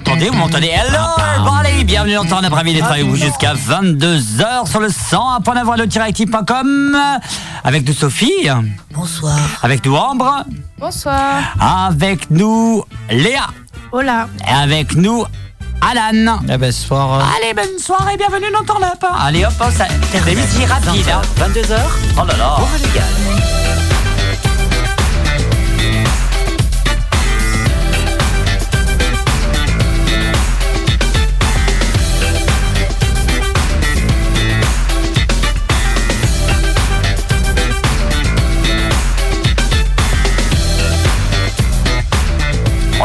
Attendez, 0.00 0.28
vous 0.28 0.36
m'entendez? 0.36 0.68
Hello 0.68 1.00
everybody 1.18 1.84
Bienvenue 1.84 2.14
dans 2.14 2.22
le 2.22 2.28
temps 2.28 2.40
d'après-midi 2.40 2.80
avec 2.80 3.04
vous 3.04 3.16
jusqu'à 3.16 3.54
22h 3.54 4.70
sur 4.70 4.78
le 4.78 4.86
100.9 4.86 7.20
avec 7.64 7.88
nous 7.88 7.92
Sophie. 7.92 8.48
Bonsoir. 8.94 9.36
Avec 9.64 9.84
nous 9.84 9.96
Ambre. 9.96 10.44
Bonsoir. 10.78 11.42
Avec 11.58 12.30
nous 12.30 12.84
Léa. 13.10 13.48
Hola. 13.90 14.28
Et 14.46 14.52
avec 14.52 14.94
nous 14.94 15.24
Alan. 15.80 16.38
Eh 16.48 16.58
ben, 16.58 16.70
soir. 16.70 17.28
Allez, 17.36 17.52
bonne 17.52 17.80
soirée, 17.80 18.16
bienvenue 18.16 18.52
dans 18.52 18.62
ton 18.62 18.78
lapin. 18.78 19.08
Allez 19.18 19.44
hop, 19.44 19.52
ça, 19.58 19.88
c'est 20.12 20.20
rapide. 20.20 21.08
22h. 21.40 21.72
Hein. 21.72 21.78
Oh 22.16 22.24
là 22.26 22.36
là. 22.36 22.54
Bon 22.58 22.66
régal. 22.72 23.45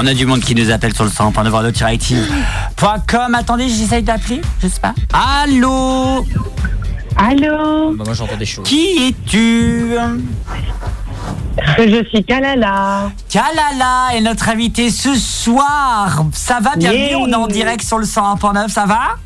On 0.03 0.07
a 0.07 0.15
du 0.15 0.25
monde 0.25 0.39
qui 0.39 0.55
nous 0.55 0.71
appelle 0.71 0.95
sur 0.95 1.03
le 1.03 1.11
100.9 1.11 1.83
active.com. 1.83 3.35
Attendez, 3.35 3.69
j'essaye 3.69 4.01
d'appeler, 4.01 4.41
je 4.59 4.67
sais 4.67 4.79
pas. 4.79 4.95
Allô? 5.13 6.25
Allô? 7.15 7.91
Bah, 7.93 8.03
moi 8.05 8.13
j'entends 8.15 8.35
des 8.35 8.47
choses. 8.47 8.67
Qui 8.67 9.09
es-tu? 9.09 9.93
Je 11.77 12.03
suis 12.09 12.23
Kalala. 12.25 13.11
Kalala 13.29 14.15
est 14.15 14.21
notre 14.21 14.49
invité 14.49 14.89
ce 14.89 15.13
soir. 15.13 16.23
Ça 16.33 16.57
va, 16.59 16.75
bienvenue, 16.77 17.09
Yeah. 17.09 17.17
on 17.19 17.27
est 17.29 17.35
en 17.35 17.45
direct 17.45 17.83
sur 17.83 17.99
le 17.99 18.05
101.9, 18.05 18.69
ça 18.69 18.87
va? 18.87 19.17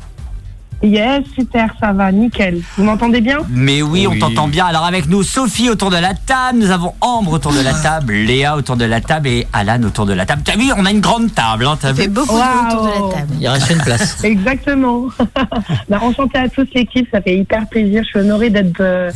Yes, 0.82 1.24
super, 1.34 1.74
ça 1.80 1.92
va, 1.92 2.12
nickel. 2.12 2.60
Vous 2.76 2.84
m'entendez 2.84 3.20
bien 3.20 3.38
Mais 3.48 3.80
oui, 3.82 4.06
on 4.06 4.18
t'entend 4.18 4.46
bien. 4.46 4.66
Alors 4.66 4.84
avec 4.84 5.08
nous, 5.08 5.22
Sophie 5.22 5.70
autour 5.70 5.90
de 5.90 5.96
la 5.96 6.14
table, 6.14 6.58
nous 6.58 6.70
avons 6.70 6.92
Ambre 7.00 7.32
autour 7.32 7.52
de 7.52 7.60
la 7.60 7.72
table, 7.72 8.12
Léa 8.12 8.56
autour 8.56 8.76
de 8.76 8.84
la 8.84 9.00
table 9.00 9.28
et 9.28 9.46
Alan 9.52 9.82
autour 9.84 10.04
de 10.04 10.12
la 10.12 10.26
table. 10.26 10.42
T'as 10.44 10.56
vu, 10.56 10.70
on 10.76 10.84
a 10.84 10.90
une 10.90 11.00
grande 11.00 11.34
table, 11.34 11.66
hein, 11.66 11.78
t'as 11.80 11.92
vu 11.92 12.08
beaucoup 12.08 12.34
de 12.34 12.38
monde 12.38 12.72
autour 12.72 12.82
de 12.82 12.88
la 12.88 13.18
table. 13.20 13.32
Il 13.40 13.48
reste 13.48 13.70
une 13.70 13.82
place. 13.82 14.22
Exactement. 14.24 15.06
bah, 15.88 15.98
enchanté 16.02 16.38
à 16.38 16.48
tous 16.48 16.68
l'équipe, 16.74 17.08
ça 17.10 17.22
fait 17.22 17.38
hyper 17.38 17.66
plaisir. 17.68 18.02
Je 18.04 18.08
suis 18.08 18.18
honorée 18.18 18.50
d'être 18.50 18.80
euh, 18.80 19.10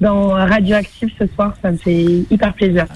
dans 0.00 0.30
Radioactive 0.30 1.10
ce 1.18 1.26
soir, 1.34 1.54
ça 1.62 1.70
me 1.70 1.76
fait 1.76 2.24
hyper 2.30 2.52
plaisir. 2.54 2.86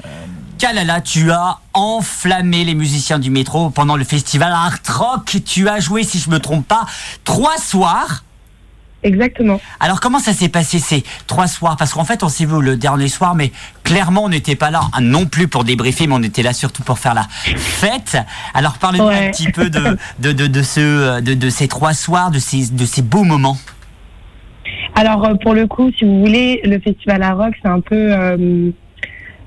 Kalala, 0.58 1.00
tu 1.00 1.30
as 1.30 1.58
enflammé 1.72 2.64
les 2.64 2.74
musiciens 2.74 3.18
du 3.18 3.30
métro 3.30 3.70
pendant 3.70 3.96
le 3.96 4.04
festival 4.04 4.52
Art 4.52 4.78
Rock. 4.88 5.36
Tu 5.46 5.68
as 5.68 5.80
joué, 5.80 6.02
si 6.02 6.18
je 6.18 6.28
me 6.30 6.38
trompe 6.40 6.66
pas, 6.66 6.84
trois 7.24 7.56
soirs. 7.58 8.24
Exactement. 9.04 9.60
Alors 9.78 10.00
comment 10.00 10.18
ça 10.18 10.32
s'est 10.32 10.48
passé 10.48 10.80
ces 10.80 11.04
trois 11.28 11.46
soirs? 11.46 11.76
Parce 11.76 11.92
qu'en 11.94 12.04
fait, 12.04 12.24
on 12.24 12.28
s'est 12.28 12.44
vu 12.44 12.60
le 12.60 12.76
dernier 12.76 13.06
soir, 13.06 13.36
mais 13.36 13.52
clairement, 13.84 14.24
on 14.24 14.28
n'était 14.28 14.56
pas 14.56 14.72
là 14.72 14.80
hein, 14.92 15.00
non 15.00 15.26
plus 15.26 15.46
pour 15.46 15.62
débriefer, 15.62 16.08
mais 16.08 16.14
on 16.16 16.22
était 16.24 16.42
là 16.42 16.52
surtout 16.52 16.82
pour 16.82 16.98
faire 16.98 17.14
la 17.14 17.28
fête. 17.56 18.18
Alors 18.54 18.78
parlez-nous 18.78 19.06
Ouais. 19.06 19.28
un 19.28 19.30
petit 19.30 19.52
peu 19.52 19.70
de, 19.70 19.96
de, 20.18 20.32
de, 20.32 20.48
de 20.48 20.62
ce, 20.62 21.20
de, 21.20 21.34
de 21.34 21.48
ces 21.50 21.68
trois 21.68 21.94
soirs, 21.94 22.32
de 22.32 22.40
ces, 22.40 22.70
de 22.72 22.84
ces 22.84 23.02
beaux 23.02 23.22
moments. 23.22 23.56
Alors 24.96 25.24
euh, 25.24 25.34
pour 25.34 25.54
le 25.54 25.68
coup, 25.68 25.92
si 25.96 26.04
vous 26.04 26.18
voulez, 26.18 26.60
le 26.64 26.80
festival 26.80 27.22
à 27.22 27.34
rock, 27.34 27.54
c'est 27.62 27.68
un 27.68 27.80
peu, 27.80 27.94
euh, 27.94 28.36
euh, 28.36 28.70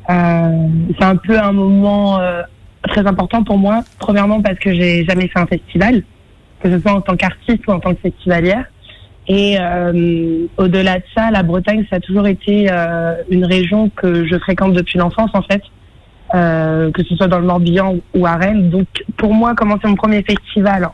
c'est 0.08 1.04
un 1.04 1.16
peu 1.16 1.38
un 1.38 1.52
moment 1.52 2.20
euh, 2.20 2.42
très 2.84 3.06
important 3.06 3.44
pour 3.44 3.58
moi. 3.58 3.84
Premièrement 4.00 4.42
parce 4.42 4.60
que 4.60 4.74
j'ai 4.74 5.06
jamais 5.06 5.28
fait 5.28 5.40
un 5.40 5.48
festival, 5.48 6.04
que 6.62 6.70
ce 6.70 6.80
soit 6.80 6.94
en 6.94 7.02
tant 7.02 7.16
qu'artiste 7.16 7.66
ou 7.68 7.72
en 7.72 7.80
tant 7.80 7.94
que 7.94 8.02
festivalière. 8.02 8.66
Et 9.28 9.58
euh, 9.60 10.48
au-delà 10.58 10.98
de 10.98 11.04
ça, 11.16 11.32
la 11.32 11.44
Bretagne, 11.44 11.86
ça 11.90 11.98
a 11.98 12.00
toujours 12.00 12.28
été 12.28 12.68
euh, 12.72 13.16
une 13.30 13.46
région 13.46 13.90
que 13.90 14.26
je 14.26 14.38
fréquente 14.40 14.74
depuis 14.74 14.98
l'enfance 14.98 15.30
en 15.34 15.44
fait, 15.44 15.62
euh, 16.34 16.92
que 16.92 17.04
ce 17.04 17.16
soit 17.16 17.28
dans 17.28 17.40
le 17.40 17.46
Morbihan 17.46 17.98
ou 18.16 18.26
à 18.26 18.36
Rennes. 18.36 18.70
Donc 18.70 18.88
pour 19.18 19.34
moi, 19.34 19.54
commencer 19.56 19.88
mon 19.88 19.96
premier 19.96 20.24
festival 20.24 20.86
en 20.86 20.94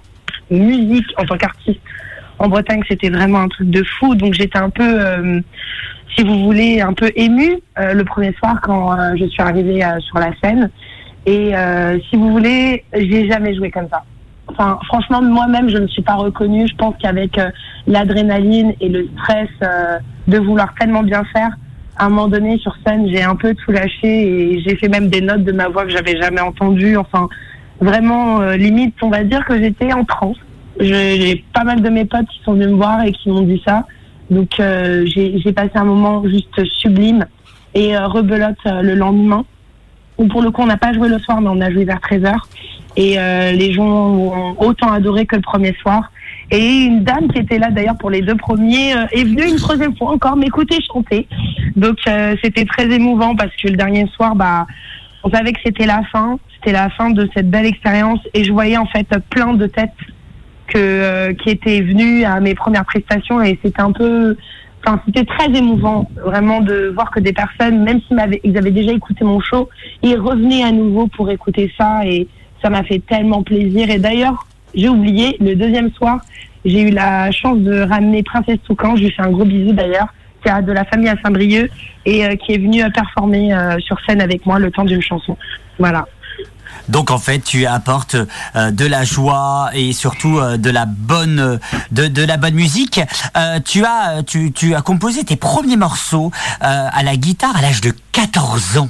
musique 0.50 1.07
en 1.18 1.25
tant 1.25 1.38
qu'artiste 1.38 1.79
en 2.39 2.50
Bretagne, 2.50 2.84
c'était 2.88 3.09
vraiment 3.09 3.39
un 3.39 3.47
truc 3.47 3.69
de 3.69 3.84
fou. 3.84 4.16
Donc 4.16 4.34
j'étais 4.34 4.59
un 4.59 4.69
peu, 4.69 4.84
euh, 4.84 5.39
si 6.17 6.25
vous 6.25 6.39
voulez, 6.44 6.81
un 6.81 6.94
peu 6.94 7.11
émue 7.16 7.57
euh, 7.79 7.94
le 7.94 8.03
premier 8.03 8.33
soir 8.33 8.59
quand 8.61 8.91
euh, 8.91 9.16
je 9.19 9.25
suis 9.25 9.41
arrivée 9.41 9.83
euh, 9.83 10.00
sur 10.00 10.17
la 10.17 10.31
scène. 10.41 10.69
Et 11.25 11.55
euh, 11.55 12.00
si 12.09 12.16
vous 12.16 12.31
voulez, 12.31 12.83
j'ai 12.94 13.29
jamais 13.29 13.53
joué 13.55 13.69
comme 13.69 13.88
ça. 13.89 14.03
Enfin, 14.47 14.79
franchement, 14.88 15.22
moi-même, 15.22 15.69
je 15.69 15.77
ne 15.77 15.88
suis 15.88 16.01
pas 16.01 16.16
reconnue. 16.16 16.67
Je 16.67 16.75
pense 16.75 16.95
qu'avec 17.01 17.38
euh, 17.38 17.50
l'adrénaline 17.85 18.73
et 18.79 18.89
le 18.89 19.07
stress 19.17 19.50
de 20.27 20.38
vouloir 20.38 20.73
tellement 20.79 21.03
bien 21.03 21.23
faire, 21.33 21.51
à 21.97 22.06
un 22.06 22.09
moment 22.09 22.27
donné 22.27 22.57
sur 22.59 22.75
scène, 22.85 23.07
j'ai 23.09 23.23
un 23.23 23.35
peu 23.35 23.53
tout 23.53 23.72
lâché 23.72 24.01
et 24.03 24.61
j'ai 24.61 24.75
fait 24.75 24.88
même 24.88 25.09
des 25.09 25.22
notes 25.22 25.44
de 25.44 25.51
ma 25.51 25.67
voix 25.67 25.83
que 25.83 25.91
j'avais 25.91 26.19
jamais 26.19 26.41
entendues. 26.41 26.97
Enfin, 26.97 27.27
vraiment, 27.81 28.41
euh, 28.41 28.56
limite, 28.56 28.95
on 29.01 29.09
va 29.09 29.23
dire 29.23 29.45
que 29.45 29.57
j'étais 29.61 29.94
en 29.94 30.06
transe. 30.06 30.38
J'ai 30.79 31.44
pas 31.53 31.63
mal 31.63 31.81
de 31.81 31.89
mes 31.89 32.06
potes 32.06 32.27
qui 32.27 32.41
sont 32.44 32.53
venus 32.53 32.67
me 32.67 32.75
voir 32.75 33.03
et 33.03 33.11
qui 33.11 33.29
m'ont 33.29 33.41
dit 33.41 33.61
ça. 33.67 33.85
Donc, 34.29 34.59
euh, 34.59 35.05
j'ai 35.05 35.53
passé 35.53 35.71
un 35.75 35.85
moment 35.85 36.23
juste 36.27 36.63
sublime 36.79 37.25
et 37.73 37.95
euh, 37.95 38.07
rebelote 38.07 38.57
euh, 38.65 38.81
le 38.81 38.95
lendemain. 38.95 39.45
Où 40.17 40.27
pour 40.27 40.41
le 40.41 40.49
coup, 40.51 40.63
on 40.63 40.67
n'a 40.67 40.77
pas 40.77 40.93
joué 40.93 41.09
le 41.09 41.19
soir, 41.19 41.41
mais 41.41 41.49
on 41.49 41.61
a 41.61 41.71
joué 41.71 41.85
vers 41.85 41.99
13h. 41.99 42.35
Et 42.95 43.19
euh, 43.19 43.51
les 43.51 43.71
gens 43.71 43.85
ont 43.85 44.55
autant 44.59 44.91
adoré 44.91 45.27
que 45.27 45.35
le 45.35 45.43
premier 45.43 45.75
soir. 45.81 46.11
Et 46.49 46.85
une 46.85 47.03
dame 47.03 47.27
qui 47.31 47.39
était 47.39 47.59
là 47.59 47.69
d'ailleurs 47.69 47.97
pour 47.97 48.09
les 48.09 48.21
deux 48.21 48.35
premiers 48.35 48.95
euh, 48.95 49.05
est 49.11 49.23
venue 49.23 49.47
une 49.47 49.57
troisième 49.57 49.95
fois 49.95 50.11
encore 50.11 50.35
m'écouter 50.35 50.77
chanter. 50.91 51.27
Donc 51.75 51.97
euh, 52.07 52.35
c'était 52.44 52.65
très 52.65 52.89
émouvant 52.89 53.35
parce 53.35 53.55
que 53.55 53.67
le 53.67 53.75
dernier 53.75 54.07
soir, 54.15 54.35
bah, 54.35 54.65
on 55.23 55.29
savait 55.29 55.51
que 55.51 55.59
c'était 55.63 55.85
la 55.85 56.01
fin, 56.11 56.39
c'était 56.55 56.71
la 56.71 56.89
fin 56.89 57.11
de 57.11 57.29
cette 57.35 57.49
belle 57.49 57.65
expérience 57.65 58.19
et 58.33 58.44
je 58.44 58.51
voyais 58.51 58.77
en 58.77 58.88
fait 58.88 59.07
plein 59.29 59.53
de 59.53 59.67
têtes 59.67 59.91
que 60.67 60.78
euh, 60.78 61.33
qui 61.33 61.50
étaient 61.50 61.81
venues 61.81 62.23
à 62.25 62.39
mes 62.39 62.55
premières 62.55 62.85
prestations 62.85 63.41
et 63.41 63.57
c'était 63.63 63.81
un 63.81 63.91
peu, 63.91 64.35
enfin 64.83 65.01
c'était 65.05 65.25
très 65.25 65.50
émouvant 65.51 66.09
vraiment 66.16 66.61
de 66.61 66.91
voir 66.94 67.11
que 67.11 67.19
des 67.19 67.33
personnes, 67.33 67.83
même 67.83 68.01
s'ils 68.07 68.16
m'avaient, 68.16 68.41
avaient 68.55 68.72
déjà 68.72 68.91
écouté 68.91 69.23
mon 69.23 69.39
show, 69.39 69.69
ils 70.03 70.17
revenaient 70.17 70.63
à 70.63 70.72
nouveau 70.72 71.07
pour 71.07 71.29
écouter 71.29 71.72
ça 71.77 72.01
et 72.06 72.27
ça 72.61 72.69
m'a 72.69 72.83
fait 72.83 73.00
tellement 73.00 73.44
plaisir 73.44 73.89
et 73.89 74.00
d'ailleurs 74.00 74.45
j'ai 74.75 74.89
oublié 74.89 75.38
le 75.39 75.56
deuxième 75.56 75.91
soir 75.91 76.19
j'ai 76.67 76.81
eu 76.81 76.89
la 76.89 77.31
chance 77.31 77.59
de 77.59 77.81
ramener 77.81 78.23
Princesse 78.23 78.59
Toucan, 78.66 78.95
je 78.95 79.03
lui 79.03 79.11
fais 79.11 79.22
un 79.22 79.31
gros 79.31 79.45
bisou 79.45 79.73
d'ailleurs, 79.73 80.13
qui 80.44 80.50
a 80.50 80.61
de 80.61 80.72
la 80.72 80.83
famille 80.85 81.07
à 81.07 81.16
Saint-Brieuc 81.23 81.72
et 82.06 82.25
euh, 82.25 82.35
qui 82.35 82.53
est 82.53 82.57
venue 82.57 82.83
performer 82.91 83.53
euh, 83.53 83.77
sur 83.79 83.97
scène 84.06 84.22
avec 84.22 84.45
moi 84.45 84.59
le 84.59 84.69
temps 84.69 84.83
d'une 84.83 85.01
chanson. 85.01 85.38
Voilà. 85.79 86.07
Donc 86.89 87.11
en 87.11 87.17
fait, 87.17 87.39
tu 87.39 87.65
apportes 87.65 88.15
euh, 88.55 88.71
de 88.71 88.85
la 88.85 89.03
joie 89.03 89.69
et 89.73 89.93
surtout 89.93 90.39
euh, 90.39 90.57
de 90.57 90.69
la 90.69 90.85
bonne 90.85 91.59
de, 91.91 92.07
de 92.07 92.23
la 92.23 92.38
bonne 92.38 92.53
musique. 92.53 92.99
Euh, 93.35 93.59
tu 93.63 93.85
as 93.85 94.23
tu, 94.23 94.51
tu 94.51 94.75
as 94.75 94.81
composé 94.81 95.23
tes 95.23 95.35
premiers 95.35 95.77
morceaux 95.77 96.31
à 96.59 97.03
la 97.03 97.15
guitare 97.15 97.55
à 97.55 97.61
l'âge 97.61 97.81
de 97.81 97.93
14 98.11 98.77
ans. 98.77 98.89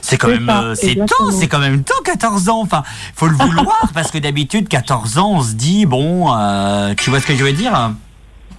C'est 0.00 0.16
quand 0.16 0.28
même 0.28 0.50
c'est 0.74 0.94
tôt, 0.94 1.30
c'est 1.32 1.48
quand 1.48 1.58
même 1.58 1.82
tôt 1.82 2.00
14 2.04 2.48
ans. 2.48 2.60
Enfin, 2.62 2.82
faut 3.14 3.26
le 3.26 3.36
vouloir 3.36 3.90
parce 3.94 4.10
que 4.10 4.18
d'habitude 4.18 4.68
14 4.68 5.18
ans, 5.18 5.32
on 5.32 5.42
se 5.42 5.52
dit 5.52 5.86
bon, 5.86 6.26
tu 6.96 7.10
vois 7.10 7.20
ce 7.20 7.26
que 7.26 7.36
je 7.36 7.44
veux 7.44 7.52
dire? 7.52 7.92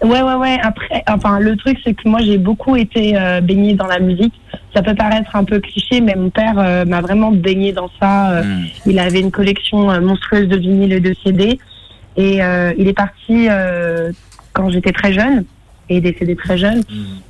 Ouais, 0.04 0.22
ouais, 0.22 0.36
ouais. 0.36 0.58
Après, 0.62 1.04
enfin, 1.08 1.40
le 1.40 1.56
truc, 1.56 1.80
c'est 1.84 1.94
que 1.94 2.08
moi, 2.08 2.20
j'ai 2.22 2.38
beaucoup 2.38 2.76
été 2.76 3.18
euh, 3.18 3.42
baignée 3.42 3.74
dans 3.74 3.88
la 3.88 4.00
musique. 4.00 4.34
Ça 4.76 4.82
peut 4.82 4.96
paraître 4.96 5.36
un 5.36 5.44
peu 5.44 5.60
cliché, 5.60 6.02
mais 6.02 6.16
mon 6.16 6.30
père 6.30 6.56
euh, 6.58 6.84
m'a 6.86 7.02
vraiment 7.02 7.32
baignée 7.32 7.72
dans 7.72 7.90
ça. 8.00 8.32
Euh, 8.32 8.44
Hmm. 8.44 8.66
Il 8.86 9.00
avait 9.00 9.20
une 9.22 9.32
collection 9.32 9.92
euh, 9.92 10.02
monstrueuse 10.02 10.48
de 10.48 10.58
vinyles 10.58 10.94
et 10.94 11.00
de 11.00 11.16
CD. 11.24 11.60
Et 12.18 12.44
euh, 12.44 12.74
il 12.78 12.88
est 12.88 12.94
parti 12.94 13.48
euh, 13.50 14.12
quand 14.54 14.70
j'étais 14.70 14.92
très 14.92 15.14
jeune, 15.14 15.46
et 15.90 16.02
décédé 16.02 16.36
très 16.36 16.58
jeune. 16.58 16.84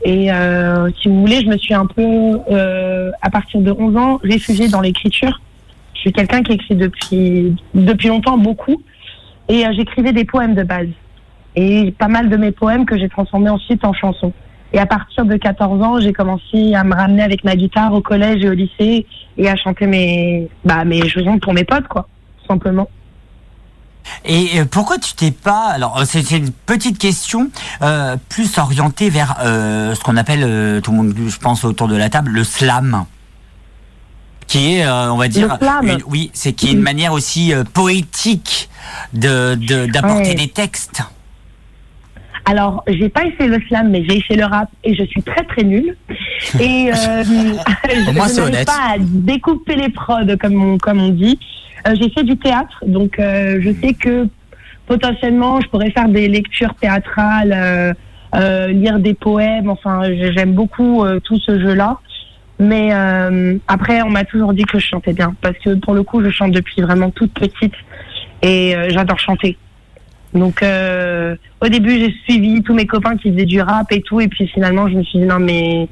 Et 0.04 0.32
euh, 0.32 0.90
si 1.02 1.08
vous 1.08 1.22
voulez, 1.22 1.42
je 1.42 1.48
me 1.48 1.58
suis 1.58 1.74
un 1.74 1.86
peu, 1.86 2.40
euh, 2.52 3.12
à 3.22 3.30
partir 3.30 3.62
de 3.62 3.72
11 3.72 3.98
ans, 3.98 4.20
réfugiée 4.24 4.68
dans 4.68 4.82
l'écriture. 4.82 5.42
Je 5.94 6.00
suis 6.02 6.12
quelqu'un 6.12 6.44
qui 6.44 6.54
écrit 6.54 6.76
depuis, 6.76 7.56
depuis 7.74 8.10
longtemps 8.10 8.38
beaucoup. 8.38 8.82
Et 9.50 9.66
euh, 9.66 9.72
j'écrivais 9.76 10.14
des 10.14 10.26
poèmes 10.26 10.56
de 10.56 10.64
base. 10.64 10.88
Et 11.56 11.92
pas 11.98 12.08
mal 12.08 12.30
de 12.30 12.38
mes 12.38 12.52
poèmes 12.52 12.86
que 12.86 12.98
j'ai 12.98 13.10
transformés 13.10 13.50
ensuite 13.50 13.84
en 13.86 13.94
chansons. 13.94 14.34
Et 14.74 14.80
à 14.80 14.86
partir 14.88 15.26
de 15.26 15.36
14 15.38 15.82
ans, 15.84 16.00
j'ai 16.00 16.14
commencé 16.14 16.74
à 16.74 16.84
me 16.84 16.96
ramener 16.96 17.22
avec 17.22 17.44
ma 17.44 17.56
guitare 17.56 17.94
au 17.94 18.02
collège 18.02 18.44
et 18.44 18.50
au 18.50 18.54
lycée 18.54 19.06
et 19.38 19.48
à 19.50 19.56
chanter 19.56 19.86
mes, 19.86 20.50
bah, 20.66 20.84
mes 20.84 21.08
chansons 21.08 21.38
pour 21.40 21.54
mes 21.54 21.64
potes, 21.64 21.88
quoi, 21.88 22.08
tout 22.42 22.48
simplement. 22.48 22.90
Et 24.26 24.60
euh, 24.60 24.66
pourquoi 24.70 24.98
tu 24.98 25.14
t'es 25.14 25.32
pas 25.32 25.68
alors 25.70 25.98
euh, 26.00 26.04
c'est 26.06 26.30
une 26.32 26.52
petite 26.52 26.98
question 26.98 27.50
euh, 27.82 28.18
plus 28.30 28.58
orientée 28.58 29.10
vers 29.10 29.38
euh, 29.46 29.96
ce 29.96 30.02
qu'on 30.02 30.18
appelle 30.18 30.44
euh, 30.44 30.82
tout 30.82 30.92
le 30.92 30.98
monde 30.98 31.14
je 31.26 31.38
pense 31.38 31.64
autour 31.64 31.88
de 31.88 31.96
la 31.96 32.10
table 32.10 32.32
le 32.32 32.44
slam. 32.44 33.06
qui 34.46 34.76
est, 34.76 34.88
on 34.90 35.16
va 35.18 35.28
dire, 35.30 35.58
une- 35.84 36.04
oui, 36.08 36.32
c'est 36.34 36.52
qui 36.52 36.68
est 36.68 36.74
une 36.74 36.82
manière 36.82 37.14
aussi 37.14 37.54
poétique 37.74 38.70
de 39.14 39.56
de- 39.56 39.86
d'apporter 39.86 40.36
des 40.36 40.50
textes. 40.50 41.02
Alors, 42.46 42.84
j'ai 42.88 43.08
pas 43.10 43.24
essayé 43.26 43.48
le 43.50 43.60
slam, 43.68 43.90
mais 43.90 44.04
j'ai 44.08 44.18
essayé 44.18 44.36
le 44.40 44.46
rap 44.46 44.70
et 44.84 44.94
je 44.96 45.04
suis 45.06 45.22
très 45.24 45.44
très 45.46 45.64
nulle. 45.64 45.96
Et 46.60 46.92
euh, 46.92 47.24
je 47.90 48.12
n'arrive 48.42 48.66
pas 48.66 48.94
à 48.96 48.98
découper 49.00 49.76
les 49.76 49.90
prods 49.90 50.36
comme 50.42 50.62
on, 50.62 50.78
comme 50.78 51.00
on 51.02 51.10
dit. 51.10 51.40
Euh, 51.88 51.96
j'ai 52.00 52.10
fait 52.10 52.24
du 52.24 52.38
théâtre, 52.38 52.84
donc 52.86 53.18
euh, 53.20 53.60
je 53.62 53.72
sais 53.82 53.94
que 53.94 54.28
potentiellement 54.88 55.62
je 55.62 55.68
pourrais 55.70 55.92
faire 55.92 56.10
des 56.10 56.28
lectures 56.28 56.74
théâtrales, 56.76 57.54
euh, 57.56 57.94
euh, 58.36 58.68
lire 58.68 59.00
des 59.00 59.14
poèmes. 59.14 59.70
Enfin, 59.70 60.02
j'ai- 60.06 60.34
j'aime 60.34 60.54
beaucoup 60.54 61.06
tout 61.24 61.40
ce 61.40 61.60
jeu-là. 61.60 62.00
Mais 62.60 62.90
euh, 62.94 63.58
après, 63.68 64.02
on 64.04 64.10
m'a 64.10 64.26
toujours 64.26 64.54
dit 64.54 64.64
que 64.64 64.80
je 64.80 64.86
chantais 64.86 65.14
bien 65.14 65.34
parce 65.42 65.58
que 65.60 65.76
pour 65.76 65.94
le 65.94 66.04
coup, 66.04 66.24
je 66.24 66.30
chante 66.30 66.52
depuis 66.52 66.82
vraiment 66.82 67.10
toute 67.10 67.34
petite 67.34 67.74
et 68.42 68.76
j'adore 68.90 69.20
chanter. 69.20 69.58
Donc 70.34 70.64
euh, 70.64 71.36
au 71.62 71.68
début, 71.68 72.00
j'ai 72.00 72.14
suivi 72.24 72.64
tous 72.64 72.74
mes 72.74 72.88
copains 72.88 73.18
qui 73.18 73.32
faisaient 73.32 73.46
du 73.46 73.62
rap 73.62 73.92
et 73.92 74.02
tout, 74.02 74.20
et 74.20 74.28
puis 74.28 74.48
finalement, 74.48 74.88
je 74.88 74.96
me 74.96 75.04
suis 75.04 75.20
dit 75.20 75.26
non 75.26 75.40
mais 75.40 75.88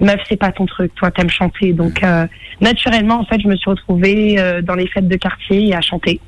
meuf, 0.00 0.20
c'est 0.28 0.36
pas 0.36 0.52
ton 0.52 0.66
truc, 0.66 0.94
toi 0.94 1.10
t'aimes 1.10 1.30
chanter. 1.30 1.72
Donc 1.72 2.02
euh, 2.02 2.26
naturellement, 2.60 3.20
en 3.20 3.24
fait, 3.24 3.40
je 3.40 3.48
me 3.48 3.56
suis 3.56 3.70
retrouvée 3.70 4.38
euh, 4.38 4.62
dans 4.62 4.74
les 4.74 4.86
fêtes 4.86 5.08
de 5.08 5.16
quartier 5.16 5.68
et 5.68 5.74
à 5.74 5.80
chanter 5.80 6.20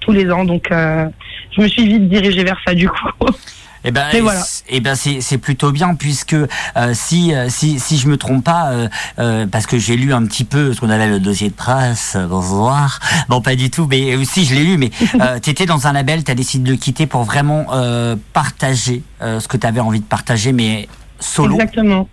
tous 0.00 0.12
les 0.12 0.30
ans. 0.30 0.44
Donc 0.44 0.70
euh, 0.70 1.06
je 1.52 1.60
me 1.62 1.68
suis 1.68 1.86
vite 1.86 2.08
dirigée 2.08 2.44
vers 2.44 2.60
ça 2.66 2.74
du 2.74 2.88
coup. 2.88 3.08
Eh 3.88 3.92
ben, 3.92 4.08
Et 4.12 4.20
voilà. 4.20 4.42
c- 4.42 4.64
eh 4.68 4.80
ben 4.80 4.94
c'est 4.96 5.20
c'est 5.20 5.38
plutôt 5.38 5.70
bien 5.70 5.94
puisque 5.94 6.34
euh, 6.34 6.46
si 6.92 7.32
euh, 7.32 7.48
si 7.48 7.78
si 7.78 7.98
je 7.98 8.08
me 8.08 8.16
trompe 8.16 8.42
pas 8.44 8.70
euh, 8.72 8.88
euh, 9.20 9.46
parce 9.46 9.66
que 9.66 9.78
j'ai 9.78 9.96
lu 9.96 10.12
un 10.12 10.26
petit 10.26 10.42
peu 10.44 10.74
ce 10.74 10.80
qu'on 10.80 10.90
avait 10.90 11.06
le 11.08 11.20
dossier 11.20 11.48
de 11.50 11.54
presse 11.54 12.16
bonsoir 12.28 12.98
bon 13.28 13.40
pas 13.40 13.54
du 13.54 13.70
tout 13.70 13.86
mais 13.88 14.16
aussi 14.16 14.44
je 14.44 14.54
l'ai 14.56 14.64
lu 14.64 14.76
mais 14.76 14.90
euh, 15.20 15.38
t'étais 15.38 15.66
dans 15.66 15.86
un 15.86 15.92
label 15.92 16.24
t'as 16.24 16.34
décidé 16.34 16.64
de 16.64 16.70
le 16.72 16.76
quitter 16.76 17.06
pour 17.06 17.22
vraiment 17.22 17.66
euh, 17.74 18.16
partager 18.32 19.02
euh, 19.22 19.38
ce 19.38 19.46
que 19.46 19.56
t'avais 19.56 19.78
envie 19.80 20.00
de 20.00 20.04
partager 20.04 20.52
mais 20.52 20.88
solo 21.20 21.54
Exactement. 21.54 22.08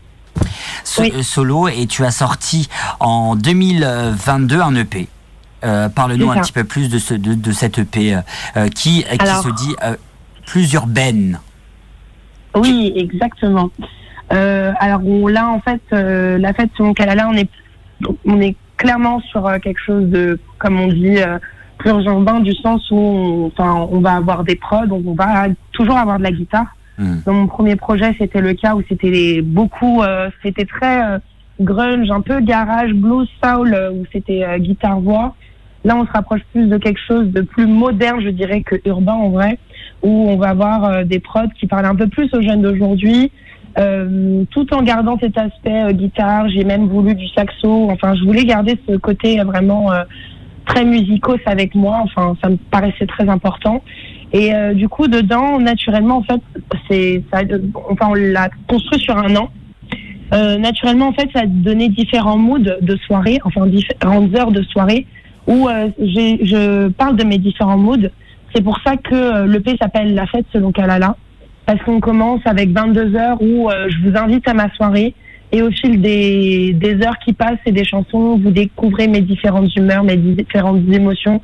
so- 0.83 1.01
Oui. 1.01 1.23
solo 1.23 1.67
et 1.69 1.87
tu 1.87 2.05
as 2.05 2.11
sorti 2.11 2.69
en 2.99 3.35
2022 3.35 4.61
un 4.61 4.75
EP 4.75 5.07
euh, 5.65 5.89
Parle-nous 5.89 6.29
un 6.29 6.39
petit 6.41 6.51
peu 6.51 6.65
plus 6.65 6.87
de, 6.89 6.99
ce, 6.99 7.13
de, 7.15 7.33
de 7.33 7.51
cet 7.51 7.79
EP 7.79 8.19
qui, 8.75 9.03
qui 9.03 9.05
Alors- 9.19 9.41
se 9.43 9.49
dit 9.49 9.73
euh, 9.83 9.95
plus 10.45 10.73
urbaine. 10.73 11.39
Oui, 12.55 12.93
exactement. 12.95 13.69
Euh, 14.31 14.71
alors 14.79 15.05
on- 15.05 15.27
là, 15.27 15.49
en 15.49 15.59
fait, 15.59 15.81
euh, 15.91 16.37
la 16.37 16.53
fête 16.53 16.69
selon 16.77 16.93
Kalala, 16.93 17.29
on 17.29 17.33
est, 17.33 17.49
on 18.25 18.41
est 18.41 18.55
clairement 18.77 19.19
sur 19.21 19.45
euh, 19.47 19.59
quelque 19.59 19.81
chose 19.85 20.09
de, 20.09 20.39
comme 20.59 20.79
on 20.79 20.87
dit, 20.87 21.17
euh, 21.21 21.37
plus 21.77 21.91
urbain 22.05 22.39
du 22.39 22.53
sens 22.53 22.89
où, 22.91 22.95
on, 22.95 23.47
enfin, 23.47 23.87
on 23.91 23.99
va 23.99 24.13
avoir 24.13 24.43
des 24.43 24.55
prods, 24.55 24.85
donc 24.85 25.03
on 25.05 25.13
va 25.13 25.47
toujours 25.73 25.97
avoir 25.97 26.17
de 26.17 26.23
la 26.23 26.31
guitare. 26.31 26.67
Hmm. 26.97 27.17
Dans 27.25 27.33
mon 27.33 27.47
premier 27.47 27.75
projet, 27.75 28.15
c'était 28.17 28.41
le 28.41 28.53
cas 28.53 28.75
où 28.75 28.83
c'était 28.87 29.41
beaucoup, 29.41 30.01
euh, 30.03 30.29
c'était 30.43 30.65
très 30.65 31.03
euh, 31.03 31.19
grunge, 31.59 32.09
un 32.11 32.21
peu 32.21 32.39
garage, 32.39 32.93
blues, 32.93 33.27
soul, 33.43 33.75
où 33.93 34.03
c'était 34.11 34.43
euh, 34.43 34.57
guitare 34.59 34.99
voix. 34.99 35.35
Là, 35.83 35.97
on 35.97 36.05
se 36.05 36.11
rapproche 36.11 36.41
plus 36.53 36.67
de 36.67 36.77
quelque 36.77 36.99
chose 37.05 37.27
de 37.31 37.41
plus 37.41 37.67
moderne, 37.67 38.21
je 38.21 38.29
dirais, 38.29 38.61
que 38.61 38.75
urbain 38.85 39.13
en 39.13 39.29
vrai, 39.29 39.59
où 40.03 40.29
on 40.29 40.35
va 40.35 40.49
avoir 40.49 40.83
euh, 40.83 41.03
des 41.03 41.19
prods 41.19 41.47
qui 41.59 41.65
parlent 41.65 41.85
un 41.85 41.95
peu 41.95 42.07
plus 42.07 42.31
aux 42.33 42.41
jeunes 42.41 42.61
d'aujourd'hui, 42.61 43.31
euh, 43.79 44.43
tout 44.51 44.71
en 44.73 44.83
gardant 44.83 45.17
cet 45.19 45.37
aspect 45.37 45.83
euh, 45.83 45.91
guitare. 45.93 46.49
J'ai 46.49 46.65
même 46.65 46.87
voulu 46.87 47.15
du 47.15 47.27
saxo. 47.29 47.89
Enfin, 47.89 48.13
je 48.15 48.23
voulais 48.23 48.43
garder 48.43 48.77
ce 48.87 48.97
côté 48.97 49.39
vraiment 49.39 49.91
très 50.65 50.85
musicos 50.85 51.39
avec 51.45 51.73
moi. 51.73 52.01
Enfin, 52.03 52.35
ça 52.43 52.49
me 52.49 52.57
paraissait 52.57 53.07
très 53.07 53.27
important. 53.29 53.81
Et 54.33 54.51
du 54.73 54.89
coup, 54.89 55.07
dedans, 55.07 55.59
naturellement, 55.59 56.17
en 56.17 56.23
fait, 56.23 56.41
c'est, 56.89 57.23
ça, 57.31 57.41
enfin, 57.87 58.07
on 58.09 58.13
l'a 58.15 58.49
construit 58.67 58.99
sur 58.99 59.15
un 59.15 59.35
an. 59.35 59.49
Naturellement, 60.31 61.09
en 61.09 61.13
fait, 61.13 61.29
ça 61.31 61.41
a 61.41 61.45
donné 61.45 61.89
différents 61.89 62.39
moods 62.39 62.79
de 62.81 62.95
soirée, 63.05 63.39
enfin 63.43 63.67
différentes 63.67 64.35
heures 64.35 64.51
de 64.51 64.63
soirée 64.63 65.05
où 65.45 65.69
je 65.99 66.87
parle 66.89 67.15
de 67.15 67.23
mes 67.23 67.37
différents 67.37 67.77
moods. 67.77 68.09
C'est 68.53 68.63
pour 68.63 68.77
ça 68.85 68.97
que 68.97 69.15
euh, 69.15 69.47
l'EP 69.47 69.75
s'appelle 69.81 70.13
La 70.13 70.27
fête 70.27 70.45
selon 70.53 70.71
Kalala, 70.71 71.15
parce 71.65 71.81
qu'on 71.83 71.99
commence 71.99 72.41
avec 72.45 72.69
22 72.69 73.15
heures 73.15 73.41
où 73.41 73.69
euh, 73.69 73.89
je 73.89 74.09
vous 74.09 74.17
invite 74.17 74.47
à 74.47 74.53
ma 74.53 74.71
soirée 74.75 75.15
et 75.51 75.61
au 75.61 75.69
fil 75.69 76.01
des, 76.01 76.73
des 76.73 76.95
heures 77.05 77.17
qui 77.23 77.33
passent 77.33 77.59
et 77.65 77.71
des 77.71 77.85
chansons, 77.85 78.39
vous 78.39 78.49
découvrez 78.49 79.07
mes 79.07 79.21
différentes 79.21 79.75
humeurs, 79.75 80.03
mes 80.03 80.17
différentes 80.17 80.81
émotions. 80.91 81.41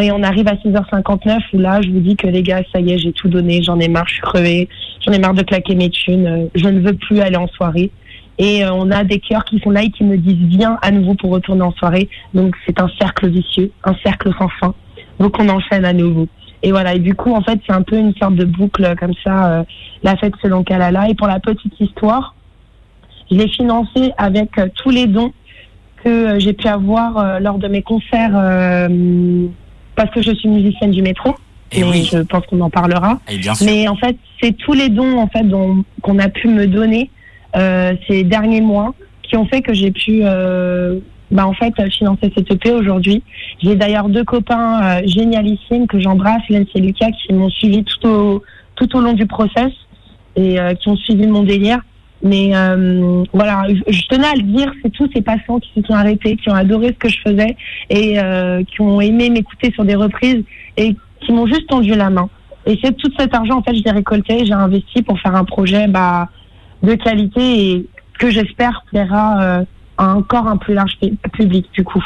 Et 0.00 0.10
on 0.10 0.22
arrive 0.22 0.48
à 0.48 0.54
6h59 0.54 1.38
où 1.52 1.58
là, 1.58 1.82
je 1.82 1.90
vous 1.90 2.00
dis 2.00 2.16
que 2.16 2.26
les 2.26 2.42
gars, 2.42 2.62
ça 2.72 2.80
y 2.80 2.92
est, 2.92 2.98
j'ai 2.98 3.12
tout 3.12 3.28
donné, 3.28 3.62
j'en 3.62 3.78
ai 3.78 3.88
marre, 3.88 4.08
je 4.08 4.14
suis 4.14 4.22
crevée, 4.22 4.68
j'en 5.04 5.12
ai 5.12 5.18
marre 5.18 5.34
de 5.34 5.42
claquer 5.42 5.74
mes 5.74 5.90
thunes, 5.90 6.48
je 6.54 6.68
ne 6.68 6.80
veux 6.80 6.94
plus 6.94 7.20
aller 7.20 7.36
en 7.36 7.48
soirée. 7.48 7.90
Et 8.38 8.64
euh, 8.64 8.72
on 8.72 8.90
a 8.90 9.04
des 9.04 9.20
cœurs 9.20 9.44
qui 9.44 9.60
sont 9.60 9.68
là 9.68 9.82
et 9.82 9.90
qui 9.90 10.04
me 10.04 10.16
disent 10.16 10.48
viens 10.48 10.78
à 10.80 10.90
nouveau 10.90 11.14
pour 11.14 11.30
retourner 11.30 11.60
en 11.60 11.72
soirée. 11.72 12.08
Donc 12.32 12.54
c'est 12.64 12.80
un 12.80 12.88
cercle 12.98 13.28
vicieux, 13.28 13.70
un 13.84 13.94
cercle 14.02 14.30
sans 14.38 14.48
fin. 14.48 14.74
Donc 15.18 15.36
on 15.38 15.46
enchaîne 15.50 15.84
à 15.84 15.92
nouveau. 15.92 16.26
Et 16.62 16.72
voilà, 16.72 16.94
et 16.94 16.98
du 16.98 17.14
coup, 17.14 17.32
en 17.34 17.40
fait, 17.42 17.58
c'est 17.66 17.72
un 17.72 17.82
peu 17.82 17.96
une 17.96 18.14
sorte 18.16 18.34
de 18.34 18.44
boucle 18.44 18.94
comme 18.98 19.14
ça, 19.24 19.46
euh, 19.60 19.62
la 20.02 20.16
fête 20.16 20.34
selon 20.42 20.62
Kalala. 20.62 21.08
Et 21.08 21.14
pour 21.14 21.26
la 21.26 21.40
petite 21.40 21.78
histoire, 21.80 22.34
je 23.30 23.36
l'ai 23.36 23.48
financé 23.48 24.12
avec 24.18 24.58
euh, 24.58 24.66
tous 24.82 24.90
les 24.90 25.06
dons 25.06 25.32
que 26.04 26.08
euh, 26.08 26.38
j'ai 26.38 26.52
pu 26.52 26.68
avoir 26.68 27.40
lors 27.40 27.58
de 27.58 27.68
mes 27.68 27.82
concerts, 27.82 28.32
parce 29.96 30.10
que 30.10 30.22
je 30.22 30.32
suis 30.34 30.48
musicienne 30.48 30.90
du 30.90 31.02
métro. 31.02 31.34
Et 31.72 31.80
Et 31.80 31.84
oui, 31.84 32.08
je 32.10 32.18
pense 32.18 32.44
qu'on 32.46 32.60
en 32.60 32.70
parlera. 32.70 33.20
et 33.30 33.38
bien 33.38 33.54
sûr. 33.54 33.66
Mais 33.66 33.86
en 33.88 33.96
fait, 33.96 34.16
c'est 34.42 34.52
tous 34.56 34.72
les 34.74 34.88
dons 34.88 35.18
en 35.18 35.28
fait 35.28 35.44
dont- 35.44 35.84
qu'on 36.02 36.18
a 36.18 36.28
pu 36.28 36.48
me 36.48 36.66
donner 36.66 37.10
ces 38.08 38.24
derniers 38.24 38.60
mois 38.60 38.94
qui 39.22 39.36
ont 39.36 39.46
fait 39.46 39.62
que 39.62 39.72
j'ai 39.72 39.90
pu 39.92 40.22
bah, 41.30 41.46
en 41.46 41.52
fait 41.52 41.72
financer 41.90 42.32
cette 42.36 42.50
EP 42.50 42.72
aujourd'hui. 42.72 43.22
J'ai 43.62 43.76
d'ailleurs 43.76 44.08
deux 44.08 44.24
copains 44.24 44.82
euh, 44.82 45.02
génialissimes 45.06 45.86
que 45.86 46.00
j'embrasse, 46.00 46.42
Lens 46.48 46.66
et 46.74 46.80
Lucas, 46.80 47.10
qui 47.12 47.32
m'ont 47.32 47.50
suivi 47.50 47.84
tout 47.84 48.08
au 48.08 48.42
tout 48.76 48.96
au 48.96 49.00
long 49.00 49.12
du 49.12 49.26
process 49.26 49.72
et 50.36 50.58
euh, 50.58 50.74
qui 50.74 50.88
ont 50.88 50.96
suivi 50.96 51.26
mon 51.26 51.42
délire. 51.42 51.80
Mais 52.22 52.50
euh, 52.54 53.24
voilà, 53.32 53.64
je, 53.68 54.06
tenais 54.08 54.26
à 54.26 54.34
le 54.34 54.42
dire, 54.42 54.70
c'est 54.82 54.90
tous 54.90 55.08
ces 55.14 55.22
passants 55.22 55.58
qui 55.58 55.70
se 55.74 55.86
sont 55.86 55.94
arrêtés, 55.94 56.36
qui 56.36 56.50
ont 56.50 56.54
adoré 56.54 56.88
ce 56.88 56.98
que 56.98 57.08
je 57.08 57.18
faisais 57.24 57.56
et 57.88 58.20
euh, 58.20 58.62
qui 58.64 58.82
ont 58.82 59.00
aimé 59.00 59.30
m'écouter 59.30 59.72
sur 59.72 59.84
des 59.84 59.94
reprises 59.94 60.44
et 60.76 60.94
qui 61.20 61.32
m'ont 61.32 61.46
juste 61.46 61.66
tendu 61.68 61.94
la 61.94 62.10
main. 62.10 62.28
Et 62.66 62.78
c'est 62.82 62.94
tout 62.94 63.10
cet 63.18 63.34
argent, 63.34 63.58
en 63.58 63.62
fait, 63.62 63.74
je 63.74 63.82
l'ai 63.82 63.90
récolté, 63.90 64.44
j'ai 64.44 64.52
investi 64.52 65.02
pour 65.02 65.18
faire 65.18 65.34
un 65.34 65.44
projet 65.44 65.88
bah, 65.88 66.28
de 66.82 66.94
qualité 66.94 67.70
et 67.70 67.86
que 68.18 68.30
j'espère 68.30 68.84
plaira 68.90 69.42
euh, 69.42 69.64
encore 70.06 70.46
un 70.48 70.56
plus 70.56 70.74
large 70.74 70.96
pu- 71.00 71.16
public, 71.32 71.68
du 71.72 71.84
coup. 71.84 72.02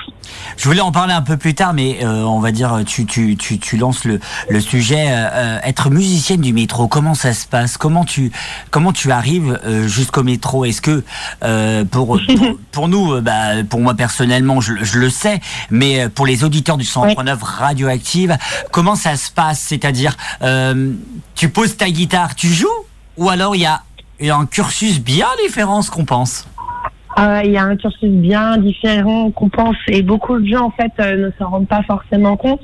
Je 0.57 0.65
voulais 0.65 0.81
en 0.81 0.93
parler 0.93 1.13
un 1.13 1.23
peu 1.23 1.37
plus 1.37 1.55
tard, 1.55 1.75
mais 1.75 2.05
euh, 2.05 2.23
on 2.25 2.41
va 2.41 2.51
dire, 2.53 2.81
tu, 2.87 3.07
tu, 3.07 3.37
tu, 3.37 3.59
tu 3.59 3.77
lances 3.77 4.05
le, 4.05 4.21
le 4.49 4.61
sujet. 4.61 5.07
euh, 5.09 5.29
euh, 5.33 5.59
être 5.65 5.91
musicienne 5.91 6.41
du 6.41 6.53
métro, 6.53 6.89
comment 6.89 7.15
ça 7.15 7.33
se 7.35 7.47
passe? 7.47 7.77
Comment 7.77 8.05
tu, 8.05 8.33
comment 8.71 8.93
tu 8.93 9.11
arrives 9.13 9.59
euh, 9.65 9.87
jusqu'au 9.87 10.23
métro? 10.23 10.65
Est-ce 10.65 10.81
que 10.81 11.05
euh, 11.43 11.85
pour, 11.85 12.19
pour, 12.37 12.47
pour 12.73 12.89
nous, 12.89 13.21
bah, 13.21 13.63
pour 13.69 13.81
moi 13.81 13.95
personnellement, 13.95 14.61
je, 14.61 14.73
je 14.83 14.99
le 14.99 15.11
sais, 15.11 15.41
mais 15.71 16.09
pour 16.09 16.27
les 16.27 16.45
auditeurs 16.45 16.77
du 16.77 16.85
139 16.85 17.43
Radioactive, 17.43 18.37
comment 18.71 18.95
ça 18.97 19.17
se 19.17 19.31
passe? 19.31 19.61
C'est-à-dire, 19.61 20.17
euh, 20.43 20.93
tu 21.35 21.49
poses 21.49 21.77
ta 21.77 21.91
guitare, 21.91 22.35
tu 22.35 22.49
joues? 22.49 22.67
Ou 23.17 23.29
alors 23.29 23.55
il 23.55 23.61
y 23.63 23.67
a, 23.67 23.83
il 24.21 24.27
y 24.27 24.31
a 24.31 24.37
un 24.37 24.47
cursus 24.47 25.01
bien 25.01 25.27
différent 25.45 25.83
ce 25.83 25.91
qu'on 25.91 26.05
pense? 26.05 26.47
Il 27.17 27.51
y 27.51 27.57
a 27.57 27.65
un 27.65 27.77
cursus 27.77 28.11
bien 28.11 28.57
différent 28.59 29.31
qu'on 29.31 29.49
pense 29.49 29.77
et 29.89 30.03
beaucoup 30.03 30.39
de 30.39 30.47
gens 30.47 30.67
en 30.67 30.71
fait 30.71 30.93
euh, 30.99 31.27
ne 31.27 31.31
s'en 31.39 31.51
rendent 31.51 31.69
pas 31.69 31.83
forcément 31.83 32.37
compte. 32.37 32.61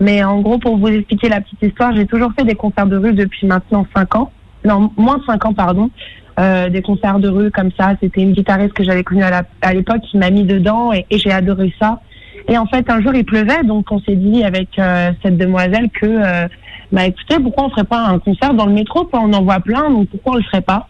Mais 0.00 0.22
en 0.22 0.40
gros, 0.40 0.58
pour 0.58 0.76
vous 0.76 0.88
expliquer 0.88 1.28
la 1.28 1.40
petite 1.40 1.62
histoire, 1.62 1.94
j'ai 1.94 2.06
toujours 2.06 2.30
fait 2.38 2.44
des 2.44 2.54
concerts 2.54 2.86
de 2.86 2.96
rue 2.96 3.14
depuis 3.14 3.46
maintenant 3.46 3.86
5 3.96 4.14
ans. 4.16 4.30
Non, 4.64 4.90
moins 4.96 5.18
de 5.18 5.24
5 5.24 5.46
ans, 5.46 5.54
pardon. 5.54 5.90
Euh, 6.38 6.68
des 6.68 6.82
concerts 6.82 7.18
de 7.18 7.28
rue 7.28 7.50
comme 7.50 7.70
ça. 7.78 7.94
C'était 8.02 8.20
une 8.20 8.32
guitariste 8.32 8.74
que 8.74 8.84
j'avais 8.84 9.02
connue 9.02 9.22
à 9.22 9.74
l'époque 9.74 10.02
qui 10.02 10.18
m'a 10.18 10.30
mis 10.30 10.44
dedans 10.44 10.92
et, 10.92 11.06
j'ai 11.10 11.32
adoré 11.32 11.72
ça. 11.80 12.00
Et 12.48 12.58
en 12.58 12.66
fait, 12.66 12.90
un 12.90 13.00
jour, 13.00 13.14
il 13.14 13.24
pleuvait, 13.24 13.64
donc 13.64 13.90
on 13.90 14.00
s'est 14.00 14.16
dit 14.16 14.44
avec 14.44 14.78
euh, 14.78 15.12
cette 15.22 15.38
demoiselle 15.38 15.88
que, 15.90 16.06
euh, 16.06 16.46
bah 16.92 17.06
écoutez, 17.06 17.40
pourquoi 17.40 17.64
on 17.64 17.70
ferait 17.70 17.84
pas 17.84 18.06
un 18.06 18.18
concert 18.18 18.52
dans 18.52 18.66
le 18.66 18.72
métro 18.72 19.08
On 19.14 19.32
en 19.32 19.42
voit 19.42 19.60
plein, 19.60 19.90
donc 19.90 20.10
pourquoi 20.10 20.34
on 20.34 20.36
le 20.36 20.42
ferait 20.42 20.60
pas? 20.60 20.88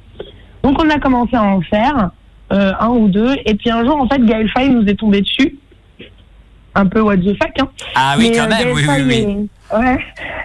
Donc 0.64 0.82
on 0.82 0.90
a 0.90 0.98
commencé 0.98 1.36
à 1.36 1.44
en 1.44 1.60
faire 1.60 2.10
euh, 2.52 2.72
un 2.78 2.88
ou 2.88 3.08
deux, 3.08 3.34
et 3.44 3.54
puis 3.54 3.70
un 3.70 3.84
jour, 3.84 4.00
en 4.00 4.08
fait, 4.08 4.24
Gaël 4.24 4.48
Faye 4.50 4.70
nous 4.70 4.86
est 4.86 4.94
tombé 4.94 5.20
dessus. 5.20 5.56
Un 6.74 6.86
peu 6.86 7.00
what 7.00 7.16
the 7.16 7.34
fuck, 7.42 7.52
hein. 7.58 7.68
Ah 7.94 8.14
oui, 8.18 8.28
Mais, 8.30 8.36
quand 8.36 8.44
euh, 8.44 8.48
même, 8.48 8.74
oui, 8.74 8.82
oui, 8.86 9.02
oui. 9.06 9.48
Ouais. 9.76 9.98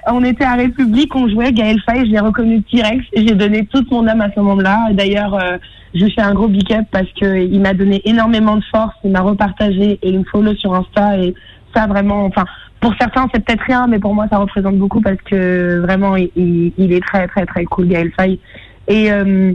On 0.07 0.23
était 0.23 0.45
à 0.45 0.55
République, 0.55 1.15
on 1.15 1.27
jouait 1.29 1.51
Gaël 1.51 1.79
Faye, 1.85 2.05
je 2.05 2.11
l'ai 2.11 2.19
reconnu 2.19 2.63
T-Rex 2.63 3.05
j'ai 3.13 3.35
donné 3.35 3.65
toute 3.67 3.91
mon 3.91 4.07
âme 4.07 4.21
à 4.21 4.31
ce 4.33 4.39
moment-là. 4.39 4.87
Et 4.89 4.93
D'ailleurs, 4.93 5.35
euh, 5.35 5.57
je 5.93 6.05
lui 6.05 6.11
fais 6.11 6.21
un 6.21 6.33
gros 6.33 6.47
big 6.47 6.71
up 6.73 6.85
parce 6.91 7.11
que 7.19 7.37
il 7.37 7.59
m'a 7.61 7.73
donné 7.73 8.01
énormément 8.05 8.55
de 8.55 8.63
force, 8.71 8.95
il 9.03 9.11
m'a 9.11 9.21
repartagé 9.21 9.99
et 10.01 10.09
il 10.09 10.19
me 10.19 10.23
follow 10.23 10.55
sur 10.55 10.73
Insta 10.73 11.17
et 11.17 11.35
ça 11.75 11.85
vraiment, 11.85 12.25
enfin, 12.25 12.45
pour 12.79 12.93
certains 12.99 13.27
c'est 13.33 13.43
peut-être 13.43 13.63
rien, 13.67 13.87
mais 13.87 13.99
pour 13.99 14.15
moi 14.15 14.25
ça 14.31 14.37
représente 14.37 14.77
beaucoup 14.77 15.01
parce 15.01 15.21
que 15.29 15.79
vraiment 15.81 16.15
il, 16.15 16.71
est 16.77 17.05
très 17.05 17.27
très 17.27 17.45
très 17.45 17.65
cool 17.65 17.87
Gaël 17.89 18.11
Faye. 18.17 18.39
Et 18.87 19.11
euh, 19.11 19.53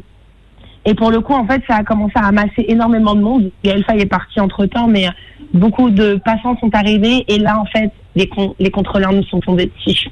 et 0.87 0.95
pour 0.95 1.11
le 1.11 1.21
coup, 1.21 1.35
en 1.35 1.47
fait, 1.47 1.63
ça 1.69 1.77
a 1.77 1.85
commencé 1.85 2.15
à 2.17 2.27
amasser 2.27 2.65
énormément 2.69 3.15
de 3.15 3.21
monde. 3.21 3.51
Faye 3.65 4.01
est 4.01 4.07
parti 4.07 4.41
entre 4.41 4.65
temps, 4.67 4.87
mais 4.87 5.07
beaucoup 5.53 5.91
de 5.91 6.15
passants 6.25 6.57
sont 6.59 6.75
arrivés. 6.75 7.25
Et 7.29 7.39
là, 7.39 7.59
en 7.61 7.67
fait, 7.67 7.91
les, 8.15 8.29
con- 8.29 8.55
les 8.59 8.71
contrôleurs 8.71 9.13
nous 9.13 9.25
sont 9.25 9.41
tombés 9.41 9.71
dessus. 9.85 10.09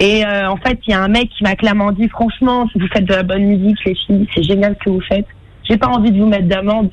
Et 0.00 0.24
euh, 0.26 0.50
en 0.50 0.56
fait, 0.56 0.78
il 0.86 0.90
y 0.90 0.94
a 0.94 1.02
un 1.02 1.08
mec 1.08 1.28
qui 1.30 1.44
m'a 1.44 1.54
clairement 1.54 1.92
dit, 1.92 2.08
franchement, 2.08 2.66
vous 2.74 2.86
faites 2.92 3.04
de 3.04 3.14
la 3.14 3.22
bonne 3.22 3.44
musique, 3.44 3.76
les 3.86 3.94
filles, 3.94 4.26
c'est 4.34 4.42
génial 4.42 4.74
ce 4.80 4.84
que 4.84 4.90
vous 4.90 5.00
faites. 5.02 5.26
J'ai 5.64 5.76
pas 5.76 5.88
envie 5.88 6.10
de 6.10 6.18
vous 6.18 6.26
mettre 6.26 6.48
d'amende. 6.48 6.90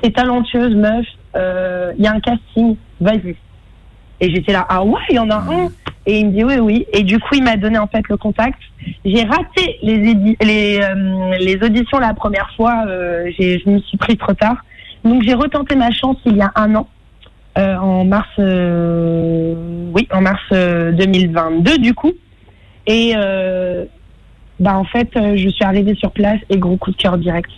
T'es 0.00 0.10
talentueuse, 0.10 0.74
meuf. 0.74 1.06
Euh, 1.36 1.92
Il 1.98 2.04
y 2.04 2.06
a 2.08 2.12
un 2.12 2.20
casting, 2.20 2.76
vas-y. 3.00 3.36
Et 4.20 4.34
j'étais 4.34 4.52
là, 4.52 4.66
ah 4.68 4.82
ouais, 4.84 5.00
il 5.10 5.16
y 5.16 5.18
en 5.18 5.30
a 5.30 5.36
un. 5.36 5.68
Et 6.06 6.20
il 6.20 6.26
me 6.26 6.32
dit 6.32 6.44
oui, 6.44 6.58
oui. 6.58 6.86
Et 6.92 7.02
du 7.02 7.18
coup, 7.18 7.34
il 7.34 7.42
m'a 7.42 7.56
donné 7.56 7.78
en 7.78 7.88
fait 7.88 8.02
le 8.08 8.16
contact. 8.16 8.58
J'ai 9.04 9.24
raté 9.24 9.78
les, 9.82 10.36
les, 10.40 10.80
euh, 10.80 11.36
les 11.40 11.58
auditions 11.62 11.98
la 11.98 12.14
première 12.14 12.50
fois. 12.56 12.84
Euh, 12.86 13.30
je 13.38 13.68
me 13.68 13.78
suis 13.80 13.98
pris 13.98 14.16
trop 14.16 14.32
tard. 14.32 14.56
Donc 15.06 15.22
j'ai 15.22 15.34
retenté 15.34 15.76
ma 15.76 15.92
chance 15.92 16.16
il 16.24 16.36
y 16.36 16.42
a 16.42 16.50
un 16.56 16.74
an, 16.74 16.88
euh, 17.58 17.76
en 17.76 18.04
mars, 18.04 18.28
euh, 18.40 19.54
oui, 19.94 20.08
en 20.12 20.20
mars 20.20 20.42
euh, 20.52 20.90
2022 20.92 21.78
du 21.78 21.94
coup. 21.94 22.12
Et 22.88 23.14
bah 24.58 24.74
en 24.78 24.84
fait, 24.84 25.10
je 25.14 25.48
suis 25.48 25.64
arrivée 25.64 25.94
sur 25.96 26.10
place 26.12 26.40
et 26.48 26.56
gros 26.56 26.76
coup 26.76 26.90
de 26.90 26.96
cœur 26.96 27.18
direct. 27.18 27.50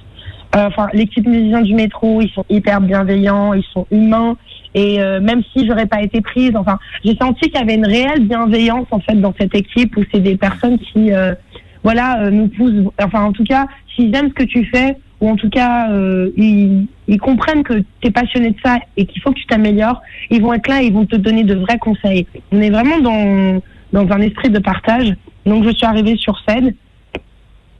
Enfin, 0.55 0.88
l'équipe 0.93 1.27
musicien 1.27 1.61
du 1.61 1.75
métro, 1.75 2.21
ils 2.21 2.31
sont 2.31 2.45
hyper 2.49 2.81
bienveillants, 2.81 3.53
ils 3.53 3.65
sont 3.73 3.87
humains. 3.91 4.37
Et 4.75 5.01
euh, 5.01 5.21
même 5.21 5.43
si 5.53 5.67
j'aurais 5.67 5.87
pas 5.87 6.03
été 6.03 6.21
prise, 6.21 6.53
enfin, 6.55 6.79
j'ai 7.05 7.17
senti 7.17 7.51
qu'il 7.51 7.59
y 7.59 7.63
avait 7.63 7.75
une 7.75 7.87
réelle 7.87 8.27
bienveillance 8.27 8.87
en 8.91 9.01
fait 9.01 9.15
dans 9.15 9.35
cette 9.39 9.55
équipe 9.55 9.97
où 9.97 10.03
c'est 10.13 10.21
des 10.21 10.37
personnes 10.37 10.79
qui, 10.79 11.13
euh, 11.13 11.35
voilà, 11.83 12.23
euh, 12.23 12.31
nous 12.31 12.49
poussent. 12.49 12.91
Enfin, 13.03 13.25
en 13.25 13.33
tout 13.33 13.45
cas, 13.45 13.67
s'ils 13.95 14.15
aiment 14.15 14.29
ce 14.29 14.35
que 14.35 14.45
tu 14.45 14.65
fais, 14.67 14.97
ou 15.21 15.29
en 15.31 15.37
tout 15.37 15.51
cas, 15.51 15.91
euh, 15.91 16.31
ils, 16.37 16.87
ils 17.09 17.19
comprennent 17.19 17.65
que 17.65 17.75
tu 18.01 18.09
es 18.09 18.11
passionné 18.11 18.51
de 18.51 18.57
ça 18.65 18.79
et 18.97 19.07
qu'il 19.07 19.21
faut 19.21 19.31
que 19.31 19.39
tu 19.39 19.47
t'améliores, 19.47 20.01
ils 20.31 20.41
vont 20.41 20.53
être 20.53 20.69
là 20.69 20.83
et 20.83 20.87
ils 20.87 20.93
vont 20.93 21.07
te 21.07 21.17
donner 21.17 21.45
de 21.45 21.55
vrais 21.55 21.79
conseils. 21.79 22.27
On 22.53 22.61
est 22.61 22.71
vraiment 22.71 23.01
dans 23.01 23.61
dans 23.93 24.07
un 24.11 24.21
esprit 24.21 24.51
de 24.51 24.59
partage. 24.59 25.15
Donc, 25.47 25.65
je 25.65 25.71
suis 25.71 25.87
arrivée 25.87 26.17
sur 26.17 26.39
scène 26.47 26.75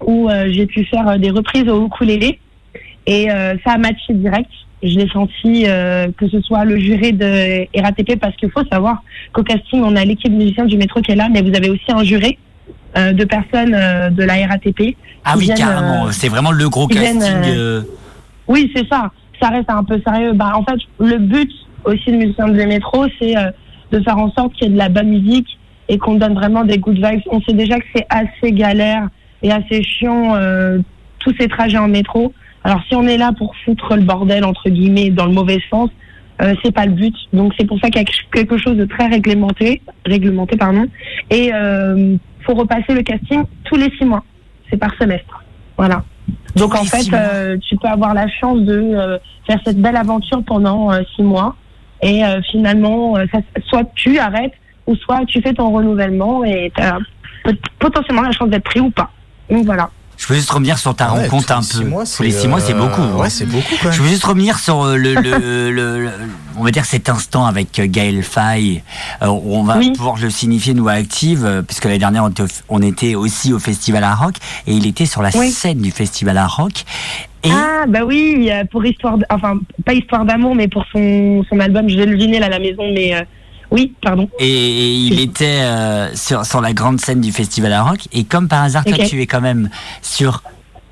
où 0.05 0.29
euh, 0.29 0.49
j'ai 0.51 0.67
pu 0.67 0.85
faire 0.85 1.09
euh, 1.09 1.19
des 1.19 1.31
reprises 1.31 1.69
au 1.69 1.87
ukulélé 1.87 2.39
et 3.07 3.31
euh, 3.31 3.57
ça 3.65 3.73
a 3.73 3.79
matché 3.79 4.15
direct. 4.15 4.51
Je 4.83 4.97
l'ai 4.97 5.09
senti 5.09 5.65
euh, 5.67 6.07
que 6.17 6.29
ce 6.29 6.41
soit 6.41 6.65
le 6.65 6.79
juré 6.79 7.13
de 7.13 7.67
RATP 7.81 8.17
parce 8.21 8.37
qu'il 8.37 8.51
faut 8.51 8.65
savoir 8.71 9.03
qu'au 9.33 9.43
casting 9.43 9.83
on 9.83 9.97
a 9.97 10.05
l'équipe 10.05 10.33
musicien 10.33 10.67
du 10.67 10.77
métro 10.77 11.01
qui 11.01 11.11
est 11.13 11.17
là, 11.17 11.29
mais 11.33 11.43
vous 11.43 11.55
avez 11.57 11.69
aussi 11.71 11.91
un 11.91 12.05
juré 12.05 12.39
euh, 12.97 13.13
de 13.13 13.25
personnes 13.25 13.75
euh, 13.75 14.11
de 14.11 14.23
la 14.23 14.35
RATP. 14.47 14.97
Ah 15.25 15.35
oui, 15.37 15.45
viennent, 15.45 15.59
carrément. 15.59 16.07
euh, 16.07 16.11
C'est 16.13 16.29
vraiment 16.29 16.53
le 16.53 16.69
gros 16.69 16.87
qui 16.87 16.99
viennent, 16.99 17.19
casting. 17.19 17.37
euh, 17.55 17.81
euh, 17.81 17.83
oui, 18.47 18.71
c'est 18.75 18.87
ça. 18.89 19.11
Ça 19.43 19.49
reste 19.49 19.69
un 19.71 19.85
peu 19.85 20.01
sérieux. 20.07 20.33
Bah, 20.33 20.53
en 20.55 20.65
fait, 20.65 20.79
le 21.01 21.19
but 21.19 21.51
aussi 21.85 22.11
de 22.11 22.17
musicien 22.17 22.49
de 22.49 22.63
métro, 22.65 23.07
c'est 23.19 23.37
euh, 23.37 23.51
de 23.93 24.01
faire 24.01 24.19
en 24.19 24.31
sorte 24.33 24.53
qu'il 24.55 24.69
y 24.69 24.71
ait 24.71 24.73
de 24.73 24.79
la 24.79 24.89
bonne 24.89 25.09
musique 25.09 25.47
et 25.89 25.99
qu'on 25.99 26.15
donne 26.17 26.35
vraiment 26.35 26.65
des 26.65 26.79
good 26.79 26.97
vibes. 26.97 27.21
On 27.31 27.41
sait 27.43 27.53
déjà 27.53 27.79
que 27.79 27.85
c'est 27.95 28.07
assez 28.11 28.53
galère 28.53 29.09
et 29.43 29.51
assez 29.53 29.83
chiant 29.83 30.35
euh, 30.37 30.79
tous 31.21 31.35
ces 31.39 31.49
trajets 31.49 31.79
en 31.79 31.89
métro. 31.89 32.33
Alors 32.65 32.81
si 32.89 32.95
on 32.95 33.07
est 33.07 33.17
là 33.17 33.33
pour 33.37 33.55
foutre 33.65 33.97
le 33.97 34.03
bordel 34.03 34.45
entre 34.45 34.69
guillemets 34.69 35.11
dans 35.11 35.27
le 35.27 35.33
mauvais 35.33 35.61
sens, 35.71 35.91
euh, 36.43 36.55
c'est 36.63 36.73
pas 36.73 36.87
le 36.87 36.93
but. 36.93 37.15
Donc 37.33 37.53
c'est 37.59 37.67
pour 37.67 37.79
ça 37.81 37.89
qu'il 37.91 38.01
y 38.01 38.05
a 38.05 38.09
quelque 38.33 38.59
chose 38.59 38.77
de 38.77 38.85
très 38.85 39.07
réglementé, 39.07 39.83
réglementé 40.05 40.57
pardon. 40.57 40.87
Et 41.31 41.53
euh, 41.53 42.17
faut 42.45 42.55
repasser 42.55 42.95
le 42.95 43.03
casting 43.03 43.45
tous 43.65 43.77
les 43.77 43.91
six 43.99 44.05
mois. 44.05 44.25
C'est 44.71 44.77
par 44.77 44.95
semestre. 44.97 45.45
Voilà. 45.77 46.05
Donc 46.57 46.75
en 46.75 46.85
fait, 46.85 47.13
euh, 47.13 47.57
tu 47.59 47.77
peux 47.77 47.89
avoir 47.89 48.15
la 48.15 48.29
chance 48.29 48.61
de 48.61 48.75
euh, 48.75 49.19
faire 49.47 49.59
cette 49.65 49.81
belle 49.81 49.97
aventure 49.97 50.43
pendant 50.45 50.93
euh, 50.93 51.01
six 51.15 51.23
mois. 51.23 51.57
Et 52.03 52.25
euh, 52.25 52.41
finalement, 52.51 53.17
euh, 53.17 53.25
ça, 53.33 53.39
soit 53.67 53.85
tu 53.95 54.19
arrêtes, 54.19 54.53
ou 54.87 54.95
soit 54.97 55.25
tu 55.27 55.41
fais 55.43 55.53
ton 55.53 55.71
renouvellement 55.71 56.45
et 56.45 56.73
tu 56.75 56.83
as 56.83 56.99
potentiellement 57.79 58.23
la 58.23 58.33
chance 58.33 58.49
d'être 58.51 58.65
pris 58.65 58.81
ou 58.81 58.91
pas. 58.91 59.11
Donc 59.51 59.65
voilà. 59.65 59.91
Je 60.19 60.27
veux 60.27 60.35
juste 60.35 60.51
revenir 60.51 60.79
sur 60.79 60.95
ta 60.97 61.07
Ah 61.11 61.15
ouais, 61.15 61.23
rencontre 61.29 61.53
un 61.53 61.59
les 61.61 61.63
six 61.63 61.79
peu. 61.79 61.85
mois, 61.89 62.05
Tous 62.05 62.23
les 62.25 62.33
six 62.33 62.49
mois, 62.49 62.61
c'est 62.61 62.75
euh, 62.75 62.79
beaucoup. 62.79 63.01
hein. 63.01 63.15
Ouais, 63.17 63.31
c'est 63.31 63.47
beaucoup 63.47 63.75
quand 63.83 63.91
Je 63.93 63.97
même. 63.99 64.07
veux 64.07 64.09
juste 64.09 64.25
revenir 64.25 64.59
sur 64.59 64.83
euh, 64.83 64.97
le, 64.97 65.15
le, 65.15 65.21
le- 65.71 66.01
le- 66.03 66.11
on 66.57 66.65
va 66.65 66.71
dire 66.73 66.85
cet 66.85 67.09
instant 67.09 67.47
avec 67.47 67.79
euh, 67.79 67.87
Gaël 67.89 68.23
Faye. 68.25 68.83
On 69.21 69.63
va 69.63 69.79
Oui. 69.79 69.93
pouvoir 69.93 70.17
le 70.17 70.29
signifier 70.29 70.75
nous 70.75 70.89
à 70.89 70.95
Active, 70.95 71.63
puisque 71.67 71.85
l'année 71.85 71.99
dernière 71.99 72.25
on 72.25 72.31
était, 72.31 72.43
au- 72.43 72.47
on 72.69 72.83
était 72.83 73.15
aussi 73.15 73.53
au 73.53 73.61
Festival 73.61 74.03
à 74.03 74.15
Rock 74.15 74.35
et 74.67 74.73
il 74.75 74.87
était 74.89 75.07
sur 75.07 75.23
la 75.23 75.31
Oui. 75.35 75.51
scène 75.53 75.79
du 75.79 75.93
Festival 75.93 76.37
à 76.37 76.47
Rock. 76.49 76.85
Et 77.45 77.51
Ah 77.53 77.85
bah 77.87 78.01
oui, 78.05 78.51
pour 78.73 78.85
histoire, 78.85 79.17
enfin 79.31 79.61
pas 79.87 79.95
histoire 79.95 80.25
d'amour, 80.25 80.57
mais 80.57 80.67
pour 80.67 80.85
son 80.93 81.45
son 81.49 81.61
album, 81.61 81.89
je 81.89 81.97
vais 81.97 82.07
le 82.07 82.17
vinyle 82.17 82.43
à 82.43 82.49
la 82.49 82.59
maison, 82.59 82.83
mais 82.93 83.15
euh, 83.15 83.23
oui, 83.71 83.95
pardon. 84.03 84.29
Et, 84.39 84.47
et 84.49 84.93
il 84.95 85.21
était 85.21 85.61
euh, 85.63 86.15
sur, 86.15 86.45
sur 86.47 86.61
la 86.61 86.73
grande 86.73 87.01
scène 87.01 87.21
du 87.21 87.33
Festival 87.33 87.73
à 87.73 87.83
Rock. 87.83 88.09
Et 88.13 88.25
comme 88.25 88.49
par 88.49 88.63
hasard, 88.63 88.85
toi, 88.85 88.97
Ok. 88.99 89.07
tu 89.07 89.21
es 89.21 89.27
quand 89.27 89.41
même 89.41 89.69
sur 90.01 90.43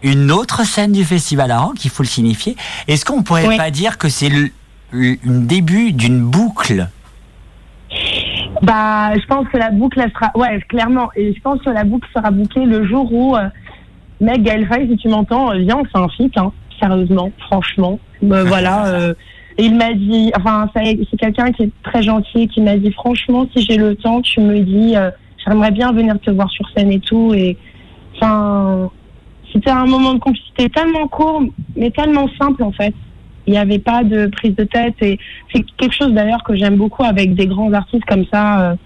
une 0.02 0.30
autre 0.30 0.64
scène 0.64 0.92
du 0.92 1.04
Festival 1.04 1.50
à 1.50 1.60
Rock, 1.60 1.84
il 1.84 1.90
faut 1.90 2.02
le 2.02 2.08
signifier. 2.08 2.56
Est-ce 2.86 3.04
qu'on 3.04 3.22
pourrait 3.22 3.46
Oui. 3.46 3.56
pas 3.56 3.70
dire 3.70 3.98
que 3.98 4.08
c'est 4.08 4.28
le, 4.28 4.50
début 5.24 5.92
d'une 5.92 6.20
boucle? 6.20 6.88
Bah, 8.62 9.14
je 9.14 9.26
pense 9.26 9.48
que 9.48 9.56
la 9.56 9.70
boucle, 9.70 10.00
elle 10.00 10.12
sera, 10.12 10.30
ouais, 10.34 10.60
clairement, 10.68 11.10
et 11.16 11.34
je 11.34 11.40
pense 11.40 11.60
que 11.62 11.70
la 11.70 11.84
boucle 11.84 12.08
sera 12.14 12.30
bouclée 12.30 12.64
le 12.66 12.86
jour 12.86 13.12
où, 13.12 13.36
euh, 13.36 13.48
mec, 14.20 14.42
Gaël 14.42 14.66
si 14.90 14.96
tu 14.96 15.08
m'entends, 15.08 15.50
euh, 15.52 15.58
viens, 15.58 15.78
on 15.78 15.84
fait 15.84 15.98
un 15.98 16.08
feat, 16.08 16.36
hein, 16.36 16.52
sérieusement, 16.78 17.30
franchement. 17.38 17.98
Euh, 18.22 18.44
voilà. 18.46 19.14
Et 19.58 19.64
il 19.64 19.76
m'a 19.76 19.92
dit, 19.94 20.32
enfin, 20.36 20.68
c'est 20.74 21.16
quelqu'un 21.18 21.50
qui 21.50 21.64
est 21.64 21.70
très 21.82 22.02
gentil, 22.02 22.46
qui 22.48 22.60
m'a 22.60 22.76
dit, 22.76 22.92
franchement, 22.92 23.46
si 23.54 23.64
j'ai 23.64 23.78
le 23.78 23.94
temps, 23.94 24.20
tu 24.20 24.40
me 24.40 24.60
dis, 24.60 24.94
euh, 24.96 25.10
j'aimerais 25.44 25.70
bien 25.70 25.92
venir 25.92 26.20
te 26.20 26.30
voir 26.30 26.50
sur 26.50 26.68
scène 26.76 26.92
et 26.92 27.00
tout, 27.00 27.32
et, 27.32 27.56
enfin, 28.16 28.90
c'était 29.52 29.70
un 29.70 29.86
moment 29.86 30.12
de 30.12 30.18
complicité 30.18 30.68
tellement 30.68 31.08
court, 31.08 31.42
mais 31.74 31.90
tellement 31.90 32.28
simple, 32.38 32.62
en 32.62 32.72
fait. 32.72 32.94
Il 33.46 33.52
n'y 33.52 33.58
avait 33.58 33.78
pas 33.78 34.02
de 34.02 34.26
prise 34.26 34.56
de 34.56 34.64
tête 34.64 34.96
et 35.00 35.20
c'est 35.52 35.64
quelque 35.76 35.94
chose 35.94 36.12
d'ailleurs 36.12 36.42
que 36.42 36.56
j'aime 36.56 36.74
beaucoup 36.74 37.04
avec 37.04 37.36
des 37.36 37.46
grands 37.46 37.72
artistes 37.72 38.04
comme 38.04 38.24
ça, 38.30 38.60
euh, 38.60 38.76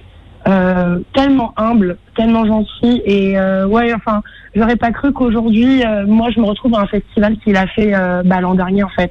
euh, 0.48 0.98
tellement 1.14 1.54
humble, 1.56 1.96
tellement 2.14 2.44
gentil 2.44 3.00
et 3.06 3.36
ouais, 3.66 3.94
enfin, 3.94 4.22
j'aurais 4.54 4.76
pas 4.76 4.90
cru 4.92 5.14
qu'aujourd'hui, 5.14 5.82
moi, 6.06 6.28
je 6.30 6.40
me 6.40 6.44
retrouve 6.44 6.74
à 6.74 6.80
un 6.80 6.86
festival 6.86 7.38
qu'il 7.38 7.56
a 7.56 7.66
fait 7.68 7.92
bah, 8.26 8.42
l'an 8.42 8.54
dernier 8.54 8.82
en 8.82 8.90
fait. 8.90 9.10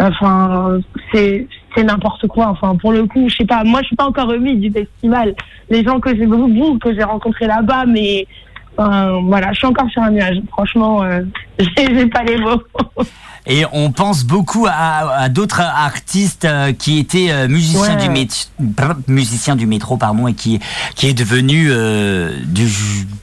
Enfin, 0.00 0.78
c'est 1.12 1.46
c'est 1.74 1.84
n'importe 1.84 2.26
quoi. 2.26 2.48
Enfin, 2.48 2.74
pour 2.76 2.92
le 2.92 3.06
coup, 3.06 3.28
je 3.28 3.36
sais 3.36 3.44
pas. 3.44 3.62
Moi, 3.64 3.80
je 3.82 3.88
suis 3.88 3.96
pas 3.96 4.06
encore 4.06 4.28
remis 4.28 4.56
du 4.56 4.70
festival. 4.70 5.34
Les 5.68 5.84
gens 5.84 6.00
que 6.00 6.14
j'ai 6.16 6.26
beaucoup, 6.26 6.78
que 6.78 6.94
j'ai 6.94 7.04
rencontrés 7.04 7.46
là-bas, 7.46 7.84
mais 7.86 8.26
voilà, 8.76 9.52
je 9.52 9.58
suis 9.58 9.66
encore 9.66 9.88
sur 9.90 10.02
un 10.02 10.10
nuage. 10.10 10.38
Franchement, 10.50 11.02
euh, 11.02 11.20
j'ai 11.76 12.06
pas 12.06 12.22
les 12.24 12.38
mots. 12.38 12.62
Et 13.46 13.64
on 13.72 13.90
pense 13.90 14.24
beaucoup 14.24 14.66
à, 14.66 15.18
à 15.22 15.28
d'autres 15.28 15.60
artistes 15.60 16.44
euh, 16.44 16.72
qui 16.72 16.98
étaient 16.98 17.30
euh, 17.30 17.48
musiciens, 17.48 17.96
Ouais. 17.96 18.02
du 18.02 18.08
mét- 18.10 18.48
musiciens 19.08 19.56
du 19.56 19.66
métro 19.66 19.96
pardon, 19.96 20.28
et 20.28 20.34
qui, 20.34 20.60
qui 20.94 21.08
est 21.08 21.14
devenu 21.14 21.68
euh, 21.70 22.32
du, 22.46 22.66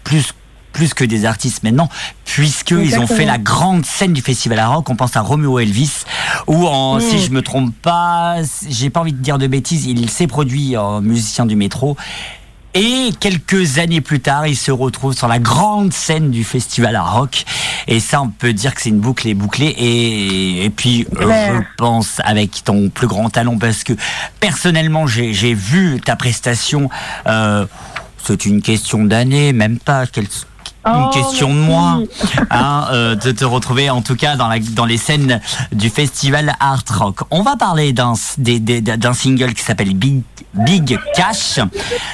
plus, 0.04 0.34
plus 0.78 0.94
que 0.94 1.04
des 1.04 1.26
artistes 1.26 1.64
maintenant, 1.64 1.90
puisqu'ils 2.24 3.00
ont 3.00 3.08
fait 3.08 3.26
la 3.26 3.40
grande 3.40 3.84
scène 3.84 4.14
du 4.14 4.22
Festival 4.22 4.60
à 4.60 4.68
Rock. 4.68 4.88
On 4.92 4.96
pense 4.96 5.16
à 5.16 5.22
Romeo 5.22 5.58
Elvis, 5.58 6.04
où, 6.46 6.68
en, 6.68 6.98
Mm. 6.98 7.02
si 7.02 7.20
je 7.20 7.32
me 7.32 7.42
trompe 7.42 7.74
pas, 7.82 8.36
j'ai 8.70 8.92
pas 8.92 9.00
envie 9.00 9.12
de 9.14 9.18
dire 9.18 9.40
de 9.40 9.48
bêtises, 9.48 9.88
il 9.88 10.08
s'est 10.12 10.28
produit 10.28 10.78
en 10.78 11.02
musicien 11.02 11.48
du 11.48 11.56
métro. 11.56 11.98
Et 12.76 13.10
quelques 13.20 13.80
années 13.80 14.02
plus 14.02 14.20
tard, 14.20 14.46
il 14.46 14.56
se 14.56 14.70
retrouve 14.70 15.16
sur 15.16 15.28
la 15.28 15.40
grande 15.40 15.94
scène 15.94 16.30
du 16.30 16.44
festival 16.44 16.96
à 16.96 17.02
rock. 17.02 17.44
Et 17.88 18.00
ça, 18.00 18.22
on 18.22 18.30
peut 18.30 18.54
dire 18.54 18.76
que 18.76 18.84
c'est 18.84 18.90
une 18.90 19.00
boucle 19.00 19.28
et 19.28 19.34
bouclée. 19.34 19.74
Et, 19.80 20.66
et 20.66 20.70
puis, 20.70 21.08
euh, 21.20 21.58
je 21.58 21.64
pense 21.78 22.22
avec 22.24 22.64
ton 22.64 22.90
plus 22.90 23.08
grand 23.08 23.32
talent, 23.32 23.58
parce 23.58 23.84
que 23.84 23.94
personnellement, 24.40 25.08
j'ai 25.08 25.34
j'ai 25.34 25.56
vu 25.56 26.00
ta 26.02 26.16
prestation. 26.16 26.92
Euh, 27.26 27.66
c'est 28.24 28.46
une 28.46 28.62
question 28.62 29.06
d'année, 29.06 29.54
même 29.54 29.80
pas. 29.80 30.06
Quelle, 30.06 30.28
Oh, 30.90 31.10
question 31.14 31.50
de 31.54 31.60
moi, 31.60 32.00
hein, 32.50 32.88
euh, 32.92 33.16
de 33.16 33.32
te 33.32 33.44
retrouver 33.46 33.90
en 33.90 34.02
tout 34.02 34.16
cas 34.16 34.36
dans, 34.36 34.48
la, 34.48 34.60
dans 34.60 34.86
les 34.86 34.98
scènes 34.98 35.42
du 35.72 35.90
festival 35.90 36.54
Art 36.60 36.84
Rock. 36.98 37.20
On 37.32 37.42
va 37.42 37.56
parler 37.58 37.94
d'un 37.94 38.14
single 38.16 39.54
qui 39.54 39.64
s'appelle 39.64 39.94
Big, 39.96 40.22
Big 40.54 40.98
Cash. 41.16 41.60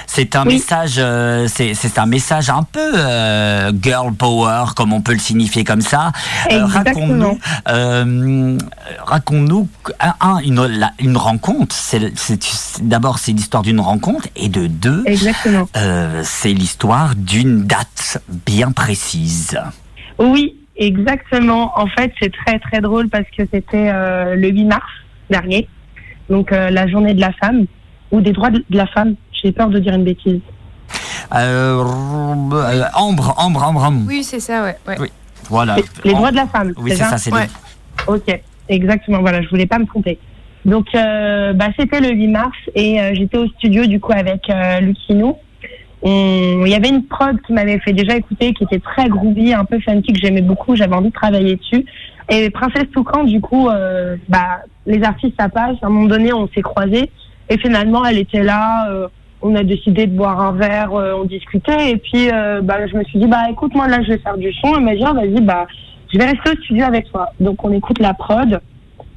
C'est 0.07 0.35
un 0.35 0.45
Oui. 0.45 0.55
message, 0.55 0.95
euh, 0.97 1.47
c'est 1.53 1.97
un 1.99 2.05
message 2.05 2.49
un 2.49 2.63
peu 2.63 2.79
euh, 2.95 3.71
girl 3.81 4.13
power, 4.13 4.65
comme 4.75 4.93
on 4.93 5.01
peut 5.01 5.13
le 5.13 5.19
signifier 5.19 5.63
comme 5.63 5.81
ça. 5.81 6.11
Raconte-nous, 6.49 7.37
raconte-nous 9.05 9.67
un, 9.99 10.13
un, 10.21 10.37
une, 10.39 10.65
la- 10.65 10.93
une 10.99 11.17
rencontre. 11.17 11.75
D'abord 12.81 13.19
c'est 13.19 13.31
l'histoire 13.33 13.63
d'une 13.63 13.79
rencontre 13.79 14.27
et 14.35 14.49
de 14.49 14.67
deux. 14.67 15.03
C'est 16.23 16.53
l'histoire 16.53 17.15
d'une 17.15 17.65
date 17.65 18.19
bien 18.45 18.62
précise. 18.72 19.60
Oui, 20.20 20.55
exactement. 20.77 21.72
En 21.77 21.88
fait, 21.88 22.12
c'est 22.22 22.32
très 22.34 22.60
très 22.60 22.82
drôle 22.82 23.10
parce 23.10 23.25
que 23.38 23.43
c'était 23.51 23.89
euh, 23.93 24.36
le 24.36 24.50
8 24.50 24.65
mars 24.65 24.84
dernier, 25.29 25.67
donc 26.29 26.51
euh, 26.51 26.70
la 26.70 26.88
journée 26.88 27.13
de 27.13 27.22
la 27.22 27.32
femme 27.34 27.65
ou 28.12 28.22
des 28.22 28.32
droits 28.32 28.51
de 28.51 28.63
la 28.70 28.88
femme. 28.88 29.15
J'ai 29.41 29.51
peur 29.51 29.70
de 29.70 29.79
dire 29.79 29.93
une 29.93 30.03
bêtise. 30.03 30.39
Euh, 31.36 31.84
Ambre, 32.96 33.34
Ambre, 33.38 33.63
Ambre, 33.63 33.84
Ambre. 33.84 34.01
Oui, 34.08 34.24
c'est 34.24 34.39
ça, 34.39 34.63
ouais. 34.63 34.75
ouais. 34.88 34.96
Oui. 35.00 35.08
Voilà. 35.50 35.75
Les, 35.75 35.84
les 36.05 36.13
droits 36.13 36.32
de 36.32 36.36
la 36.36 36.48
femme. 36.48 36.74
Oui, 36.77 36.91
c'est 36.91 36.98
ça, 37.03 37.17
c'est 37.17 37.34
Ouais. 37.34 37.48
Ok, 38.08 38.39
exactement. 38.70 39.20
Voilà, 39.20 39.41
je 39.41 39.50
voulais 39.50 39.65
pas 39.65 39.79
me 39.79 39.86
tromper. 39.86 40.17
Donc, 40.65 40.88
euh, 40.96 41.51
bah, 41.53 41.67
c'était 41.77 42.00
le 42.00 42.10
8 42.12 42.27
mars 42.27 42.55
et 42.75 43.01
euh, 43.01 43.12
j'étais 43.15 43.38
au 43.38 43.48
studio 43.48 43.86
du 43.86 44.00
coup 44.00 44.13
avec 44.13 44.50
euh, 44.50 44.79
Lucino. 44.79 45.27
On- 45.29 45.42
Il 46.05 46.67
y 46.67 46.75
avait 46.75 46.89
une 46.89 47.05
prod 47.05 47.39
qui 47.43 47.53
m'avait 47.53 47.79
fait 47.79 47.93
déjà 47.93 48.17
écouter, 48.17 48.53
qui 48.53 48.65
était 48.65 48.79
très 48.79 49.07
groovy, 49.07 49.53
un 49.53 49.65
peu 49.65 49.79
funky, 49.79 50.12
que 50.12 50.19
j'aimais 50.19 50.41
beaucoup. 50.41 50.75
J'avais 50.75 50.95
envie 50.95 51.10
de 51.10 51.13
travailler 51.13 51.55
dessus. 51.55 51.86
Et 52.29 52.50
Princesse 52.50 52.89
Toucan, 52.93 53.24
du 53.24 53.41
coup, 53.41 53.69
euh, 53.69 54.15
bah, 54.29 54.62
les 54.86 55.03
artistes, 55.03 55.36
ça 55.39 55.50
passe. 55.50 55.77
À 55.81 55.88
un 55.88 55.89
moment 55.89 56.07
donné, 56.07 56.33
on 56.33 56.48
s'est 56.50 56.62
croisés 56.62 57.10
et 57.50 57.57
finalement, 57.57 58.05
elle 58.05 58.17
était 58.17 58.43
là. 58.43 58.89
euh, 58.91 59.07
on 59.45 59.55
a 59.55 59.63
décidé 59.63 60.07
de 60.07 60.15
boire 60.15 60.39
un 60.39 60.53
verre, 60.53 60.93
euh, 60.93 61.15
on 61.19 61.25
discutait 61.25 61.91
et 61.91 61.98
puis 61.98 62.29
bah, 62.62 62.88
je 62.88 62.95
me 62.95 63.03
suis 63.03 63.19
dit 63.19 63.27
bah 63.27 63.41
écoute 63.51 63.75
moi 63.75 63.89
là 63.89 64.01
je 64.01 64.13
vais 64.13 64.17
faire 64.19 64.38
du 64.38 64.53
son. 64.53 64.74
Elle 64.77 64.86
m'a 64.86 64.95
dit 64.95 65.03
Ah, 65.05 65.12
vas-y 65.12 65.41
bah 65.41 65.67
je 66.13 66.17
vais 66.17 66.27
rester 66.27 66.51
au 66.51 66.55
studio 66.63 66.86
avec 66.86 67.12
toi. 67.12 67.27
Donc 67.41 67.62
on 67.65 67.74
écoute 67.74 68.00
la 68.00 68.13
prod. 68.13 68.62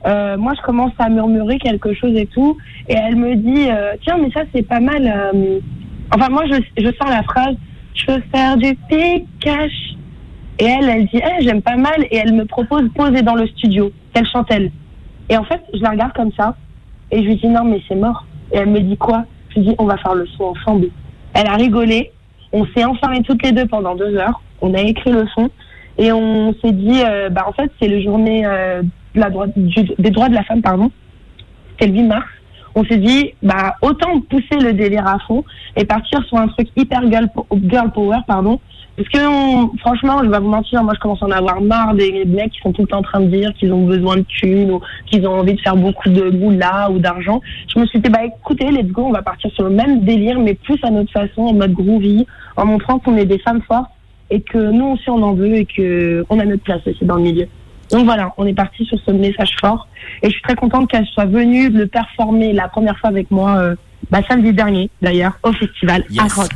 Moi, 0.05 0.53
je 0.57 0.63
commence 0.63 0.93
à 0.99 1.09
murmurer 1.09 1.59
quelque 1.59 1.93
chose 1.93 2.17
et 2.17 2.27
tout, 2.27 2.57
et 2.89 2.95
elle 2.95 3.17
me 3.17 3.35
dit 3.37 3.69
tiens, 4.03 4.19
mais 4.19 4.31
ça 4.33 4.43
c'est 4.53 4.67
pas 4.67 4.81
mal. 4.81 5.33
Enfin, 6.15 6.29
moi, 6.29 6.45
je, 6.47 6.83
je 6.83 6.91
sors 7.01 7.09
la 7.09 7.23
phrase 7.23 7.57
je 7.95 8.13
veux 8.13 8.23
faire 8.31 8.57
du 8.59 8.75
pic-cash. 8.91 9.73
Et 10.59 10.65
elle, 10.65 10.89
elle 10.89 11.07
dit 11.07 11.21
Eh, 11.23 11.43
j'aime 11.43 11.63
pas 11.63 11.77
mal, 11.77 12.05
et 12.11 12.17
elle 12.17 12.35
me 12.35 12.45
propose 12.45 12.89
poser 12.95 13.23
dans 13.23 13.35
le 13.35 13.47
studio. 13.49 13.91
Qu'elle 14.13 14.27
chante 14.27 14.47
elle? 14.51 14.71
Et 15.31 15.37
en 15.37 15.45
fait, 15.45 15.61
je 15.75 15.81
la 15.81 15.91
regarde 15.91 16.13
comme 16.13 16.31
ça, 16.33 16.55
et 17.11 17.23
je 17.23 17.27
lui 17.27 17.37
dis 17.37 17.49
non, 17.49 17.65
mais 17.65 17.81
c'est 17.89 17.95
mort. 17.95 18.27
Et 18.53 18.59
elle 18.59 18.69
me 18.69 18.81
dit 18.81 18.97
quoi? 18.97 19.25
Je 19.51 19.61
lui 19.61 19.69
dis 19.69 19.75
on 19.79 19.87
va 19.87 19.97
faire 19.97 20.15
le 20.15 20.27
son 20.27 20.45
ensemble. 20.45 20.89
Elle 21.35 21.47
a 21.47 21.55
rigolé. 21.55 22.13
On 22.53 22.67
s'est 22.67 22.85
enfermés 22.85 23.23
toutes 23.23 23.43
les 23.43 23.53
deux 23.53 23.67
pendant 23.67 23.95
deux 23.95 24.15
heures. 24.17 24.41
On 24.61 24.73
a 24.75 24.81
écrit 24.83 25.13
le 25.13 25.27
son. 25.35 25.51
Et 25.99 26.13
on 26.13 26.55
s'est 26.63 26.73
dit, 26.73 27.01
euh, 27.03 27.31
bah, 27.31 27.47
en 27.49 27.53
fait, 27.53 27.71
c'est 27.81 27.89
le 27.89 28.03
journée 28.03 28.45
euh, 28.45 28.83
de 29.15 29.21
la 29.21 29.31
droite, 29.31 29.53
du- 29.57 29.91
des 29.99 30.11
droits 30.11 30.29
de 30.29 30.35
la 30.35 30.45
femme, 30.45 30.61
pardon. 30.63 30.91
C'était 31.73 31.87
le 31.91 31.99
8 31.99 32.03
mars. 32.05 32.27
On 32.79 32.85
s'est 32.85 32.99
dit, 32.99 33.33
bah, 33.43 33.75
autant 33.81 34.21
pousser 34.21 34.61
le 34.61 34.75
délire 34.75 35.07
à 35.07 35.19
fond 35.27 35.43
et 35.77 35.87
partir 35.87 36.23
sur 36.27 36.37
un 36.37 36.47
truc 36.49 36.69
hyper 36.77 37.11
girl, 37.11 37.27
po- 37.35 37.47
girl 37.65 37.91
power, 37.91 38.19
pardon. 38.29 38.61
Parce 38.97 39.09
que, 39.09 39.79
franchement, 39.81 40.21
je 40.23 40.29
vais 40.29 40.39
vous 40.39 40.49
mentir, 40.49 40.83
moi, 40.85 40.93
je 40.95 41.01
commence 41.01 41.23
à 41.23 41.27
en 41.27 41.31
avoir 41.31 41.61
marre 41.63 41.95
des 41.95 42.25
mecs 42.27 42.53
qui 42.53 42.61
sont 42.61 42.73
tout 42.73 42.83
le 42.83 42.89
temps 42.89 42.99
en 42.99 43.03
train 43.03 43.21
de 43.21 43.29
dire 43.29 43.53
qu'ils 43.55 43.73
ont 43.73 43.87
besoin 43.87 44.17
de 44.17 44.23
thunes 44.23 44.71
ou 44.71 44.81
qu'ils 45.07 45.27
ont 45.27 45.39
envie 45.41 45.55
de 45.55 45.61
faire 45.61 45.77
beaucoup 45.77 46.11
de 46.11 46.31
moula 46.31 46.91
ou 46.91 46.99
d'argent. 46.99 47.41
Je 47.75 47.81
me 47.81 47.87
suis 47.87 47.99
dit, 47.99 48.11
bah, 48.11 48.25
écoutez, 48.25 48.71
let's 48.71 48.89
go, 48.93 49.05
on 49.05 49.13
va 49.13 49.23
partir 49.23 49.51
sur 49.53 49.65
le 49.65 49.71
même 49.71 50.01
délire, 50.01 50.39
mais 50.39 50.55
plus 50.55 50.79
à 50.83 50.91
notre 50.91 51.13
façon, 51.13 51.43
en 51.43 51.55
mode 51.55 51.73
groovy, 51.73 52.27
en 52.57 52.67
montrant 52.67 52.99
qu'on 52.99 53.17
est 53.17 53.27
des 53.27 53.39
femmes 53.39 53.63
fortes 53.63 53.91
et 54.31 54.41
que 54.41 54.59
nous 54.59 54.87
aussi 54.87 55.09
on 55.09 55.23
en 55.23 55.35
veut 55.35 55.55
et 55.55 55.67
que 55.67 56.25
on 56.31 56.39
a 56.41 56.45
notre 56.45 56.63
place 56.63 56.81
aussi 56.87 57.05
dans 57.05 57.17
le 57.17 57.23
milieu. 57.23 57.47
Donc 57.91 58.05
voilà, 58.05 58.33
on 58.37 58.47
est 58.47 58.55
parti 58.55 58.85
sur 58.85 58.99
ce 59.05 59.11
message 59.13 59.55
fort 59.61 59.87
et 60.23 60.27
je 60.29 60.33
suis 60.33 60.43
très 60.43 60.57
contente 60.57 60.91
qu'elle 60.91 61.07
soit 61.07 61.27
venue 61.27 61.69
le 61.71 61.87
performer 61.87 62.53
la 62.53 62.69
première 62.69 62.99
fois 62.99 63.11
avec 63.11 63.31
moi 63.31 63.57
euh, 63.59 63.75
bah, 64.11 64.21
samedi 64.29 64.53
dernier 64.53 64.91
d'ailleurs 65.03 65.39
au 65.43 65.53
festival 65.53 66.05
Yes. 66.11 66.21
à 66.21 66.35
Rock. 66.43 66.51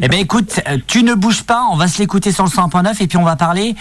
Eh 0.00 0.08
ben 0.08 0.18
écoute, 0.20 0.60
euh, 0.68 0.78
tu 0.86 1.02
ne 1.02 1.14
bouges 1.14 1.42
pas, 1.42 1.64
on 1.72 1.76
va 1.76 1.88
se 1.88 1.98
l'écouter 1.98 2.30
sur 2.32 2.44
le 2.44 2.50
100.9 2.50 3.02
et 3.02 3.06
puis 3.08 3.18
on 3.18 3.24
va 3.24 3.34
parler 3.36 3.74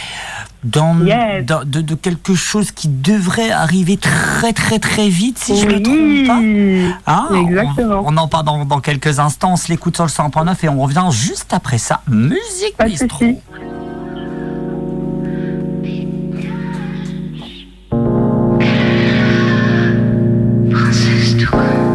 dans, 0.63 0.99
Yes. 1.05 1.45
dans- 1.45 1.63
de, 1.63 1.81
de 1.81 1.95
quelque 1.95 2.33
chose 2.33 2.71
qui 2.71 2.87
devrait 2.89 3.51
arriver 3.51 3.95
très 3.97 4.51
très 4.51 4.79
très 4.79 5.09
vite 5.09 5.37
si 5.37 5.57
je 5.59 5.67
me 5.67 5.75
Oui. 5.77 6.25
trompe 6.27 7.05
pas. 7.05 7.27
On- 7.31 7.47
Exactement. 7.47 8.03
On, 8.05 8.17
en 8.17 8.27
parle 8.27 8.45
dans, 8.45 8.65
dans 8.65 8.79
quelques 8.81 9.19
instants, 9.19 9.53
on 9.53 9.57
se 9.57 9.69
l'écoute 9.69 9.95
sur 9.95 10.05
le 10.05 10.09
100.9 10.09 10.55
et 10.65 10.69
on 10.69 10.81
revient 10.81 11.07
juste 11.11 11.53
après 11.53 11.77
ça. 11.77 12.01
Musique 12.09 12.75
Bistro. 12.83 13.25
train. 21.45 21.88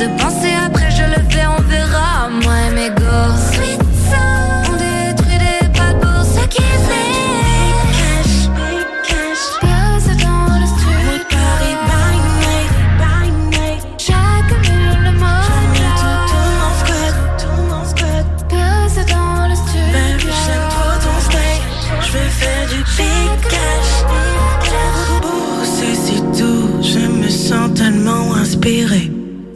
De 0.00 0.06
penser, 0.18 0.54
après 0.66 0.90
je 0.90 1.02
le 1.02 1.28
fais, 1.28 1.46
on 1.46 1.60
verra. 1.62 2.28
Moi 2.30 2.54
et 2.68 2.74
mes 2.74 2.90
gosses. 2.90 3.49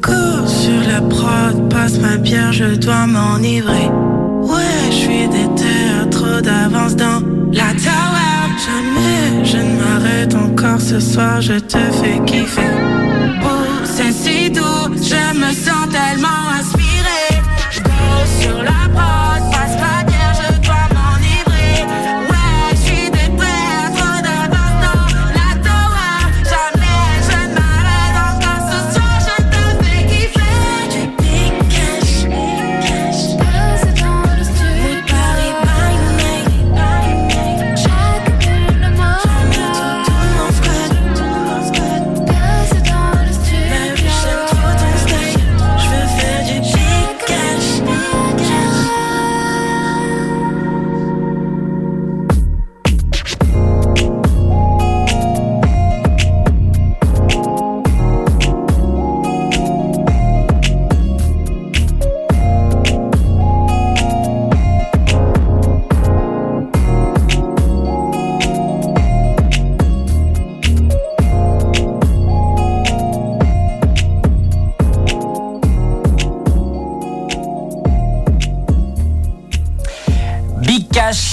Cours 0.04 0.46
sur 0.46 0.80
la 0.86 1.00
prod, 1.00 1.70
passe 1.70 1.98
ma 1.98 2.18
bière, 2.18 2.52
je 2.52 2.74
dois 2.74 3.06
m'enivrer. 3.06 3.88
Ouais, 4.42 4.90
je 4.90 4.96
suis 5.04 5.28
déter, 5.28 6.10
trop 6.10 6.42
d'avance 6.42 6.94
dans 6.94 7.20
la 7.52 7.70
tower. 7.72 8.34
Jamais 8.66 9.44
je 9.44 9.56
ne 9.56 9.72
m'arrête 9.80 10.34
encore 10.34 10.80
ce 10.80 11.00
soir, 11.00 11.40
je 11.40 11.54
te 11.54 11.78
fais 11.78 12.22
kiffer. 12.26 12.74
Oh, 13.44 13.48
c'est 13.84 14.12
si 14.12 14.50
doux, 14.50 14.92
je 14.92 15.38
me 15.38 15.50
sens 15.52 15.88
tellement 15.90 16.42
inspiré. 16.60 17.24
Je 17.70 17.80
sur 18.42 18.62
la 18.62 18.80
prod, 18.92 19.13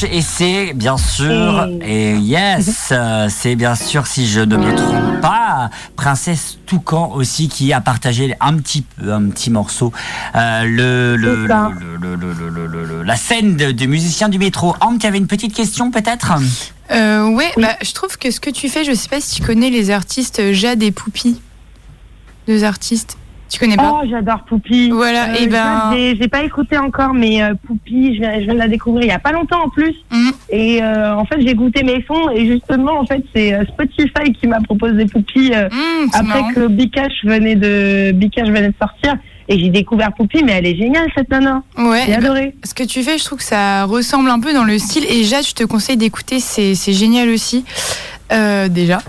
Et 0.03 0.21
c'est 0.21 0.73
bien 0.73 0.97
sûr 0.97 1.67
et 1.81 2.15
yes 2.15 2.87
euh, 2.91 3.27
c'est 3.29 3.55
bien 3.55 3.75
sûr 3.75 4.07
si 4.07 4.27
je 4.27 4.39
ne 4.39 4.57
me 4.57 4.75
trompe 4.75 5.21
pas 5.21 5.69
Princesse 5.95 6.57
Toucan 6.65 7.11
aussi 7.13 7.47
qui 7.49 7.71
a 7.73 7.81
partagé 7.81 8.35
un 8.39 8.57
petit 8.57 8.83
un 9.05 9.29
petit 9.29 9.51
morceau 9.51 9.91
euh, 10.35 10.63
le, 10.63 11.15
le, 11.15 11.43
C'est 11.43 11.47
ça. 11.47 11.71
le- 11.79 11.95
le- 11.97 12.15
le- 12.15 12.33
le- 12.33 12.49
le- 12.49 12.67
le- 12.67 12.85
le- 12.85 13.03
la 13.03 13.15
scène 13.15 13.55
de, 13.57 13.71
de 13.71 13.85
musicien 13.85 14.29
du 14.29 14.39
métro 14.39 14.75
Anne 14.81 14.97
tu 14.99 15.05
avais 15.05 15.17
une 15.19 15.27
petite 15.27 15.53
question 15.53 15.91
peut-être? 15.91 16.33
Euh, 16.91 17.27
ouais, 17.29 17.51
bah, 17.57 17.77
je 17.81 17.93
trouve 17.93 18.17
que 18.17 18.31
ce 18.31 18.41
que 18.41 18.49
tu 18.49 18.67
fais, 18.67 18.83
je 18.83 18.93
sais 18.93 19.07
pas 19.07 19.21
si 19.21 19.35
tu 19.35 19.41
connais 19.43 19.69
les 19.69 19.91
artistes 19.91 20.51
Jade 20.51 20.83
et 20.83 20.91
Poupie. 20.91 21.39
Deux 22.47 22.63
artistes. 22.65 23.17
Tu 23.51 23.59
connais 23.59 23.75
pas 23.75 23.99
Oh, 24.01 24.07
j'adore 24.09 24.43
Poupie. 24.47 24.89
Voilà, 24.91 25.37
et 25.37 25.47
ben- 25.47 25.91
J'ai 25.93 26.27
pas 26.29 26.41
écouté 26.43 26.77
encore, 26.77 27.13
mais 27.13 27.43
euh, 27.43 27.53
Poupie, 27.67 28.15
je 28.15 28.21
viens, 28.21 28.35
je 28.39 28.45
viens 28.45 28.53
de 28.53 28.59
la 28.59 28.67
découvrir 28.69 29.03
il 29.03 29.09
y 29.09 29.11
a 29.11 29.19
pas 29.19 29.33
longtemps 29.33 29.63
en 29.65 29.69
plus. 29.69 29.93
Mhm. 30.09 30.31
Et 30.49 30.81
euh, 30.81 31.13
en 31.15 31.25
fait, 31.25 31.35
j'ai 31.41 31.53
goûté 31.53 31.83
mes 31.83 32.03
sons 32.07 32.29
et 32.33 32.47
justement, 32.47 32.99
en 32.99 33.05
fait, 33.05 33.21
c'est 33.35 33.53
euh, 33.53 33.63
Spotify 33.65 34.31
qui 34.39 34.47
m'a 34.47 34.61
proposé 34.61 35.05
Poupie 35.05 35.51
euh, 35.53 35.67
Mmh, 35.69 36.07
après 36.13 36.23
marrant. 36.23 36.53
que 36.53 36.67
Bikash 36.67 37.25
venait 37.25 37.55
de 37.55 38.11
Bikash 38.13 38.47
venait 38.47 38.69
de 38.69 38.73
sortir. 38.79 39.15
Et 39.49 39.59
j'ai 39.59 39.69
découvert 39.69 40.13
Poupie, 40.13 40.43
mais 40.45 40.53
elle 40.53 40.65
est 40.67 40.77
géniale 40.77 41.09
cette 41.13 41.29
nana. 41.29 41.61
Ouais, 41.77 42.03
J'ai 42.05 42.11
bah, 42.13 42.17
adoré. 42.19 42.55
ce 42.63 42.73
que 42.73 42.83
tu 42.83 43.03
fais, 43.03 43.17
je 43.17 43.25
trouve 43.25 43.39
que 43.39 43.43
ça 43.43 43.83
ressemble 43.83 44.29
un 44.29 44.39
peu 44.39 44.53
dans 44.53 44.63
le 44.63 44.77
style. 44.79 45.03
Et 45.09 45.23
Jade, 45.25 45.43
je 45.45 45.53
te 45.53 45.65
conseille 45.65 45.97
d'écouter, 45.97 46.39
c'est 46.39 46.73
génial 46.93 47.27
aussi. 47.27 47.65
Euh, 48.31 48.69
déjà. 48.69 49.01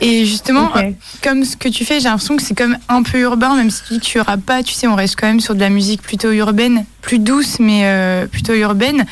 Et 0.00 0.24
justement, 0.24 0.70
Ok. 0.74 0.94
comme 1.22 1.44
ce 1.44 1.54
que 1.56 1.68
tu 1.68 1.84
fais, 1.84 2.00
j'ai 2.00 2.08
l'impression 2.08 2.36
que 2.36 2.42
c'est 2.42 2.54
comme 2.56 2.78
un 2.88 3.02
peu 3.02 3.18
urbain, 3.18 3.54
même 3.54 3.68
si 3.70 3.82
tu 3.84 3.92
dis 3.94 4.00
que 4.00 4.04
tu 4.06 4.18
auras 4.20 4.38
pas, 4.38 4.62
tu 4.62 4.72
sais, 4.72 4.86
on 4.86 4.94
reste 4.94 5.16
quand 5.20 5.26
même 5.26 5.40
sur 5.40 5.54
de 5.54 5.60
la 5.60 5.68
musique 5.68 6.00
plutôt 6.00 6.30
urbaine, 6.32 6.86
plus 7.02 7.18
douce, 7.18 7.58
mais 7.60 7.82
euh, 7.84 8.26
plutôt 8.26 8.54
urbaine. 8.54 9.04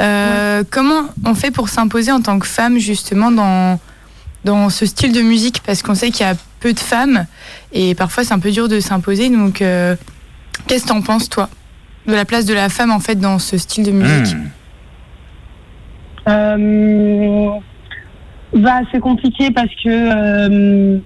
Euh, 0.00 0.64
Comment 0.70 1.02
on 1.26 1.34
fait 1.34 1.50
pour 1.50 1.68
s'imposer 1.68 2.12
en 2.12 2.22
tant 2.22 2.38
que 2.38 2.46
femme, 2.46 2.78
justement, 2.78 3.30
dans, 3.30 3.78
dans 4.44 4.70
ce 4.70 4.86
style 4.86 5.12
de 5.12 5.20
musique? 5.20 5.60
Parce 5.66 5.82
qu'on 5.82 5.94
sait 5.94 6.10
qu'il 6.10 6.24
y 6.24 6.28
a 6.30 6.34
peu 6.60 6.72
de 6.72 6.80
femmes, 6.80 7.26
et 7.74 7.94
parfois 7.94 8.24
c'est 8.24 8.32
un 8.32 8.38
peu 8.38 8.50
dur 8.50 8.68
de 8.68 8.80
s'imposer. 8.80 9.28
Donc, 9.28 9.60
euh, 9.60 9.96
qu'est-ce 10.66 10.84
que 10.84 10.88
t'en 10.88 11.02
penses, 11.02 11.28
toi 11.28 11.50
De 12.06 12.14
la 12.14 12.24
place 12.24 12.46
de 12.46 12.54
la 12.54 12.70
femme, 12.70 12.90
en 12.90 13.00
fait, 13.00 13.16
dans 13.16 13.38
ce 13.38 13.58
style 13.58 13.84
de 13.84 13.90
musique? 13.92 14.34
Hmm. 16.26 17.60
Bah, 18.54 18.80
c'est 18.90 19.00
compliqué 19.00 19.50
parce 19.52 19.68
que 19.82 19.88
euh, 19.88 20.98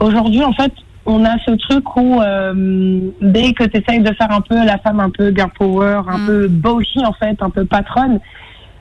aujourd'hui, 0.00 0.42
en 0.42 0.52
fait, 0.52 0.72
on 1.06 1.24
a 1.24 1.36
ce 1.44 1.50
truc 1.52 1.96
où 1.96 2.20
euh, 2.20 3.00
dès 3.20 3.52
que 3.52 3.64
tu 3.64 3.76
essayes 3.78 4.00
de 4.00 4.12
faire 4.14 4.30
un 4.30 4.40
peu 4.40 4.54
la 4.64 4.78
femme 4.78 5.00
un 5.00 5.10
peu 5.10 5.32
girl 5.34 5.50
power, 5.58 6.00
un 6.08 6.18
Mm. 6.18 6.26
peu 6.26 6.48
bossy 6.48 7.04
en 7.04 7.12
fait, 7.12 7.36
un 7.42 7.50
peu 7.50 7.66
patronne, 7.66 8.20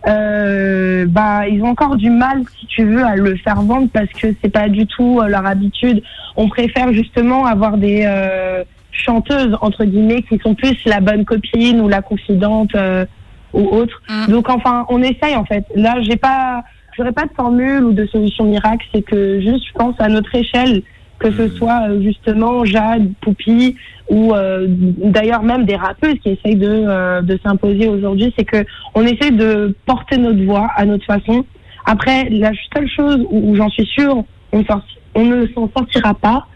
euh, 0.08 1.06
bah 1.08 1.48
ils 1.48 1.62
ont 1.64 1.68
encore 1.70 1.96
du 1.98 2.10
mal, 2.10 2.44
si 2.60 2.66
tu 2.68 2.84
veux, 2.86 3.04
à 3.04 3.16
le 3.16 3.36
faire 3.38 3.62
vendre 3.62 3.90
parce 3.92 4.10
que 4.10 4.28
c'est 4.42 4.50
pas 4.52 4.70
du 4.70 4.86
tout 4.88 5.20
euh, 5.22 5.28
leur 5.28 5.46
habitude. 5.46 6.02
On 6.38 6.48
préfère 6.50 6.94
justement 6.94 7.46
avoir 7.46 7.78
des 7.78 8.04
euh, 8.06 8.64
chanteuses 8.92 9.58
entre 9.62 9.84
guillemets 9.86 10.22
qui 10.24 10.40
sont 10.40 10.56
plus 10.56 10.78
la 10.86 11.00
bonne 11.02 11.26
copine 11.26 11.82
ou 11.82 11.90
la 11.90 12.02
confidente 12.02 12.74
euh, 12.76 13.06
ou 13.54 13.68
autre. 13.68 14.02
Mm. 14.10 14.32
Donc 14.32 14.50
enfin, 14.50 14.86
on 14.90 15.02
essaye 15.02 15.36
en 15.36 15.46
fait. 15.46 15.66
Là, 15.76 15.96
j'ai 16.02 16.16
pas, 16.18 16.64
j'aurais 16.98 17.12
pas 17.12 17.26
de 17.26 17.34
formule 17.36 17.84
ou 17.84 17.94
de 17.94 18.06
solution 18.08 18.46
miracle. 18.46 18.86
C'est 18.94 19.02
que 19.02 19.40
juste, 19.42 19.66
je 19.68 19.74
pense 19.74 19.96
à 20.00 20.08
notre 20.10 20.34
échelle, 20.36 20.82
que 21.20 21.32
ce 21.32 21.48
soit 21.50 21.90
euh, 21.90 22.02
justement 22.02 22.66
Jade, 22.66 23.12
Poupie 23.22 23.76
ou 24.10 24.34
euh, 24.34 24.66
d'ailleurs 24.68 25.44
même 25.44 25.66
des 25.66 25.76
rappeuses 25.76 26.16
qui 26.22 26.30
essayent 26.30 26.58
de, 26.58 26.68
euh, 26.70 27.22
de 27.22 27.40
s'imposer 27.44 27.88
aujourd'hui, 27.88 28.34
c'est 28.38 28.44
que 28.44 28.66
on 28.96 29.04
essaie 29.04 29.32
de 29.32 29.76
porter 29.86 30.18
notre 30.18 30.44
voix 30.44 30.68
à 30.76 30.86
notre 30.86 31.06
façon. 31.06 31.46
Après, 31.86 32.30
la 32.30 32.52
seule 32.76 32.90
chose 32.90 33.26
où, 33.30 33.52
où 33.52 33.56
j'en 33.56 33.70
suis 33.70 33.86
sûre, 33.86 34.24
on, 34.52 35.26
ne 35.26 35.48
s'en 35.48 35.70
sortira 35.76 36.14
pas 36.14 36.48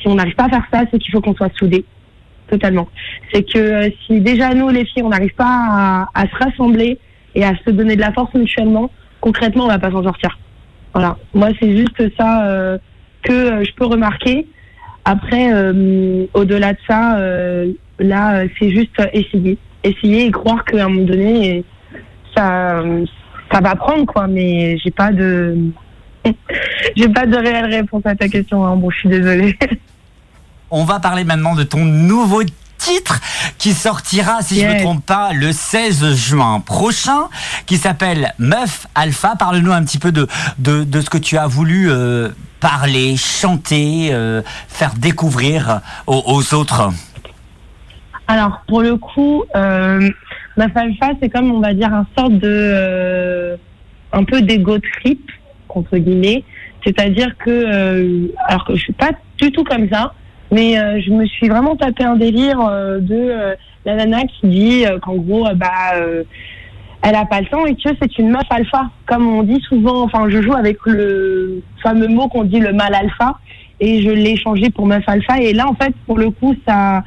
si 0.00 0.08
on 0.08 0.14
n'arrive 0.14 0.34
pas 0.34 0.44
à 0.44 0.48
faire 0.48 0.66
ça, 0.72 0.82
c'est 0.90 0.98
qu'il 0.98 1.12
faut 1.12 1.20
qu'on 1.20 1.34
soit 1.34 1.52
soudés. 1.56 1.84
Totalement. 2.48 2.88
C'est 3.32 3.44
que 3.44 3.58
euh, 3.58 3.88
si 4.06 4.20
déjà 4.20 4.54
nous, 4.54 4.68
les 4.70 4.84
filles, 4.84 5.02
on 5.04 5.10
n'arrive 5.10 5.34
pas 5.34 5.44
à, 5.46 6.08
à 6.14 6.22
se 6.22 6.44
rassembler 6.44 6.98
et 7.34 7.44
à 7.44 7.52
se 7.64 7.70
donner 7.70 7.94
de 7.94 8.00
la 8.00 8.12
force 8.12 8.34
mutuellement, 8.34 8.90
concrètement, 9.20 9.64
on 9.64 9.68
va 9.68 9.78
pas 9.78 9.90
s'en 9.90 10.02
sortir. 10.02 10.38
Voilà. 10.92 11.16
Moi, 11.34 11.50
c'est 11.60 11.76
juste 11.76 12.16
ça 12.16 12.46
euh, 12.46 12.78
que 13.22 13.32
euh, 13.32 13.64
je 13.64 13.72
peux 13.74 13.86
remarquer. 13.86 14.46
Après, 15.04 15.52
euh, 15.52 16.26
au-delà 16.34 16.72
de 16.72 16.78
ça, 16.86 17.18
là, 17.98 18.44
c'est 18.58 18.70
juste 18.70 19.00
essayer. 19.12 19.58
Essayer 19.82 20.26
et 20.26 20.30
croire 20.30 20.64
qu'à 20.64 20.84
un 20.84 20.88
moment 20.90 21.06
donné, 21.06 21.64
ça, 22.36 22.82
ça 23.50 23.60
va 23.60 23.74
prendre, 23.76 24.04
quoi. 24.04 24.26
Mais 24.26 24.76
j'ai 24.78 24.90
pas 24.90 25.10
de, 25.10 25.56
j'ai 26.96 27.08
pas 27.08 27.24
de 27.24 27.36
réelle 27.36 27.70
réponse 27.70 28.02
à 28.04 28.14
ta 28.14 28.28
question. 28.28 28.64
Hein. 28.64 28.76
Bon, 28.76 28.90
je 28.90 28.98
suis 28.98 29.08
désolée. 29.08 29.56
On 30.70 30.84
va 30.84 31.00
parler 31.00 31.24
maintenant 31.24 31.54
de 31.54 31.64
ton 31.64 31.84
nouveau 31.84 32.42
titre 32.80 33.20
qui 33.58 33.72
sortira, 33.72 34.40
si 34.40 34.58
je 34.58 34.66
ne 34.66 34.74
me 34.74 34.80
trompe 34.80 35.04
pas, 35.04 35.32
le 35.32 35.52
16 35.52 36.14
juin 36.14 36.60
prochain, 36.60 37.28
qui 37.66 37.76
s'appelle 37.76 38.32
Meuf 38.38 38.86
Alpha. 38.94 39.36
Parle-nous 39.38 39.72
un 39.72 39.84
petit 39.84 39.98
peu 39.98 40.12
de, 40.12 40.26
de, 40.58 40.84
de 40.84 41.00
ce 41.00 41.10
que 41.10 41.18
tu 41.18 41.36
as 41.36 41.46
voulu 41.46 41.90
euh, 41.90 42.30
parler, 42.58 43.16
chanter, 43.16 44.08
euh, 44.12 44.42
faire 44.68 44.94
découvrir 44.94 45.80
aux, 46.06 46.22
aux 46.26 46.54
autres. 46.54 46.90
Alors, 48.26 48.62
pour 48.66 48.80
le 48.80 48.96
coup, 48.96 49.44
euh, 49.54 50.08
ma 50.56 50.64
alpha, 50.74 51.10
c'est 51.20 51.28
comme, 51.28 51.52
on 51.52 51.60
va 51.60 51.74
dire, 51.74 51.92
un 51.92 52.06
sorte 52.16 52.32
de... 52.32 53.58
un 54.12 54.24
peu 54.24 54.40
d'ego 54.40 54.78
trip, 54.78 55.30
entre 55.68 55.98
guillemets. 55.98 56.44
C'est-à-dire 56.82 57.36
que... 57.44 58.30
alors 58.48 58.64
que 58.64 58.74
je 58.74 58.80
suis 58.80 58.92
pas 58.94 59.10
du 59.38 59.52
tout 59.52 59.64
comme 59.64 59.88
ça, 59.90 60.14
mais 60.50 60.78
euh, 60.78 61.00
je 61.00 61.10
me 61.10 61.26
suis 61.26 61.48
vraiment 61.48 61.76
tapé 61.76 62.04
un 62.04 62.16
délire 62.16 62.60
euh, 62.60 62.98
de 62.98 63.14
euh, 63.14 63.54
la 63.84 63.96
nana 63.96 64.22
qui 64.24 64.48
dit 64.48 64.86
euh, 64.86 64.98
qu'en 64.98 65.16
gros, 65.16 65.46
bah... 65.54 65.94
elle 67.02 67.14
a 67.14 67.24
pas 67.24 67.40
le 67.40 67.46
temps 67.46 67.64
et 67.66 67.74
que 67.74 67.88
c'est 68.00 68.18
une 68.18 68.30
meuf 68.30 68.46
alpha. 68.50 68.90
Comme 69.06 69.26
on 69.26 69.42
dit 69.42 69.60
souvent, 69.68 70.02
enfin, 70.02 70.28
je 70.28 70.42
joue 70.42 70.54
avec 70.54 70.78
le 70.84 71.62
fameux 71.82 72.08
mot 72.08 72.28
qu'on 72.28 72.44
dit 72.44 72.60
le 72.60 72.72
mal 72.72 72.94
alpha 72.94 73.38
et 73.80 74.02
je 74.02 74.10
l'ai 74.10 74.36
changé 74.36 74.70
pour 74.70 74.86
meuf 74.86 75.02
alpha. 75.06 75.40
Et 75.40 75.52
là, 75.52 75.66
en 75.66 75.74
fait, 75.74 75.94
pour 76.06 76.18
le 76.18 76.30
coup, 76.30 76.54
ça 76.66 77.02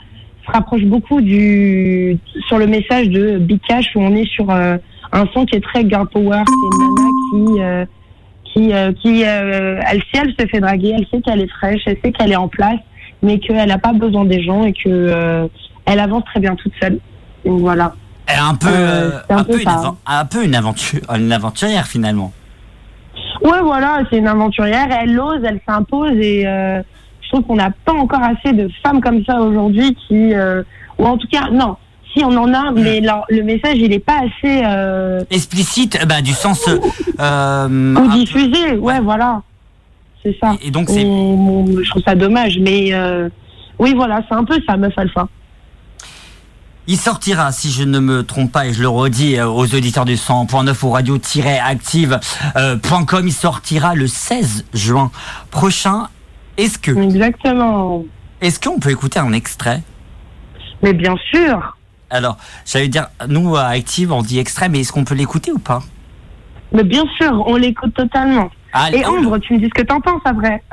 se 0.46 0.52
rapproche 0.52 0.84
beaucoup 0.84 1.22
du 1.22 2.18
sur 2.48 2.58
le 2.58 2.68
message 2.68 3.10
de 3.10 3.38
Big 3.38 3.62
Cash 3.68 3.96
où 3.96 4.02
on 4.02 4.16
est 4.16 4.28
sur 4.28 4.50
euh, 4.50 4.78
un 5.12 5.26
son 5.34 5.46
qui 5.46 5.56
est 5.56 5.64
très 5.64 5.88
girl 5.88 6.08
power. 6.08 6.42
C'est 6.48 6.68
une 6.72 6.80
nana 6.80 7.10
qui 7.32 7.62
euh, 7.62 7.86
qui 8.44 8.74
euh, 8.74 8.92
qui 8.94 9.22
elle 9.22 10.02
sait 10.12 10.22
elle 10.24 10.34
se 10.38 10.48
fait 10.48 10.60
draguer, 10.60 10.96
elle 10.98 11.08
sait 11.12 11.22
qu'elle 11.22 11.42
est 11.42 11.52
fraîche, 11.52 11.82
elle 11.86 11.98
sait 12.04 12.12
qu'elle 12.12 12.32
est 12.32 12.38
en 12.38 12.48
place, 12.48 12.80
mais 13.24 13.40
qu'elle 13.40 13.68
n'a 13.68 13.78
pas 13.80 13.94
besoin 13.94 14.26
des 14.26 14.44
gens 14.44 14.64
et 14.64 14.74
que 14.74 14.90
euh, 14.90 15.48
elle 15.86 16.00
avance 16.00 16.24
très 16.26 16.40
bien 16.40 16.56
toute 16.56 16.74
seule. 16.82 17.00
Donc 17.46 17.62
voilà. 17.62 17.96
Elle 18.28 18.36
est 18.36 18.40
un 18.40 18.56
peu, 18.56 18.68
Euh, 18.70 19.10
euh, 19.12 19.20
un 19.30 19.38
un, 19.38 19.44
peu 19.44 19.54
peu 19.54 19.58
une 19.60 19.64
ça. 19.70 19.76
avan- 19.78 19.96
un 20.06 20.26
peu 20.26 20.46
une 20.46 20.56
aventure, 20.56 21.00
une 21.16 21.32
aventurière 21.32 21.88
finalement. 21.88 22.32
Ouais, 23.44 23.62
voilà, 23.62 24.02
c'est 24.10 24.18
une 24.18 24.28
aventurière, 24.28 24.88
elle 25.02 25.20
ose, 25.20 25.42
elle 25.44 25.60
s'impose 25.68 26.14
et 26.18 26.48
euh, 26.48 26.82
je 27.22 27.30
trouve 27.30 27.44
qu'on 27.46 27.56
n'a 27.56 27.72
pas 27.84 27.92
encore 27.94 28.22
assez 28.24 28.54
de 28.54 28.70
femmes 28.82 29.02
comme 29.02 29.24
ça 29.26 29.42
aujourd'hui 29.42 29.96
qui, 30.08 30.34
euh, 30.34 30.64
ou 30.98 31.06
en 31.06 31.18
tout 31.18 31.28
cas, 31.28 31.50
non, 31.52 31.76
si 32.16 32.24
on 32.24 32.30
en 32.38 32.54
a, 32.54 32.72
mais 32.72 33.02
leur- 33.02 33.26
le 33.30 33.42
message 33.44 33.76
il 33.78 33.92
est 33.92 34.00
pas 34.00 34.20
assez 34.20 35.26
Explicite, 35.30 36.00
bah, 36.08 36.22
du 36.22 36.32
sens. 36.32 36.66
ou 36.68 36.80
peu- 37.18 38.08
diffusé, 38.14 38.78
ouais, 38.78 39.00
voilà, 39.02 39.42
c'est 40.24 40.36
ça. 40.42 40.56
Et 40.62 40.72
donc 40.72 40.90
c'est 40.90 41.02
je 41.02 41.90
trouve 41.90 42.04
ça 42.06 42.16
dommage, 42.16 42.58
mais 42.60 42.94
euh, 42.94 43.30
oui, 43.80 43.94
voilà, 43.96 44.22
c'est 44.28 44.36
un 44.36 44.44
peu 44.44 44.60
ça, 44.68 44.76
meuf 44.78 44.94
alpha. 44.98 45.28
Il 46.86 46.98
sortira, 46.98 47.54
si 47.54 47.72
je 47.72 47.84
ne 47.84 48.00
me 48.00 48.24
trompe 48.24 48.52
pas, 48.52 48.68
et 48.68 48.74
je 48.74 48.82
le 48.82 48.90
redis 48.90 49.38
euh, 49.38 49.48
aux 49.48 49.74
auditeurs 49.74 50.04
du 50.04 50.16
100.9 50.16 50.86
ou 50.86 50.90
radio-active.com, 50.92 53.28
il 53.28 53.32
sortira 53.32 53.96
le 53.96 54.08
16 54.08 54.66
juin 54.74 55.10
prochain. 55.50 56.10
Est-ce 56.58 56.78
que, 56.78 56.92
Exactement. 56.92 58.04
est-ce 58.42 58.60
qu'on 58.60 58.80
peut 58.80 58.92
écouter 58.92 59.20
un 59.20 59.32
extrait? 59.32 59.82
Mais 60.82 60.92
bien 60.94 61.16
sûr, 61.34 61.78
Alors, 62.10 62.36
j'allais 62.66 62.90
dire, 62.90 63.08
nous 63.30 63.56
à 63.56 63.68
Active, 63.68 64.12
on 64.12 64.22
dit 64.22 64.40
extrait, 64.40 64.68
mais 64.68 64.82
est-ce 64.82 64.92
qu'on 64.92 65.06
peut 65.06 65.16
l'écouter 65.16 65.54
ou 65.54 65.60
pas? 65.60 65.82
Mais 66.74 66.84
bien 66.84 67.06
sûr, 67.18 67.42
on 67.48 67.56
l'écoute 67.56 67.94
totalement. 67.94 68.50
Allez, 68.74 69.00
Et 69.00 69.06
Ambre, 69.06 69.38
tu 69.38 69.54
me 69.54 69.60
dis 69.60 69.66
ce 69.66 69.82
que 69.82 69.86
t'en 69.86 70.02
penses 70.02 70.22
après. 70.26 70.64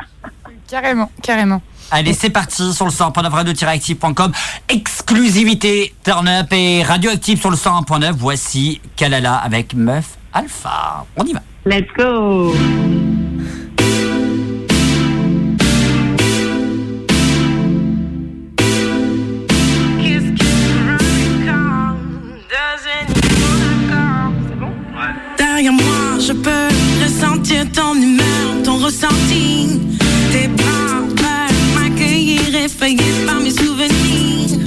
Carrément, 0.69 1.11
carrément. 1.23 1.61
Allez, 1.91 2.13
c'est 2.13 2.31
parti 2.31 2.73
sur 2.73 2.85
le 2.85 2.93
100.9 2.93 3.29
radio-active.com. 3.29 4.33
Exclusivité 4.69 5.93
Turn 6.05 6.29
Up 6.29 6.47
et 6.53 6.83
Radioactive 6.85 7.41
sur 7.41 7.51
le 7.51 7.57
101.9. 7.57 8.13
Voici 8.13 8.81
Kalala 8.97 9.35
avec 9.35 9.75
Meuf 9.75 10.17
Alpha. 10.33 11.05
On 11.17 11.25
y 11.25 11.33
va. 11.33 11.41
Let's 11.67 11.89
go. 11.97 12.55
Derrière 25.37 25.73
moi, 25.73 26.19
je 26.19 26.33
peux 26.33 26.69
ressentir 27.03 27.65
ton 27.73 27.90
humeur, 27.90 27.90
ton 27.90 27.90
Tes 30.33 30.49
bras 30.49 31.03
veulent 31.17 31.49
m'accueillir, 31.75 32.41
effrayé 32.65 33.05
par 33.25 33.41
mes 33.41 33.53
souvenirs. 33.53 34.59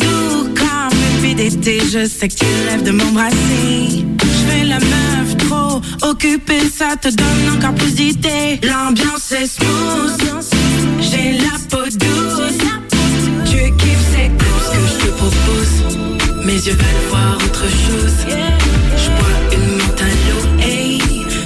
Tout 0.00 0.48
comme 0.54 0.98
une 1.12 1.22
vie 1.22 1.34
d'été, 1.34 1.80
je 1.80 2.06
sais 2.06 2.28
que 2.28 2.34
tu 2.34 2.46
rêves 2.68 2.82
de 2.82 2.92
m'embrasser. 2.92 4.06
Je 4.20 4.50
fais 4.50 4.64
la 4.64 4.78
meuf 4.78 5.36
trop 5.36 5.82
occupée, 6.08 6.60
ça 6.74 6.96
te 6.96 7.08
donne 7.08 7.56
encore 7.56 7.74
plus 7.74 7.94
d'idées. 7.94 8.58
L'ambiance 8.62 9.32
est 9.32 9.46
smooth, 9.46 10.44
j'ai 11.00 11.32
la 11.32 11.58
peau 11.68 11.84
douce. 11.84 12.58
Tu 13.44 13.70
kiffes, 13.76 14.06
c'est 14.14 14.30
tout 14.38 14.58
ce 14.64 14.70
que 14.70 14.82
je 14.88 15.06
te 15.06 15.10
propose. 15.12 16.46
Mes 16.46 16.54
yeux 16.54 16.72
veulent 16.72 17.08
voir 17.10 17.36
autre 17.36 17.64
chose. 17.64 18.16
Je 18.96 19.08
bois 19.10 19.36
une 19.52 19.76
l'eau, 19.76 20.62
hey, 20.62 20.98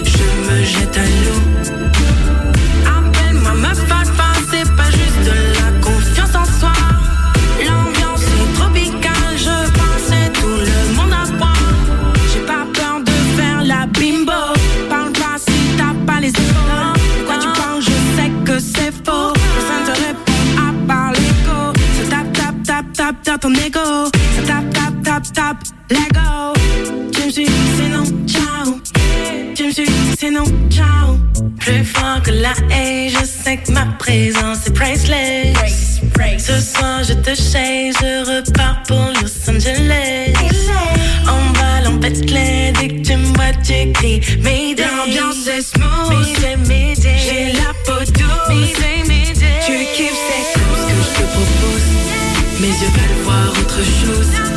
je 0.05 0.51
me 0.51 0.65
jette 0.65 0.97
à 0.97 1.03
l'eau. 1.03 1.46
Dans 23.27 23.39
ton 23.39 23.53
ego. 23.55 23.81
Ça 24.35 24.43
tape, 24.47 24.73
tape, 24.73 25.03
tape, 25.03 25.33
tape, 25.33 25.57
let 25.91 26.09
go. 26.13 26.53
Tu 27.13 27.27
me 27.27 27.31
suis, 27.31 27.47
c'est 27.77 27.89
non, 27.89 28.05
ciao. 28.27 28.81
Tu 29.55 29.65
me 29.67 29.71
suis, 29.71 29.89
c'est 30.19 30.31
non, 30.31 30.45
ciao. 30.71 31.19
Plus 31.59 31.85
fort 31.85 32.23
que 32.23 32.31
la 32.31 32.53
haine, 32.71 33.11
je 33.11 33.25
sais 33.25 33.57
que 33.57 33.73
ma 33.73 33.87
présence 33.99 34.67
est 34.67 34.73
priceless. 34.73 35.55
Ce 36.39 36.61
soir, 36.61 37.03
je 37.03 37.15
te 37.15 37.35
chase, 37.35 37.97
je 38.01 38.25
repars 38.25 38.83
pour 38.87 39.11
Los 39.21 39.51
Angeles. 39.51 40.33
On 41.25 41.53
va 41.59 41.81
l'empêcher 41.85 42.73
dès 42.79 42.89
que 42.89 43.03
tu 43.03 43.17
me 43.17 43.27
vois, 43.35 43.53
tu 43.65 43.93
cries. 43.93 44.21
Mayday. 44.43 44.85
L'ambiance 44.85 45.47
est 45.49 45.63
smooth. 45.63 46.27
J'ai 46.97 47.53
la 47.53 47.73
peau 47.85 48.01
douce. 48.13 48.46
Autre 53.77 53.85
chose. 53.85 54.56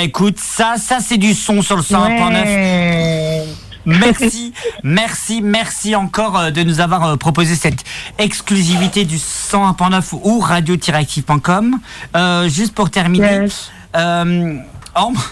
Ben 0.00 0.06
écoute, 0.06 0.38
ça, 0.38 0.76
ça 0.78 0.98
c'est 1.00 1.18
du 1.18 1.34
son 1.34 1.60
sur 1.60 1.76
le 1.76 1.82
101.9. 1.82 2.42
Ouais. 2.42 3.44
Merci, 3.84 4.52
merci, 4.82 5.42
merci 5.42 5.94
encore 5.94 6.38
euh, 6.38 6.50
de 6.50 6.62
nous 6.62 6.80
avoir 6.80 7.04
euh, 7.04 7.16
proposé 7.16 7.54
cette 7.54 7.84
exclusivité 8.18 9.04
du 9.04 9.16
101.9 9.16 10.02
ou 10.22 10.38
radio-active.com. 10.40 11.76
Euh, 12.16 12.48
juste 12.48 12.74
pour 12.74 12.88
terminer, 12.90 13.42
Yes. 13.42 13.70
euh, 13.94 14.56
Ambre, 14.94 15.22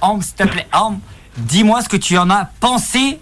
Ambre, 0.00 0.22
s'il 0.22 0.34
te 0.34 0.44
plaît, 0.44 0.66
Ambre, 0.72 0.98
dis-moi 1.36 1.82
ce 1.82 1.88
que 1.88 1.96
tu 1.96 2.16
en 2.16 2.30
as 2.30 2.48
pensé 2.60 3.18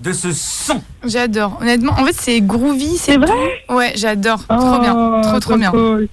de 0.00 0.12
ce 0.12 0.32
son. 0.32 0.80
J'adore. 1.04 1.58
Honnêtement, 1.60 1.92
en 1.92 2.04
fait, 2.06 2.16
c'est 2.18 2.40
groovy. 2.40 2.96
C'est 2.96 3.18
vrai. 3.18 3.64
Ouais, 3.68 3.92
j'adore. 3.96 4.46
trop 4.46 4.78
bien. 4.78 4.94
Oh, 4.96 5.20
Trop, 5.22 5.40
trop 5.40 5.56
bien. 5.56 5.70
cool. 5.70 6.08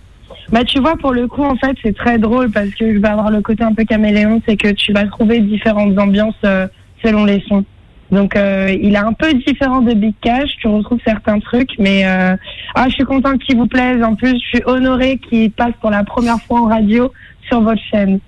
Bah, 0.53 0.63
tu 0.63 0.79
vois, 0.79 0.95
pour 0.97 1.13
le 1.13 1.27
coup, 1.27 1.41
en 1.41 1.55
fait, 1.55 1.75
c'est 1.81 1.95
très 1.95 2.19
drôle 2.19 2.51
parce 2.51 2.69
que 2.69 2.93
je 2.93 2.99
vais 2.99 3.07
avoir 3.07 3.31
le 3.31 3.41
côté 3.41 3.63
un 3.63 3.73
peu 3.73 3.85
caméléon, 3.85 4.39
c'est 4.47 4.55
que 4.55 4.67
tu 4.67 4.93
vas 4.93 5.05
trouver 5.05 5.39
différentes 5.39 5.97
ambiances 5.97 6.35
euh, 6.45 6.67
selon 7.03 7.25
les 7.25 7.43
sons. 7.47 7.65
Donc, 8.11 8.35
euh, 8.35 8.69
il 8.79 8.93
est 8.93 8.99
un 8.99 9.13
peu 9.13 9.33
différent 9.33 9.81
de 9.81 9.95
Big 9.95 10.13
Cash. 10.21 10.51
Tu 10.61 10.67
retrouves 10.67 10.99
certains 11.03 11.39
trucs, 11.39 11.71
mais 11.79 12.05
euh, 12.05 12.35
ah, 12.75 12.85
je 12.87 12.93
suis 12.93 13.03
contente 13.03 13.39
qu'il 13.39 13.57
vous 13.57 13.65
plaise. 13.65 14.03
En 14.03 14.13
plus, 14.13 14.33
je 14.33 14.45
suis 14.45 14.61
honorée 14.67 15.17
qu'il 15.17 15.49
passe 15.51 15.73
pour 15.81 15.89
la 15.89 16.03
première 16.03 16.39
fois 16.41 16.61
en 16.61 16.65
radio 16.65 17.11
sur 17.49 17.61
votre 17.61 17.81
chaîne. 17.89 18.19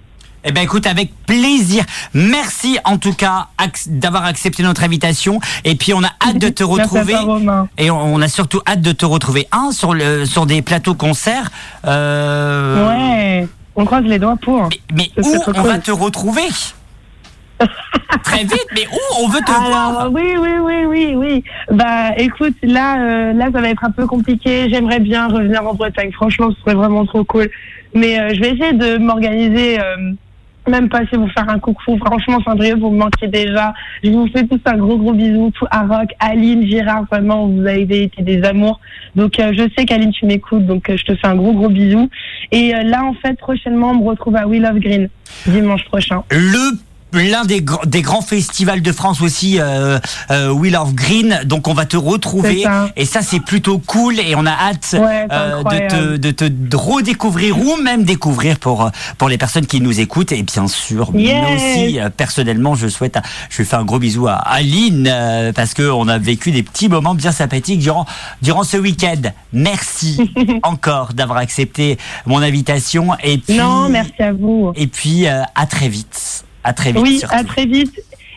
Eh 0.48 0.52
ben 0.52 0.62
écoute, 0.62 0.86
avec 0.86 1.12
plaisir. 1.26 1.84
Merci 2.14 2.78
en 2.86 2.98
tout 2.98 3.14
cas 3.14 3.48
ac- 3.58 3.88
d'avoir 3.90 4.26
accepté 4.26 4.62
notre 4.64 4.84
invitation. 4.84 5.40
Et 5.64 5.76
puis 5.76 5.94
on 5.94 6.04
a 6.04 6.12
hâte 6.26 6.38
de 6.38 6.50
te 6.50 6.64
retrouver. 6.76 7.16
Et 7.78 7.90
on 7.92 8.22
a 8.22 8.28
surtout 8.28 8.62
hâte 8.68 8.82
de 8.82 8.92
te 8.92 9.06
retrouver 9.06 9.48
un 9.52 9.72
sur 9.72 9.94
le 9.96 10.26
sur 10.26 10.46
des 10.46 10.62
plateaux 10.62 10.94
concerts. 10.96 11.50
Euh, 11.86 12.88
Ouais, 12.88 13.48
on 13.76 13.86
croise 13.86 14.04
les 14.04 14.20
doigts 14.20 14.38
pour. 14.42 14.70
Mais, 14.94 15.10
où 15.18 15.36
on 15.56 15.62
va 15.64 15.80
te 15.80 15.92
retrouver? 15.92 16.44
Très 18.24 18.44
vite, 18.44 18.68
mais 18.74 18.86
où 18.92 19.24
on 19.24 19.28
veut 19.30 19.40
te 19.40 19.52
voir? 19.52 20.00
Alors, 20.00 20.12
oui, 20.14 20.34
oui, 20.38 20.50
oui, 20.62 20.86
oui, 20.88 21.14
oui. 21.16 21.44
Bah, 21.72 22.12
écoute, 22.18 22.54
là, 22.64 22.98
euh, 23.00 23.34
là, 23.34 23.48
ça 23.54 23.62
va 23.62 23.70
être 23.70 23.84
un 23.84 23.92
peu 23.92 24.06
compliqué. 24.08 24.68
J'aimerais 24.70 25.00
bien 25.00 25.28
revenir 25.28 25.66
en 25.66 25.74
Bretagne. 25.74 26.12
Franchement, 26.12 26.50
ce 26.52 26.60
serait 26.62 26.74
vraiment 26.76 27.06
trop 27.06 27.24
cool. 27.24 27.50
Mais 27.94 28.20
euh, 28.20 28.34
je 28.34 28.42
vais 28.42 28.50
essayer 28.56 28.74
de 28.74 28.98
m'organiser. 28.98 29.80
euh, 29.80 30.12
même 30.70 30.90
passer 30.90 31.18
vous 31.18 31.30
faire 31.30 31.50
un 31.50 31.60
coucou. 31.60 31.98
Franchement, 31.98 32.40
Cendrillon, 32.44 32.78
vous 32.80 32.90
me 32.90 33.00
manquez 33.00 33.28
déjà. 33.28 33.74
Je 34.04 34.10
vous 34.10 34.28
fais 34.28 34.46
tous 34.46 34.60
un 34.66 34.78
gros, 34.78 34.98
gros 34.98 35.14
bisou. 35.14 35.52
Tout 35.52 35.68
à 35.72 35.86
Rock, 35.86 36.10
Aline, 36.20 36.66
Girard, 36.68 37.06
vraiment, 37.06 37.48
vous 37.48 37.66
avez 37.66 38.04
été 38.04 38.22
des 38.22 38.44
amours. 38.44 38.80
Donc, 39.16 39.40
euh, 39.40 39.54
je 39.54 39.64
sais 39.78 39.86
qu'Aline, 39.86 40.12
tu 40.12 40.26
m'écoutes. 40.26 40.66
Donc, 40.66 40.90
euh, 40.90 40.98
je 40.98 41.04
te 41.04 41.16
fais 41.16 41.28
un 41.28 41.36
gros, 41.36 41.54
gros 41.54 41.70
bisou. 41.70 42.10
Et 42.52 42.76
euh, 42.76 42.84
là, 42.84 43.04
en 43.04 43.14
fait, 43.14 43.38
prochainement, 43.38 43.92
on 43.92 43.96
me 43.96 44.10
retrouve 44.10 44.36
à 44.36 44.48
Will 44.48 44.66
of 44.66 44.76
Green, 44.76 45.10
dimanche 45.48 45.86
prochain. 45.86 46.24
Le 46.32 46.78
l'un 47.20 47.46
des, 47.46 47.62
gr- 47.62 47.86
des 47.88 48.02
grands 48.02 48.22
festivals 48.22 48.82
de 48.82 48.92
France 48.92 49.22
aussi, 49.22 49.60
euh, 49.60 50.00
euh, 50.32 50.50
Wheel 50.52 50.76
of 50.76 50.94
Green. 50.94 51.42
Donc 51.46 51.68
on 51.68 51.74
va 51.74 51.86
te 51.86 51.98
retrouver 51.98 52.64
ça. 52.64 52.90
et 52.96 53.06
ça 53.06 53.22
c'est 53.22 53.40
plutôt 53.40 53.78
cool 53.80 54.20
et 54.20 54.36
on 54.36 54.46
a 54.46 54.52
hâte 54.52 54.96
Ouais, 55.00 55.28
euh, 55.32 55.64
de, 55.64 55.88
te, 55.88 56.18
de 56.18 56.32
te 56.32 56.76
redécouvrir 56.76 57.58
ou 57.60 57.76
même 57.78 58.04
découvrir 58.04 58.60
pour 58.60 58.84
euh, 58.86 58.90
pour 59.18 59.30
les 59.30 59.38
personnes 59.38 59.66
qui 59.66 59.82
nous 59.82 60.00
écoutent 60.00 60.32
et 60.32 60.44
bien 60.44 60.68
sûr 60.68 61.12
Yes. 61.16 61.36
moi 61.42 61.50
aussi 61.56 62.00
euh, 62.00 62.10
personnellement 62.10 62.76
je 62.76 62.88
souhaite 62.88 63.18
je 63.50 63.64
fais 63.64 63.76
un 63.76 63.84
gros 63.86 64.00
bisou 64.00 64.28
à 64.28 64.34
Aline 64.36 65.08
euh, 65.12 65.52
parce 65.54 65.74
que 65.74 65.90
on 65.90 66.08
a 66.08 66.18
vécu 66.18 66.52
des 66.52 66.64
petits 66.64 66.90
moments 66.90 67.16
bien 67.16 67.32
sympathiques 67.32 67.80
durant 67.80 68.06
durant 68.42 68.64
ce 68.64 68.78
week-end. 68.78 69.22
Merci 69.54 70.20
encore 70.64 71.14
d'avoir 71.14 71.40
accepté 71.40 71.98
mon 72.26 72.42
invitation 72.42 73.10
et 73.24 73.38
puis 73.38 73.58
Non, 73.58 73.90
merci 73.90 74.14
à 74.22 74.32
vous. 74.34 74.72
et 74.76 74.88
puis 74.88 75.28
euh, 75.28 75.42
à 75.56 75.66
très 75.66 75.88
vite. 75.90 76.44
À 76.66 76.74
très 76.74 76.92
vite. 76.92 77.02
Oui, 77.02 77.20
surtout. 77.20 77.36
à 77.36 77.44
très 77.46 77.66
vite. 77.66 77.94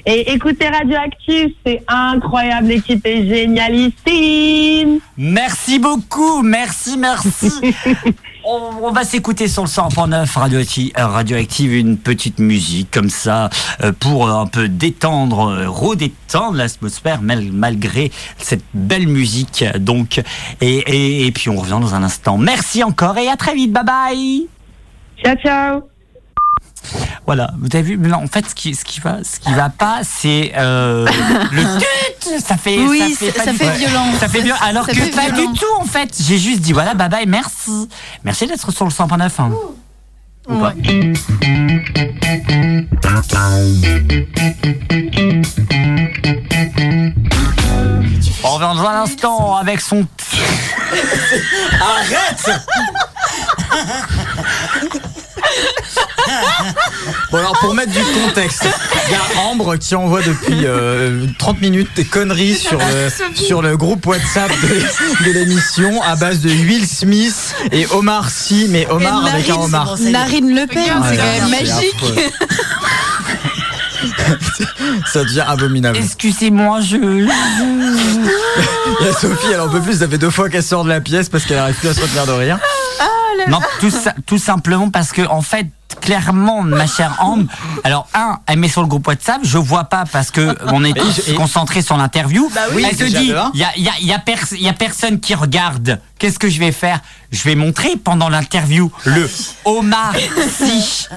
Et 0.06 0.32
écoutez 0.32 0.68
Radioactive, 0.68 1.50
c'est 1.66 1.82
incroyable, 1.88 2.68
l'équipe 2.68 3.04
est 3.04 3.26
génialissime. 3.26 5.00
Merci 5.18 5.78
beaucoup, 5.78 6.40
merci, 6.42 6.96
merci. 6.96 7.50
on, 8.44 8.70
on 8.84 8.90
va 8.92 9.04
s'écouter 9.04 9.48
sur 9.48 9.64
le 9.64 9.68
100.9 9.68 10.32
Radioactive, 10.38 10.92
euh, 10.98 11.06
Radioactive, 11.06 11.74
une 11.74 11.98
petite 11.98 12.38
musique 12.38 12.90
comme 12.90 13.10
ça 13.10 13.50
euh, 13.82 13.92
pour 13.92 14.28
euh, 14.28 14.40
un 14.40 14.46
peu 14.46 14.68
détendre, 14.68 15.66
redétendre 15.66 16.56
l'atmosphère 16.56 17.20
mal- 17.20 17.50
malgré 17.52 18.10
cette 18.38 18.64
belle 18.72 19.08
musique. 19.08 19.64
Donc, 19.78 20.22
et, 20.62 20.78
et, 20.78 21.26
et 21.26 21.32
puis 21.32 21.50
on 21.50 21.56
revient 21.56 21.78
dans 21.82 21.94
un 21.94 22.02
instant. 22.02 22.38
Merci 22.38 22.82
encore 22.82 23.18
et 23.18 23.28
à 23.28 23.36
très 23.36 23.54
vite. 23.54 23.72
Bye 23.72 23.84
bye. 23.84 24.46
Ciao, 25.22 25.36
ciao. 25.36 25.97
Voilà, 27.26 27.50
vous 27.58 27.68
avez 27.74 27.82
vu 27.82 27.96
Mais 27.98 28.08
non, 28.08 28.18
En 28.24 28.26
fait, 28.26 28.48
ce 28.48 28.54
qui, 28.54 28.74
ce 28.74 28.84
qui 28.84 29.00
va, 29.00 29.18
ce 29.24 29.38
qui 29.40 29.52
va 29.52 29.68
pas, 29.70 30.00
c'est 30.02 30.52
euh, 30.56 31.06
le 31.52 31.62
tut. 31.80 32.40
Ça 32.44 32.56
fait, 32.56 32.78
Oui, 32.78 33.14
ça 33.14 33.18
fait, 33.26 33.26
ça- 33.32 33.32
pas 33.38 33.44
ça 33.44 33.52
du- 33.52 33.58
fait 33.58 33.66
Ouais. 33.66 33.76
violent. 33.76 34.06
Ça 34.20 34.28
fait 34.28 34.42
bien. 34.42 34.56
Alors 34.62 34.84
Ça 34.86 34.92
que 34.92 34.98
fait 35.00 35.10
pas 35.10 35.30
violent. 35.30 35.50
du 35.52 35.58
tout, 35.58 35.66
en 35.80 35.84
fait. 35.84 36.14
J'ai 36.20 36.38
juste 36.38 36.60
dit 36.60 36.72
voilà, 36.72 36.94
bye 36.94 37.08
bye, 37.08 37.26
merci, 37.26 37.88
merci 38.24 38.46
d'être 38.46 38.70
sur 38.72 38.84
le 38.84 38.90
100.9. 38.90 39.30
hein. 39.40 39.50
Ou 40.48 40.58
pas 40.58 40.72
On 48.44 48.48
revient 48.50 48.78
dans 48.78 48.86
un 48.86 49.02
instant 49.02 49.56
avec 49.56 49.80
son. 49.80 50.06
Arrête 51.80 52.50
Bon 57.30 57.38
alors 57.38 57.58
pour 57.60 57.74
mettre 57.74 57.92
du 57.92 58.02
contexte, 58.02 58.66
il 59.06 59.12
y 59.12 59.14
a 59.14 59.40
Ambre 59.42 59.76
qui 59.76 59.94
envoie 59.94 60.20
depuis 60.22 60.64
euh, 60.64 61.26
30 61.38 61.60
minutes 61.60 61.90
des 61.96 62.04
conneries 62.04 62.56
sur 62.56 62.78
le, 62.78 63.10
sur 63.34 63.62
le 63.62 63.76
groupe 63.76 64.04
WhatsApp 64.06 64.50
de, 64.50 65.26
de 65.26 65.32
l'émission 65.32 66.02
à 66.02 66.16
base 66.16 66.40
de 66.40 66.48
Will 66.50 66.86
Smith 66.86 67.54
et 67.72 67.86
Omar 67.92 68.30
Sy, 68.30 68.66
mais 68.70 68.86
Omar 68.90 69.26
avec 69.26 69.48
un 69.50 69.56
Omar. 69.56 69.96
Narine 69.98 70.54
Le 70.54 70.66
Pen, 70.66 71.02
c'est 71.08 71.16
quand 71.16 71.24
même 71.24 71.50
magique. 71.50 72.04
Ça 75.12 75.24
devient 75.24 75.44
abominable. 75.46 75.98
Excusez-moi, 75.98 76.80
je. 76.80 76.96
Il 76.96 79.06
y 79.06 79.08
a 79.08 79.12
Sophie, 79.12 79.46
elle 79.52 79.60
en 79.60 79.68
peut 79.68 79.80
plus, 79.80 79.98
ça 79.98 80.08
fait 80.08 80.18
deux 80.18 80.30
fois 80.30 80.48
qu'elle 80.48 80.62
sort 80.62 80.84
de 80.84 80.88
la 80.88 81.00
pièce 81.00 81.28
parce 81.28 81.44
qu'elle 81.44 81.58
arrive 81.58 81.74
plus 81.76 81.88
à 81.88 81.94
se 81.94 82.00
retenir 82.00 82.26
de 82.26 82.32
Non, 83.48 83.60
tout, 83.80 83.92
tout 84.26 84.38
simplement 84.38 84.90
parce 84.90 85.12
que, 85.12 85.22
en 85.26 85.42
fait, 85.42 85.66
clairement, 86.00 86.62
ma 86.62 86.86
chère 86.86 87.16
Ambre, 87.20 87.50
alors, 87.84 88.06
un, 88.14 88.38
elle 88.46 88.58
met 88.58 88.68
sur 88.68 88.82
le 88.82 88.88
groupe 88.88 89.06
WhatsApp, 89.06 89.40
je 89.42 89.58
vois 89.58 89.84
pas 89.84 90.04
parce 90.10 90.30
que 90.30 90.56
on 90.72 90.84
est 90.84 90.92
tous 90.94 91.32
concentrés 91.36 91.82
sur 91.82 91.96
l'interview. 91.96 92.50
oui, 92.74 92.84
elle 92.88 92.96
se 92.96 93.04
dit, 93.04 93.32
il 93.54 93.60
y 93.60 93.64
a, 93.64 93.72
y, 93.76 93.88
a, 93.88 93.92
y, 94.00 94.12
a 94.12 94.18
pers- 94.18 94.52
y 94.52 94.68
a 94.68 94.72
personne 94.72 95.20
qui 95.20 95.34
regarde. 95.34 96.00
Qu'est-ce 96.18 96.38
que 96.40 96.48
je 96.48 96.58
vais 96.58 96.72
faire? 96.72 97.00
Je 97.30 97.42
vais 97.44 97.54
montrer 97.54 97.96
pendant 97.96 98.28
l'interview 98.28 98.90
le 99.04 99.30
Omar 99.64 100.12
sûr. 100.14 101.08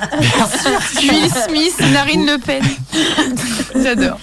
Will 1.02 1.32
Smith, 1.48 1.92
Narine 1.92 2.26
Le 2.28 2.38
Pen. 2.38 2.64
J'adore. 3.82 4.20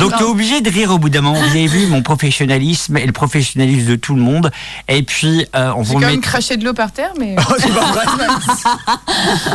Donc, 0.00 0.16
tu 0.16 0.22
es 0.22 0.26
obligé 0.26 0.60
de 0.62 0.70
rire 0.70 0.90
au 0.90 0.98
bout 0.98 1.10
d'un 1.10 1.20
moment. 1.20 1.38
Vous 1.38 1.50
avez 1.50 1.66
vu 1.66 1.86
mon 1.86 2.02
professionnalisme 2.02 2.96
et 2.96 3.04
le 3.06 3.12
professionnalisme 3.12 3.86
de 3.90 3.96
tout 3.96 4.14
le 4.14 4.22
monde. 4.22 4.50
Et 4.88 5.02
puis, 5.02 5.46
euh, 5.54 5.70
on 5.76 5.82
J'ai 5.84 5.88
vous 5.88 5.94
quand 5.94 6.00
met. 6.00 6.12
même 6.12 6.20
craché 6.20 6.56
de 6.56 6.64
l'eau 6.64 6.72
par 6.74 6.90
terre, 6.92 7.12
mais. 7.18 7.36
Oh, 7.48 7.54
c'est 7.58 7.72
pas 7.72 7.92
vrai. 7.92 8.04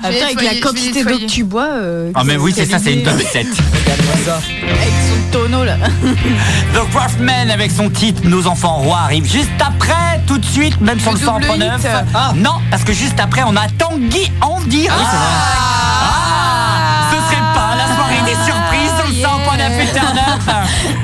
Après, 0.00 0.22
avec 0.22 0.42
la 0.42 0.60
quantité 0.60 1.02
d'eau 1.04 1.18
que 1.18 1.26
tu 1.26 1.42
bois. 1.42 1.66
euh, 1.74 2.12
Ah, 2.14 2.22
mais 2.24 2.36
oui, 2.36 2.52
c'est 2.54 2.66
ça, 2.66 2.78
c'est 2.78 2.92
une 2.94 3.02
top 3.02 3.14
7. 3.20 3.46
Regarde-moi 3.46 4.14
ça. 4.24 4.36
Avec 4.36 4.92
son 5.08 5.38
tonneau 5.38 5.64
là. 5.64 5.76
The 6.72 6.90
Craftman 6.92 7.50
avec 7.50 7.72
son 7.72 7.90
titre 7.90 8.22
Nos 8.24 8.46
enfants 8.46 8.76
rois 8.76 8.98
arrive 8.98 9.24
juste 9.30 9.50
après, 9.58 10.20
tout 10.28 10.38
de 10.38 10.44
suite, 10.44 10.80
même 10.80 11.00
sur 11.00 11.12
le 11.12 11.18
Le 11.18 11.24
double 11.26 11.42
100.9. 11.64 11.78
hit. 11.80 11.86
Ah. 12.14 12.32
Non, 12.36 12.54
parce 12.70 12.84
que 12.84 12.92
juste 12.92 13.18
après, 13.18 13.42
on 13.44 13.56
a 13.56 13.66
Tanguy 13.76 14.30
en 14.40 14.60
direct. 14.60 14.92
Ah, 15.02 16.37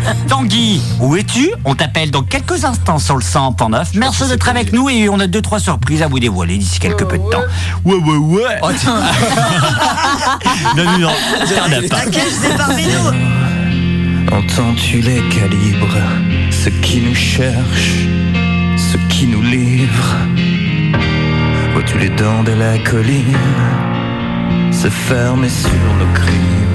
Tanguy, 0.29 0.81
où 1.01 1.17
es-tu? 1.17 1.51
On 1.65 1.75
t'appelle 1.75 2.11
dans 2.11 2.23
quelques 2.23 2.65
instants 2.65 2.99
sur 2.99 3.17
le 3.17 3.23
100.9. 3.23 3.89
Merci 3.95 4.27
d'être 4.29 4.49
avec 4.49 4.73
nous 4.73 4.89
et 4.89 5.09
on 5.09 5.21
a 5.21 5.27
deux 5.27 5.43
trois 5.43 5.61
surprises 5.61 6.03
à 6.03 6.09
vous 6.09 6.19
dévoiler 6.19 6.57
d'ici 6.59 6.79
quelques 6.79 7.05
peu 7.05 7.19
de 7.19 7.31
temps. 7.31 7.43
Ouais, 7.85 7.95
ouais, 7.95 8.17
ouais. 8.17 8.59
Oh, 8.63 8.71
tiens. 8.79 9.01
non, 10.77 10.85
non, 10.85 10.99
non. 10.99 11.09
Up. 11.09 11.15
Entends-tu 14.33 15.01
les 15.01 15.23
calibres, 15.29 15.99
ceux 16.51 16.71
qui 16.83 17.01
nous 17.01 17.15
cherchent, 17.15 18.07
ceux 18.77 18.99
qui 19.09 19.27
nous 19.27 19.43
livrent 19.43 20.17
Vois-tu 21.73 21.99
les 21.99 22.09
dents 22.11 22.43
de 22.43 22.53
la 22.53 22.79
colline 22.79 23.37
se 24.73 24.89
fermer 24.89 25.49
sur 25.49 25.71
nos 25.99 26.13
crimes? 26.15 26.74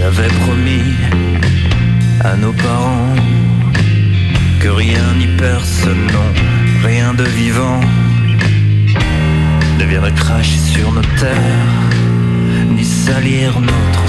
J'avais 0.00 0.28
promis 0.28 0.94
à 2.24 2.34
nos 2.34 2.54
parents 2.54 3.14
que 4.58 4.68
rien 4.68 5.04
ni 5.18 5.26
personne, 5.36 6.06
non, 6.06 6.32
rien 6.82 7.12
de 7.12 7.24
vivant 7.24 7.80
ne 9.78 9.84
viendrait 9.84 10.14
cracher 10.14 10.58
sur 10.58 10.90
nos 10.90 11.02
terres 11.20 11.90
ni 12.74 12.82
salir 12.82 13.60
notre 13.60 13.99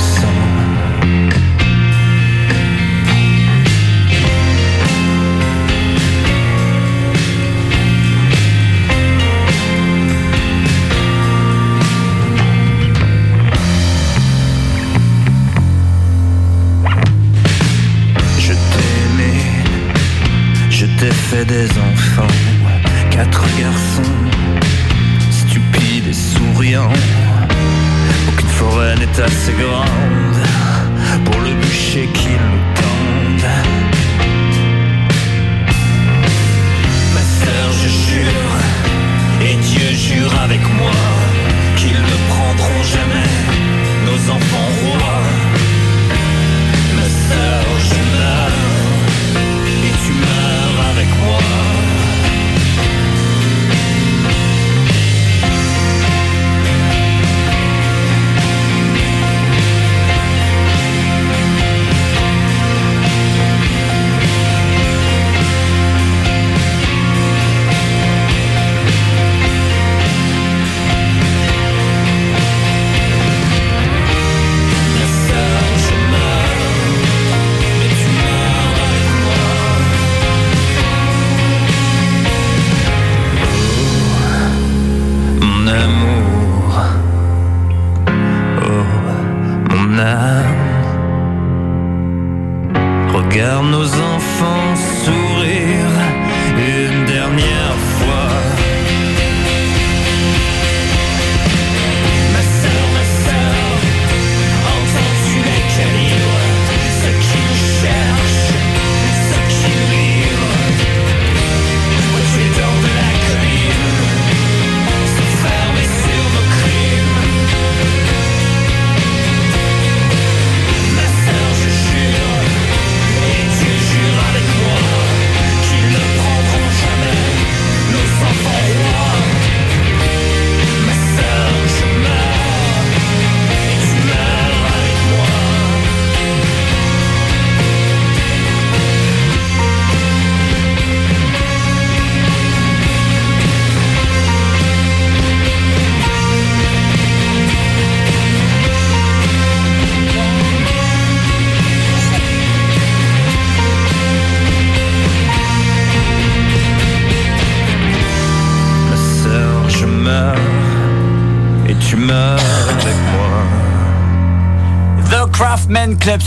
des 21.31 21.69
enfants, 21.79 22.27
quatre 23.09 23.45
garçons, 23.57 24.11
stupides 25.31 26.07
et 26.09 26.13
souriants. 26.13 26.91
Aucune 28.27 28.49
forêt 28.49 28.95
n'est 28.95 29.23
assez 29.23 29.53
grande 29.53 30.41
pour 31.23 31.39
le 31.39 31.53
bûcher 31.53 32.09
qu'ils 32.13 32.31
nous 32.33 32.65
tendent. 32.75 33.49
Ma 37.13 37.21
sœur, 37.21 37.67
je 37.81 37.87
jure, 37.87 38.51
et 39.41 39.55
Dieu 39.55 39.95
jure 39.95 40.33
avec 40.43 40.61
moi, 40.77 40.91
qu'ils 41.77 41.91
ne 42.11 42.17
prendront 42.29 42.83
jamais 42.83 43.31
nos 44.05 44.33
enfants 44.33 44.71
rois. 44.83 45.23
Ma 46.97 47.07
sœur, 47.29 47.63
je 47.89 48.10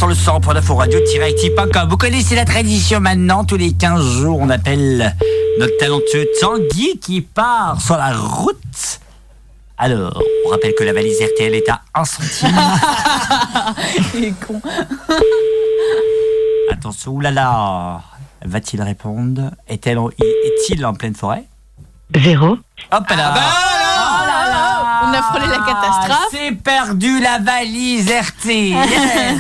sur 0.04 0.08
le 0.08 0.14
100.9 0.40 0.70
au 0.70 0.74
radio-active.com. 0.74 1.88
Vous 1.88 1.96
connaissez 1.96 2.34
la 2.34 2.44
tradition 2.44 3.00
maintenant, 3.00 3.42
tous 3.44 3.56
les 3.56 3.72
15 3.72 4.02
jours, 4.20 4.38
on 4.38 4.50
appelle 4.50 5.14
notre 5.58 5.74
talentueux 5.78 6.26
Tanguy 6.40 6.98
qui 7.00 7.22
part 7.22 7.80
sur 7.80 7.96
la 7.96 8.12
route. 8.12 9.00
Alors, 9.78 10.22
on 10.46 10.50
rappelle 10.50 10.74
que 10.78 10.84
la 10.84 10.92
valise 10.92 11.16
RTL 11.22 11.54
est 11.54 11.68
à 11.70 11.80
1 11.94 12.04
centime. 12.04 12.54
Il 14.14 14.24
est 14.24 14.34
con. 14.46 14.60
Attention, 16.72 17.12
oulala. 17.12 18.02
Va-t-il 18.44 18.82
répondre? 18.82 19.52
Est-elle 19.68 19.98
en- 19.98 20.10
Est-il 20.10 20.84
en 20.84 20.92
pleine 20.92 21.14
forêt? 21.14 21.44
Zéro. 22.14 22.58
Hop 22.92 23.08
là 23.08 23.32
On 23.34 23.38
a 23.38 23.63
frôlé 25.44 25.58
la 25.58 25.64
catastrophe. 25.64 26.28
C'est 26.32 26.52
perdu 26.52 27.20
la 27.20 27.38
valise 27.38 28.06
RTL 28.10 28.76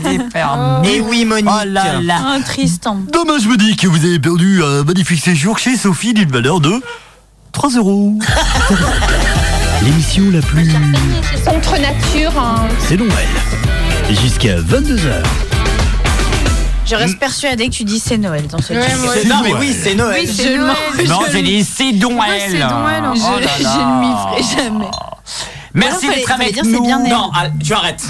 C'est 0.04 0.28
perdu. 0.32 0.88
Et 0.88 1.00
oui, 1.00 1.24
Monique. 1.24 1.48
Oh 1.50 1.64
là 1.66 2.00
là 2.00 2.18
Un 2.26 2.40
Tristan. 2.40 2.98
Dommage 3.12 3.46
me 3.46 3.56
dit 3.56 3.76
que 3.76 3.86
vous 3.86 4.04
avez 4.04 4.18
perdu 4.18 4.62
un 4.62 4.84
magnifique 4.84 5.22
séjour 5.22 5.58
chez 5.58 5.76
Sophie 5.76 6.14
d'une 6.14 6.30
valeur 6.30 6.60
de 6.60 6.82
3 7.52 7.70
euros. 7.70 8.18
L'émission 9.82 10.24
la 10.32 10.40
plus... 10.40 10.72
Contre 11.44 11.78
nature, 11.78 12.32
hein. 12.38 12.66
C'est 12.78 12.96
Noël. 12.96 13.10
Jusqu'à 14.10 14.56
22h. 14.56 15.22
Je 16.86 16.94
reste 16.96 17.18
persuadée 17.18 17.68
que 17.68 17.74
tu 17.74 17.84
dis 17.84 17.98
c'est 17.98 18.18
Noël 18.18 18.46
dans 18.46 18.60
ce 18.60 18.74
Ouais, 18.74 18.82
C'est- 19.14 19.26
Non, 19.28 19.36
mais 19.42 19.54
oui, 19.54 19.74
c'est 19.78 19.94
Noël. 19.94 20.20
Oui, 20.26 20.30
c'est 20.34 20.56
Noël. 20.56 20.76
Non, 21.08 21.20
j'ai 21.32 21.42
dit 21.42 21.64
c'est 21.64 21.92
Noël 21.92 22.42
c'est 22.50 22.58
Noël, 22.58 23.02
Je, 23.14 23.20
Oh 23.22 23.40
je 23.58 23.62
ne 23.62 24.00
m'y 24.00 24.42
ferai 24.42 24.56
jamais. 24.64 24.90
Merci 25.74 26.08
d'être 26.08 26.30
avec 26.30 26.62
nous. 26.62 26.82
bien. 26.82 27.00
Non, 27.00 27.30
ah, 27.34 27.46
tu 27.62 27.72
arrêtes. 27.72 28.04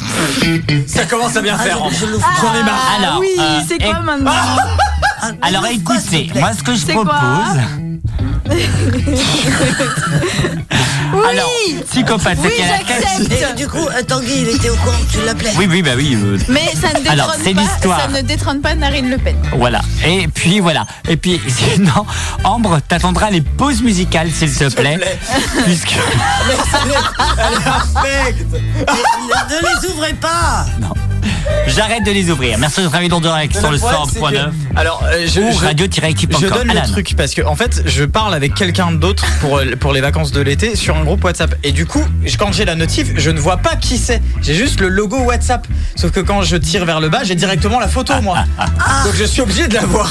Ça 0.86 1.06
commence 1.06 1.36
à 1.36 1.40
bien 1.42 1.56
faire. 1.56 1.82
Ambre. 1.82 1.92
J'en 1.92 2.54
ai 2.54 2.62
marre. 2.62 2.90
Alors, 2.98 3.20
oui, 3.20 3.28
euh, 3.38 3.60
c'est 3.66 3.78
quoi 3.78 3.94
éc- 3.94 4.02
maintenant 4.02 4.32
Alors 5.42 5.66
écoutez, 5.66 6.30
moi 6.34 6.52
ce 6.52 6.62
que 6.62 6.74
je 6.74 6.86
propose. 6.86 7.83
Quoi 8.44 8.54
Alors, 11.30 11.50
psychopathe, 11.90 12.38
c'est 12.42 12.48
Oui, 12.48 12.52
qu'elle 12.56 12.64
a 12.70 12.78
j'accepte. 12.78 13.30
caché- 13.30 13.54
Du 13.56 13.68
coup, 13.68 13.78
euh, 13.86 14.02
Tanguy, 14.02 14.42
il 14.42 14.48
était 14.56 14.70
au 14.70 14.74
courant 14.76 14.96
que 14.98 15.12
tu 15.18 15.24
l'appelais. 15.24 15.50
Oui, 15.56 15.66
oui, 15.70 15.82
bah 15.82 15.92
oui. 15.96 16.16
euh, 16.20 16.38
Mais 16.48 16.72
ça 16.80 16.88
ne 16.88 16.94
détrône 16.98 17.08
Alors, 17.08 17.34
c'est 17.42 17.54
pas, 17.54 17.60
l'histoire. 17.60 18.00
ça 18.00 18.08
ne 18.08 18.20
détrône 18.22 18.60
pas 18.60 18.74
Narine 18.74 19.10
Le 19.10 19.18
Pen. 19.18 19.36
Voilà. 19.56 19.80
Et 20.06 20.26
puis 20.28 20.60
voilà. 20.60 20.86
Et 21.08 21.16
puis 21.16 21.40
sinon, 21.48 22.04
Ambre, 22.42 22.80
t'attendras 22.86 23.30
les 23.30 23.40
pauses 23.42 23.82
musicales, 23.82 24.30
s'il 24.30 24.52
te 24.52 24.68
plaît. 24.74 24.98
Puisque. 25.64 25.94
Elle 27.38 27.54
est 27.54 27.66
affecte. 27.68 28.52
Ne 28.52 29.60
les 29.84 29.90
ouvrez 29.90 30.14
pas 30.14 30.66
J'arrête 31.66 32.04
de 32.04 32.10
les 32.10 32.30
ouvrir. 32.30 32.58
Merci 32.58 32.80
nous 32.82 32.88
en 32.88 33.20
direct 33.20 33.56
sur 33.56 33.70
le 33.70 33.78
problème, 33.78 34.00
c'est 34.12 34.18
100.9 34.20 34.32
que- 34.32 34.78
Alors, 34.78 35.02
euh, 35.04 35.26
je, 35.26 35.40
je- 35.52 35.64
radio-active.com. 35.64 36.40
Je 36.42 36.46
donne 36.52 36.70
Alan. 36.70 36.82
le 36.84 36.88
truc 36.92 37.14
parce 37.16 37.34
que 37.34 37.42
en 37.42 37.56
fait 37.56 37.82
je 37.86 38.04
parle 38.04 38.34
avec 38.34 38.54
quelqu'un 38.54 38.92
d'autre 38.92 39.24
pour, 39.40 39.60
pour 39.80 39.92
les 39.92 40.00
vacances 40.00 40.30
de 40.32 40.40
l'été 40.40 40.76
sur 40.76 40.96
un 40.96 41.04
groupe 41.04 41.24
WhatsApp 41.24 41.54
et 41.62 41.72
du 41.72 41.86
coup 41.86 42.04
je- 42.24 42.36
quand 42.36 42.52
j'ai 42.52 42.64
la 42.64 42.74
notif 42.74 43.08
je 43.16 43.30
ne 43.30 43.40
vois 43.40 43.56
pas 43.58 43.76
qui 43.76 43.98
c'est 43.98 44.20
j'ai 44.42 44.54
juste 44.54 44.80
le 44.80 44.88
logo 44.88 45.18
WhatsApp 45.18 45.66
sauf 45.96 46.10
que 46.10 46.20
quand 46.20 46.42
je 46.42 46.56
tire 46.56 46.84
vers 46.84 47.00
le 47.00 47.08
bas 47.08 47.24
j'ai 47.24 47.34
directement 47.34 47.80
la 47.80 47.88
photo 47.88 48.14
moi 48.22 48.38
donc 49.04 49.14
je 49.16 49.24
suis 49.24 49.40
obligé 49.42 49.66
de 49.68 49.74
la 49.74 49.84
voir 49.86 50.10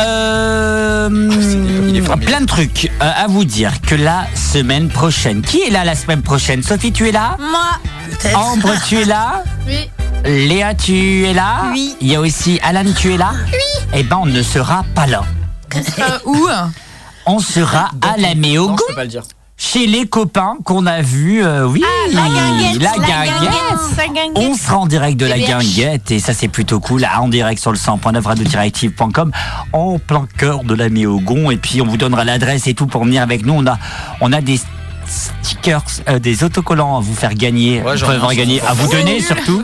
Euh, 0.00 1.08
il 1.88 1.96
est 1.96 2.00
formidable. 2.00 2.24
plein 2.24 2.40
de 2.40 2.46
trucs 2.46 2.90
euh, 3.00 3.10
à 3.16 3.26
vous 3.28 3.44
dire 3.44 3.80
que 3.80 3.94
la 3.94 4.26
semaine 4.34 4.88
prochaine. 4.88 5.40
Qui 5.42 5.62
est 5.62 5.70
là 5.70 5.84
la 5.84 5.94
semaine 5.94 6.20
prochaine? 6.22 6.62
Sophie, 6.64 6.92
tu 6.92 7.08
es 7.08 7.12
là? 7.12 7.36
Moi, 7.38 7.60
Peut-être. 8.18 8.38
Ambre, 8.38 8.70
tu 8.86 8.98
es 9.00 9.04
là 9.04 9.42
Oui. 9.66 9.90
Léa, 10.24 10.74
tu 10.74 11.24
es 11.26 11.34
là 11.34 11.66
Oui. 11.72 11.96
Il 12.00 12.08
y 12.08 12.14
a 12.16 12.20
aussi 12.20 12.58
Alan, 12.62 12.84
tu 12.96 13.12
es 13.12 13.16
là 13.16 13.32
Oui. 13.52 13.58
Eh 13.94 14.02
ben, 14.02 14.18
on 14.22 14.26
ne 14.26 14.42
sera 14.42 14.84
pas 14.94 15.06
là. 15.06 15.22
Euh, 15.76 16.18
où? 16.24 16.46
On 17.26 17.38
sera 17.38 17.90
à 18.02 18.16
la 18.18 18.34
non 18.34 18.40
Méogon, 18.40 18.76
je 18.78 18.86
peux 18.88 18.94
pas 18.94 19.02
le 19.04 19.10
dire 19.10 19.22
chez 19.56 19.86
les 19.86 20.06
copains 20.06 20.56
qu'on 20.64 20.84
a 20.84 21.00
vus. 21.00 21.42
euh, 21.44 21.64
oui, 21.68 21.82
la 22.12 22.22
guinguette. 22.22 22.82
la 22.82 22.90
guinguette. 22.92 23.50
La 23.96 24.06
guinguette. 24.08 24.32
On 24.36 24.54
sera 24.56 24.78
en 24.78 24.86
direct 24.86 25.18
de 25.18 25.26
la 25.26 25.36
Eh 25.38 25.44
bien. 25.46 25.58
guinguette 25.60 26.10
et 26.10 26.18
ça 26.18 26.34
c'est 26.34 26.48
plutôt 26.48 26.80
cool, 26.80 27.06
en 27.16 27.28
direct 27.28 27.60
sur 27.62 27.70
le 27.70 27.78
100.9 27.78 28.20
radio-active.com 28.22 29.30
en 29.72 29.98
plein 30.00 30.26
cœur 30.38 30.64
de 30.64 30.74
la 30.74 30.88
Méogon 30.88 31.52
et 31.52 31.56
puis 31.56 31.80
on 31.80 31.86
vous 31.86 31.96
donnera 31.96 32.24
l'adresse 32.24 32.66
et 32.66 32.74
tout 32.74 32.86
pour 32.88 33.04
venir 33.04 33.22
avec 33.22 33.46
nous. 33.46 33.54
On 33.54 33.64
a, 33.66 33.78
on 34.20 34.32
a 34.32 34.40
des 34.40 34.60
stickers, 35.06 35.82
euh, 36.08 36.18
des 36.18 36.44
autocollants 36.44 36.96
à 36.96 37.00
vous 37.00 37.14
faire 37.14 37.34
gagner, 37.34 37.82
Ouais, 37.82 37.92
à 38.02 38.34
gagner, 38.34 38.60
à 38.62 38.72
vous 38.74 38.88
donner 38.90 39.20
surtout. 39.20 39.62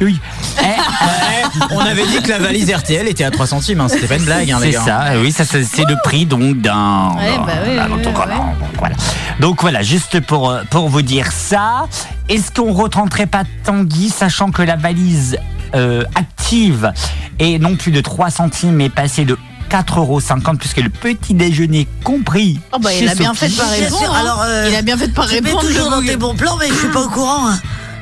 oui. 0.00 0.18
Eh, 0.58 0.62
Ouais, 0.62 1.66
on 1.72 1.78
avait 1.80 2.06
dit 2.06 2.20
que 2.22 2.28
la 2.28 2.38
valise 2.38 2.70
RTL 2.72 3.08
était 3.08 3.24
à 3.24 3.30
3 3.30 3.46
centimes 3.46 3.80
hein, 3.80 3.88
c'était 3.88 4.06
pas 4.06 4.16
une 4.16 4.24
blague 4.24 4.50
hein, 4.50 4.58
les 4.60 4.66
C'est 4.72 4.78
gars. 4.78 4.84
ça, 4.84 5.04
oui, 5.20 5.32
ça 5.32 5.44
c'est 5.44 5.84
le 5.84 5.96
prix 6.04 6.26
donc 6.26 6.58
d'un 6.60 7.12
Ouais, 7.16 7.38
bah. 7.46 7.88
Donc, 8.02 8.14
voilà. 8.14 8.94
Donc 9.40 9.60
voilà, 9.62 9.82
juste 9.82 10.20
pour 10.20 10.50
euh, 10.50 10.62
pour 10.70 10.88
vous 10.88 11.02
dire 11.02 11.32
ça, 11.32 11.86
est-ce 12.28 12.50
qu'on 12.52 12.72
retenterait 12.72 13.26
pas 13.26 13.42
Tanguy, 13.64 14.10
sachant 14.10 14.50
que 14.50 14.62
la 14.62 14.76
valise 14.76 15.38
euh, 15.74 16.04
active 16.14 16.92
est 17.38 17.58
non 17.58 17.76
plus 17.76 17.90
de 17.92 18.00
3 18.00 18.30
centimes, 18.30 18.72
mais 18.72 18.88
passée 18.88 19.24
de 19.24 19.36
4,50 19.70 19.98
euros 19.98 20.20
puisque 20.58 20.78
le 20.78 20.90
petit 20.90 21.34
déjeuner 21.34 21.86
compris. 22.04 22.60
Oh 22.72 22.78
bah, 22.78 22.90
chez 22.90 23.04
il 23.04 23.08
a 23.08 23.14
bien 23.14 23.32
fait 23.34 23.48
Sophie. 23.48 23.56
de 23.56 23.60
pas 23.62 23.76
Bien 23.76 23.84
répondre. 23.84 24.14
hein. 24.14 24.20
alors, 24.20 24.42
euh, 24.42 24.66
il 24.68 24.74
a 24.74 24.82
bien 24.82 24.96
fait 24.96 25.08
de 25.08 25.12
pas 25.14 25.26
Tu 25.26 25.34
mets 25.40 25.48
répondre. 25.50 25.66
toujours 25.66 25.90
dans 25.90 26.02
tes 26.02 26.16
bons 26.16 26.34
plans, 26.34 26.56
mais 26.58 26.68
je 26.68 26.74
suis 26.74 26.88
pas 26.88 27.02
au 27.02 27.08
courant. 27.08 27.48
Hein. 27.50 27.58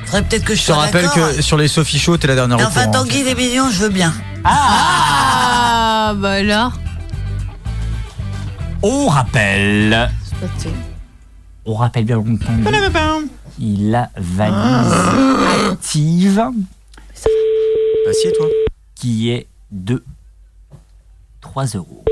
Faudrait 0.06 0.22
peut-être 0.22 0.44
que 0.44 0.54
je 0.54 0.62
je 0.62 0.66
te 0.66 0.72
rappelle 0.72 1.08
que 1.10 1.42
sur 1.42 1.56
les 1.58 1.68
Sophie 1.68 1.98
Show 1.98 2.16
t'es 2.16 2.26
la 2.28 2.34
dernière 2.34 2.56
Mais 2.56 2.64
enfin, 2.64 2.86
courant. 2.86 3.04
Tanguy, 3.04 3.22
les 3.24 3.34
mignons, 3.34 3.68
je 3.70 3.78
veux 3.80 3.88
bien. 3.90 4.12
Ah, 4.44 6.14
bah 6.16 6.32
alors. 6.32 6.72
On 8.82 9.08
rappelle, 9.08 10.08
on 11.66 11.74
rappelle 11.74 12.04
bien 12.04 12.16
entendu, 12.18 12.38
il 13.58 13.92
a 13.94 14.08
valise 14.16 14.92
active 15.72 16.40
Assieds-toi 18.08 18.46
qui 18.94 19.30
est 19.30 19.48
de 19.72 20.02
3 21.51 21.64
euros. 21.76 22.05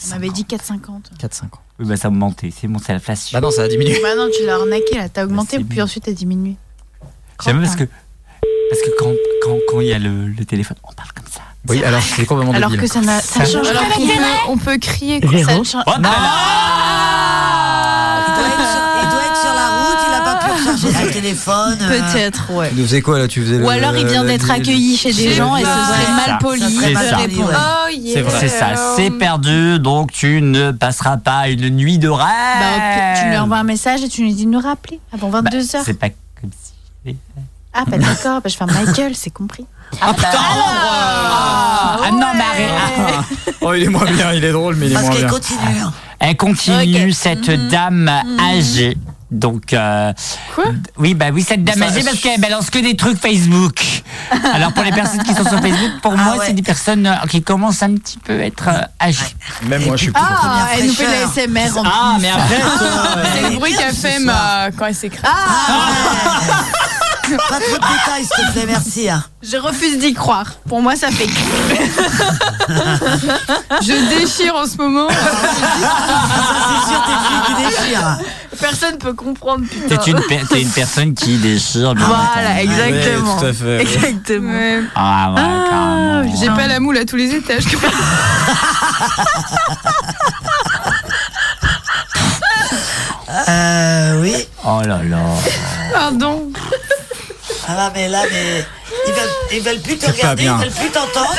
50. 0.00 0.10
On 0.10 0.16
avait 0.16 0.30
dit 0.30 0.44
4,50. 0.44 0.78
4,50 1.20 1.42
Oui, 1.78 1.86
bah 1.86 1.96
ça 1.96 2.08
me 2.10 2.16
mentait, 2.16 2.50
c'est 2.54 2.66
bon, 2.66 2.78
c'est 2.78 2.92
l'inflation. 2.92 3.36
bah 3.38 3.40
non 3.46 3.50
ça 3.50 3.62
a 3.62 3.68
diminué 3.68 3.98
Bah 4.02 4.14
non, 4.16 4.28
tu 4.34 4.44
l'as 4.46 4.54
arnaqué 4.56 4.96
là. 4.96 5.08
T'as 5.08 5.24
augmenté, 5.24 5.58
c'est 5.58 5.64
puis 5.64 5.78
bon. 5.78 5.84
ensuite 5.84 6.04
t'as 6.04 6.12
diminué. 6.12 6.56
J'aime 7.44 7.60
parce 7.60 7.76
que, 7.76 7.84
parce 7.84 8.82
que 8.82 8.90
quand 8.98 9.10
il 9.10 9.18
quand, 9.42 9.58
quand 9.68 9.80
il 9.80 9.88
y 9.88 9.92
a 9.92 9.98
le, 9.98 10.28
le 10.28 10.44
téléphone, 10.44 10.76
on 10.88 10.92
parle 10.92 11.12
comme 11.12 11.26
ça. 11.30 11.40
oui 11.68 11.82
alors 11.84 12.00
c'est 12.02 12.24
complètement 12.26 12.54
Alors 12.54 12.70
débile 12.70 12.86
que 12.86 12.92
ça 12.92 13.00
n'a. 13.02 13.20
Ça 13.20 13.44
change 13.44 13.66
Alors 13.68 13.86
qu'on 13.88 14.00
rien. 14.06 14.16
peut, 14.16 14.50
on 14.52 14.56
peut 14.58 14.78
crier. 14.78 15.20
quoi. 15.20 15.30
Ça 15.44 15.58
ne 15.58 15.64
change- 15.64 15.84
Oh, 15.86 15.90
recharger 20.88 21.06
son 21.06 21.12
téléphone. 21.12 21.78
euh, 21.80 22.00
Peut-être, 22.12 22.50
ouais. 22.52 22.68
tu 22.70 22.74
nous 22.76 22.84
faisais 22.84 23.02
quoi 23.02 23.18
là 23.18 23.28
tu 23.28 23.42
faisais 23.42 23.62
Ou 23.62 23.68
alors 23.68 23.96
il 23.96 24.06
vient 24.06 24.24
d'être 24.24 24.50
accueilli 24.50 24.96
chez 24.96 25.12
des 25.12 25.32
gens 25.32 25.56
et 25.56 25.60
ce 25.62 25.66
serait 25.66 26.12
mal 26.28 26.38
poli 26.40 26.60
de 26.60 27.14
répondre. 27.16 27.50
Oh. 27.54 27.90
C'est 28.12 28.20
vrai. 28.22 28.38
C'est 28.40 28.48
ça, 28.48 28.94
c'est 28.96 29.10
perdu, 29.10 29.78
donc 29.78 30.12
tu 30.12 30.40
ne 30.42 30.70
passeras 30.72 31.16
pas 31.16 31.48
une 31.48 31.68
nuit 31.70 31.98
de 31.98 32.08
rêve. 32.08 32.26
Bah, 32.26 33.20
tu 33.20 33.28
lui 33.28 33.36
envoies 33.38 33.58
un 33.58 33.64
message 33.64 34.02
et 34.02 34.08
tu 34.08 34.22
lui 34.22 34.34
dis 34.34 34.46
de 34.46 34.50
nous 34.50 34.60
rappeler 34.60 35.00
avant 35.12 35.28
Bah, 35.30 35.40
22h. 35.42 35.82
C'est 35.84 35.94
pas 35.98 36.08
comme 36.40 36.50
si. 37.04 37.16
ah, 37.72 37.84
bah 37.86 37.98
d'accord, 37.98 38.40
bah, 38.42 38.48
je 38.50 38.56
fais 38.56 38.64
un 38.64 38.66
Michael, 38.66 39.14
c'est 39.14 39.30
compris. 39.30 39.66
Ah 40.00 40.12
putain 40.12 40.28
Ah, 40.34 41.96
ah, 42.04 42.10
non, 42.10 42.26
mais 42.34 42.42
arrête. 42.42 43.54
oh 43.60 43.74
il 43.74 43.84
est 43.84 43.88
moins 43.88 44.10
bien 44.10 44.32
il 44.32 44.44
est 44.44 44.50
drôle 44.52 44.74
mais 44.76 44.86
il 44.86 44.92
est 44.92 44.94
Parce 44.94 45.06
moins 45.06 45.14
qu'elle 45.14 45.24
bien 45.26 45.34
continue. 45.34 45.80
hein. 45.84 45.92
Elle 46.18 46.36
continue, 46.36 47.12
cette 47.12 47.48
Mhm. 47.48 47.68
dame 47.68 48.10
âgée. 48.40 48.96
Donc, 49.30 49.72
euh, 49.72 50.12
Quoi? 50.54 50.64
Oui, 50.98 51.14
bah 51.14 51.26
oui, 51.32 51.42
cette 51.42 51.64
dame 51.64 51.82
âgée 51.82 52.02
parce 52.04 52.18
qu'elle 52.20 52.40
balance 52.40 52.70
que 52.70 52.78
des 52.78 52.94
trucs 52.94 53.18
Facebook. 53.18 53.80
Alors 54.54 54.72
pour 54.72 54.84
les 54.84 54.92
personnes 54.92 55.22
qui 55.22 55.34
sont 55.34 55.42
sur 55.48 55.60
Facebook, 55.60 55.90
pour 56.02 56.12
Ah 56.16 56.22
moi, 56.22 56.36
ouais. 56.36 56.44
c'est 56.46 56.52
des 56.52 56.62
personnes 56.62 57.06
euh, 57.06 57.14
qui 57.28 57.42
commencent 57.42 57.82
un 57.82 57.94
petit 57.94 58.18
peu 58.18 58.34
à 58.40 58.44
être 58.44 58.68
euh, 58.68 58.80
âgées. 59.00 59.34
même 59.64 59.84
moi 59.86 59.96
je 59.96 60.02
suis 60.04 60.12
plus 60.12 60.22
Ah, 60.24 60.66
elle 60.76 60.86
nous 60.86 60.92
fait 60.92 61.04
fraîcheur. 61.04 61.48
de 61.48 61.54
l'ASMR 61.54 61.78
en 61.78 61.82
ah 61.84 62.12
plus. 62.14 62.22
mais 62.22 62.30
après 62.30 62.60
toi, 62.60 62.70
C'est 63.34 63.44
euh, 63.44 63.48
le 63.50 63.56
bruit 63.56 63.74
qu'elle 63.74 63.94
fait 63.94 64.18
ma- 64.20 64.68
quand 64.76 64.86
elle 64.86 64.94
s'écrase. 64.94 65.30
Pas 67.48 67.60
trop 67.60 67.76
de 67.76 67.88
détails, 67.94 68.24
s'il 68.24 68.46
te 68.46 68.52
plaît, 68.52 68.64
merci. 68.66 69.08
hein. 69.08 69.24
Je 69.42 69.56
refuse 69.56 69.98
d'y 69.98 70.14
croire. 70.14 70.46
Pour 70.68 70.80
moi, 70.82 70.94
ça 70.96 71.08
fait. 71.10 71.26
Je 73.82 74.18
déchire 74.18 74.54
en 74.54 74.66
ce 74.66 74.76
moment. 74.76 75.08
Ça, 75.08 75.16
c'est 75.54 76.90
sûr, 76.90 77.02
t'es 77.06 77.12
une 77.12 77.24
fille 77.26 77.42
qui 77.46 77.54
déchire. 77.84 78.18
Personne 78.60 78.98
peut 78.98 79.12
comprendre, 79.14 79.64
putain. 79.68 79.96
T'es 79.96 80.10
une, 80.10 80.20
per- 80.22 80.42
t'es 80.48 80.62
une 80.62 80.70
personne 80.70 81.14
qui 81.14 81.36
déchire. 81.38 81.94
bien 81.94 82.06
Voilà, 82.06 82.62
exactement. 82.62 83.34
Ouais, 83.34 83.40
tout 83.40 83.46
à 83.46 83.52
fait. 83.52 83.80
Exactement. 83.82 84.52
Ouais. 84.52 84.80
Ah 84.94 85.32
ouais, 85.34 85.40
carrément. 85.70 86.36
J'ai 86.40 86.48
pas 86.48 86.66
la 86.68 86.80
moule 86.80 86.96
à 86.98 87.04
tous 87.04 87.16
les 87.16 87.34
étages. 87.34 87.64
Oh 94.66 94.80
là 94.86 95.00
là. 95.02 95.18
Pardon. 95.92 96.50
Ah 97.68 97.74
là, 97.74 97.92
mais 97.94 98.08
là, 98.08 98.22
mais. 98.30 98.64
Ils 99.06 99.12
veulent, 99.12 99.28
ils 99.52 99.62
veulent 99.62 99.80
plus 99.80 99.96
te 99.96 100.06
C'est 100.06 100.12
regarder, 100.12 100.44
ils 100.44 100.50
veulent 100.50 100.70
plus 100.70 100.90
t'entendre. 100.90 101.34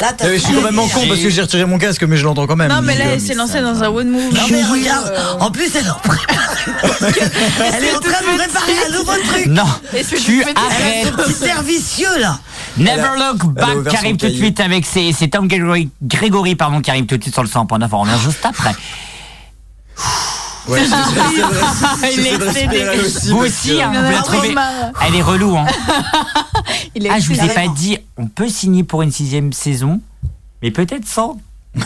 Là, 0.00 0.12
t'as 0.16 0.30
Je 0.30 0.36
suis 0.36 0.54
complètement 0.54 0.86
con 0.88 1.00
parce 1.08 1.20
que 1.20 1.30
j'ai 1.30 1.40
retiré 1.40 1.64
mon 1.64 1.78
casque, 1.78 2.02
mais 2.02 2.16
je 2.16 2.24
l'entends 2.24 2.46
quand 2.46 2.56
même. 2.56 2.70
Non, 2.70 2.82
mais 2.82 2.96
là, 2.98 3.04
Donc, 3.04 3.12
elle 3.14 3.20
s'est 3.20 3.34
lancée 3.34 3.60
dans 3.60 3.82
un 3.82 3.88
one 3.88 4.10
move. 4.10 4.32
Non, 4.32 4.42
mais 4.50 4.62
regarde, 4.62 5.12
en 5.40 5.50
plus, 5.50 5.74
elle 5.74 5.90
en 5.90 5.94
prépare. 5.94 6.54
Elle 7.74 7.84
est 7.84 7.94
en 7.94 8.00
train 8.00 8.20
de 8.20 8.36
préparer 8.36 8.72
un 8.86 8.98
nouveau 8.98 9.12
truc. 9.12 9.46
Non, 9.46 9.64
c'est 9.92 10.16
tu 10.16 10.42
arrêtes. 10.42 11.16
petit 11.16 11.48
air 11.48 11.62
vicieux, 11.62 12.18
là. 12.18 12.38
Never 12.76 13.08
Look 13.16 13.46
Back 13.54 13.88
qui 13.88 13.96
arrive 13.96 14.16
tout 14.16 14.28
de 14.28 14.34
suite 14.34 14.60
avec 14.60 14.84
ses, 14.84 15.12
c'est 15.12 15.28
Tom 15.28 15.48
Grégory, 15.48 15.88
Grégory 16.02 16.56
pardon, 16.56 16.80
qui 16.80 16.90
arrive 16.90 17.06
tout 17.06 17.16
de 17.16 17.22
suite 17.22 17.34
sur 17.34 17.42
le 17.42 17.48
100.9. 17.48 17.88
On 17.92 18.00
revient 18.00 18.12
juste 18.22 18.44
après. 18.44 18.74
Ouais, 20.68 20.80
Il 22.12 22.26
est 22.26 22.34
excédé. 22.34 22.84
aussi, 23.04 23.30
Vous 23.30 23.38
aussi, 23.38 23.82
hein, 23.82 23.92
vous 23.94 24.10
la 24.10 24.22
trouvez. 24.22 24.54
Elle 25.06 25.14
est 25.14 25.22
relou, 25.22 25.56
hein. 25.56 25.66
Il 26.94 27.06
est 27.06 27.10
Ah, 27.10 27.20
je 27.20 27.32
vous 27.32 27.40
ai 27.40 27.48
pas 27.48 27.68
dit, 27.68 27.98
on 28.16 28.26
peut 28.26 28.48
signer 28.48 28.82
pour 28.82 29.02
une 29.02 29.12
sixième 29.12 29.52
saison, 29.52 30.00
mais 30.62 30.70
peut-être 30.70 31.06
sans 31.06 31.38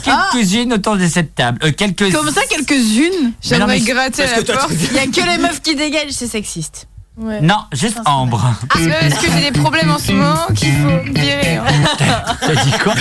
quelques-unes 0.04 0.72
autour 0.72 0.96
de 0.96 1.06
cette 1.06 1.34
table. 1.34 1.58
Euh, 1.64 1.72
quelques. 1.72 2.10
Comme 2.12 2.30
ça, 2.30 2.42
quelques-unes. 2.48 3.32
J'aimerais 3.42 3.80
gratter 3.80 4.22
à 4.22 4.36
la 4.36 4.42
porte. 4.42 4.70
Il 4.72 4.92
y 4.94 4.98
a 4.98 5.06
que 5.06 5.28
les 5.28 5.38
meufs 5.38 5.60
qui 5.60 5.74
dégagent, 5.74 6.12
c'est 6.12 6.28
sexiste. 6.28 6.86
Ouais. 7.16 7.40
Non, 7.42 7.56
juste 7.72 8.00
Ambre. 8.06 8.54
Que, 8.70 8.88
parce 9.10 9.22
que 9.22 9.30
j'ai 9.32 9.50
des 9.50 9.58
problèmes 9.60 9.90
en 9.90 9.98
ce 9.98 10.12
moment 10.12 10.46
qu'il 10.54 10.72
faut 10.72 11.12
virer. 11.12 11.56
hein. 11.56 11.64
T'as 12.40 12.64
dit 12.64 12.70
quoi? 12.82 12.94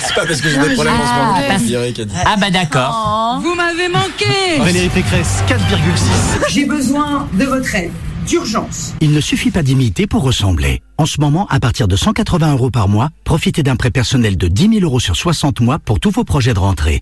C'est 0.00 0.14
pas 0.14 0.26
parce 0.26 0.40
que 0.40 0.48
j'ai 0.48 0.58
des 0.60 0.74
problèmes 0.74 0.94
en 0.94 1.06
ce 1.06 1.12
moment 1.12 1.34
Ah, 1.36 1.42
que 1.42 1.48
parce- 1.48 1.60
je 1.62 1.66
dirais 1.66 1.92
qu'elle 1.92 2.06
dit. 2.06 2.14
Ah 2.24 2.36
bah 2.38 2.50
d'accord. 2.50 3.40
Vous 3.42 3.54
m'avez 3.54 3.88
manqué 3.88 4.58
Valérie 4.60 4.90
Pécresse, 4.90 5.42
4,6. 5.48 6.52
J'ai 6.52 6.66
besoin 6.66 7.26
de 7.32 7.44
votre 7.46 7.74
aide, 7.74 7.90
d'urgence. 8.26 8.92
Il 9.00 9.10
ne 9.12 9.20
suffit 9.20 9.50
pas 9.50 9.62
d'imiter 9.62 10.06
pour 10.06 10.22
ressembler. 10.22 10.82
En 10.98 11.06
ce 11.06 11.20
moment, 11.20 11.46
à 11.50 11.58
partir 11.58 11.88
de 11.88 11.96
180 11.96 12.52
euros 12.52 12.70
par 12.70 12.88
mois, 12.88 13.08
profitez 13.24 13.62
d'un 13.64 13.76
prêt 13.76 13.90
personnel 13.90 14.36
de 14.36 14.46
10 14.48 14.68
000 14.78 14.84
euros 14.84 15.00
sur 15.00 15.16
60 15.16 15.60
mois 15.60 15.78
pour 15.80 15.98
tous 16.00 16.10
vos 16.10 16.24
projets 16.24 16.54
de 16.54 16.58
rentrée. 16.60 17.00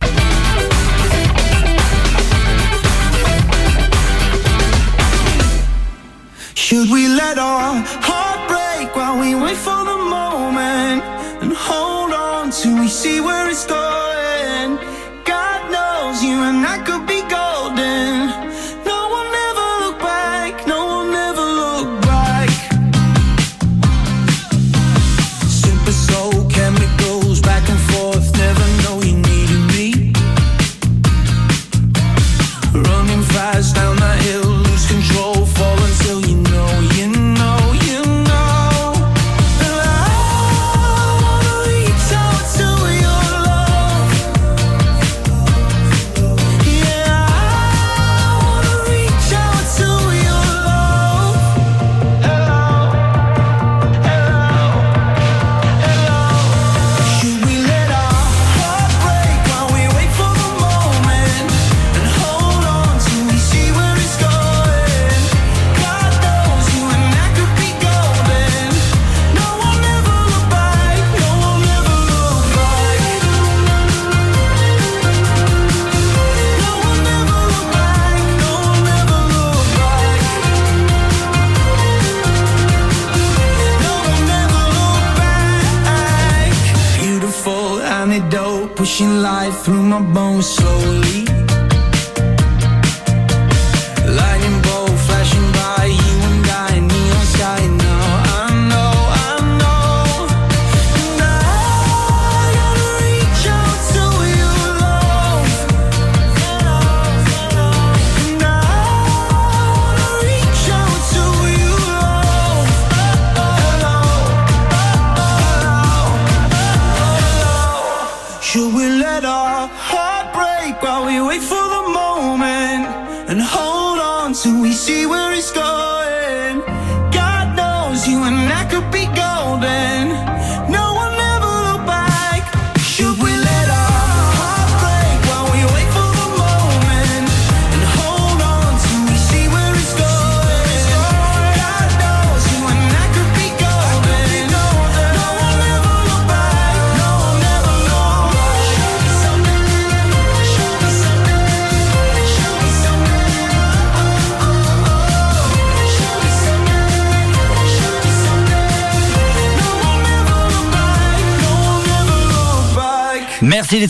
Should 6.65 6.89
we 6.89 7.09
let 7.09 7.37
our 7.37 7.75
heart 8.09 8.41
break 8.49 8.97
while 8.97 9.21
we 9.21 9.35
wait 9.35 9.59
for 9.59 9.85
the 9.85 9.99
moment 9.99 11.05
and 11.43 11.53
hold 11.53 12.11
on 12.11 12.53
till 12.53 12.81
we 12.81 12.89
see 12.89 13.21
where 13.21 13.51
it's 13.51 13.67
going? 13.67 14.79
God 15.27 15.61
knows 15.71 16.25
you 16.25 16.37
and 16.41 16.65
I 16.67 16.79
could 16.87 17.04
pushing 88.85 89.23
life 89.23 89.65
through 89.65 89.83
my 89.83 89.99
bones 90.13 90.47
slowly. 90.47 91.04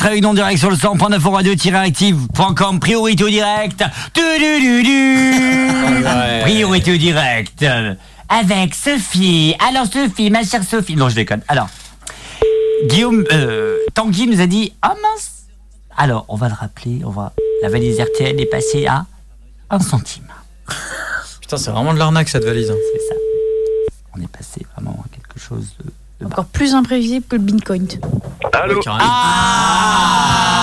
Avec 0.03 0.23
nous 0.23 0.29
en 0.29 0.35
direct 0.35 0.59
sur 0.59 0.71
le 0.71 0.77
100.9 0.77 1.29
radio-active.com. 1.29 2.81
Priorité 2.81 3.25
au 3.25 3.29
direct. 3.29 3.83
Du, 4.15 4.21
du, 4.39 4.83
du. 4.83 5.73
Priorité 6.43 6.93
au 6.93 6.97
direct. 6.97 7.65
Avec 8.29 8.75
Sophie. 8.75 9.55
Alors 9.67 9.87
Sophie, 9.87 10.31
ma 10.31 10.43
chère 10.45 10.65
Sophie. 10.65 10.97
Non, 10.97 11.09
je 11.09 11.15
déconne. 11.15 11.43
Alors, 11.49 11.69
Guillaume, 12.87 13.25
euh, 13.33 13.77
Tanguy 13.95 14.27
nous 14.27 14.41
a 14.41 14.47
dit, 14.47 14.73
ah 14.83 14.95
mince. 15.03 15.45
Alors, 15.97 16.25
on 16.29 16.37
va 16.37 16.49
le 16.49 16.55
rappeler. 16.55 17.01
On 17.05 17.11
va. 17.11 17.33
La 17.63 17.69
valise 17.69 18.01
RTL 18.01 18.41
est 18.41 18.47
passée 18.47 18.87
à 18.87 19.07
1 19.71 19.79
centime. 19.81 20.25
Putain, 21.41 21.57
c'est 21.57 21.71
vraiment 21.71 21.95
de 21.95 21.99
l'arnaque 21.99 22.29
cette 22.29 22.45
valise. 22.45 22.71
hein. 22.71 22.75
C'est 22.93 23.09
ça. 23.09 23.15
On 24.17 24.21
est 24.23 24.29
passé 24.29 24.67
vraiment 24.75 25.05
à 25.05 25.09
quelque 25.15 25.39
chose 25.39 25.75
de. 25.85 25.91
Encore 26.25 26.47
plus 26.47 26.75
imprévisible 26.75 27.25
que 27.29 27.37
le 27.37 27.43
Bitcoin. 27.43 27.87
Allô 28.53 28.81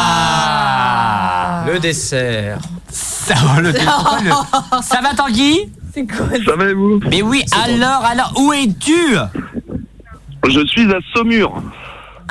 Ah 0.01 1.63
Le 1.67 1.79
dessert. 1.79 2.59
Ça 2.89 3.35
va, 3.35 3.61
le- 3.61 3.71
pourquoi 3.73 4.19
le- 4.21 4.31
Ça 4.81 4.99
va 5.01 5.13
Tanguy 5.13 5.69
C'est 5.93 6.05
quoi 6.07 6.25
Ça 6.45 6.55
va 6.55 6.65
et 6.65 6.73
vous? 6.73 6.99
Mais 7.09 7.21
oui, 7.21 7.43
alors, 7.63 8.03
alors, 8.05 8.33
où 8.37 8.51
es-tu? 8.53 9.15
Je 10.47 10.65
suis 10.67 10.91
à 10.91 10.97
Saumur. 11.13 11.61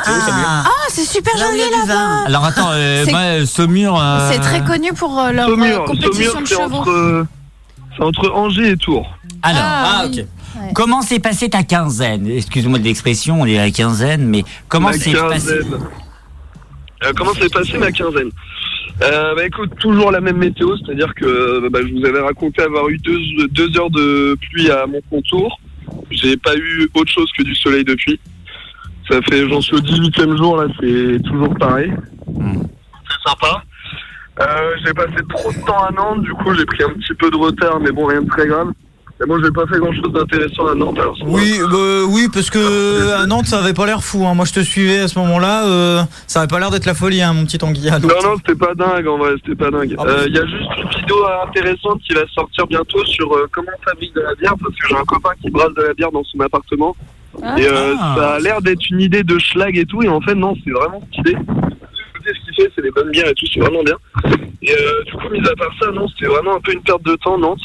Ah, 0.03 0.64
c'est 0.89 1.05
super 1.05 1.37
Là 1.37 1.47
où 1.51 1.55
il 1.55 1.59
y 1.59 1.62
a 1.62 1.64
joli 1.66 1.76
là-bas. 1.89 2.24
Alors 2.26 2.45
attends, 2.45 2.70
euh, 2.72 3.05
C'est- 3.05 3.11
moi, 3.11 3.20
euh, 3.20 3.47
Saumur... 3.47 4.01
euh, 4.01 4.31
C'est 4.33 4.41
très 4.41 4.64
connu 4.64 4.93
pour 4.95 5.18
euh, 5.18 5.31
leur 5.33 5.47
euh, 5.49 5.51
Saumur, 5.51 5.85
compétition 5.85 6.33
Saumur 6.33 6.41
de 6.43 6.47
c'est 6.49 6.55
chevaux. 6.57 6.76
entre, 6.76 7.26
c'est 7.97 8.03
entre 8.05 8.31
Angers 8.31 8.70
et 8.70 8.76
Tours. 8.78 9.07
Alors, 9.43 9.61
Ah, 9.62 9.85
Ah, 9.85 10.03
oui. 10.07 10.20
ok. 10.20 10.26
Ouais. 10.57 10.72
comment 10.74 11.03
s'est 11.03 11.20
passée 11.20 11.48
ta 11.48 11.62
quinzaine? 11.62 12.26
Excuse-moi 12.26 12.78
de 12.78 12.84
l'expression, 12.84 13.40
on 13.40 13.46
est 13.46 13.59
à 13.59 13.64
la 13.66 13.70
quinzaine, 13.70 14.26
mais 14.26 14.44
comment 14.68 14.92
s'est 14.92 15.12
passée? 15.12 15.59
quinzaine. 15.59 15.80
Euh, 17.05 17.12
comment 17.16 17.32
s'est 17.34 17.48
passée 17.48 17.78
ma 17.78 17.92
quinzaine? 17.92 18.30
Euh, 19.03 19.34
bah 19.34 19.46
écoute, 19.46 19.70
toujours 19.78 20.11
la 20.11 20.20
même 20.20 20.36
météo, 20.36 20.76
c'est-à-dire 20.76 21.14
que 21.14 21.68
bah, 21.68 21.78
je 21.82 21.94
vous 21.94 22.05
avais 22.05 22.20
raconté 22.20 22.62
avoir 22.62 22.88
eu 22.88 22.98
deux, 22.98 23.18
deux 23.51 23.78
heures 23.78 23.90
de 23.90 24.36
pluie 24.51 24.70
à 24.70 24.86
mon 24.86 25.01
contour. 25.09 25.59
J'ai 26.11 26.36
pas 26.36 26.55
eu 26.57 26.90
autre 26.94 27.11
chose 27.11 27.30
que 27.36 27.42
du 27.42 27.55
soleil 27.55 27.84
depuis. 27.84 28.20
Ça 29.09 29.20
fait, 29.22 29.48
j'en 29.48 29.61
suis 29.61 29.76
au 29.76 29.80
18e 29.80 30.36
jour, 30.36 30.57
là, 30.59 30.66
c'est 30.80 31.22
toujours 31.22 31.55
pareil. 31.57 31.92
C'est 32.28 33.28
sympa. 33.30 33.62
Euh, 34.40 34.76
j'ai 34.84 34.92
passé 34.92 35.16
trop 35.28 35.53
de 35.53 35.66
temps 35.66 35.82
à 35.82 35.90
Nantes, 35.92 36.22
du 36.22 36.32
coup 36.32 36.55
j'ai 36.55 36.64
pris 36.64 36.82
un 36.82 36.90
petit 36.90 37.14
peu 37.14 37.30
de 37.30 37.36
retard, 37.36 37.80
mais 37.80 37.90
bon, 37.90 38.07
rien 38.07 38.22
de 38.22 38.28
très 38.28 38.46
grave. 38.46 38.72
Et 39.23 39.27
moi, 39.27 39.37
j'ai 39.45 39.51
pas 39.51 39.66
fait 39.66 39.79
grand-chose 39.79 40.12
d'intéressant 40.14 40.66
à 40.68 40.75
Nantes. 40.75 40.99
Alors, 40.99 41.14
Oui, 41.27 41.59
bah, 41.71 42.05
oui, 42.09 42.29
parce 42.33 42.49
que 42.49 43.12
à 43.23 43.27
Nantes, 43.27 43.47
ça 43.47 43.59
avait 43.59 43.75
pas 43.75 43.85
l'air 43.85 44.03
fou. 44.03 44.25
hein. 44.27 44.33
Moi, 44.35 44.47
je 44.47 44.53
te 44.55 44.61
suivais 44.61 45.01
à 45.01 45.09
ce 45.09 45.18
moment-là. 45.18 45.66
euh, 45.66 46.03
ça 46.27 46.41
avait 46.41 46.49
pas 46.49 46.59
l'air 46.59 46.71
d'être 46.71 46.87
la 46.87 46.95
folie, 46.95 47.21
hein, 47.21 47.35
mon 47.35 47.45
petit 47.45 47.59
Tanguy. 47.59 47.91
Non, 47.91 47.99
non, 48.01 48.37
c'était 48.39 48.55
pas 48.59 48.75
dingue 48.75 49.07
en 49.07 49.18
vrai, 49.18 49.33
c'était 49.45 49.57
pas 49.57 49.71
dingue. 49.71 49.95
Ah 49.99 50.05
bah, 50.05 50.11
Euh, 50.11 50.25
Il 50.27 50.35
y 50.35 50.39
a 50.39 50.47
juste 50.47 50.71
une 50.83 50.89
vidéo 50.89 51.16
intéressante 51.47 52.01
qui 52.09 52.14
va 52.14 52.23
sortir 52.35 52.66
bientôt 52.66 53.05
sur 53.05 53.31
euh, 53.35 53.47
comment 53.53 53.68
on 53.79 53.83
fabrique 53.91 54.14
de 54.14 54.23
la 54.23 54.35
bière, 54.37 54.55
parce 54.59 54.75
que 54.75 54.89
j'ai 54.89 54.97
un 54.97 55.05
copain 55.05 55.31
qui 55.43 55.51
brasse 55.51 55.75
de 55.77 55.83
la 55.83 55.93
bière 55.93 56.12
dans 56.12 56.25
son 56.25 56.41
appartement. 56.41 56.97
Et 57.59 57.66
euh, 57.66 57.95
Ah. 58.01 58.14
ça 58.16 58.31
a 58.37 58.39
l'air 58.39 58.62
d'être 58.62 58.89
une 58.91 59.03
idée 59.03 59.23
de 59.23 59.39
schlag 59.39 59.77
et 59.77 59.85
tout, 59.85 60.03
et 60.03 60.09
en 60.09 60.23
fait, 60.23 60.35
non, 60.35 60.55
c'est 60.64 60.71
vraiment 60.71 61.03
stylé. 61.12 61.37
Ce 62.25 62.45
qu'il 62.45 62.55
fait, 62.55 62.71
c'est 62.75 62.83
des 62.83 62.91
bonnes 62.91 63.11
bières 63.11 63.29
et 63.29 63.35
tout, 63.35 63.47
c'est 63.53 63.61
vraiment 63.61 63.83
bien. 63.83 63.97
Et 64.62 64.73
euh, 64.73 65.05
du 65.07 65.12
coup, 65.12 65.29
mis 65.31 65.41
à 65.47 65.55
part 65.57 65.73
ça, 65.79 65.91
non, 65.93 66.07
c'était 66.09 66.31
vraiment 66.31 66.57
un 66.57 66.61
peu 66.61 66.73
une 66.73 66.83
perte 66.83 67.03
de 67.05 67.16
temps, 67.16 67.37
Nantes. 67.39 67.61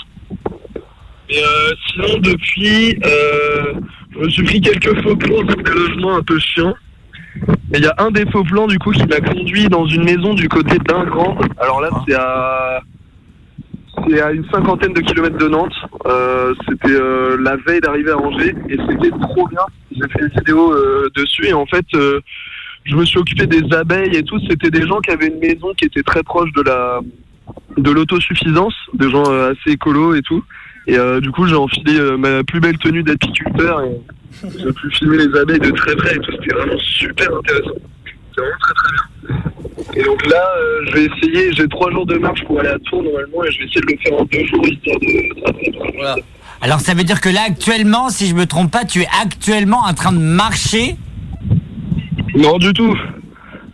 Et 1.29 1.39
euh, 1.39 1.73
sinon, 1.87 2.19
depuis, 2.19 2.97
euh, 3.05 3.73
je 4.11 4.19
me 4.19 4.29
suis 4.29 4.43
pris 4.43 4.61
quelques 4.61 5.01
faux 5.01 5.15
plans 5.15 5.43
dans 5.43 5.55
des 5.55 5.71
logements 5.71 6.15
un 6.15 6.23
peu 6.23 6.39
chiants. 6.39 6.75
Et 7.73 7.77
il 7.77 7.83
y 7.83 7.87
a 7.87 7.95
un 7.97 8.11
des 8.11 8.25
faux 8.31 8.43
plans 8.43 8.67
du 8.67 8.79
coup 8.79 8.91
qui 8.91 9.05
m'a 9.05 9.19
conduit 9.19 9.67
dans 9.67 9.85
une 9.85 10.03
maison 10.03 10.33
du 10.33 10.47
côté 10.47 10.77
d'Ingrande. 10.77 11.45
Alors 11.59 11.81
là 11.81 11.89
c'est 12.07 12.15
à 12.15 12.81
c'est 14.07 14.21
à 14.21 14.31
une 14.31 14.45
cinquantaine 14.49 14.93
de 14.93 15.01
kilomètres 15.01 15.37
de 15.37 15.47
Nantes. 15.47 15.73
Euh, 16.05 16.53
c'était 16.67 16.93
euh, 16.93 17.37
la 17.41 17.57
veille 17.57 17.81
d'arriver 17.81 18.11
à 18.11 18.17
Angers 18.17 18.55
et 18.69 18.77
c'était 18.87 19.09
trop 19.09 19.47
bien. 19.47 19.61
J'ai 19.91 20.07
fait 20.09 20.21
une 20.21 20.39
vidéo 20.39 20.71
euh, 20.71 21.09
dessus 21.15 21.47
et 21.47 21.53
en 21.53 21.65
fait 21.65 21.85
euh, 21.95 22.21
je 22.85 22.95
me 22.95 23.03
suis 23.03 23.17
occupé 23.17 23.47
des 23.47 23.73
abeilles 23.75 24.15
et 24.15 24.23
tout. 24.23 24.39
C'était 24.49 24.69
des 24.71 24.87
gens 24.87 24.99
qui 25.01 25.11
avaient 25.11 25.27
une 25.27 25.39
maison 25.39 25.73
qui 25.75 25.85
était 25.85 26.03
très 26.03 26.23
proche 26.23 26.51
de 26.53 26.61
la 26.61 27.01
de 27.77 27.91
l'autosuffisance, 27.91 28.75
des 28.93 29.09
gens 29.09 29.29
euh, 29.29 29.51
assez 29.51 29.73
écolos 29.73 30.15
et 30.15 30.21
tout. 30.21 30.43
Et 30.87 30.97
euh, 30.97 31.19
du 31.19 31.31
coup 31.31 31.47
j'ai 31.47 31.55
enfilé 31.55 31.99
euh, 31.99 32.17
ma 32.17 32.43
plus 32.43 32.59
belle 32.59 32.77
tenue 32.77 33.03
d'apiculteur 33.03 33.83
et 33.83 34.01
j'ai 34.43 34.71
pu 34.71 34.91
filmer 34.91 35.17
les 35.17 35.39
abeilles 35.39 35.59
de 35.59 35.71
très 35.71 35.95
près 35.95 36.15
et 36.15 36.19
tout. 36.19 36.31
C'était 36.31 36.55
vraiment 36.55 36.79
super 36.79 37.35
intéressant. 37.37 37.71
C'est 38.05 38.41
vraiment 38.41 38.57
très 38.59 38.73
très 38.73 38.91
bien. 38.93 39.05
Et 39.95 40.03
donc 40.03 40.25
là, 40.27 40.43
euh, 40.57 40.85
je 40.87 40.93
vais 40.93 41.05
essayer, 41.05 41.53
j'ai 41.53 41.67
trois 41.67 41.91
jours 41.91 42.05
de 42.05 42.17
marche 42.17 42.43
pour 42.45 42.59
aller 42.59 42.69
à 42.69 42.79
Tours 42.79 43.03
normalement 43.03 43.43
et 43.45 43.51
je 43.51 43.59
vais 43.59 43.65
essayer 43.65 43.81
de 43.81 43.91
le 43.91 43.97
faire 44.03 44.19
en 44.19 44.25
deux 44.25 44.45
jours 44.45 44.67
histoire 44.67 44.99
de... 44.99 46.21
Alors 46.61 46.79
ça 46.79 46.93
veut 46.93 47.03
dire 47.03 47.21
que 47.21 47.29
là 47.29 47.41
actuellement, 47.47 48.09
si 48.09 48.27
je 48.27 48.35
me 48.35 48.45
trompe 48.45 48.71
pas, 48.71 48.85
tu 48.85 49.01
es 49.01 49.07
actuellement 49.21 49.83
en 49.85 49.93
train 49.93 50.11
de 50.11 50.19
marcher? 50.19 50.95
Non 52.35 52.57
du 52.57 52.73
tout. 52.73 52.95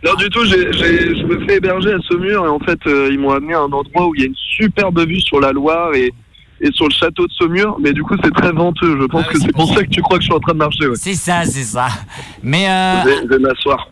Non 0.04 0.14
du 0.14 0.28
tout, 0.30 0.44
je 0.44 1.26
me 1.26 1.46
fais 1.46 1.56
héberger 1.56 1.92
à 1.92 1.98
Saumur 2.00 2.44
et 2.44 2.48
en 2.48 2.58
fait 2.60 2.78
euh, 2.86 3.08
ils 3.10 3.18
m'ont 3.18 3.30
amené 3.30 3.54
à 3.54 3.60
un 3.60 3.72
endroit 3.72 4.08
où 4.08 4.14
il 4.14 4.20
y 4.20 4.24
a 4.24 4.26
une 4.26 4.34
superbe 4.34 5.00
vue 5.06 5.20
sur 5.20 5.40
la 5.40 5.52
Loire 5.52 5.94
et, 5.94 6.12
et 6.62 6.70
sur 6.72 6.86
le 6.86 6.92
château 6.94 7.26
de 7.26 7.32
Saumur, 7.32 7.76
mais 7.82 7.92
du 7.92 8.02
coup 8.02 8.14
c'est 8.22 8.32
très 8.32 8.52
venteux, 8.52 8.96
je 9.00 9.06
pense 9.06 9.26
que 9.26 9.38
c'est 9.38 9.52
pour 9.52 9.68
ça 9.74 9.82
que 9.82 9.88
tu 9.90 10.00
crois 10.00 10.16
que 10.18 10.22
je 10.22 10.28
suis 10.28 10.34
en 10.36 10.40
train 10.40 10.52
de 10.54 10.58
marcher. 10.58 10.86
Ouais. 10.86 10.94
C'est 10.96 11.14
ça, 11.14 11.44
c'est 11.44 11.64
ça. 11.64 11.88
Mais 12.42 12.68
euh, 12.68 13.02
Je 13.02 13.08
vais, 13.08 13.16
je 13.24 13.28
vais 13.28 13.38
m'asseoir. 13.38 13.88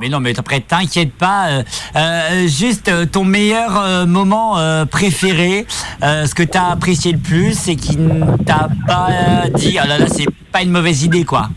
mais 0.00 0.08
non, 0.08 0.20
mais 0.20 0.38
après 0.38 0.60
t'inquiète 0.60 1.12
pas. 1.12 1.48
euh, 1.48 1.62
euh, 1.96 2.46
juste 2.48 2.90
ton 3.12 3.24
meilleur 3.24 3.78
euh, 3.78 4.06
moment 4.06 4.58
euh, 4.58 4.84
préféré, 4.84 5.64
ce 6.02 6.34
que 6.34 6.42
t'as 6.42 6.70
apprécié 6.72 7.12
le 7.12 7.18
plus 7.18 7.68
et 7.68 7.76
qui 7.76 7.96
ne 7.96 8.36
t'a 8.44 8.68
pas 8.86 9.48
dit 9.54 9.78
ah 9.78 9.86
là 9.86 9.98
là 9.98 10.06
c'est 10.08 10.26
pas 10.52 10.62
une 10.62 10.70
mauvaise 10.70 11.04
idée 11.04 11.24
quoi. 11.24 11.48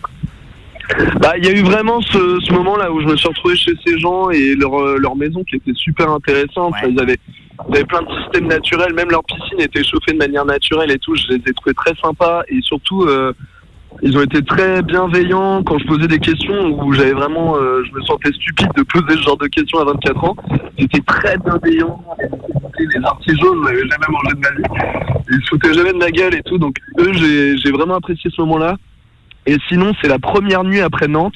Bah, 1.21 1.33
il 1.37 1.45
y 1.45 1.47
a 1.47 1.51
eu 1.51 1.61
vraiment 1.63 2.01
ce, 2.01 2.37
ce 2.45 2.51
moment-là 2.51 2.91
où 2.91 2.99
je 3.01 3.05
me 3.07 3.15
suis 3.15 3.27
retrouvé 3.29 3.55
chez 3.55 3.71
ces 3.85 3.97
gens 3.97 4.29
et 4.29 4.55
leur, 4.55 4.97
leur 4.97 5.15
maison 5.15 5.41
qui 5.45 5.55
était 5.55 5.71
super 5.73 6.11
intéressante. 6.11 6.73
Ils, 6.85 6.99
avaient, 6.99 7.17
ils 7.69 7.75
avaient 7.75 7.85
plein 7.85 8.01
de 8.01 8.07
systèmes 8.21 8.47
naturels, 8.47 8.93
même 8.93 9.09
leur 9.09 9.23
piscine 9.23 9.59
était 9.59 9.83
chauffée 9.83 10.13
de 10.13 10.17
manière 10.17 10.45
naturelle 10.45 10.91
et 10.91 10.99
tout. 10.99 11.15
Je 11.15 11.33
les 11.33 11.35
ai 11.35 11.53
trouvés 11.53 11.73
très 11.73 11.93
sympas 12.01 12.41
et 12.47 12.59
surtout, 12.61 13.03
euh, 13.03 13.33
ils 14.01 14.17
ont 14.17 14.21
été 14.21 14.41
très 14.41 14.81
bienveillants 14.81 15.63
quand 15.63 15.77
je 15.77 15.85
posais 15.85 16.07
des 16.07 16.19
questions 16.19 16.67
où 16.79 16.93
j'avais 16.93 17.13
vraiment, 17.13 17.55
euh, 17.55 17.83
je 17.85 17.93
me 17.93 18.01
sentais 18.01 18.31
stupide 18.31 18.69
de 18.75 18.83
poser 18.83 19.17
ce 19.17 19.23
genre 19.23 19.37
de 19.37 19.47
questions 19.47 19.79
à 19.79 19.85
24 19.85 20.23
ans. 20.23 20.35
Étaient 20.77 21.01
très 21.05 21.37
bienveillants. 21.37 22.03
Les 22.79 23.05
artisans, 23.05 23.53
je 23.53 23.65
n'avais 23.65 23.87
jamais 23.87 24.07
mangé 24.09 24.35
de 24.35 24.39
ma 24.39 24.51
vie. 24.51 25.23
Ils 25.29 25.43
se 25.43 25.49
foutaient 25.49 25.73
jamais 25.73 25.93
de 25.93 25.97
ma 25.97 26.09
gueule 26.09 26.35
et 26.35 26.41
tout. 26.43 26.57
Donc 26.57 26.75
eux, 26.99 27.11
j'ai 27.13 27.71
vraiment 27.71 27.95
apprécié 27.95 28.29
ce 28.33 28.41
moment-là. 28.41 28.75
Et 29.45 29.57
sinon, 29.67 29.91
c'est 30.01 30.07
la 30.07 30.19
première 30.19 30.63
nuit 30.63 30.81
après 30.81 31.07
Nantes 31.07 31.35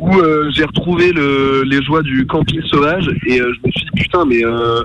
où 0.00 0.18
euh, 0.18 0.50
j'ai 0.50 0.64
retrouvé 0.64 1.12
le, 1.12 1.62
les 1.64 1.82
joies 1.82 2.02
du 2.02 2.26
camping 2.26 2.62
sauvage 2.62 3.06
et 3.26 3.40
euh, 3.40 3.52
je 3.54 3.66
me 3.66 3.72
suis 3.72 3.84
dit 3.84 4.02
putain 4.02 4.24
mais 4.24 4.44
euh, 4.44 4.82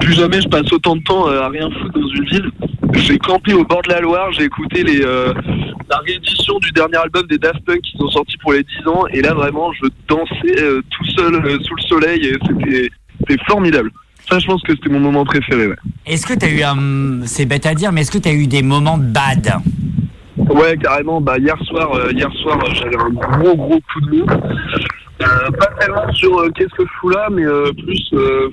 plus 0.00 0.14
jamais 0.14 0.40
je 0.40 0.48
passe 0.48 0.72
autant 0.72 0.96
de 0.96 1.02
temps 1.02 1.28
euh, 1.28 1.42
à 1.42 1.48
rien 1.48 1.68
foutre 1.70 1.98
dans 1.98 2.08
une 2.08 2.24
ville. 2.24 2.50
J'ai 2.94 3.18
campé 3.18 3.52
au 3.52 3.64
bord 3.64 3.82
de 3.82 3.90
la 3.90 4.00
Loire, 4.00 4.32
j'ai 4.32 4.44
écouté 4.44 4.82
les, 4.82 5.02
euh, 5.02 5.32
la 5.90 5.98
réédition 5.98 6.58
du 6.58 6.70
dernier 6.72 6.96
album 6.96 7.26
des 7.26 7.38
Daft 7.38 7.60
Punk 7.64 7.80
qui 7.82 7.96
sont 7.98 8.08
sortis 8.08 8.36
pour 8.38 8.52
les 8.52 8.62
10 8.62 8.88
ans 8.88 9.06
et 9.12 9.20
là 9.20 9.34
vraiment 9.34 9.72
je 9.72 9.88
dansais 10.08 10.62
euh, 10.62 10.82
tout 10.90 11.04
seul 11.16 11.34
euh, 11.34 11.58
sous 11.62 11.74
le 11.76 11.82
soleil 11.82 12.26
et 12.26 12.36
c'était 12.46 13.36
formidable. 13.46 13.90
Ça 14.28 14.38
je 14.38 14.46
pense 14.46 14.62
que 14.62 14.74
c'était 14.74 14.88
mon 14.88 15.00
moment 15.00 15.24
préféré. 15.24 15.68
Ouais. 15.68 15.76
Est-ce 16.06 16.26
que 16.26 16.34
t'as 16.34 16.48
eu 16.48 16.62
un, 16.62 17.26
c'est 17.26 17.46
bête 17.46 17.66
à 17.66 17.74
dire, 17.74 17.92
mais 17.92 18.02
est-ce 18.02 18.10
que 18.10 18.18
t'as 18.18 18.32
eu 18.32 18.46
des 18.46 18.62
moments 18.62 18.98
bad? 18.98 19.54
Ouais, 20.36 20.76
carrément. 20.78 21.20
Bah, 21.20 21.36
hier 21.36 21.56
soir, 21.64 22.10
hier 22.10 22.32
soir, 22.42 22.58
j'avais 22.74 22.96
un 22.96 23.10
gros, 23.10 23.56
gros 23.56 23.80
coup 23.92 24.00
de 24.02 24.16
mou. 24.16 24.26
Pas 25.18 25.66
tellement 25.78 26.12
sur 26.12 26.50
qu'est-ce 26.54 26.74
que 26.74 26.84
je 26.84 26.92
fous 27.00 27.10
là, 27.10 27.28
mais 27.30 27.44
plus, 27.76 28.10
euh, 28.14 28.48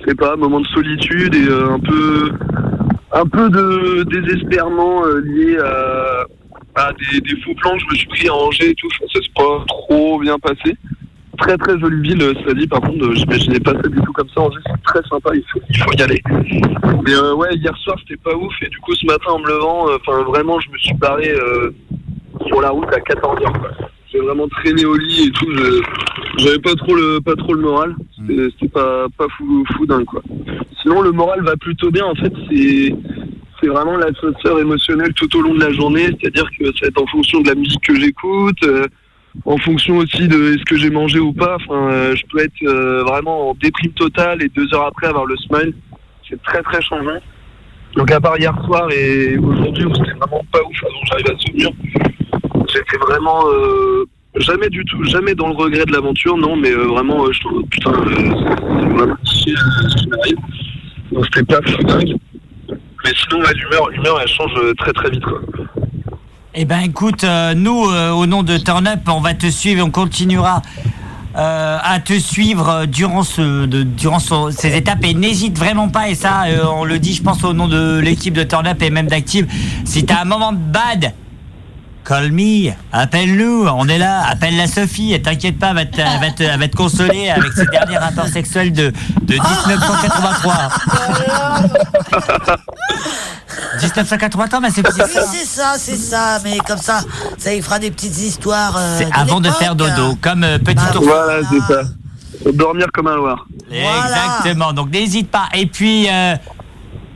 je 0.00 0.08
sais 0.08 0.14
pas, 0.14 0.36
moment 0.36 0.60
de 0.60 0.66
solitude 0.68 1.34
et 1.34 1.48
euh, 1.48 1.74
un 1.74 1.80
peu, 1.80 2.32
un 3.12 3.26
peu 3.26 3.50
de 3.50 4.02
désespérement 4.04 5.04
euh, 5.06 5.20
lié 5.20 5.58
à, 6.76 6.92
des, 6.92 7.36
faux 7.42 7.54
plans 7.54 7.72
que 7.72 7.80
je 7.80 7.86
me 7.86 7.94
suis 7.96 8.06
pris 8.06 8.28
à 8.28 8.34
Angers 8.34 8.70
et 8.70 8.74
tout. 8.74 8.88
Ça 8.90 9.06
s'est 9.14 9.28
pas 9.34 9.64
trop 9.66 10.18
bien 10.20 10.38
passé. 10.38 10.76
Très 11.38 11.56
très 11.58 11.78
jolie 11.78 12.00
ville, 12.08 12.22
euh, 12.22 12.34
cela 12.42 12.54
dit. 12.54 12.66
Par 12.66 12.80
contre, 12.80 13.04
euh, 13.04 13.14
j'imaginais 13.14 13.60
pas 13.60 13.72
ça 13.72 13.88
du 13.88 14.00
tout 14.00 14.12
comme 14.12 14.28
ça. 14.34 14.40
Angers, 14.40 14.60
c'est 14.64 14.82
très 14.82 15.02
sympa. 15.08 15.30
Il 15.34 15.44
faut, 15.52 15.92
y 15.92 16.02
aller. 16.02 16.22
Mais 17.04 17.14
euh, 17.14 17.34
ouais, 17.34 17.54
hier 17.54 17.76
soir, 17.78 17.96
c'était 18.00 18.20
pas 18.22 18.34
ouf. 18.34 18.54
Et 18.62 18.68
du 18.68 18.78
coup, 18.78 18.94
ce 18.94 19.06
matin, 19.06 19.32
en 19.32 19.38
me 19.38 19.48
levant, 19.48 19.88
euh, 19.88 19.98
enfin 20.00 20.22
vraiment, 20.22 20.58
je 20.60 20.70
me 20.70 20.78
suis 20.78 20.94
barré 20.94 21.30
euh, 21.30 21.70
sur 22.46 22.60
la 22.60 22.70
route 22.70 22.92
à 22.92 23.00
14 23.00 23.38
h 23.38 23.52
J'ai 24.12 24.20
vraiment 24.20 24.48
traîné 24.48 24.84
au 24.84 24.96
lit 24.96 25.28
et 25.28 25.30
tout. 25.32 25.46
J'avais 26.38 26.58
pas 26.58 26.74
trop 26.74 26.94
le 26.94 27.20
pas 27.20 27.34
trop 27.36 27.54
le 27.54 27.62
moral. 27.62 27.94
C'était 28.16 28.48
c'était 28.52 28.68
pas 28.68 29.06
pas 29.16 29.26
fou 29.36 29.64
fou 29.76 29.86
dingue 29.86 30.04
quoi. 30.04 30.22
Sinon, 30.82 31.02
le 31.02 31.12
moral 31.12 31.42
va 31.42 31.56
plutôt 31.56 31.90
bien. 31.90 32.04
En 32.04 32.14
fait, 32.14 32.32
c'est 32.48 32.94
c'est 33.60 33.68
vraiment 33.68 33.96
l'ascenseur 33.96 34.58
émotionnel 34.60 35.12
tout 35.14 35.34
au 35.36 35.42
long 35.42 35.54
de 35.54 35.60
la 35.60 35.72
journée. 35.72 36.06
C'est-à-dire 36.20 36.48
que 36.58 36.66
ça 36.66 36.78
va 36.82 36.86
être 36.88 37.02
en 37.02 37.06
fonction 37.06 37.40
de 37.40 37.48
la 37.48 37.54
musique 37.54 37.82
que 37.82 37.94
j'écoute. 37.94 38.62
euh, 38.64 38.86
en 39.44 39.58
fonction 39.58 39.98
aussi 39.98 40.28
de 40.28 40.54
est-ce 40.54 40.64
que 40.64 40.76
j'ai 40.76 40.90
mangé 40.90 41.18
ou 41.18 41.32
pas. 41.32 41.56
Enfin, 41.56 41.90
euh, 41.92 42.16
je 42.16 42.22
peux 42.30 42.42
être 42.42 42.62
euh, 42.62 43.02
vraiment 43.02 43.50
en 43.50 43.54
déprime 43.54 43.92
totale 43.92 44.42
et 44.42 44.48
deux 44.48 44.72
heures 44.74 44.86
après 44.86 45.08
avoir 45.08 45.26
le 45.26 45.36
smile. 45.36 45.74
C'est 46.28 46.40
très 46.42 46.62
très 46.62 46.80
changeant. 46.80 47.20
Donc 47.96 48.10
à 48.10 48.20
part 48.20 48.38
hier 48.38 48.54
soir 48.64 48.90
et 48.90 49.38
aujourd'hui 49.38 49.84
où 49.84 49.94
c'était 49.94 50.12
vraiment 50.12 50.44
pas 50.52 50.60
ouf 50.62 50.84
avant 50.84 51.04
j'arrive 51.04 51.30
à 51.30 51.38
souvenir, 51.38 51.70
j'étais 52.68 52.98
vraiment 52.98 53.44
euh, 53.48 54.04
jamais 54.38 54.68
du 54.68 54.84
tout, 54.84 55.02
jamais 55.04 55.34
dans 55.34 55.48
le 55.48 55.54
regret 55.54 55.84
de 55.86 55.92
l'aventure, 55.92 56.36
non, 56.36 56.56
mais 56.56 56.70
euh, 56.70 56.84
vraiment, 56.86 57.24
euh, 57.24 57.32
je 57.32 57.40
trouve, 57.40 57.62
putain, 57.70 57.92
euh, 57.92 59.14
chier 59.24 59.54
euh. 59.54 60.34
Donc 61.12 61.24
c'était 61.26 61.44
pas 61.44 61.60
dingue. 61.84 62.14
Mais 63.04 63.12
sinon, 63.14 63.42
ouais, 63.44 63.54
l'humeur, 63.54 63.88
l'humeur, 63.90 64.18
elle 64.20 64.28
change 64.28 64.52
très 64.78 64.92
très 64.92 65.10
vite. 65.10 65.22
Eh 66.54 66.64
ben 66.64 66.80
écoute, 66.80 67.24
nous, 67.56 67.84
au 67.84 68.26
nom 68.26 68.42
de 68.42 68.56
Turn 68.58 68.86
Up, 68.86 69.00
on 69.08 69.20
va 69.20 69.34
te 69.34 69.46
suivre, 69.46 69.84
on 69.86 69.90
continuera 69.90 70.62
à 71.34 72.00
te 72.02 72.14
suivre 72.18 72.86
durant, 72.86 73.22
ce, 73.22 73.66
durant 73.66 74.18
ce- 74.18 74.50
ces 74.50 74.74
étapes 74.74 75.04
et 75.04 75.12
n'hésite 75.12 75.58
vraiment 75.58 75.88
pas, 75.90 76.08
et 76.08 76.14
ça, 76.14 76.44
on 76.74 76.84
le 76.84 76.98
dit, 76.98 77.12
je 77.12 77.22
pense, 77.22 77.44
au 77.44 77.52
nom 77.52 77.68
de 77.68 77.98
l'équipe 78.00 78.32
de 78.32 78.42
Turn 78.42 78.66
Up 78.66 78.80
et 78.82 78.88
même 78.90 79.06
d'Active, 79.06 79.46
si 79.84 80.06
t'as 80.06 80.22
un 80.22 80.24
moment 80.24 80.52
de 80.52 80.58
bad, 80.58 81.12
call 82.06 82.30
me, 82.30 82.70
appelle-nous, 82.92 83.66
on 83.66 83.88
est 83.88 83.98
là, 83.98 84.22
appelle 84.30 84.56
la 84.56 84.66
Sophie, 84.68 85.20
t'inquiète 85.20 85.58
pas, 85.58 85.70
elle 85.70 85.76
va 85.76 85.84
va 86.20 86.56
va 86.56 86.68
te 86.68 86.76
consoler 86.76 87.30
avec 87.30 87.52
ses 87.52 87.66
derniers 87.66 87.98
rapports 87.98 88.28
sexuels 88.28 88.72
de, 88.72 88.92
de 89.22 89.34
1983. 89.34 90.54
1983, 93.82 94.60
mais 94.60 94.70
c'est 94.70 94.86
Oui, 94.86 95.04
c'est 95.32 95.44
ça, 95.44 95.74
c'est 95.78 95.96
ça. 95.96 96.38
Mais 96.44 96.58
comme 96.58 96.78
ça, 96.78 97.00
ça 97.38 97.54
y 97.54 97.60
fera 97.60 97.78
des 97.78 97.90
petites 97.90 98.18
histoires. 98.18 98.76
euh, 98.76 98.98
C'est 98.98 99.12
avant 99.12 99.40
de 99.40 99.50
faire 99.50 99.74
dodo, 99.74 100.16
comme 100.20 100.44
euh, 100.44 100.58
petit 100.58 100.76
Bah, 100.76 100.96
ours. 100.96 101.06
Voilà, 101.06 101.40
c'est 101.50 101.72
ça. 101.72 101.82
Dormir 102.52 102.86
comme 102.92 103.08
un 103.08 103.16
loir. 103.16 103.46
Exactement. 103.70 104.72
Donc 104.72 104.90
n'hésite 104.92 105.30
pas. 105.30 105.48
Et 105.54 105.66
puis, 105.66 106.06
euh, 106.08 106.36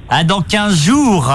à 0.09 0.24
dans 0.24 0.41
15 0.41 0.74
jours. 0.74 1.32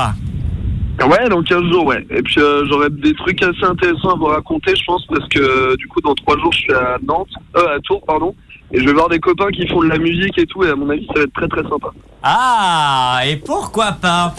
Ouais, 1.03 1.29
dans 1.29 1.43
15 1.43 1.63
jours, 1.71 1.85
ouais. 1.85 2.05
Et 2.09 2.21
puis 2.21 2.39
euh, 2.39 2.65
j'aurais 2.69 2.89
des 2.89 3.13
trucs 3.13 3.41
assez 3.43 3.63
intéressants 3.63 4.11
à 4.11 4.15
vous 4.15 4.25
raconter, 4.25 4.75
je 4.75 4.83
pense, 4.85 5.05
parce 5.07 5.27
que 5.29 5.39
euh, 5.39 5.75
du 5.77 5.87
coup, 5.87 5.99
dans 6.01 6.15
3 6.15 6.37
jours, 6.39 6.51
je 6.53 6.57
suis 6.59 6.73
à 6.73 6.97
Nantes, 7.05 7.27
euh, 7.57 7.75
à 7.75 7.79
Tours, 7.81 8.01
pardon. 8.05 8.33
Et 8.71 8.79
je 8.79 8.85
vais 8.85 8.93
voir 8.93 9.09
des 9.09 9.19
copains 9.19 9.49
qui 9.51 9.67
font 9.67 9.83
de 9.83 9.89
la 9.89 9.97
musique 9.97 10.37
et 10.37 10.45
tout, 10.45 10.63
et 10.63 10.69
à 10.69 10.75
mon 10.75 10.89
avis, 10.89 11.05
ça 11.07 11.13
va 11.19 11.21
être 11.23 11.33
très 11.33 11.47
très 11.47 11.63
sympa. 11.63 11.89
Ah, 12.23 13.19
et 13.27 13.35
pourquoi 13.37 13.91
pas 13.91 14.33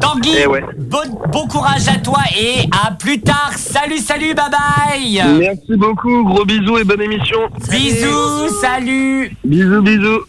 Tanguy, 0.00 0.30
Eh 0.42 0.46
ouais. 0.46 0.64
bon, 0.78 0.98
bon 1.30 1.46
courage 1.46 1.86
à 1.88 1.98
toi 1.98 2.20
et 2.40 2.66
à 2.84 2.90
plus 2.92 3.20
tard. 3.20 3.52
Salut, 3.54 3.98
salut, 3.98 4.34
bye 4.34 4.46
bye. 4.50 5.22
Merci 5.38 5.76
beaucoup, 5.76 6.24
gros 6.24 6.44
bisous 6.46 6.78
et 6.78 6.84
bonne 6.84 7.02
émission. 7.02 7.38
Bisous, 7.70 8.48
salut. 8.60 9.36
Bisous, 9.44 9.82
bisous. 9.82 10.20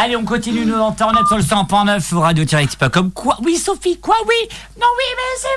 Allez, 0.00 0.14
on 0.14 0.24
continue 0.24 0.64
nos 0.64 0.84
internet 0.84 1.26
sur 1.26 1.36
le 1.36 1.42
100.9 1.42 2.14
ou 2.14 2.20
radio 2.20 2.44
comme 2.88 3.10
quoi? 3.10 3.36
Oui, 3.42 3.56
Sophie, 3.56 3.98
quoi? 3.98 4.14
Oui? 4.28 4.56
Non, 4.80 4.86
oui, 4.96 5.04
mais 5.16 5.40
c'est 5.40 5.48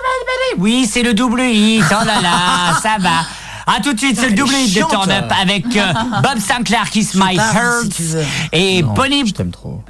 Oui, 0.60 0.90
c'est 0.92 1.04
le 1.04 1.14
double 1.14 1.42
hit. 1.42 1.84
Oh 1.92 2.04
là 2.04 2.20
là, 2.22 2.74
ça 2.82 2.96
va. 3.00 3.24
A 3.68 3.80
tout 3.82 3.94
de 3.94 4.00
suite, 4.00 4.20
c'est 4.20 4.30
le 4.30 4.36
double 4.36 4.56
hit 4.56 4.74
de. 4.76 4.82
Turn 4.90 5.12
Up 5.12 5.32
avec 5.40 5.66
euh, 5.76 5.94
Bob 6.24 6.40
Sinclair, 6.40 6.90
Kiss 6.90 7.14
My 7.14 7.36
Heart 7.38 7.94
si 7.94 8.16
et 8.52 8.82
Non, 8.82 8.96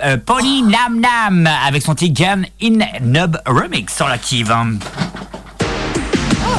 euh, 0.03 0.17
Pony 0.17 0.63
Nam 0.63 0.99
Nam 0.99 1.49
avec 1.65 1.81
son 1.81 1.95
petit 1.95 2.11
Gun 2.11 2.41
in 2.61 2.79
Nub 3.01 3.37
Remix 3.45 3.95
sur 3.95 4.09
l'active. 4.09 4.51
hein. 4.51 4.71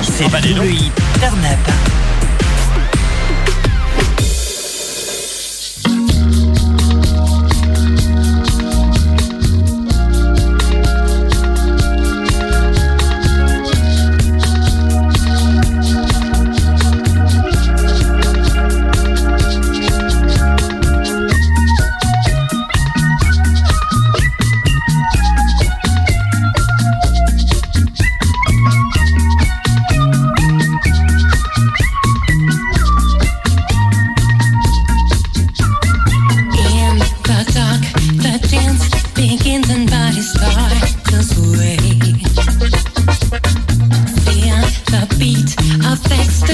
c'est 0.03 0.30
le 0.49 0.55
double 0.55 0.66
hit 0.66 0.95
Turn 1.20 1.45
Up. 1.45 2.12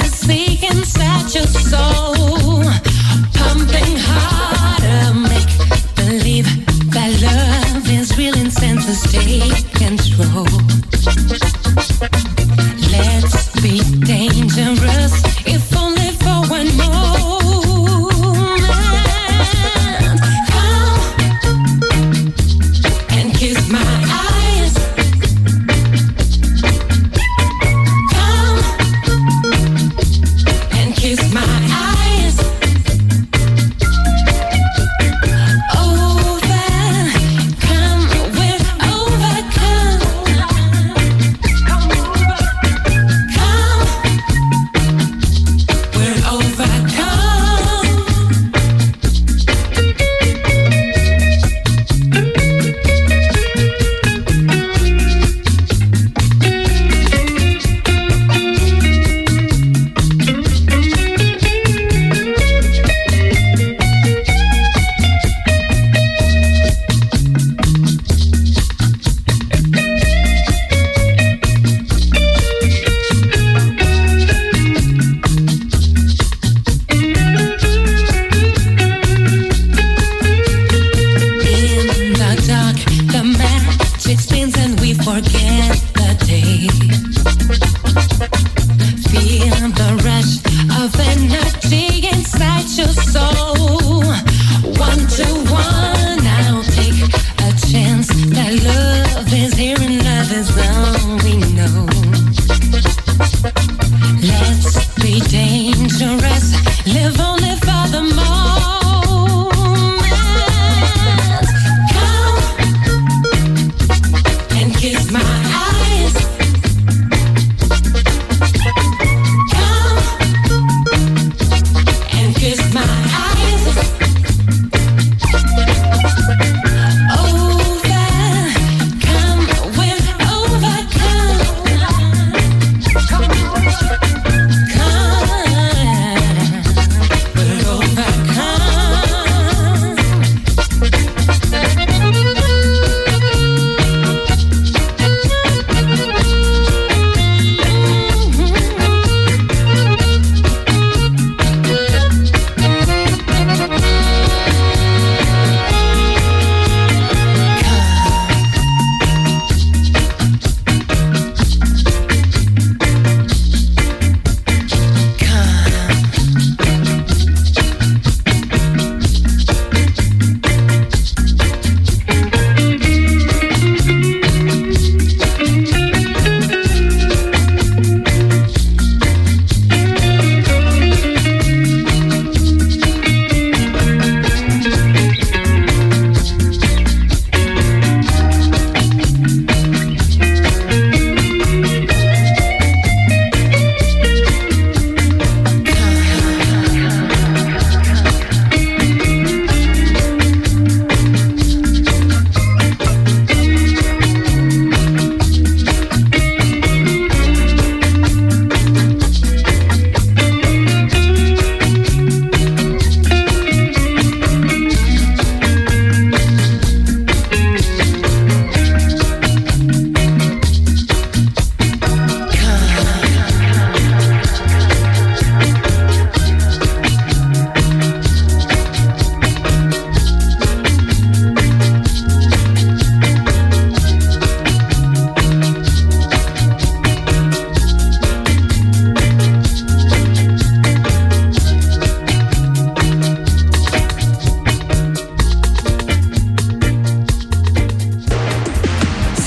is 0.09 0.29
inside 0.63 1.35
your 1.35 1.47
soul. 1.47 2.18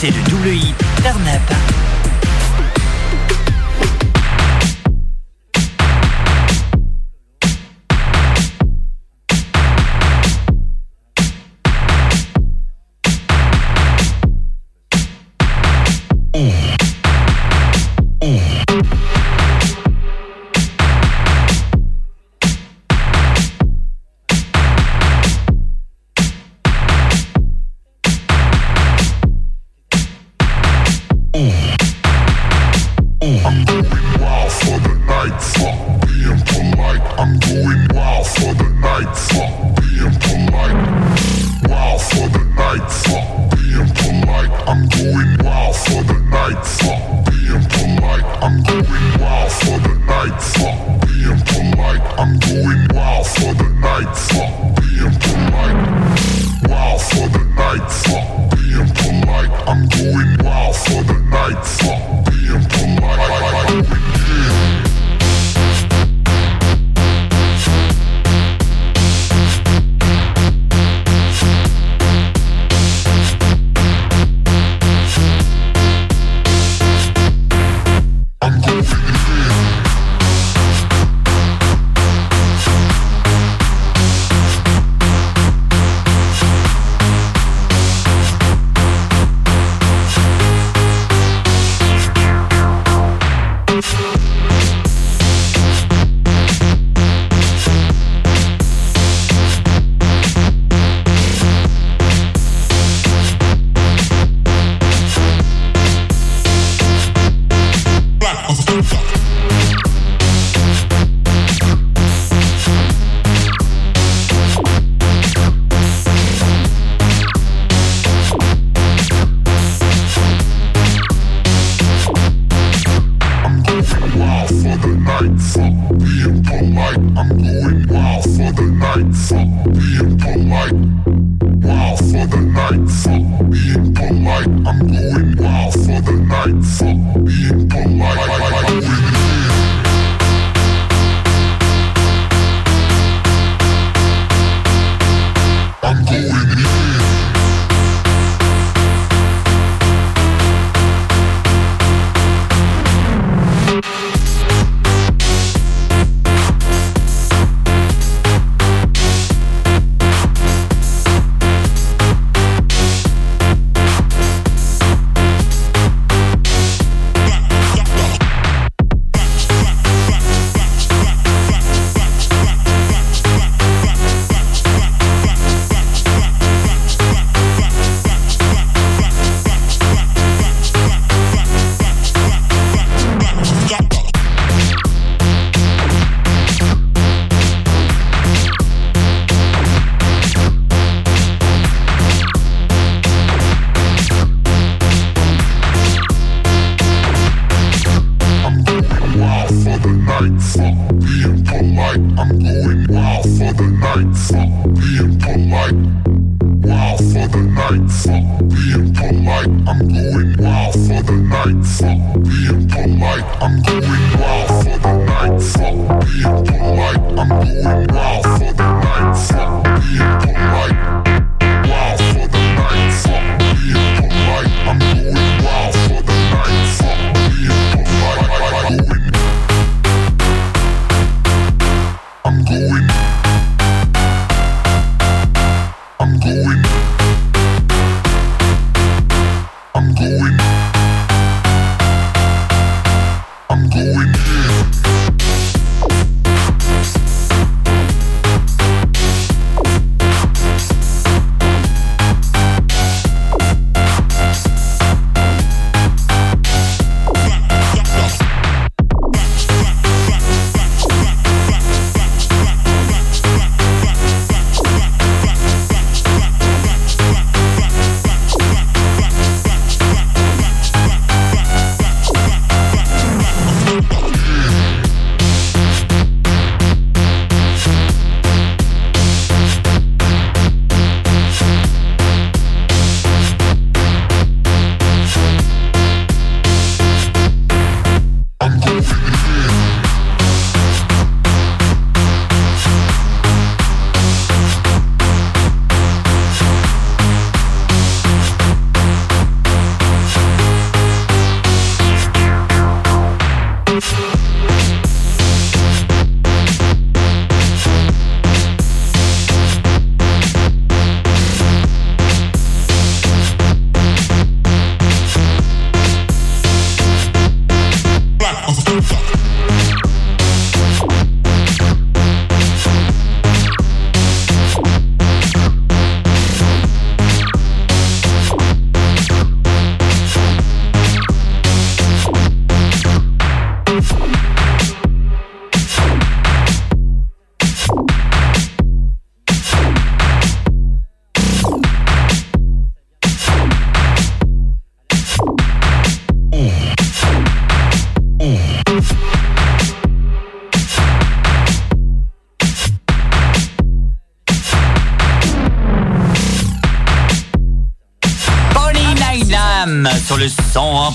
C'est 0.02 0.10
le 0.10 0.24
double 0.32 0.48
hit 0.48 0.76
Turn 1.04 1.71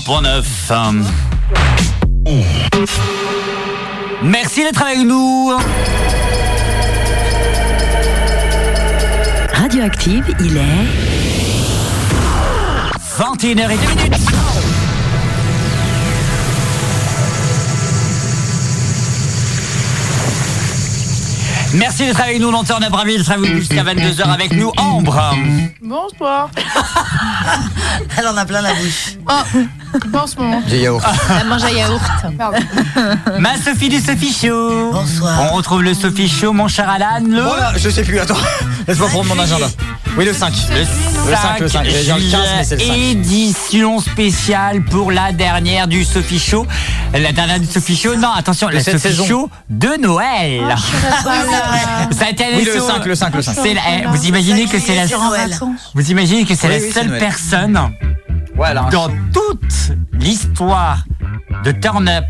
101.9. 0.07 1.03
Merci 4.23 4.63
d'être 4.63 4.81
avec 4.81 4.99
nous. 4.99 5.51
Radioactive, 9.51 10.33
il 10.39 10.55
est 10.55 10.61
21h02 13.17 13.57
minutes. 13.57 14.27
Merci 21.73 22.05
d'être 22.05 22.21
avec 22.21 22.39
nous, 22.39 22.49
Lanterne 22.49 22.85
Abramil 22.85 23.25
sera 23.25 23.43
jusqu'à 23.43 23.83
22h 23.83 24.23
avec 24.23 24.53
nous. 24.53 24.71
Ambre. 24.77 25.35
Bonsoir. 25.81 26.49
Elle 28.17 28.27
en 28.27 28.37
a 28.37 28.45
plein 28.45 28.61
la 28.61 28.73
bouche. 28.73 29.17
Oh, 29.29 29.59
pas 30.17 30.23
en 30.23 30.27
ce 30.27 30.35
moment. 30.37 30.61
J'ai 30.67 30.81
yaourt. 30.81 31.05
Elle 31.41 31.47
mange 31.47 31.63
un 31.63 31.69
yaourt. 31.69 32.01
Pardon. 32.37 32.57
Ma 33.39 33.55
Sophie 33.57 33.89
du 33.89 33.99
Sophie 33.99 34.33
Show. 34.33 34.91
Bonsoir. 34.91 35.49
On 35.51 35.55
retrouve 35.55 35.83
le 35.83 35.93
Sophie 35.93 36.27
Show, 36.27 36.53
mon 36.53 36.67
cher 36.67 36.89
Alan. 36.89 37.23
Le, 37.27 37.41
Oh 37.41 37.55
là, 37.55 37.73
je 37.77 37.89
sais 37.89 38.03
plus, 38.03 38.19
attends. 38.19 38.37
Laisse-moi 38.87 39.09
prendre 39.09 39.25
mon 39.35 39.39
agenda. 39.41 39.67
Oui, 40.17 40.25
le 40.25 40.33
5. 40.33 40.51
le 40.71 40.79
Le 41.29 41.35
5, 41.35 41.59
le 41.59 41.67
5. 41.67 41.85
J'allais 41.85 42.03
dire 42.03 42.17
le 42.17 42.31
15, 42.31 42.41
mais 42.57 42.63
c'est 42.63 42.75
le 42.77 42.81
5. 42.81 42.93
édition 42.95 43.99
spéciale 43.99 44.83
pour 44.85 45.11
la 45.11 45.31
dernière 45.31 45.87
du 45.87 46.03
Sophie 46.03 46.39
Show. 46.39 46.65
La 47.13 47.31
dernière 47.31 47.59
du 47.59 47.67
Sophie 47.67 47.95
Show. 47.95 48.15
Non, 48.15 48.31
attention, 48.35 48.69
la 48.69 48.83
Sophie 48.83 48.99
saison. 48.99 49.25
Show 49.27 49.49
de 49.69 50.01
Noël. 50.01 50.63
Ah, 50.71 50.75
Ça 52.17 52.25
a 52.25 52.29
été 52.31 52.43
Oui, 52.55 52.65
le 52.65 52.71
sur- 52.71 52.87
5, 52.87 53.05
le 53.05 53.13
5, 53.15 53.35
le 53.35 53.41
5. 53.43 53.55
C'est 53.61 53.73
la- 53.75 53.81
eh, 54.01 54.05
vous 54.07 54.25
imaginez 54.25 54.65
que 54.65 54.79
c'est 54.79 54.95
la 54.95 55.05
vous 55.93 56.11
imaginez 56.11 56.45
que 56.45 56.55
c'est 56.55 56.67
Oui, 56.67 56.73
la 56.79 56.79
oui, 56.81 56.91
seule 56.91 57.17
personne 57.19 57.79
Ouais, 58.55 58.69
alors. 58.69 58.89
dans 58.89 59.09
toute 59.31 59.91
l'histoire 60.27 61.05
de 61.63 61.71
Turn 61.71 62.05
Up 62.09 62.25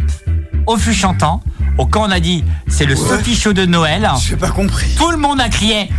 au 0.68 0.78
fût 0.78 0.94
chantant 0.94 1.42
au 1.80 1.88
quand 1.88 2.08
on 2.08 2.12
a 2.12 2.20
dit 2.20 2.44
c'est 2.68 2.86
le 2.86 2.96
Sophie 2.96 3.36
Show 3.36 3.54
de 3.54 3.66
Noël 3.66 4.08
J'ai 4.24 4.36
pas 4.36 4.52
compris. 4.52 4.94
tout 4.96 5.10
le 5.10 5.18
monde 5.18 5.42
a 5.42 5.50
crié 5.50 5.90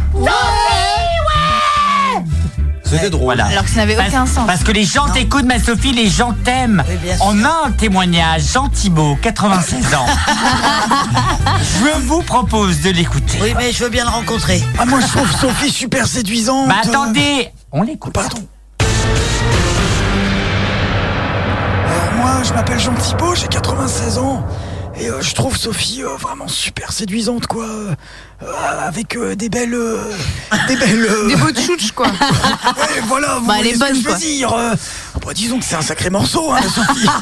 C'était 2.84 3.10
drôle. 3.10 3.24
voilà 3.24 3.46
Alors 3.46 3.64
que 3.64 3.70
ça 3.70 3.80
n'avait 3.80 3.96
parce, 3.96 4.10
aucun 4.10 4.26
sens. 4.26 4.46
parce 4.46 4.62
que 4.62 4.70
les 4.70 4.84
gens 4.84 5.08
t'écoutent 5.08 5.44
ma 5.44 5.58
Sophie 5.58 5.90
les 5.92 6.08
gens 6.08 6.34
t'aiment 6.44 6.84
Oui, 6.88 7.10
on 7.20 7.44
a 7.44 7.64
un 7.66 7.72
témoignage 7.72 8.42
Jean 8.52 8.68
Thibault 8.68 9.18
96 9.20 9.92
ans 9.96 10.06
je 11.60 11.98
vous 12.06 12.22
propose 12.22 12.80
de 12.82 12.90
l'écouter 12.90 13.38
Oui, 13.42 13.54
mais 13.56 13.72
je 13.72 13.82
veux 13.82 13.90
bien 13.90 14.04
le 14.04 14.10
rencontrer. 14.10 14.62
Ah, 14.78 14.84
moi, 14.86 15.00
je 15.00 15.06
trouve 15.08 15.30
Sophie 15.32 15.70
super 15.70 16.06
séduisante. 16.06 16.68
bah 16.68 16.76
attendez 16.84 17.48
on 17.72 17.82
l'écoute 17.82 18.12
Pardon. 18.14 18.38
Moi, 22.18 22.42
je 22.44 22.52
m'appelle 22.52 22.78
Jean 22.80 22.94
Thibault, 22.94 23.34
j'ai 23.34 23.48
96 23.48 24.18
ans. 24.18 24.44
Et 25.00 25.08
euh, 25.10 25.20
je 25.20 25.32
trouve 25.32 25.56
Sophie 25.56 26.02
euh, 26.02 26.16
vraiment 26.18 26.48
super 26.48 26.90
séduisante, 26.90 27.46
quoi. 27.46 27.64
Euh, 27.66 27.94
avec 28.84 29.14
euh, 29.16 29.36
des 29.36 29.48
belles. 29.48 29.74
euh, 29.74 30.02
des 30.66 30.74
belles. 30.74 31.06
euh, 31.08 31.28
Des 31.28 31.36
beaux 31.36 31.52
tchouches, 31.52 31.92
quoi. 31.92 32.06
ouais, 32.08 33.00
voilà, 33.06 33.36
vous 33.38 33.46
Bah, 33.46 33.54
elle 33.58 33.62
voyez 33.62 33.70
est 33.70 33.74
ce 33.74 33.78
que 33.78 33.84
bonne, 33.86 33.94
je 33.94 34.00
veux 34.00 34.10
quoi. 34.10 34.18
dire. 34.18 34.52
euh. 34.52 34.74
Ah, 35.14 35.18
bah, 35.24 35.32
disons 35.34 35.58
que 35.60 35.64
c'est 35.64 35.76
un 35.76 35.82
sacré 35.82 36.10
morceau, 36.10 36.50
hein, 36.52 36.60
Sophie. 36.62 37.06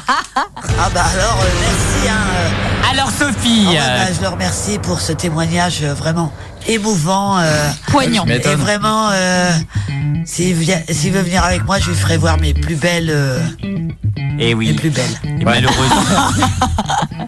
Ah 0.78 0.90
bah 0.92 1.05
alors, 1.12 1.38
euh, 1.42 1.47
merci. 1.61 2.09
Hein, 2.09 2.16
euh. 2.34 2.90
alors 2.92 3.11
Sophie 3.11 3.64
Ah 3.66 3.70
ouais, 3.70 3.78
euh, 3.80 4.05
bah, 4.07 4.12
je 4.16 4.22
le 4.22 4.28
remercie 4.28 4.78
pour 4.78 5.01
ce 5.01 5.12
témoignage 5.12 5.80
euh, 5.82 5.94
vraiment 5.94 6.32
émouvant. 6.68 7.38
euh, 7.38 7.70
Poignant. 7.88 8.24
Et 8.26 8.38
vraiment, 8.54 9.08
euh, 9.12 9.50
s'il 10.24 10.54
veut 10.54 11.22
venir 11.22 11.44
avec 11.44 11.64
moi, 11.64 11.78
je 11.78 11.90
lui 11.90 11.96
ferai 11.96 12.16
voir 12.16 12.38
mes 12.38 12.54
plus 12.54 12.76
belles. 12.76 13.10
euh, 13.10 13.40
et 14.38 14.48
mes 14.48 14.54
oui 14.54 14.72
plus 14.74 14.90
belles. 14.90 15.20
Et 15.40 15.44
malheureusement 15.44 16.02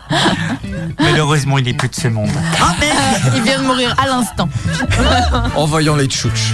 malheureusement 1.01 1.59
il 1.59 1.69
est 1.69 1.75
plus 1.75 1.89
de 1.89 1.95
ce 1.95 2.09
monde 2.09 2.31
Ah 2.61 2.75
merde 2.81 3.33
Il 3.37 3.43
vient 3.43 3.59
de 3.61 3.65
mourir 3.67 3.95
à 4.03 4.07
l'instant. 4.07 4.49
en 5.57 5.65
voyant 5.67 5.97
les 5.97 6.07
tchouches. 6.07 6.53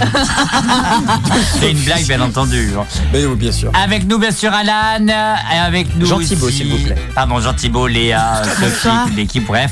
c'est 1.59 1.71
une 1.71 1.79
blague 1.79 2.05
bien 2.07 2.21
entendu. 2.21 2.69
Mais 3.11 3.25
oui, 3.25 3.35
bien 3.35 3.51
sûr. 3.51 3.71
Avec 3.81 4.07
nous, 4.07 4.17
bien 4.17 4.31
sûr, 4.31 4.51
Alan. 4.53 5.05
Et 5.07 5.57
avec 5.57 5.95
nous 5.97 6.05
Jean 6.05 6.19
Thibault, 6.19 6.49
s'il 6.49 6.69
vous 6.69 6.83
plaît. 6.83 6.95
Pardon, 7.13 7.39
Jean 7.41 7.53
Thibault, 7.53 7.87
Léa, 7.87 8.41
Sophie, 8.59 8.87
toute 9.07 9.15
l'équipe, 9.15 9.45
bref. 9.45 9.71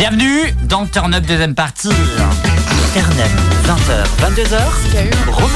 Bienvenue 0.00 0.50
dans 0.62 0.86
Turn 0.86 1.12
Up 1.14 1.26
deuxième 1.26 1.54
partie. 1.54 1.90
Turn 1.90 3.12
Up, 3.20 3.30
20h, 3.66 4.34
22h. 4.34 4.58
Rome. 5.30 5.50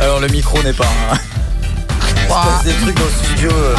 Alors, 0.00 0.20
le 0.20 0.28
micro 0.28 0.62
n'est 0.62 0.72
pas. 0.72 0.86
un- 0.86 1.16
Il 2.16 2.22
se 2.22 2.28
passe 2.28 2.64
des 2.64 2.72
trucs 2.72 2.96
dans 2.96 3.04
le 3.04 3.10
studio. 3.26 3.50
euh. 3.52 3.74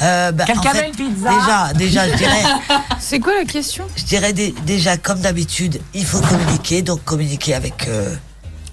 Euh, 0.01 0.31
bah, 0.31 0.45
Quelqu'un 0.45 0.69
en 0.69 0.73
fait, 0.73 0.81
veut 0.81 0.87
une 0.87 1.13
pizza 1.13 1.29
Déjà, 1.29 1.73
déjà, 1.73 2.09
je 2.11 2.15
dirais, 2.17 2.43
C'est 2.99 3.19
quoi 3.19 3.33
la 3.37 3.45
question? 3.45 3.85
Je 3.95 4.03
dirais 4.03 4.33
dé- 4.33 4.53
déjà 4.65 4.97
comme 4.97 5.19
d'habitude, 5.21 5.79
il 5.93 6.05
faut 6.05 6.19
communiquer, 6.21 6.81
donc 6.81 7.03
communiquer 7.05 7.53
avec 7.55 7.87
euh, 7.87 8.13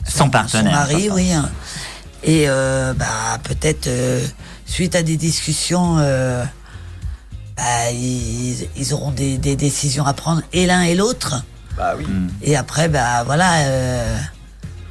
Son 0.07 0.24
son 0.24 0.31
partenaire. 0.31 0.72
mari, 0.72 1.11
oui. 1.12 1.33
hein. 1.33 1.49
Et 2.24 2.47
euh, 2.49 2.93
bah 2.95 3.39
peut-être 3.45 3.87
euh, 3.87 4.26
suite 4.66 4.97
à 4.97 5.03
des 5.03 5.16
discussions, 5.16 5.97
euh, 6.01 6.45
bah, 7.57 7.91
ils, 7.93 8.68
ils 8.76 8.93
auront 8.95 9.12
des, 9.12 9.39
des 9.39 9.55
décisions 9.55 10.05
à 10.07 10.12
prendre 10.14 10.43
et 10.53 10.66
l'un 10.66 10.83
et 10.83 10.97
l'autre. 10.97 11.45
Bah 11.76 11.93
oui. 11.97 12.05
Et 12.43 12.57
après, 12.57 12.89
bah 12.89 13.22
voilà, 13.24 13.59
euh, 13.59 14.18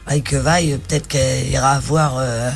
vaille 0.07 0.23
que 0.23 0.35
vaille, 0.37 0.77
peut-être 0.87 1.07
qu'elle 1.07 1.47
ira 1.49 1.79
voir 1.79 2.15
euh, 2.17 2.49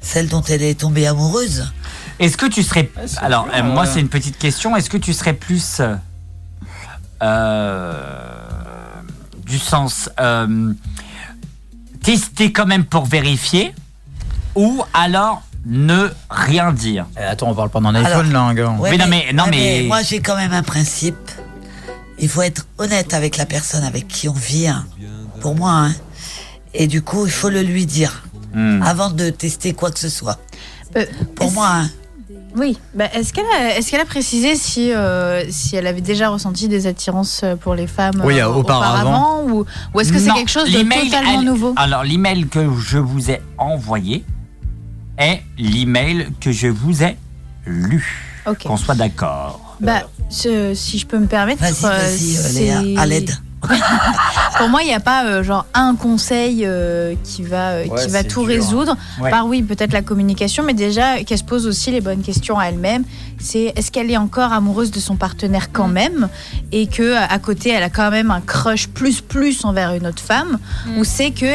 celle 0.00 0.28
dont 0.28 0.42
elle 0.42 0.62
est 0.62 0.80
tombée 0.80 1.06
amoureuse. 1.06 1.70
Est-ce 2.18 2.36
que 2.36 2.46
tu 2.46 2.62
serais. 2.62 2.90
Alors, 3.18 3.44
dur, 3.44 3.52
euh, 3.56 3.62
moi, 3.62 3.84
c'est 3.86 4.00
une 4.00 4.08
petite 4.08 4.38
question. 4.38 4.74
Est-ce 4.76 4.88
que 4.88 4.96
tu 4.96 5.12
serais 5.12 5.34
plus. 5.34 5.80
euh, 7.22 7.92
du 9.44 9.58
sens. 9.58 10.10
euh, 10.20 10.72
tester 12.02 12.52
quand 12.52 12.66
même 12.66 12.84
pour 12.84 13.04
vérifier 13.04 13.74
ou 14.54 14.82
alors 14.94 15.42
ne 15.66 16.08
rien 16.30 16.72
dire? 16.72 17.06
Eh, 17.18 17.22
Attends, 17.22 17.50
on 17.50 17.54
parle 17.54 17.70
pas 17.70 17.80
d'un 17.80 17.94
iPhone 17.96 18.28
Alors, 18.34 18.48
là, 18.48 18.54
gars. 18.54 18.70
Ouais, 18.78 18.90
Mais 18.90 18.98
non, 18.98 19.06
mais- 19.08 19.32
non, 19.32 19.44
ouais, 19.44 19.50
mais- 19.50 19.82
moi 19.88 20.02
j'ai 20.02 20.20
quand 20.20 20.36
même 20.36 20.52
un 20.52 20.62
principe. 20.62 21.16
Il 22.18 22.28
faut 22.28 22.42
être 22.42 22.66
honnête 22.78 23.12
avec 23.12 23.36
la 23.36 23.44
personne 23.46 23.82
avec 23.84 24.06
qui 24.08 24.28
on 24.28 24.32
vit, 24.32 24.68
hein. 24.68 24.86
pour 25.40 25.54
moi. 25.56 25.70
hein. 25.72 25.94
Et 26.78 26.86
du 26.86 27.02
coup, 27.02 27.26
il 27.26 27.32
faut 27.32 27.50
le 27.50 27.62
lui 27.62 27.86
dire 27.86 28.22
Hmm. 28.54 28.80
avant 28.82 29.10
de 29.10 29.28
tester 29.28 29.74
quoi 29.74 29.90
que 29.90 29.98
ce 29.98 30.08
soit. 30.08 30.38
Euh, 30.96 31.04
Pour 31.34 31.52
moi, 31.52 31.68
hein. 31.72 31.90
Oui. 32.56 32.78
Bah, 32.94 33.04
est-ce 33.12 33.34
qu'elle 33.34 34.00
a, 34.00 34.04
précisé 34.06 34.56
si, 34.56 34.92
euh, 34.92 35.44
si 35.50 35.76
elle 35.76 35.86
avait 35.86 36.00
déjà 36.00 36.30
ressenti 36.30 36.66
des 36.68 36.86
attirances 36.86 37.44
pour 37.60 37.74
les 37.74 37.86
femmes 37.86 38.22
Oui, 38.24 38.40
euh, 38.40 38.48
auparavant. 38.48 39.42
ou, 39.46 39.66
ou 39.92 40.00
est-ce 40.00 40.10
que 40.10 40.18
c'est 40.18 40.32
quelque 40.32 40.50
chose 40.50 40.70
de 40.72 40.78
totalement 40.78 41.40
elle- 41.40 41.44
nouveau? 41.44 41.74
Alors, 41.76 42.02
l'email 42.02 42.46
que 42.48 42.60
je 42.80 42.96
vous 42.96 43.30
ai 43.30 43.42
envoyé 43.58 44.24
est 45.18 45.40
l'email 45.58 46.28
que 46.40 46.50
je 46.50 46.68
vous 46.68 47.02
ai 47.02 47.16
lu. 47.66 48.40
Ok. 48.46 48.62
Qu'on 48.62 48.78
soit 48.78 48.94
d'accord. 48.94 49.76
Bah, 49.80 50.08
ce- 50.30 50.72
si 50.74 50.98
je 50.98 51.06
peux 51.06 51.18
me 51.18 51.26
permettre. 51.26 51.60
Vas-y, 51.60 51.84
euh, 51.84 51.88
vas-y, 51.88 52.36
euh, 52.36 52.40
c'est- 52.40 52.60
Léa, 52.60 53.00
à 53.02 53.04
l'aide. 53.06 53.36
Pour 54.58 54.68
moi, 54.68 54.82
il 54.82 54.86
n'y 54.86 54.94
a 54.94 55.00
pas 55.00 55.24
euh, 55.26 55.42
genre 55.42 55.66
un 55.74 55.94
conseil 55.96 56.62
euh, 56.64 57.14
qui 57.24 57.42
va, 57.42 57.70
euh, 57.70 57.86
Ouais, 57.86 58.02
qui 58.04 58.08
va 58.10 58.22
tout 58.24 58.40
dur. 58.40 58.48
résoudre. 58.48 58.96
Ouais. 59.20 59.30
Par 59.30 59.46
oui, 59.46 59.62
peut-être 59.62 59.92
la 59.92 60.02
communication, 60.02 60.62
mais 60.62 60.74
déjà 60.74 61.22
qu'elle 61.24 61.38
se 61.38 61.44
pose 61.44 61.66
aussi 61.66 61.90
les 61.90 62.00
bonnes 62.00 62.22
questions 62.22 62.58
à 62.58 62.66
elle-même. 62.66 63.04
C'est 63.38 63.72
est-ce 63.76 63.90
qu'elle 63.90 64.10
est 64.10 64.16
encore 64.16 64.52
amoureuse 64.52 64.90
de 64.90 65.00
son 65.00 65.16
partenaire 65.16 65.72
quand 65.72 65.88
même? 65.88 66.28
Et 66.72 66.86
que 66.86 67.16
à 67.16 67.38
côté 67.38 67.70
elle 67.70 67.82
a 67.82 67.90
quand 67.90 68.10
même 68.10 68.30
un 68.30 68.40
crush 68.40 68.88
plus 68.88 69.20
plus 69.20 69.64
envers 69.64 69.92
une 69.94 70.06
autre 70.06 70.22
femme? 70.22 70.58
Ou 70.98 71.04
c'est 71.04 71.30
que 71.32 71.46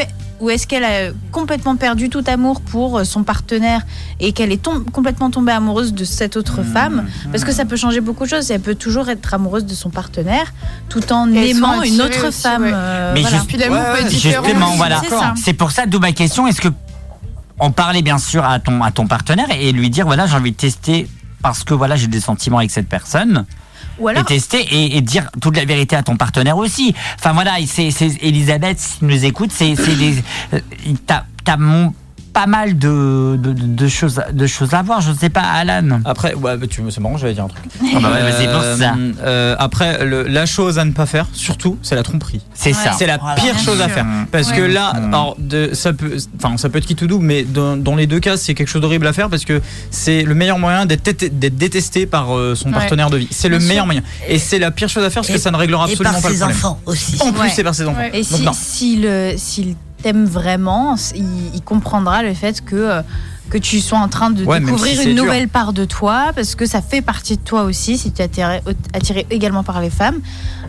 ou 0.41 0.49
est-ce 0.49 0.67
qu'elle 0.67 0.83
a 0.83 1.11
complètement 1.31 1.75
perdu 1.77 2.09
tout 2.09 2.23
amour 2.27 2.59
pour 2.61 2.97
euh, 2.97 3.03
son 3.05 3.23
partenaire 3.23 3.81
et 4.19 4.33
qu'elle 4.33 4.51
est 4.51 4.61
tom- 4.61 4.83
complètement 4.91 5.29
tombée 5.29 5.51
amoureuse 5.53 5.93
de 5.93 6.03
cette 6.03 6.35
autre 6.35 6.63
femme? 6.63 7.05
Parce 7.31 7.43
que 7.45 7.51
ça 7.53 7.63
peut 7.63 7.77
changer 7.77 8.01
beaucoup 8.01 8.25
de 8.25 8.29
choses. 8.29 8.51
Elle 8.51 8.59
peut 8.59 8.75
toujours 8.75 9.07
être 9.09 9.33
amoureuse 9.33 9.65
de 9.65 9.73
son 9.75 9.89
partenaire 9.91 10.51
tout 10.89 11.13
en 11.13 11.31
Et 11.31 11.51
aimant 11.51 11.81
une 11.83 12.01
autre 12.01 12.27
aussi, 12.27 12.41
femme. 12.41 12.63
ouais. 12.63 12.71
euh, 12.73 13.11
Mais 13.13 13.21
voilà. 13.21 13.37
juste- 13.37 13.53
être 13.53 14.07
différent 14.07 14.43
justement, 14.43 14.71
voilà. 14.75 15.01
c'est 15.37 15.53
pour 15.53 15.71
ça, 15.71 15.85
d'où 15.85 15.99
ma 15.99 16.11
question. 16.11 16.47
Est-ce 16.47 16.59
que 16.61 16.69
on 17.59 17.71
parlait 17.71 18.01
bien 18.01 18.17
sûr 18.17 18.43
à 18.43 18.59
ton, 18.59 18.81
à 18.83 18.91
ton 18.91 19.05
partenaire 19.07 19.45
et 19.51 19.71
lui 19.71 19.89
dire 19.91 20.05
voilà, 20.07 20.25
j'ai 20.25 20.35
envie 20.35 20.51
de 20.51 20.57
tester 20.57 21.07
parce 21.43 21.63
que 21.63 21.75
voilà, 21.75 21.95
j'ai 21.95 22.07
des 22.07 22.19
sentiments 22.19 22.57
avec 22.57 22.71
cette 22.71 22.89
personne. 22.89 23.45
Et 24.21 24.23
tester 24.23 24.95
et, 24.95 25.01
dire 25.01 25.29
toute 25.41 25.55
la 25.55 25.65
vérité 25.65 25.95
à 25.95 26.03
ton 26.03 26.17
partenaire 26.17 26.57
aussi. 26.57 26.93
Enfin 27.17 27.33
voilà, 27.33 27.53
c'est 27.65 27.89
Elisabeth, 28.21 28.79
si 28.79 28.97
nous 29.01 29.25
écoutes, 29.25 29.51
c'est 29.51 29.75
des. 29.75 30.23
euh, 30.53 30.59
T'as 31.43 31.57
pas 32.33 32.47
mal 32.47 32.77
de, 32.77 33.37
de, 33.41 33.53
de 33.53 33.87
choses, 33.87 34.21
de 34.31 34.47
choses 34.47 34.73
à 34.73 34.81
voir. 34.81 35.01
Je 35.01 35.11
ne 35.11 35.15
sais 35.17 35.29
pas, 35.29 35.41
Alan. 35.41 35.99
Après, 36.05 36.33
ouais, 36.33 36.57
tu 36.67 36.81
c'est 36.89 36.99
marrant, 37.01 37.17
j'allais 37.17 37.33
dire 37.33 37.43
un 37.45 37.47
truc. 37.49 37.63
Ah 37.95 37.99
bah 37.99 38.09
ouais, 38.11 38.47
pense 38.47 38.79
ça. 38.79 38.95
euh, 39.23 39.55
après, 39.59 40.05
le- 40.05 40.23
la 40.23 40.45
chose 40.45 40.79
à 40.79 40.85
ne 40.85 40.91
pas 40.91 41.05
faire, 41.05 41.27
surtout, 41.33 41.77
c'est 41.81 41.95
la 41.95 42.03
tromperie. 42.03 42.41
C'est 42.53 42.73
ça. 42.73 42.91
C'est 42.97 43.05
la 43.07 43.17
Voilà. 43.17 43.35
pire 43.41 43.57
chose 43.59 43.81
à 43.81 43.89
faire. 43.89 44.05
Parce 44.31 44.49
Ouais. 44.51 44.57
que 44.57 44.61
là, 44.61 44.87
alors, 44.87 45.35
de, 45.39 45.71
ça 45.73 45.93
peut, 45.93 46.17
ça 46.57 46.69
peut 46.69 46.77
être 46.77 46.85
qui 46.85 46.95
tout 46.95 47.07
doux, 47.07 47.19
mais 47.19 47.43
dans, 47.43 47.77
dans 47.77 47.95
les 47.95 48.07
deux 48.07 48.19
cas, 48.19 48.37
c'est 48.37 48.53
quelque 48.53 48.67
chose 48.69 48.81
d'horrible 48.81 49.07
à 49.07 49.13
faire 49.13 49.29
parce 49.29 49.45
que 49.45 49.61
c'est 49.89 50.23
le 50.23 50.33
meilleur 50.35 50.57
moyen 50.59 50.85
d'être 50.85 51.03
détesté 51.57 52.05
par 52.05 52.35
euh, 52.37 52.55
son 52.55 52.71
partenaire 52.71 53.09
de 53.09 53.17
vie. 53.17 53.27
C'est 53.31 53.49
le 53.49 53.59
meilleur 53.59 53.85
moyen. 53.85 54.01
Et 54.27 54.39
c'est 54.39 54.59
la 54.59 54.71
pire 54.71 54.89
chose 54.89 55.03
à 55.03 55.09
faire 55.09 55.21
parce 55.21 55.27
que 55.29 55.33
Et- 55.33 55.37
ça 55.39 55.51
ne 55.51 55.57
réglera 55.57 55.87
et 55.87 55.91
absolument 55.91 56.13
par 56.13 56.21
pas 56.21 56.29
le 56.29 56.33
ses 56.35 56.39
problème. 56.39 56.57
enfants 56.57 56.79
aussi. 56.85 57.17
En 57.21 57.31
plus, 57.33 57.49
c'est 57.49 57.63
par 57.63 57.75
ses 57.75 57.85
enfants. 57.87 57.99
Et 58.13 58.23
si- 58.23 58.43
t'aime 60.01 60.25
vraiment, 60.25 60.95
il, 61.15 61.55
il 61.55 61.61
comprendra 61.61 62.23
le 62.23 62.33
fait 62.33 62.63
que 62.63 62.75
euh, 62.75 63.01
que 63.51 63.57
tu 63.57 63.79
sois 63.81 63.99
en 63.99 64.07
train 64.07 64.31
de 64.31 64.43
Ouais, 64.45 64.59
découvrir 64.59 64.91
si 64.95 65.03
c'est 65.03 65.09
une 65.09 65.15
dur. 65.15 65.25
nouvelle 65.25 65.47
part 65.49 65.73
de 65.73 65.85
toi, 65.85 66.31
parce 66.33 66.55
que 66.55 66.65
ça 66.65 66.81
fait 66.81 67.01
partie 67.01 67.35
de 67.37 67.41
toi 67.43 67.63
aussi, 67.63 67.97
si 67.97 68.11
tu 68.11 68.21
es 68.21 68.25
attiré, 68.25 68.61
attiré 68.93 69.27
également 69.29 69.63
par 69.63 69.81
les 69.81 69.89
femmes. 69.89 70.19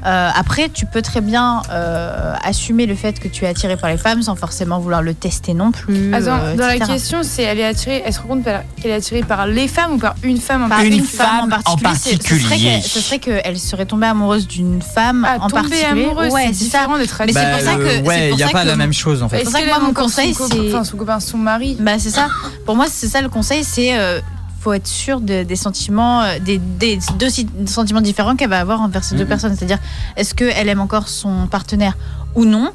Euh, 0.05 0.31
après, 0.35 0.69
tu 0.69 0.85
peux 0.85 1.01
très 1.01 1.21
bien 1.21 1.63
euh, 1.71 2.35
assumer 2.43 2.87
le 2.87 2.97
fait 2.97 3.21
que 3.21 3.29
tu 3.29 3.45
es 3.45 3.49
attiré 3.49 3.77
par 3.77 3.89
les 3.89 3.97
femmes 3.97 4.21
sans 4.23 4.35
forcément 4.35 4.81
vouloir 4.81 5.01
le 5.01 5.15
tester 5.15 5.55
non 5.55 5.71
plus. 5.71 6.13
Attends, 6.13 6.39
euh, 6.43 6.57
dans 6.57 6.67
la 6.67 6.81
question, 6.81 7.21
c'est 7.23 7.45
elle 7.45 7.61
est 7.61 7.65
attirée, 7.65 8.03
elle 8.05 8.13
se 8.13 8.19
rend 8.21 8.27
compte 8.29 8.45
qu'elle 8.45 8.91
est 8.91 8.95
attirée 8.95 9.23
par 9.23 9.47
les 9.47 9.69
femmes 9.69 9.93
ou 9.93 9.99
par 9.99 10.15
une 10.25 10.39
femme 10.41 10.65
en 10.65 10.69
Par 10.69 10.79
particulier? 10.79 10.99
une, 10.99 11.07
femme, 11.07 11.41
en 11.45 11.77
particulier. 11.77 11.95
c'est- 11.95 12.21
Ce 12.21 12.39
serait 12.41 12.59
qu'elle- 12.59 12.83
Ce 12.83 13.01
serait 13.01 13.19
qu'elle 13.21 13.59
serait 13.61 13.87
tombée 13.87 14.07
amoureuse 14.09 14.49
d'une 14.49 14.83
femme 14.83 15.25
en 15.25 15.49
tomber 15.49 15.69
particulier. 15.69 15.85
amoureuse, 16.05 16.33
ouais, 16.33 16.47
c'est 16.49 16.53
c'est 16.55 16.65
différent 16.65 16.99
d'être 16.99 17.17
Mais 17.25 17.33
c'est 17.33 17.35
Bah, 17.35 17.51
pour 17.53 17.61
ça 17.61 17.75
que. 17.77 17.81
euh, 17.83 17.89
c'est 17.99 18.03
ouais, 18.09 18.29
pour 18.31 18.39
y 18.41 18.43
a 18.43 18.49
pas 18.49 18.63
que- 18.65 18.69
la 18.69 18.77
même 18.77 18.93
chose, 18.93 19.23
en 19.23 19.29
fait. 19.29 19.39
C'est 19.39 19.45
pour 19.45 19.53
ça 19.53 19.61
que 19.63 19.69
moi, 19.69 19.79
mon 19.79 19.93
conseil, 19.95 20.35
son 20.35 20.45
copain- 20.49 20.57
c'est. 20.61 20.75
enfin, 20.75 20.85
son 20.85 20.97
copain, 20.97 21.21
son 21.21 21.39
mari? 21.39 21.77
Bah, 21.79 21.93
c'est 21.99 22.11
ça. 22.11 22.27
Pour 22.73 22.79
moi, 22.79 22.87
c'est 22.91 23.07
ça 23.07 23.21
le 23.21 23.29
conseil, 23.29 23.65
c'est. 23.65 23.99
euh, 23.99 24.19
faut 24.63 24.73
être 24.73 24.87
sûr 24.87 25.21
de- 25.21 25.43
des 25.43 25.57
sentiments, 25.57 26.23
euh, 26.23 26.39
des, 26.39 26.57
des 26.57 26.99
deux 27.19 27.27
sentiments 27.67 28.01
différents 28.01 28.35
qu'elle 28.35 28.49
va 28.49 28.61
avoir 28.61 28.81
envers 28.81 29.05
ces 29.05 29.15
deux 29.15 29.25
Mhm. 29.25 29.29
personnes. 29.29 29.55
C'est-à-dire, 29.57 29.79
est-ce 30.17 30.35
qu'elle 30.35 30.69
aime 30.71 30.81
encore 30.81 31.09
son 31.09 31.49
partenaire 31.49 31.99
ou 32.35 32.45
non 32.47 32.71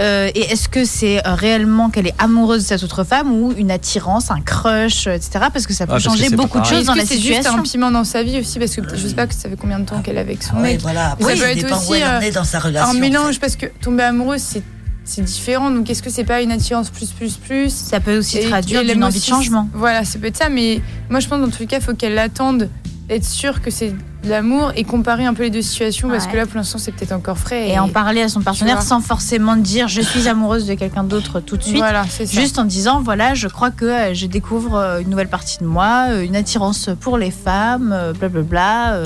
Euh, 0.00 0.30
Et 0.34 0.40
est-ce 0.52 0.70
que 0.70 0.86
c'est 0.86 1.18
euh, 1.26 1.34
réellement 1.34 1.90
qu'elle 1.90 2.06
est 2.06 2.14
amoureuse 2.18 2.62
de 2.62 2.66
cette 2.68 2.82
autre 2.82 3.04
femme 3.04 3.30
ou 3.30 3.52
une 3.58 3.70
attirance, 3.70 4.30
un 4.30 4.40
crush, 4.40 5.06
etc. 5.06 5.44
Parce 5.52 5.66
que 5.66 5.74
ça 5.74 5.86
peut 5.86 5.92
Ah, 5.96 5.98
changer 5.98 6.30
beaucoup 6.30 6.58
de 6.60 6.64
choses 6.64 6.86
dans 6.86 6.94
la 6.94 7.02
que 7.02 7.08
c'est 7.08 7.16
juste 7.16 7.26
situation. 7.26 7.58
un 7.58 7.62
piment 7.62 7.90
dans 7.90 8.04
sa 8.04 8.22
vie 8.22 8.38
aussi 8.40 8.58
parce 8.58 8.74
que 8.74 8.80
je 8.96 9.06
sais 9.06 9.14
pas 9.14 9.26
que 9.26 9.34
ça 9.34 9.50
fait 9.50 9.56
combien 9.60 9.78
de 9.80 9.84
temps 9.84 10.00
qu'elle 10.00 10.16
est 10.16 10.20
avec 10.20 10.42
son 10.42 10.56
Ouais, 10.56 10.62
mec. 10.62 10.80
voilà. 10.80 11.14
Mais 11.18 11.24
Après, 11.26 11.36
ça 11.36 11.42
ça 11.48 11.52
peut 11.52 11.58
être 11.58 11.76
aussi 11.76 11.92
elle 12.00 12.04
en 12.04 12.10
euh, 12.14 12.20
est 12.20 12.30
dans 12.30 12.44
sa 12.44 12.58
relation, 12.60 12.88
un 12.88 12.96
en 12.96 12.98
mélange 12.98 13.38
parce 13.38 13.54
que 13.56 13.66
tomber 13.82 14.04
amoureuse 14.04 14.40
c'est 14.40 14.62
c'est 15.04 15.22
différent. 15.22 15.70
Donc 15.70 15.90
est-ce 15.90 16.02
que 16.02 16.10
c'est 16.10 16.24
pas 16.24 16.42
une 16.42 16.52
attirance 16.52 16.90
plus 16.90 17.10
plus 17.10 17.36
plus 17.36 17.70
Ça 17.70 18.00
peut 18.00 18.18
aussi 18.18 18.38
Et- 18.38 18.48
traduire 18.48 18.82
d'une 18.84 19.04
envie 19.04 19.20
de 19.20 19.24
changement. 19.24 19.68
Voilà, 19.74 20.04
ça 20.04 20.18
peut 20.18 20.26
être 20.26 20.36
ça. 20.36 20.48
Mais 20.48 20.80
moi 21.10 21.20
je 21.20 21.28
pense 21.28 21.40
dans 21.40 21.48
tous 21.48 21.60
les 21.60 21.66
cas, 21.66 21.78
il 21.78 21.82
faut 21.82 21.94
qu'elle 21.94 22.18
attende 22.18 22.68
d'être 23.08 23.24
sûre 23.24 23.60
que 23.60 23.70
c'est 23.70 23.90
de 24.22 24.28
l'amour 24.30 24.70
et 24.76 24.84
comparer 24.84 25.24
un 25.24 25.34
peu 25.34 25.42
les 25.42 25.50
deux 25.50 25.62
situations 25.62 26.08
parce 26.08 26.28
que 26.28 26.36
là 26.36 26.46
pour 26.46 26.54
l'instant 26.54 26.78
c'est 26.78 26.92
peut-être 26.92 27.10
encore 27.10 27.36
frais. 27.36 27.70
Et 27.70 27.78
en 27.78 27.88
parler 27.88 28.22
à 28.22 28.28
son 28.28 28.40
partenaire 28.40 28.80
sans 28.80 29.00
forcément 29.00 29.56
dire 29.56 29.88
je 29.88 30.00
suis 30.00 30.28
amoureuse 30.28 30.66
de 30.66 30.74
quelqu'un 30.74 31.02
d'autre 31.02 31.40
tout 31.40 31.56
de 31.56 31.62
suite. 31.64 31.78
Voilà, 31.78 32.04
c'est 32.08 32.26
ça. 32.26 32.40
Juste 32.40 32.60
en 32.60 32.64
disant 32.64 33.02
voilà, 33.02 33.34
je 33.34 33.48
crois 33.48 33.72
que 33.72 33.84
euh, 33.84 34.14
je 34.14 34.26
découvre 34.26 34.76
euh, 34.76 35.00
une 35.00 35.10
nouvelle 35.10 35.28
partie 35.28 35.58
de 35.58 35.64
moi, 35.64 36.06
euh, 36.10 36.22
une 36.22 36.36
attirance 36.36 36.90
pour 37.00 37.18
les 37.18 37.32
femmes, 37.32 38.12
blablabla. 38.18 39.00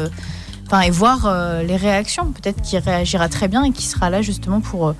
Enfin, 0.66 0.80
et 0.80 0.90
voir 0.90 1.32
les 1.66 1.76
réactions. 1.76 2.32
Peut-être 2.32 2.60
qu'il 2.60 2.78
réagira 2.80 3.28
très 3.28 3.46
bien 3.48 3.62
et 3.62 3.70
qu'il 3.70 3.84
sera 3.86 4.10
là 4.10 4.20
justement 4.20 4.60
pour, 4.60 4.94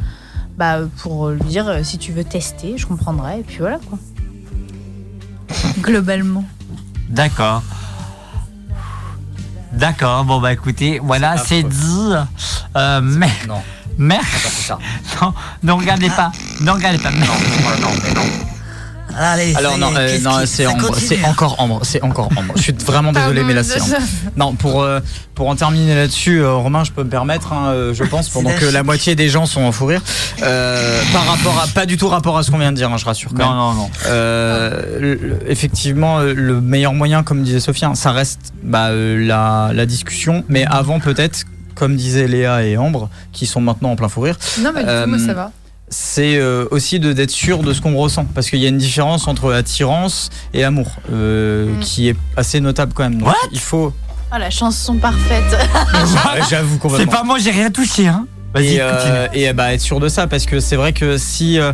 bah, 0.57 0.81
pour 0.99 1.31
lui 1.31 1.45
dire 1.45 1.69
euh, 1.69 1.83
si 1.83 1.99
tu 1.99 2.12
veux 2.12 2.24
tester, 2.24 2.78
je 2.78 2.87
comprendrai. 2.87 3.41
Et 3.41 3.43
puis 3.43 3.59
voilà 3.59 3.78
quoi. 3.78 3.99
Globalement. 5.81 6.45
D'accord. 7.09 7.62
D'accord, 9.73 10.24
bon 10.24 10.41
bah 10.41 10.53
écoutez, 10.53 11.01
voilà, 11.03 11.37
c'est 11.37 11.62
dit. 11.62 12.12
Euh, 12.77 13.01
mais. 13.03 13.31
Non. 13.47 13.62
Mais. 13.99 14.20
Non, 15.23 15.33
ne 15.62 15.73
regardez 15.73 16.11
pas. 16.11 16.33
Ne 16.61 16.70
regardez 16.70 16.99
pas. 16.99 17.11
Non, 17.11 17.27
non, 17.81 17.91
non. 18.15 18.56
Allez, 19.19 19.55
Alors 19.57 19.79
non, 19.79 19.91
euh, 19.97 20.19
non, 20.21 20.33
c'est 20.45 20.67
encore 20.67 21.57
Ambre, 21.61 21.81
c'est 21.85 22.03
encore 22.03 22.29
Ambre. 22.37 22.53
Je 22.57 22.63
suis 22.63 22.73
vraiment 22.73 23.13
désolé, 23.13 23.43
mais 23.45 23.55
là 23.55 23.63
c'est 23.63 23.81
Ambre. 23.81 23.97
Non, 24.37 24.55
pour 24.55 24.83
euh, 24.83 25.01
pour 25.35 25.49
en 25.49 25.57
terminer 25.57 25.95
là-dessus, 25.95 26.41
euh, 26.41 26.53
Romain, 26.55 26.85
je 26.85 26.93
peux 26.93 27.03
me 27.05 27.09
permettre, 27.11 27.53
hein, 27.53 27.93
je 27.93 28.05
pense, 28.05 28.29
pendant 28.29 28.51
la 28.51 28.57
que 28.57 28.65
la 28.67 28.83
moitié 28.83 29.15
des 29.15 29.29
gens 29.29 29.47
sont 29.47 29.63
en 29.63 29.73
fou 29.73 29.87
rire, 29.87 30.03
euh, 30.43 31.01
par 31.13 31.27
rapport 31.27 31.59
à 31.63 31.67
pas 31.69 31.87
du 31.87 31.97
tout 31.97 32.09
rapport 32.09 32.37
à 32.39 32.43
ce 32.43 32.51
qu'on 32.51 32.59
vient 32.59 32.73
de 32.73 32.77
dire, 32.77 32.91
hein, 32.93 32.97
je 32.97 33.05
rassure. 33.05 33.31
Quand 33.37 33.45
Non, 33.55 33.69
même. 33.69 33.77
non, 33.77 33.83
non. 33.85 33.91
Euh, 34.07 34.99
le- 35.01 35.51
effectivement, 35.51 36.21
le 36.21 36.61
meilleur 36.61 36.93
moyen, 36.95 37.23
comme 37.23 37.43
disait 37.43 37.61
Sophie, 37.61 37.85
hein, 37.85 37.95
ça 37.95 38.13
reste 38.13 38.53
bah, 38.63 38.91
la, 38.93 39.71
la 39.75 39.87
discussion, 39.87 40.45
mais 40.49 40.65
avant 40.67 41.01
peut-être. 41.01 41.45
Comme 41.75 41.95
disaient 41.95 42.27
Léa 42.27 42.65
et 42.65 42.79
Ambre, 42.79 43.11
qui 43.33 43.45
sont 43.45 43.61
maintenant 43.61 43.91
en 43.91 43.97
plein 43.97 44.09
fou 44.09 44.23
rire, 44.23 44.39
Non 44.63 44.71
mais 44.75 44.81
du 44.83 44.87
coup 44.87 45.09
moi 45.11 45.19
ça 45.19 45.35
va. 45.35 45.51
C'est 45.89 46.37
euh, 46.37 46.67
aussi 46.71 46.99
de 46.99 47.13
d'être 47.13 47.31
sûr 47.31 47.63
de 47.63 47.73
ce 47.73 47.81
qu'on 47.81 47.97
ressent 47.97 48.25
parce 48.35 48.51
qu'il 48.51 48.59
y 48.59 48.67
a 48.67 48.69
une 48.69 48.79
différence 48.79 49.29
entre 49.29 49.53
attirance 49.53 50.31
et 50.53 50.65
amour 50.65 50.89
euh, 51.13 51.77
Mm. 51.77 51.81
qui 51.81 52.09
est 52.09 52.17
assez 52.37 52.61
notable 52.61 52.93
quand 52.95 53.05
même. 53.09 53.19
Donc, 53.21 53.35
il 53.53 53.61
faut. 53.61 53.93
Oh, 54.33 54.39
la 54.39 54.51
chanson 54.51 54.97
parfaite. 54.97 55.57
J'avoue 56.51 56.79
C'est 56.97 57.07
pas 57.07 57.23
moi, 57.23 57.39
j'ai 57.39 57.53
rien 57.53 57.71
touché, 57.71 58.09
hein. 58.09 58.27
Vas-y, 58.55 58.75
et 58.75 58.79
euh, 58.81 59.29
et, 59.33 59.53
bah, 59.53 59.73
être 59.75 59.81
sûr 59.81 60.01
de 60.01 60.09
ça 60.09 60.27
parce 60.27 60.47
que 60.47 60.61
c'est 60.61 60.77
vrai 60.77 60.93
que 60.93 61.17
si 61.19 61.59
euh, 61.61 61.73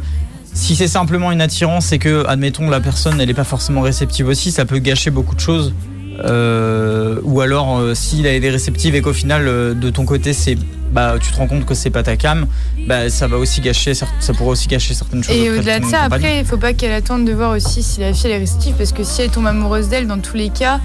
si 0.52 0.76
c'est 0.76 0.88
simplement 0.88 1.32
une 1.32 1.40
attirance 1.40 1.92
et 1.92 1.98
que 1.98 2.26
admettons 2.26 2.68
la 2.68 2.80
personne 2.80 3.18
elle 3.20 3.30
est 3.30 3.34
pas 3.34 3.44
forcément 3.44 3.80
réceptive 3.80 4.26
aussi, 4.28 4.50
ça 4.50 4.64
peut 4.66 4.78
gâcher 4.78 5.10
beaucoup 5.10 5.34
de 5.34 5.40
choses 5.40 5.72
Euh, 6.20 7.18
ou 7.22 7.40
alors 7.40 7.78
euh, 7.78 7.94
s'il 7.94 8.26
a 8.26 8.32
été 8.32 8.50
réceptive 8.50 8.94
et 8.94 9.00
qu'au 9.00 9.14
final 9.14 9.48
euh, 9.48 9.72
de 9.72 9.88
ton 9.88 10.04
côté 10.04 10.34
c'est 10.34 10.56
bah 10.92 11.14
tu 11.18 11.32
te 11.32 11.36
rends 11.38 11.46
compte 11.46 11.64
que 11.64 11.74
c'est 11.74 11.88
pas 11.88 12.02
ta 12.02 12.16
cam, 12.16 12.46
bah 12.86 13.08
ça 13.08 13.26
va 13.26 13.38
aussi 13.38 13.62
gâcher 13.62 13.94
ça 13.94 14.06
pourrait 14.36 14.50
aussi 14.50 14.68
gâcher 14.68 14.92
certaines 14.92 15.24
choses. 15.24 15.34
Et 15.34 15.50
au-delà 15.50 15.80
de 15.80 15.86
ça, 15.86 16.02
après, 16.02 16.40
il 16.40 16.44
faut 16.44 16.58
pas 16.58 16.74
qu'elle 16.74 16.92
attende 16.92 17.24
de 17.24 17.32
voir 17.32 17.56
aussi 17.56 17.82
si 17.82 18.00
la 18.00 18.12
fille 18.12 18.26
elle 18.26 18.32
est 18.32 18.38
réceptive, 18.38 18.74
parce 18.76 18.92
que 18.92 19.02
si 19.02 19.22
elle 19.22 19.30
tombe 19.30 19.46
amoureuse 19.46 19.88
d'elle, 19.88 20.06
dans 20.06 20.18
tous 20.18 20.36
les 20.36 20.50
cas, 20.50 20.80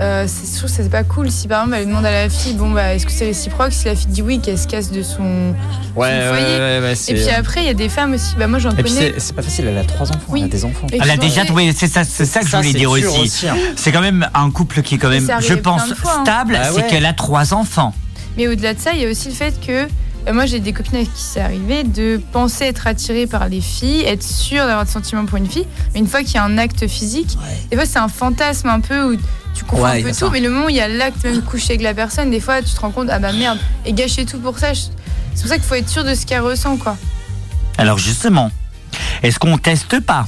euh, 0.00 0.26
c'est 0.28 0.46
sûr 0.46 0.66
que 0.66 0.70
c'est 0.72 0.88
pas 0.90 1.02
cool. 1.04 1.30
Si 1.30 1.48
par 1.48 1.62
exemple 1.62 1.78
elle 1.80 1.88
demande 1.88 2.06
à 2.06 2.10
la 2.12 2.28
fille, 2.28 2.54
bon 2.54 2.70
bah 2.70 2.94
est-ce 2.94 3.04
que 3.06 3.12
c'est 3.12 3.26
réciproque? 3.26 3.72
Si 3.72 3.86
la 3.86 3.94
fille 3.96 4.06
dit 4.08 4.22
oui, 4.22 4.40
qu'elle 4.40 4.58
se 4.58 4.66
casse 4.68 4.90
de 4.92 5.02
son, 5.02 5.22
Ouais, 5.22 5.54
son 5.96 6.04
ouais, 6.04 6.28
foyer. 6.28 6.58
ouais, 6.58 6.80
ouais, 6.82 6.94
Et 7.08 7.14
puis 7.14 7.28
après, 7.30 7.60
il 7.62 7.66
y 7.66 7.70
a 7.70 7.74
des 7.74 7.88
femmes 7.88 8.12
aussi. 8.14 8.34
Bah 8.38 8.46
moi 8.46 8.58
j'en 8.58 8.70
Et 8.70 8.82
puis 8.82 8.92
connais. 8.94 9.14
c'est 9.18 9.34
pas 9.34 9.42
facile, 9.42 9.66
elle 9.66 9.78
a 9.78 9.84
trois 9.84 10.08
enfants, 10.10 10.34
elle 10.36 10.44
a 10.44 10.48
des 10.48 10.64
enfants. 10.64 10.86
Et 10.92 10.98
Elle 11.02 11.10
a 11.10 11.16
déjà 11.16 11.44
trouvé, 11.44 11.72
c'est 11.72 11.88
ça, 11.88 12.04
c'est 12.04 12.26
ça 12.26 12.40
que 12.40 12.46
je 12.46 12.50
Ça, 12.52 12.58
voulais 12.58 12.70
c'est 12.72 12.78
dire 12.78 12.90
aussi. 12.90 13.06
aussi, 13.20 13.48
hein. 13.48 13.56
C'est 13.76 13.90
quand 13.92 14.00
même 14.00 14.28
un 14.34 14.50
couple 14.50 14.82
qui 14.82 14.94
est 14.94 14.98
quand 14.98 15.08
même, 15.10 15.28
je 15.40 15.54
pense, 15.54 15.92
fois, 15.94 16.18
hein. 16.18 16.24
stable, 16.24 16.52
Bah 16.54 16.70
c'est 16.74 16.86
qu'elle 16.86 17.06
a 17.06 17.12
trois 17.12 17.52
enfants. 17.54 17.92
Mais 18.36 18.46
au-delà 18.46 18.74
de 18.74 18.78
ça, 18.80 18.92
il 18.92 19.00
y 19.02 19.04
a 19.06 19.10
aussi 19.10 19.28
le 19.28 19.34
fait 19.34 19.54
que 19.60 19.72
euh, 19.72 19.86
moi 20.32 20.46
j'ai 20.46 20.60
des 20.60 20.72
copines 20.72 20.96
avec 20.96 21.12
qui 21.12 21.22
c'est 21.22 21.40
arrivé 21.40 21.84
de 21.84 22.20
penser 22.32 22.64
être 22.64 22.86
attiré 22.86 23.26
par 23.26 23.48
les 23.48 23.60
filles, 23.60 24.02
être 24.04 24.22
sûr 24.22 24.66
d'avoir 24.66 24.84
des 24.84 24.90
sentiments 24.90 25.24
pour 25.26 25.38
une 25.38 25.48
fille, 25.48 25.66
mais 25.94 26.00
une 26.00 26.06
fois 26.06 26.22
qu'il 26.22 26.34
y 26.34 26.38
a 26.38 26.44
un 26.44 26.58
acte 26.58 26.86
physique, 26.86 27.36
des 27.70 27.76
fois 27.76 27.86
c'est 27.86 27.98
un 27.98 28.08
fantasme 28.08 28.68
un 28.68 28.80
peu 28.80 29.12
où 29.12 29.16
tu 29.54 29.64
confonds 29.64 29.84
Ouais, 29.84 30.00
un 30.00 30.02
peu 30.02 30.08
tout, 30.10 30.14
ça. 30.14 30.30
mais 30.32 30.40
le 30.40 30.50
moment 30.50 30.66
où 30.66 30.68
il 30.68 30.76
y 30.76 30.80
a 30.80 30.88
l'acte 30.88 31.24
même 31.24 31.42
couché 31.42 31.70
avec 31.70 31.82
la 31.82 31.94
personne, 31.94 32.30
des 32.30 32.40
fois 32.40 32.62
tu 32.62 32.70
te 32.74 32.80
rends 32.80 32.90
compte 32.90 33.08
ah 33.10 33.18
bah 33.18 33.32
merde 33.32 33.58
et 33.86 33.92
gâcher 33.92 34.24
tout 34.26 34.38
pour 34.38 34.58
ça. 34.58 34.72
C'est 34.74 34.90
pour 35.42 35.48
ça 35.48 35.54
qu'il 35.56 35.64
faut 35.64 35.74
être 35.74 35.88
sûr 35.88 36.04
de 36.04 36.14
ce 36.14 36.26
qu'elle 36.26 36.40
ressent 36.42 36.76
quoi. 36.76 36.96
Alors 37.76 37.98
justement, 37.98 38.50
est-ce 39.22 39.38
qu'on 39.38 39.56
teste 39.58 40.00
pas 40.00 40.26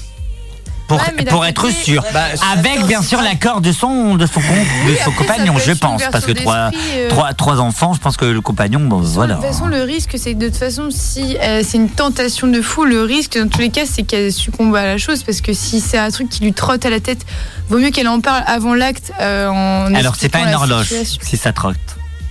pour, 0.98 1.40
Ouais, 1.40 1.48
être 1.50 1.70
sûr, 1.70 2.02
Bah, 2.12 2.20
avec 2.52 2.84
bien 2.86 3.02
sûr 3.02 3.20
l'accord 3.22 3.60
de 3.60 3.72
son 3.72 4.14
de 4.16 4.26
son, 4.26 4.40
con- 4.40 4.88
de 4.88 4.94
son 5.04 5.10
compagnon, 5.12 5.54
je 5.64 5.72
pense, 5.72 6.02
parce 6.10 6.24
que 6.26 6.32
trois, 6.32 6.70
euh. 6.94 7.08
trois, 7.08 7.32
trois 7.34 7.60
enfants, 7.60 7.92
je 7.94 8.00
pense 8.00 8.16
que 8.16 8.24
le 8.24 8.40
compagnon, 8.40 8.80
bon 8.80 8.98
voilà. 8.98 9.34
De 9.34 9.40
toute 9.40 9.48
façon, 9.50 9.66
le 9.66 9.82
risque, 9.82 10.14
c'est 10.16 10.34
que 10.34 10.38
de 10.38 10.48
toute 10.48 10.56
façon, 10.58 10.88
si 10.90 11.36
euh, 11.38 11.62
c'est 11.66 11.76
une 11.78 11.88
tentation 11.90 12.46
de 12.46 12.60
fou, 12.62 12.84
le 12.84 13.02
risque, 13.02 13.38
dans 13.38 13.48
tous 13.48 13.60
les 13.60 13.70
cas, 13.70 13.82
c'est 13.86 14.02
qu'elle 14.02 14.32
succombe 14.32 14.74
à 14.76 14.84
la 14.84 14.98
chose. 14.98 15.22
Parce 15.22 15.40
que 15.40 15.52
si 15.52 15.80
c'est 15.80 15.98
un 15.98 16.10
truc 16.10 16.28
qui 16.28 16.42
lui 16.42 16.52
trotte 16.52 16.84
à 16.86 16.90
la 16.90 17.00
tête, 17.00 17.24
vaut 17.68 17.78
mieux 17.78 17.90
qu'elle 17.90 18.08
en 18.08 18.20
parle 18.20 18.42
avant 18.46 18.74
l'acte. 18.74 19.12
euh, 19.20 19.48
en 19.48 19.94
Alors 19.94 20.14
c'est 20.18 20.28
pas 20.28 20.40
une 20.40 20.54
horloge, 20.54 20.86
situation. 20.88 21.22
si 21.24 21.36
ça 21.36 21.52
trotte. 21.52 21.76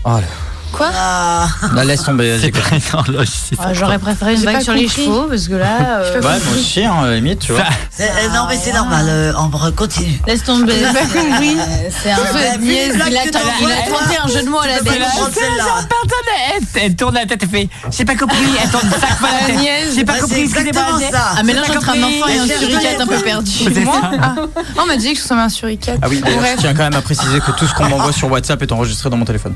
Oh 0.06 0.10
là. 0.12 0.22
Quoi 0.72 0.90
Bah, 1.74 1.84
laisse 1.84 2.04
tomber. 2.04 2.38
C'est 2.40 2.52
pas 2.52 2.76
une 2.76 2.82
horloge, 2.94 3.28
si 3.28 3.56
ça 3.56 3.64
Ah, 3.68 3.74
J'aurais 3.74 4.00
préféré 4.00 4.36
une 4.36 4.44
pas 4.44 4.62
sur 4.62 4.74
les 4.74 4.88
chevaux 4.88 5.24
parce 5.30 5.48
que 5.48 5.56
là. 5.56 5.78
euh, 6.00 6.16
Ouais, 6.16 6.22
moi 6.22 6.38
aussi, 6.56 6.84
hein, 6.84 6.96
à 7.04 7.08
la 7.08 7.16
limite, 7.16 7.40
tu 7.40 7.52
vois. 7.54 7.64
Euh, 8.00 8.06
non, 8.34 8.46
mais 8.48 8.58
c'est 8.62 8.74
normal, 8.74 9.06
euh, 9.08 9.34
Ambre, 9.36 9.72
continue. 9.72 10.20
Laisse 10.28 10.44
tomber. 10.44 10.74
J'ai 10.74 10.94
pas 10.94 11.00
compris. 11.02 11.58
Euh, 11.58 11.90
C'est 12.04 12.12
un 12.12 12.18
Bah, 12.18 12.40
les 12.60 12.66
niaise. 12.66 12.96
Il 13.08 13.18
a, 13.18 13.22
tenté 13.22 14.18
un 14.24 14.28
jeu 14.28 14.44
de 14.44 14.50
mots 14.50 14.60
à 14.60 14.68
la 14.68 14.78
celle-là. 14.80 15.66
Elle, 16.76 16.96
tourne 16.96 17.16
la 17.16 17.26
tête 17.26 17.44
et 17.44 17.48
fait 17.48 17.70
J'ai 17.92 18.06
pas 18.06 18.16
compris, 18.16 18.38
elle 18.62 18.70
tourne 18.70 18.90
cinq 18.90 19.10
fois 19.20 19.30
la 19.42 19.48
tête. 19.48 19.60
J'ai 19.96 20.06
pas 20.06 20.14
Bah, 20.14 20.20
compris, 20.22 20.42
exactement 20.42 21.00
ça. 21.12 21.32
Un 21.40 21.44
mélange 21.44 21.70
entre 21.70 21.90
un 21.90 22.04
enfant 22.04 22.28
et 22.28 22.40
un 22.40 22.48
suricate 22.48 23.02
un 23.02 23.08
peu 23.08 23.18
perdu. 23.18 23.52
Moi 23.84 24.02
ça. 24.02 24.12
ah. 24.22 24.36
On 24.78 24.86
m'a 24.86 24.98
dit 24.98 25.14
que 25.14 25.18
je 25.18 25.24
ressemblais 25.24 25.44
à 25.44 25.46
un 25.46 25.50
suricate. 25.50 26.00
Ah 26.02 26.08
oui, 26.10 26.22
je 26.26 26.58
tiens 26.62 26.74
quand 26.74 26.84
même 26.84 26.96
à 26.96 27.02
préciser 27.02 27.40
que 27.40 27.52
tout 27.52 27.66
ce 27.68 27.74
qu'on 27.74 27.88
m'envoie 27.90 28.12
sur 28.14 28.30
WhatsApp 28.32 28.62
est 28.62 28.72
enregistré 28.72 29.10
dans 29.10 29.18
mon 29.18 29.26
téléphone. 29.26 29.56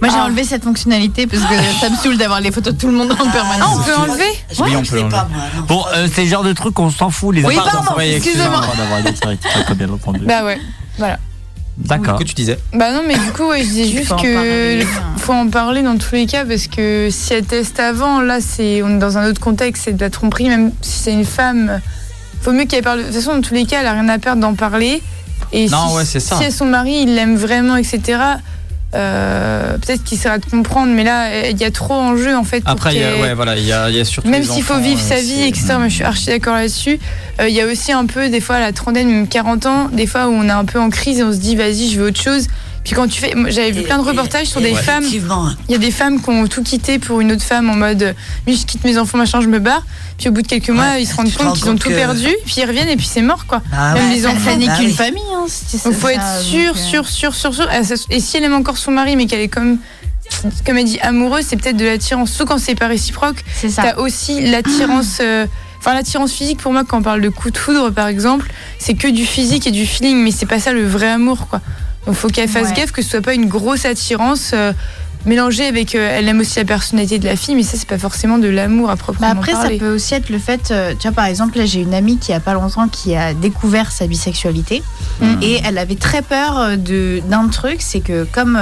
Moi 0.00 0.10
j'ai 0.10 0.16
Ah. 0.18 0.24
enlevé 0.26 0.44
cette 0.44 0.62
fonctionnalité 0.64 1.26
parce 1.26 1.42
que 1.42 1.54
ça 1.80 1.90
me 1.90 1.96
saoule 1.96 2.16
d'avoir 2.18 2.40
les 2.40 2.52
photos 2.52 2.74
de 2.74 2.78
tout 2.78 2.86
le 2.86 2.92
monde 2.92 3.10
en 3.12 3.16
Ah, 3.28 3.32
permanence. 3.32 3.78
on 3.78 3.82
peut 3.82 3.94
enlever 3.96 4.30
Oui, 4.60 4.76
on 4.76 4.84
Je 4.84 4.90
peut 4.92 5.00
non. 5.00 5.08
Bon, 5.66 5.84
euh, 5.94 6.06
c'est 6.12 6.22
le 6.24 6.28
genre 6.30 6.44
de 6.44 6.52
truc 6.52 6.74
qu'on 6.74 6.90
s'en 6.90 7.10
fout, 7.10 7.34
les 7.34 7.44
Oui, 7.44 7.58
enfants. 7.58 7.82
pardon, 7.84 8.00
excusez-moi. 8.00 8.60
Pardon 8.60 8.76
d'avoir 8.76 9.02
dit 9.02 9.18
ça, 9.20 9.30
c'est 9.54 9.66
pas 9.66 9.74
bien 9.74 9.88
entendu. 9.90 10.20
Bah 10.24 10.44
ouais. 10.44 10.58
Voilà. 10.98 11.18
D'accord. 11.78 12.18
Que 12.18 12.24
tu 12.24 12.34
disais 12.34 12.58
Bah 12.74 12.92
non, 12.92 13.02
mais 13.06 13.14
du 13.16 13.30
coup, 13.32 13.44
ouais, 13.48 13.62
je 13.62 13.68
disais 13.68 13.84
juste 13.98 14.10
en 14.12 14.16
que 14.16 14.34
parler. 14.34 14.86
faut 15.18 15.32
en 15.32 15.48
parler 15.48 15.82
dans 15.82 15.96
tous 15.96 16.12
les 16.14 16.26
cas 16.26 16.44
parce 16.44 16.66
que 16.66 17.08
si 17.10 17.34
elle 17.34 17.44
teste 17.44 17.78
avant, 17.78 18.20
là, 18.20 18.38
c'est 18.40 18.82
on 18.82 18.96
est 18.96 18.98
dans 18.98 19.16
un 19.18 19.28
autre 19.28 19.40
contexte, 19.40 19.84
c'est 19.84 19.92
de 19.92 20.00
la 20.00 20.10
tromperie, 20.10 20.48
même 20.48 20.72
si 20.82 20.98
c'est 21.02 21.12
une 21.12 21.24
femme. 21.24 21.80
Faut 22.40 22.52
mieux 22.52 22.64
qu'elle 22.66 22.82
parle. 22.84 22.98
De 23.00 23.04
toute 23.04 23.14
façon, 23.14 23.34
dans 23.34 23.40
tous 23.42 23.54
les 23.54 23.64
cas, 23.64 23.80
elle 23.80 23.86
a 23.86 23.92
rien 23.92 24.08
à 24.08 24.18
perdre 24.18 24.40
d'en 24.42 24.54
parler. 24.54 25.02
Et 25.52 25.68
Non, 25.68 25.88
si, 25.90 25.94
ouais, 25.96 26.04
c'est 26.04 26.20
ça. 26.20 26.36
si 26.40 26.50
son 26.52 26.66
mari, 26.66 27.02
il 27.02 27.14
l'aime 27.14 27.36
vraiment, 27.36 27.76
etc. 27.76 28.18
euh, 28.94 29.76
peut-être 29.78 30.02
qu'il 30.04 30.16
essaiera 30.18 30.38
de 30.38 30.44
comprendre, 30.46 30.92
mais 30.94 31.04
là, 31.04 31.48
il 31.50 31.58
y 31.60 31.64
a 31.64 31.70
trop 31.70 31.94
en 31.94 32.16
jeu 32.16 32.34
en 32.36 32.44
fait. 32.44 32.60
pour 32.62 32.70
Après, 32.72 32.94
il 32.94 33.00
y 33.00 33.04
a, 33.04 33.16
ouais, 33.20 33.34
voilà, 33.34 33.56
il 33.56 33.64
y 33.66 33.72
a, 33.72 33.90
y 33.90 34.00
a 34.00 34.04
surtout. 34.04 34.28
même 34.28 34.44
s'il 34.44 34.62
faut 34.62 34.78
vivre 34.78 35.00
euh, 35.00 35.08
sa 35.08 35.16
vie, 35.16 35.26
c'est- 35.42 35.48
etc. 35.48 35.64
Moi, 35.78 35.88
je 35.88 35.94
suis 35.94 36.04
archi 36.04 36.26
d'accord 36.26 36.54
là-dessus. 36.54 36.98
Euh, 37.40 37.48
Il 37.48 37.54
y 37.54 37.60
a 37.60 37.66
aussi 37.66 37.92
un 37.92 38.06
peu, 38.06 38.28
des 38.30 38.40
fois, 38.40 38.56
à 38.56 38.60
la 38.60 38.72
trentaine, 38.72 39.08
même 39.10 39.28
40 39.28 39.66
ans, 39.66 39.88
des 39.92 40.06
fois 40.06 40.26
où 40.28 40.32
on 40.32 40.44
est 40.44 40.50
un 40.50 40.64
peu 40.64 40.80
en 40.80 40.90
crise 40.90 41.18
et 41.20 41.22
on 41.22 41.32
se 41.32 41.38
dit, 41.38 41.54
vas-y, 41.56 41.90
je 41.90 42.00
veux 42.00 42.08
autre 42.08 42.20
chose. 42.20 42.46
Puis 42.88 42.96
quand 42.96 43.06
tu 43.06 43.20
fais. 43.20 43.34
J'avais 43.48 43.70
vu 43.70 43.80
Et- 43.80 43.82
plein 43.84 43.98
de 43.98 44.02
et- 44.02 44.06
reportages 44.08 44.46
sur 44.46 44.60
et 44.62 44.70
des 44.70 44.74
femmes. 44.74 45.04
Il 45.04 45.72
y 45.72 45.74
a 45.74 45.78
des 45.78 45.90
femmes 45.90 46.22
qui 46.22 46.30
ont 46.30 46.46
tout 46.46 46.62
quitté 46.62 46.98
pour 46.98 47.20
une 47.20 47.32
autre 47.32 47.42
femme 47.42 47.68
en 47.68 47.76
mode, 47.76 48.14
je 48.46 48.52
quitte 48.64 48.82
mes 48.84 48.96
enfants, 48.96 49.18
machin, 49.18 49.42
je 49.42 49.48
me 49.48 49.58
barre. 49.58 49.82
Puis 50.16 50.30
au 50.30 50.32
bout 50.32 50.40
de 50.40 50.46
quelques 50.46 50.70
mois, 50.70 50.84
Ouais, 50.92 51.02
ils 51.02 51.06
se 51.06 51.14
rendent 51.14 51.30
compte 51.34 51.54
qu'ils 51.58 51.68
ont 51.68 51.76
tout 51.76 51.90
que- 51.90 51.94
perdu. 51.94 52.28
Puis 52.46 52.54
ils 52.58 52.64
reviennent 52.64 52.88
et 52.88 52.96
puis 52.96 53.04
c'est 53.06 53.20
mort, 53.20 53.44
quoi. 53.46 53.60
Ah 53.70 53.92
Même 53.92 54.08
ouais. 54.08 54.14
les 54.14 54.26
enfants. 54.26 54.56
n'est 54.56 54.66
Bah 54.68 54.76
qu'une 54.78 54.90
famille. 54.90 55.20
Hein, 55.36 55.46
Donc 55.84 55.92
faut 55.94 56.06
ça, 56.06 56.12
être 56.14 56.40
sûr, 56.42 56.72
euh, 56.74 56.74
sûr, 56.78 57.06
sûr, 57.06 57.34
sûr, 57.34 57.54
sûr. 57.54 57.70
Et 57.70 57.84
ça- 57.84 57.94
Et 58.08 58.20
si 58.20 58.38
elle 58.38 58.44
aime 58.44 58.54
encore 58.54 58.78
son 58.78 58.90
mari, 58.92 59.16
mais 59.16 59.26
qu'elle 59.26 59.40
est 59.42 59.48
comme, 59.48 59.76
comme 60.66 60.78
elle 60.78 60.86
dit, 60.86 60.98
amoureuse, 61.00 61.44
c'est 61.46 61.56
peut-être 61.56 61.76
de 61.76 61.84
l'attirance. 61.84 62.30
Surtout 62.32 62.52
quand 62.54 62.58
c'est 62.58 62.74
pas 62.74 62.86
réciproque. 62.88 63.44
C'est 63.54 63.68
ça. 63.68 63.82
T'as 63.82 63.96
aussi 63.96 64.40
l'attirance. 64.50 65.18
euh, 65.20 65.44
Enfin, 65.80 65.94
l'attirance 65.94 66.32
physique, 66.32 66.58
pour 66.58 66.72
moi, 66.72 66.82
quand 66.84 66.98
on 66.98 67.02
parle 67.02 67.20
de 67.20 67.28
coup 67.28 67.52
de 67.52 67.56
foudre, 67.56 67.90
par 67.92 68.08
exemple, 68.08 68.50
c'est 68.80 68.94
que 68.94 69.06
du 69.06 69.24
physique 69.24 69.64
et 69.68 69.70
du 69.70 69.86
feeling, 69.86 70.16
mais 70.24 70.32
c'est 70.32 70.44
pas 70.44 70.58
ça 70.58 70.72
le 70.72 70.84
vrai 70.84 71.06
amour, 71.08 71.46
quoi. 71.48 71.60
Donc, 72.08 72.16
faut 72.16 72.28
qu'elle 72.28 72.48
fasse 72.48 72.68
Ouais. 72.70 72.74
gaffe 72.74 72.90
que 72.92 73.02
ce 73.02 73.10
soit 73.10 73.20
pas 73.20 73.34
une 73.34 73.46
grosse 73.48 73.84
attirance 73.84 74.52
euh, 74.54 74.72
mélangée 75.26 75.66
avec. 75.66 75.94
euh, 75.94 76.08
elle 76.18 76.26
aime 76.26 76.40
aussi 76.40 76.58
la 76.58 76.64
personnalité 76.64 77.18
de 77.18 77.26
la 77.26 77.36
fille, 77.36 77.54
mais 77.54 77.62
ça, 77.62 77.76
c'est 77.76 77.86
pas 77.88 77.98
forcément 77.98 78.38
de 78.38 78.48
l'amour 78.48 78.88
à 78.90 78.96
proprement 78.96 79.28
Bah 79.28 79.34
après, 79.38 79.52
ça 79.52 79.68
peut 79.78 79.94
aussi 79.94 80.14
être 80.14 80.30
le 80.30 80.38
fait, 80.38 80.70
euh, 80.70 80.94
tu 80.98 81.02
vois, 81.06 81.12
par 81.14 81.26
exemple, 81.26 81.58
là, 81.58 81.66
j'ai 81.66 81.82
une 81.82 81.92
amie 81.94 82.16
qui, 82.16 82.30
il 82.30 82.32
y 82.32 82.36
a 82.36 82.40
pas 82.40 82.54
longtemps, 82.54 82.88
qui 82.88 83.14
a 83.14 83.34
découvert 83.34 83.92
sa 83.92 84.06
bisexualité. 84.06 84.82
Mm. 85.20 85.34
Et 85.42 85.60
elle 85.64 85.76
avait 85.76 85.96
très 85.96 86.22
peur 86.22 86.78
de- 86.78 87.20
d'un 87.28 87.48
truc, 87.48 87.76
c'est 87.80 88.00
que 88.00 88.24
comme 88.32 88.58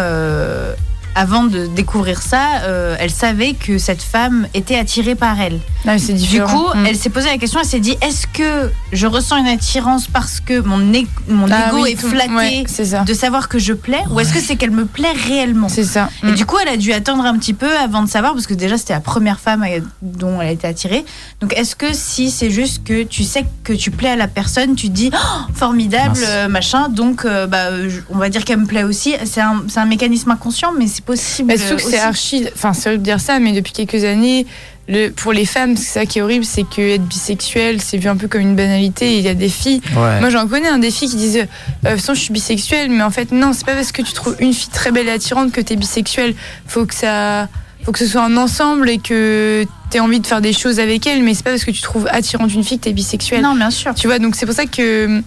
avant 1.16 1.44
de 1.44 1.66
découvrir 1.66 2.20
ça, 2.22 2.60
euh, 2.64 2.94
elle 3.00 3.10
savait 3.10 3.54
que 3.54 3.78
cette 3.78 4.02
femme 4.02 4.46
était 4.54 4.76
attirée 4.78 5.14
par 5.14 5.40
elle. 5.40 5.58
Ah, 5.88 5.98
c'est 5.98 6.12
Du 6.12 6.42
coup, 6.42 6.66
Mm. 6.74 6.86
elle 6.86 6.96
s'est 6.96 7.08
posé 7.10 7.28
la 7.28 7.38
question, 7.38 7.58
elle 7.60 7.66
s'est 7.66 7.80
dit, 7.80 7.96
est-ce 8.02 8.26
que 8.26 8.70
je 8.92 9.06
ressens 9.06 9.38
une 9.38 9.46
attirance 9.46 10.06
parce 10.08 10.40
que 10.40 10.60
mon, 10.60 10.92
é- 10.92 11.06
mon 11.28 11.50
Ah 11.50 11.68
ego 11.70 11.82
oui, 11.84 11.92
est 11.92 12.00
tout- 12.00 12.08
flatté 12.08 12.30
ouais, 12.34 12.64
de 13.04 13.14
savoir 13.14 13.48
que 13.48 13.58
je 13.58 13.72
plais, 13.72 14.02
ou 14.10 14.20
est-ce 14.20 14.32
que 14.34 14.40
c'est 14.40 14.56
qu'elle 14.56 14.70
me 14.72 14.84
plaît 14.84 15.12
réellement? 15.26 15.68
C'est 15.70 15.84
ça. 15.84 16.10
et 16.22 16.26
Mm. 16.32 16.34
du 16.34 16.44
coup, 16.46 16.56
elle 16.62 16.68
a 16.68 16.76
dû 16.76 16.92
attendre 16.92 17.24
un 17.24 17.36
petit 17.38 17.54
peu 17.54 17.74
avant 17.78 18.02
de 18.02 18.08
savoir, 18.08 18.34
parce 18.34 18.46
que 18.46 18.54
déjà, 18.54 18.76
c'était 18.76 18.92
la 18.92 19.00
première 19.00 19.40
femme 19.40 19.64
dont 20.02 20.40
elle 20.40 20.48
a 20.48 20.52
été 20.52 20.66
attirée. 20.66 21.04
Donc, 21.40 21.54
est-ce 21.56 21.74
que 21.74 21.92
si 21.94 22.30
c'est 22.30 22.50
juste 22.50 22.84
que 22.84 23.04
tu 23.04 23.24
sais 23.24 23.44
que 23.64 23.72
tu 23.72 23.90
plais 23.90 24.10
à 24.10 24.16
la 24.16 24.28
personne, 24.28 24.74
tu 24.76 24.88
te 24.88 24.92
dis 24.92 25.10
Oh, 25.14 25.52
formidable, 25.54 26.10
Mince. 26.18 26.24
euh, 26.28 26.48
machin, 26.48 26.88
donc 26.90 27.24
euh, 27.24 27.46
bah, 27.46 27.68
on 28.10 28.18
va 28.18 28.28
dire 28.28 28.44
qu'elle 28.44 28.58
me 28.58 28.66
plaît 28.66 28.82
aussi. 28.84 29.14
C'est 29.24 29.40
un, 29.40 29.62
c'est 29.68 29.80
un 29.80 29.86
mécanisme 29.86 30.30
inconscient, 30.30 30.72
mais 30.76 30.86
c'est 30.86 31.04
possible. 31.06 31.48
Mais 31.48 31.56
surtout 31.56 31.76
que 31.76 31.90
c'est 31.90 31.98
archi. 31.98 32.46
Enfin, 32.54 32.74
c'est 32.74 32.88
horrible 32.88 33.02
de 33.02 33.10
dire 33.10 33.20
ça, 33.20 33.38
mais 33.38 33.52
depuis 33.52 33.72
quelques 33.72 34.04
années, 34.04 34.46
le, 34.88 35.08
pour 35.08 35.32
les 35.32 35.46
femmes, 35.46 35.76
c'est 35.76 36.00
ça 36.00 36.06
qui 36.06 36.18
est 36.18 36.22
horrible, 36.22 36.44
c'est 36.44 36.64
que 36.64 36.94
être 36.94 37.04
bisexuel, 37.04 37.80
c'est 37.80 37.96
vu 37.96 38.08
un 38.08 38.16
peu 38.16 38.28
comme 38.28 38.42
une 38.42 38.54
banalité. 38.54 39.16
Il 39.16 39.24
y 39.24 39.28
a 39.28 39.34
des 39.34 39.48
filles. 39.48 39.80
Ouais. 39.96 40.20
Moi, 40.20 40.30
j'en 40.30 40.46
connais 40.46 40.68
un 40.68 40.78
des 40.78 40.90
filles 40.90 41.08
qui 41.08 41.16
disent 41.16 41.36
euh, 41.38 41.42
De 41.82 41.88
toute 41.90 42.00
façon, 42.00 42.14
je 42.14 42.20
suis 42.20 42.32
bisexuelle, 42.32 42.90
mais 42.90 43.02
en 43.02 43.10
fait, 43.10 43.32
non, 43.32 43.52
c'est 43.52 43.64
pas 43.64 43.74
parce 43.74 43.92
que 43.92 44.02
tu 44.02 44.12
trouves 44.12 44.36
une 44.38 44.52
fille 44.52 44.70
très 44.70 44.92
belle 44.92 45.08
et 45.08 45.12
attirante 45.12 45.52
que 45.52 45.60
t'es 45.60 45.76
bisexuelle. 45.76 46.34
Faut 46.66 46.84
que 46.84 46.94
ça. 46.94 47.48
Faut 47.84 47.92
que 47.92 48.00
ce 48.00 48.06
soit 48.06 48.24
un 48.24 48.36
ensemble 48.36 48.90
et 48.90 48.98
que 48.98 49.64
t'aies 49.90 50.00
envie 50.00 50.18
de 50.18 50.26
faire 50.26 50.40
des 50.40 50.52
choses 50.52 50.80
avec 50.80 51.06
elle, 51.06 51.22
mais 51.22 51.34
c'est 51.34 51.44
pas 51.44 51.50
parce 51.50 51.64
que 51.64 51.70
tu 51.70 51.82
trouves 51.82 52.08
attirante 52.10 52.52
une 52.52 52.64
fille 52.64 52.78
que 52.78 52.84
t'es 52.84 52.92
bisexuelle. 52.92 53.42
Non, 53.42 53.54
bien 53.54 53.70
sûr. 53.70 53.94
Tu 53.94 54.08
vois, 54.08 54.18
donc 54.18 54.34
c'est 54.34 54.44
pour 54.44 54.56
ça 54.56 54.66
que 54.66 55.22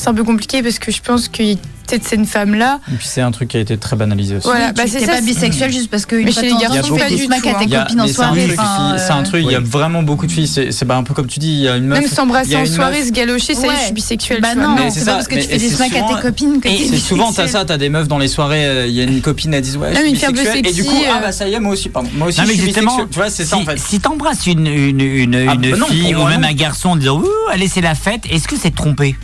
c'est 0.00 0.08
un 0.08 0.14
peu 0.14 0.24
compliqué 0.24 0.62
parce 0.62 0.78
que 0.78 0.90
je 0.90 1.00
pense 1.02 1.28
que 1.28 1.54
peut-être 1.86 2.06
cette 2.06 2.24
femme-là, 2.26 2.78
Et 2.92 2.94
puis 2.96 3.06
c'est 3.08 3.20
un 3.20 3.32
truc 3.32 3.48
qui 3.48 3.56
a 3.56 3.60
été 3.60 3.76
très 3.76 3.96
banalisé 3.96 4.36
aussi. 4.36 4.46
Voilà, 4.46 4.72
bah, 4.72 4.84
c'est 4.86 5.04
pas 5.04 5.16
c'est- 5.16 5.22
bisexuel 5.22 5.72
juste 5.72 5.90
parce 5.90 6.06
que 6.06 6.14
Mais 6.14 6.22
une 6.22 6.32
chez 6.32 6.42
les 6.42 6.50
garçons, 6.50 6.94
tu 6.94 7.00
fais 7.00 7.16
du 7.16 7.26
tout, 7.26 7.32
à 7.32 7.36
hein. 7.36 7.40
tes 7.66 7.74
a- 7.76 7.80
copines 7.82 8.00
en 8.00 8.06
c'est 8.06 8.12
soirée. 8.12 8.48
C'est 8.96 9.10
un 9.12 9.20
euh, 9.20 9.22
truc, 9.24 9.42
il 9.44 9.50
y 9.50 9.54
a 9.56 9.60
vraiment 9.60 10.02
beaucoup 10.04 10.26
de 10.28 10.32
filles. 10.32 10.46
C'est 10.46 10.70
c'est 10.70 10.84
bah, 10.84 10.96
un 10.96 11.02
peu 11.02 11.14
comme 11.14 11.26
tu 11.26 11.40
dis, 11.40 11.48
il 11.50 11.60
y 11.62 11.68
a 11.68 11.76
une 11.76 11.86
meuf. 11.86 12.00
même 12.00 12.08
s'embrasser 12.08 12.50
il 12.50 12.52
y 12.52 12.56
a 12.56 12.60
en 12.60 12.64
une 12.64 12.72
soirée, 12.72 13.04
se 13.04 13.10
galocher, 13.10 13.54
ça 13.54 13.66
y 13.66 13.70
est, 13.70 13.76
je 13.76 13.84
suis 13.86 13.92
bisexuelle. 13.92 14.40
Bah 14.40 14.54
non, 14.54 14.76
c'est 14.90 15.00
c'est 15.00 15.04
pas 15.06 15.14
parce 15.14 15.26
que 15.28 15.34
tu 15.34 15.42
fais 15.42 15.58
des 15.58 15.68
c'est 15.68 15.74
smacks 15.76 15.96
à 15.96 16.14
tes 16.14 16.22
copines 16.22 16.60
que 16.60 16.68
c'est 16.68 16.96
souvent 16.98 17.24
t'as 17.32 17.42
bisexuel. 17.42 17.48
ça, 17.48 17.64
t'as 17.64 17.76
des 17.76 17.88
meufs 17.88 18.06
dans 18.08 18.18
les 18.18 18.28
soirées, 18.28 18.64
euh, 18.66 18.86
il 18.86 18.94
y 18.94 19.00
a 19.00 19.04
une 19.04 19.20
copine 19.20 19.52
elle 19.52 19.62
dit 19.62 19.76
ouais, 19.76 19.90
je 19.92 19.98
suis 19.98 20.08
une 20.26 20.32
bisexuelle 20.32 20.66
et 20.66 20.72
du 20.72 20.84
coup 20.84 20.94
ah 21.10 21.16
euh. 21.16 21.20
bah 21.22 21.32
ça 21.32 21.48
y 21.48 21.54
est 21.54 21.60
moi 21.60 21.72
aussi 21.72 21.88
pardon, 21.88 22.08
moi 22.14 22.28
aussi 22.28 22.38
Non, 22.38 22.44
je 22.46 22.50
mais 22.50 22.56
suis 22.56 22.66
justement, 22.66 22.92
bisexuel. 22.96 23.08
Tu 23.10 23.18
vois 23.18 23.30
c'est 23.30 23.44
ça 23.44 23.56
en 23.56 23.64
fait. 23.64 23.78
si 23.80 23.98
t'embrasses 23.98 24.46
une, 24.46 24.66
une, 24.66 25.00
une, 25.00 25.34
Ah, 25.48 25.54
une 25.54 25.70
bah 25.72 25.76
non, 25.76 25.86
fille 25.86 26.14
ou 26.14 26.24
même 26.24 26.44
un 26.44 26.52
garçon 26.52 26.90
en 26.90 26.96
disant 26.96 27.18
Ouh, 27.18 27.26
allez, 27.50 27.66
c'est 27.68 27.80
la 27.80 27.96
fête, 27.96 28.22
est-ce 28.30 28.46
que 28.46 28.54
c'est 28.56 28.72
trompé 28.74 29.16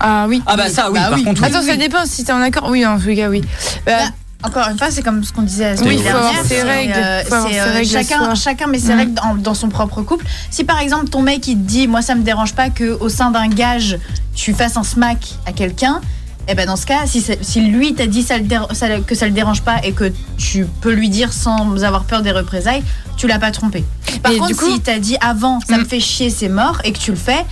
Ah 0.00 0.26
oui. 0.28 0.42
Ah 0.46 0.56
bah 0.56 0.68
ça 0.68 0.90
oui 0.90 0.98
Bah 0.98 1.08
par 1.08 1.18
oui. 1.18 1.24
contre 1.24 1.42
oui. 1.42 1.48
Attends, 1.48 1.62
ça 1.62 1.76
dépend 1.76 2.04
si 2.06 2.24
t'es 2.24 2.32
en 2.32 2.40
accord. 2.40 2.68
Oui, 2.68 2.84
en 2.84 2.98
tout 2.98 3.14
cas, 3.14 3.28
oui. 3.28 3.42
Bah, 3.86 3.92
Bah, 3.98 4.04
encore 4.48 4.68
une 4.68 4.76
fois, 4.76 4.88
c'est 4.90 5.02
comme 5.02 5.24
ce 5.24 5.32
qu'on 5.32 5.42
disait 5.42 5.74
la 5.74 5.80
Oui, 5.82 5.98
semaine 5.98 6.02
dernière. 6.02 6.42
ses 6.42 6.48
c'est, 6.48 6.62
règles, 6.62 6.92
euh, 6.96 7.22
euh, 7.32 7.84
chacun, 7.84 8.34
chacun 8.34 8.66
met 8.66 8.78
ses 8.78 8.92
Mm. 8.92 8.98
règles 8.98 9.14
dans, 9.14 9.34
dans 9.36 9.54
son 9.54 9.68
propre 9.70 10.02
couple. 10.02 10.26
Si 10.50 10.64
par 10.64 10.80
exemple 10.80 11.08
ton 11.08 11.22
mec 11.22 11.46
il 11.48 11.56
te 11.56 11.62
dit, 11.62 11.86
moi 11.88 12.02
ça 12.02 12.14
me 12.14 12.22
dérange 12.22 12.52
pas 12.54 12.68
que 12.68 12.98
au 13.00 13.08
sein 13.08 13.30
d'un 13.30 13.48
gage 13.48 13.98
tu 14.34 14.52
fasses 14.52 14.76
un 14.76 14.82
smack 14.84 15.34
à 15.46 15.52
quelqu'un. 15.52 16.00
Eh 16.46 16.54
ben 16.54 16.66
dans 16.66 16.76
ce 16.76 16.84
cas, 16.84 17.06
si, 17.06 17.24
si 17.40 17.60
lui 17.62 17.94
t'a 17.94 18.06
dit 18.06 18.22
ça 18.22 18.36
le 18.36 18.44
ça 18.74 18.86
que 19.00 19.14
ça 19.14 19.24
le 19.24 19.32
dérange 19.32 19.62
pas 19.62 19.76
et 19.82 19.92
que 19.92 20.12
tu 20.36 20.66
peux 20.82 20.92
lui 20.92 21.08
dire 21.08 21.32
sans 21.32 21.82
avoir 21.84 22.04
peur 22.04 22.20
des 22.20 22.32
représailles, 22.32 22.82
tu 23.16 23.26
l'as 23.26 23.38
pas 23.38 23.50
trompé. 23.50 23.82
Par 24.22 24.30
Et 24.30 24.36
contre, 24.36 24.48
du 24.50 24.56
coup- 24.56 24.70
si 24.70 24.80
t'a 24.80 24.98
dit 24.98 25.16
avant, 25.22 25.60
ça 25.66 25.78
me 25.78 25.86
fait 25.86 26.00
chier, 26.00 26.28
c'est 26.28 26.50
mort, 26.50 26.82
et 26.84 26.92
que 26.92 26.98
tu 26.98 27.12
le 27.12 27.16
fais, 27.16 27.46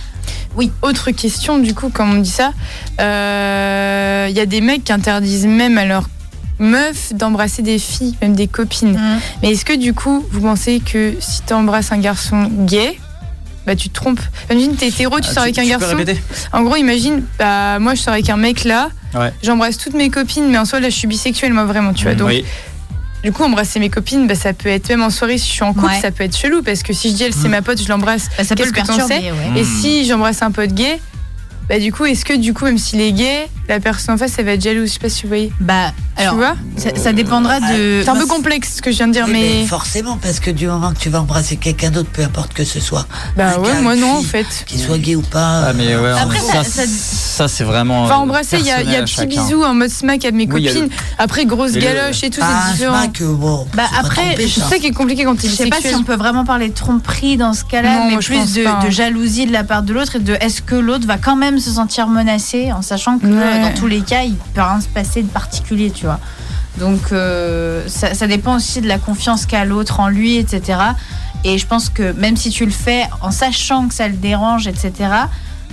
oui. 0.55 0.71
Autre 0.81 1.11
question, 1.11 1.57
du 1.59 1.73
coup, 1.73 1.89
quand 1.93 2.07
on 2.09 2.15
dit 2.19 2.29
ça, 2.29 2.51
euh, 3.01 4.27
il 4.29 4.35
y 4.35 4.39
a 4.39 4.45
des 4.45 4.61
mecs 4.61 4.83
qui 4.83 4.93
interdisent 4.93 5.45
même 5.47 5.77
à 5.77 5.85
leurs 5.85 6.09
meufs 6.59 7.13
d'embrasser 7.13 7.61
des 7.61 7.79
filles, 7.79 8.15
même 8.21 8.35
des 8.35 8.47
copines. 8.47 8.93
Mm. 8.93 9.19
Mais 9.41 9.51
est-ce 9.51 9.65
que 9.65 9.75
du 9.75 9.93
coup, 9.93 10.25
vous 10.31 10.41
pensez 10.41 10.79
que 10.79 11.15
si 11.19 11.41
tu 11.45 11.53
embrasses 11.53 11.91
un 11.91 11.97
garçon 11.97 12.49
gay, 12.65 12.97
bah 13.65 13.75
tu 13.75 13.89
te 13.89 13.93
trompes 13.95 14.19
Imagine, 14.51 14.75
t'es 14.75 14.89
hétéro, 14.89 15.19
tu 15.19 15.27
Ah, 15.29 15.33
sors 15.33 15.43
tu- 15.43 15.49
avec 15.49 15.59
un 15.59 15.63
tu 15.63 15.69
garçon. 15.69 15.97
En 16.51 16.61
gros, 16.63 16.75
imagine, 16.75 17.23
bah 17.39 17.79
moi 17.79 17.95
je 17.95 18.01
sors 18.01 18.13
avec 18.13 18.29
un 18.29 18.35
mec 18.37 18.65
là, 18.65 18.89
Ouais. 19.15 19.31
j'embrasse 19.41 19.77
toutes 19.77 19.93
mes 19.93 20.09
copines, 20.09 20.49
mais 20.49 20.57
en 20.57 20.65
soi 20.65 20.79
là 20.81 20.89
je 20.89 20.95
suis 20.95 21.07
bisexuelle, 21.07 21.53
moi 21.53 21.63
vraiment, 21.65 21.93
tu 21.93 22.03
vois. 22.03 22.13
Donc 22.15 22.27
Oui. 22.27 22.43
Du 23.23 23.31
coup, 23.31 23.43
embrasser 23.43 23.79
mes 23.79 23.89
copines, 23.89 24.27
bah, 24.27 24.35
ça 24.35 24.53
peut 24.53 24.69
être 24.69 24.89
même 24.89 25.01
en 25.01 25.09
soirée 25.09 25.37
si 25.37 25.47
je 25.47 25.53
suis 25.53 25.63
en 25.63 25.73
couple, 25.73 25.85
Ouais. 25.87 26.01
ça 26.01 26.11
peut 26.11 26.23
être 26.23 26.35
chelou 26.37 26.61
parce 26.61 26.83
que 26.83 26.93
si 26.93 27.09
je 27.09 27.15
dis 27.15 27.23
elle 27.23 27.33
c'est 27.33 27.47
ma 27.47 27.61
pote, 27.61 27.81
je 27.81 27.87
l'embrasse, 27.87 28.29
Bah, 28.37 28.43
ça 28.43 28.55
peut 28.55 28.65
le 28.65 28.71
perturber, 28.71 29.31
ouais. 29.31 29.59
Et 29.59 29.63
Mm. 29.63 29.65
si 29.81 30.05
j'embrasse 30.05 30.41
un 30.41 30.51
pote 30.51 30.73
gay, 30.73 30.99
bah 31.69 31.79
du 31.79 31.91
coup, 31.93 32.05
est-ce 32.05 32.25
que 32.25 32.33
du 32.35 32.53
coup, 32.53 32.65
même 32.65 32.77
s'il 32.77 32.99
est 33.01 33.11
gay, 33.13 33.47
la 33.69 33.79
personne 33.79 34.15
en 34.15 34.17
face, 34.17 34.33
elle 34.37 34.45
va 34.45 34.51
être 34.53 34.61
jalouse? 34.61 34.89
Je 34.89 34.93
sais 34.93 34.99
pas 34.99 35.09
si 35.09 35.23
vous 35.23 35.29
voyez. 35.29 35.51
Bah, 35.59 35.93
alors, 36.17 36.33
tu 36.33 36.37
vois? 36.39 36.55
ça, 36.77 36.89
ça 36.95 37.13
dépendra 37.13 37.59
de. 37.59 38.01
C'est 38.03 38.09
un 38.09 38.15
peu 38.15 38.25
complexe 38.25 38.75
ce 38.77 38.81
que 38.81 38.91
je 38.91 38.97
viens 38.97 39.07
de 39.07 39.13
dire, 39.13 39.25
Oui, 39.25 39.31
mais. 39.33 39.39
mais 39.61 39.65
forcément, 39.65 40.17
parce 40.21 40.39
que 40.39 40.51
du 40.51 40.67
moment 40.67 40.91
que 40.93 40.99
tu 40.99 41.09
vas 41.09 41.21
embrasser 41.21 41.55
quelqu'un 41.57 41.89
d'autre, 41.91 42.09
peu 42.11 42.21
importe 42.23 42.53
que 42.53 42.63
ce 42.65 42.79
soit. 42.79 43.07
Bah 43.37 43.57
ouais, 43.59 43.67
gars, 43.69 43.81
moi 43.81 43.95
non, 43.95 44.17
en 44.17 44.21
fait. 44.21 44.45
Qu'il 44.67 44.79
soit 44.79 44.97
gay 44.97 45.15
ou 45.15 45.21
pas. 45.21 45.63
Ah, 45.67 45.73
mais 45.73 45.95
ouais, 45.95 46.11
Après, 46.11 46.39
ça, 46.39 46.63
ça- 46.63 46.85
ça, 46.85 46.85
ça- 46.87 47.47
c'est 47.47 47.63
vraiment. 47.63 48.03
Enfin, 48.03 48.15
euh, 48.15 48.17
embrasser, 48.17 48.57
il 48.59 48.65
y 48.65 48.71
a, 48.71 48.81
il 48.83 48.91
y 48.91 48.95
a 48.95 49.01
petit 49.03 49.15
chacun. 49.15 49.27
bisou 49.27 49.63
en 49.63 49.73
mode 49.73 49.89
smack 49.89 50.25
à 50.25 50.31
mes 50.31 50.45
Oui, 50.45 50.55
il 50.61 50.65
y 50.65 50.69
a 50.69 50.73
copines. 50.73 50.89
Après, 51.17 51.45
grosse 51.45 51.73
galoche 51.73 52.23
et 52.23 52.29
tout, 52.29 52.41
Ah, 52.43 52.65
c'est 52.67 52.73
différent. 52.73 52.97
smack, 53.01 53.21
euh, 53.21 53.33
bon, 53.33 53.65
Bah 53.73 53.83
après, 53.99 54.35
C'est 54.37 54.47
ça. 54.59 54.77
qui 54.77 54.87
est 54.87 54.91
compliqué 54.91 55.23
quand 55.23 55.35
t'es 55.39 55.47
Je 55.47 55.55
sais 55.55 55.67
pas 55.67 55.79
si 55.81 55.95
on 55.95 56.03
peut 56.03 56.15
vraiment 56.15 56.45
parler 56.45 56.67
de 56.69 56.73
tromperie 56.73 57.37
dans 57.37 57.53
ce 57.53 57.63
cas-là, 57.63 58.07
mais 58.09 58.17
plus 58.17 58.53
de 58.55 58.89
jalousie 58.89 59.45
de 59.45 59.51
la 59.53 59.63
part 59.63 59.83
de 59.83 59.93
l'autre 59.93 60.17
et 60.17 60.19
de 60.19 60.33
est-ce 60.41 60.61
que 60.61 60.75
l'autre 60.75 61.07
va 61.07 61.17
quand 61.17 61.35
même 61.35 61.52
se 61.59 61.71
sentir 61.71 62.07
menacé 62.07 62.71
en 62.71 62.81
sachant 62.81 63.19
que 63.19 63.25
Ouais. 63.27 63.61
dans 63.61 63.73
tous 63.73 63.87
les 63.87 64.01
cas, 64.01 64.23
il 64.23 64.35
peut 64.35 64.61
rien 64.61 64.81
se 64.81 64.87
passer 64.87 65.23
de 65.23 65.27
particulier, 65.29 65.91
tu 65.91 66.05
vois. 66.05 66.19
Donc 66.79 67.11
euh, 67.11 67.83
ça, 67.87 68.13
ça 68.13 68.27
dépend 68.27 68.55
aussi 68.55 68.81
de 68.81 68.87
la 68.87 68.97
confiance 68.97 69.45
qu'a 69.45 69.63
l'autre 69.65 69.99
en 69.99 70.07
lui, 70.09 70.35
etc. 70.37 70.79
Et 71.43 71.57
je 71.57 71.67
pense 71.67 71.89
que 71.89 72.13
même 72.13 72.35
si 72.37 72.49
tu 72.49 72.65
le 72.65 72.71
fais 72.71 73.03
en 73.21 73.31
sachant 73.31 73.87
que 73.87 73.93
ça 73.93 74.07
le 74.07 74.15
dérange, 74.15 74.67
etc., 74.67 74.93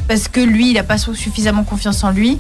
parce 0.09 0.27
que 0.29 0.41
lui, 0.41 0.71
il 0.71 0.75
n'a 0.75 0.83
pas 0.83 0.99
suffisamment 0.99 1.63
confiance 1.63 2.03
en 2.05 2.11
lui, 2.11 2.39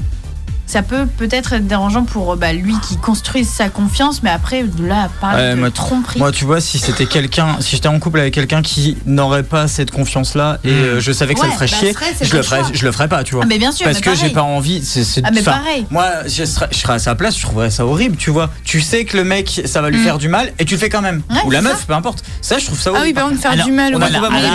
ça 0.71 0.83
peut 0.83 1.07
peut-être 1.07 1.53
être 1.53 1.67
dérangeant 1.67 2.05
pour 2.05 2.33
euh, 2.33 2.37
bah, 2.37 2.53
lui 2.53 2.75
qui 2.89 2.97
construise 2.97 3.49
sa 3.49 3.69
confiance, 3.69 4.23
mais 4.23 4.31
après, 4.31 4.63
de 4.63 4.87
là 4.87 5.03
à 5.05 5.09
parler 5.09 5.43
Ouais, 5.43 5.51
de 5.55 5.61
moi, 5.61 5.71
tromperie. 5.71 6.19
Moi, 6.19 6.31
tu 6.33 6.45
vois, 6.45 6.61
si 6.61 6.79
c'était 6.79 7.07
quelqu'un, 7.07 7.57
si 7.61 7.77
j'étais 7.77 7.89
en 7.89 7.99
couple 7.99 8.21
avec 8.21 8.35
quelqu'un 8.35 8.63
qui 8.63 8.97
n'aurait 9.07 9.43
pas 9.43 9.67
cette 9.69 9.91
confiance-là 9.91 10.59
et 10.65 10.69
euh, 10.71 11.01
je 11.01 11.11
savais 11.13 11.35
que 11.35 11.41
ça 11.41 11.47
le 11.47 11.53
ferait 11.53 11.67
bah, 11.67 11.77
chier, 11.77 11.93
serait, 11.93 12.15
je 12.21 12.37
le 12.37 12.43
ferais, 12.43 12.63
je 12.73 12.85
le 12.87 12.93
ferais 12.93 13.09
pas, 13.09 13.25
tu 13.25 13.35
vois. 13.35 13.45
Ah, 13.45 13.49
mais 13.49 13.59
bien 13.59 13.73
sûr, 13.73 13.85
Parce 13.85 13.97
mais 13.97 14.03
que 14.03 14.15
j'ai 14.15 14.31
pas 14.31 14.43
envie. 14.43 14.85
C'est, 14.85 15.03
c'est- 15.05 15.23
Ah, 15.25 15.31
mais 15.33 15.43
pareil. 15.43 15.87
Moi, 15.91 16.07
je 16.27 16.45
serais, 16.45 16.69
je 16.71 16.77
serais 16.79 16.95
à 16.95 16.99
sa 16.99 17.15
place, 17.15 17.37
je 17.37 17.43
trouverais 17.43 17.71
ça 17.71 17.85
horrible, 17.85 18.17
tu 18.17 18.31
vois. 18.31 18.51
Tu 18.65 18.81
sais 18.81 19.05
que 19.05 19.17
le 19.17 19.25
mec, 19.25 19.63
ça 19.65 19.83
va 19.83 19.91
lui 19.91 19.99
Mm. 19.99 20.05
faire 20.05 20.19
du 20.19 20.29
mal 20.29 20.53
et 20.59 20.65
tu 20.65 20.75
le 20.75 20.81
fais 20.81 20.89
quand 20.89 21.03
même. 21.03 21.23
Ouais, 21.31 21.37
Ou 21.45 21.51
la 21.51 21.63
meuf, 21.63 21.87
peu 21.87 21.93
importe. 21.95 22.23
Ça, 22.41 22.59
je 22.59 22.67
trouve 22.67 22.81
ça 22.81 22.91
Ah 22.95 22.99
horrible. 22.99 23.07
oui, 23.09 23.13
par 23.15 23.29
contre, 23.29 23.41
faire 23.41 23.51
Alors, 23.53 23.67
du 23.67 23.73
mal. 23.73 23.95
on 23.97 24.01
a 24.01 24.07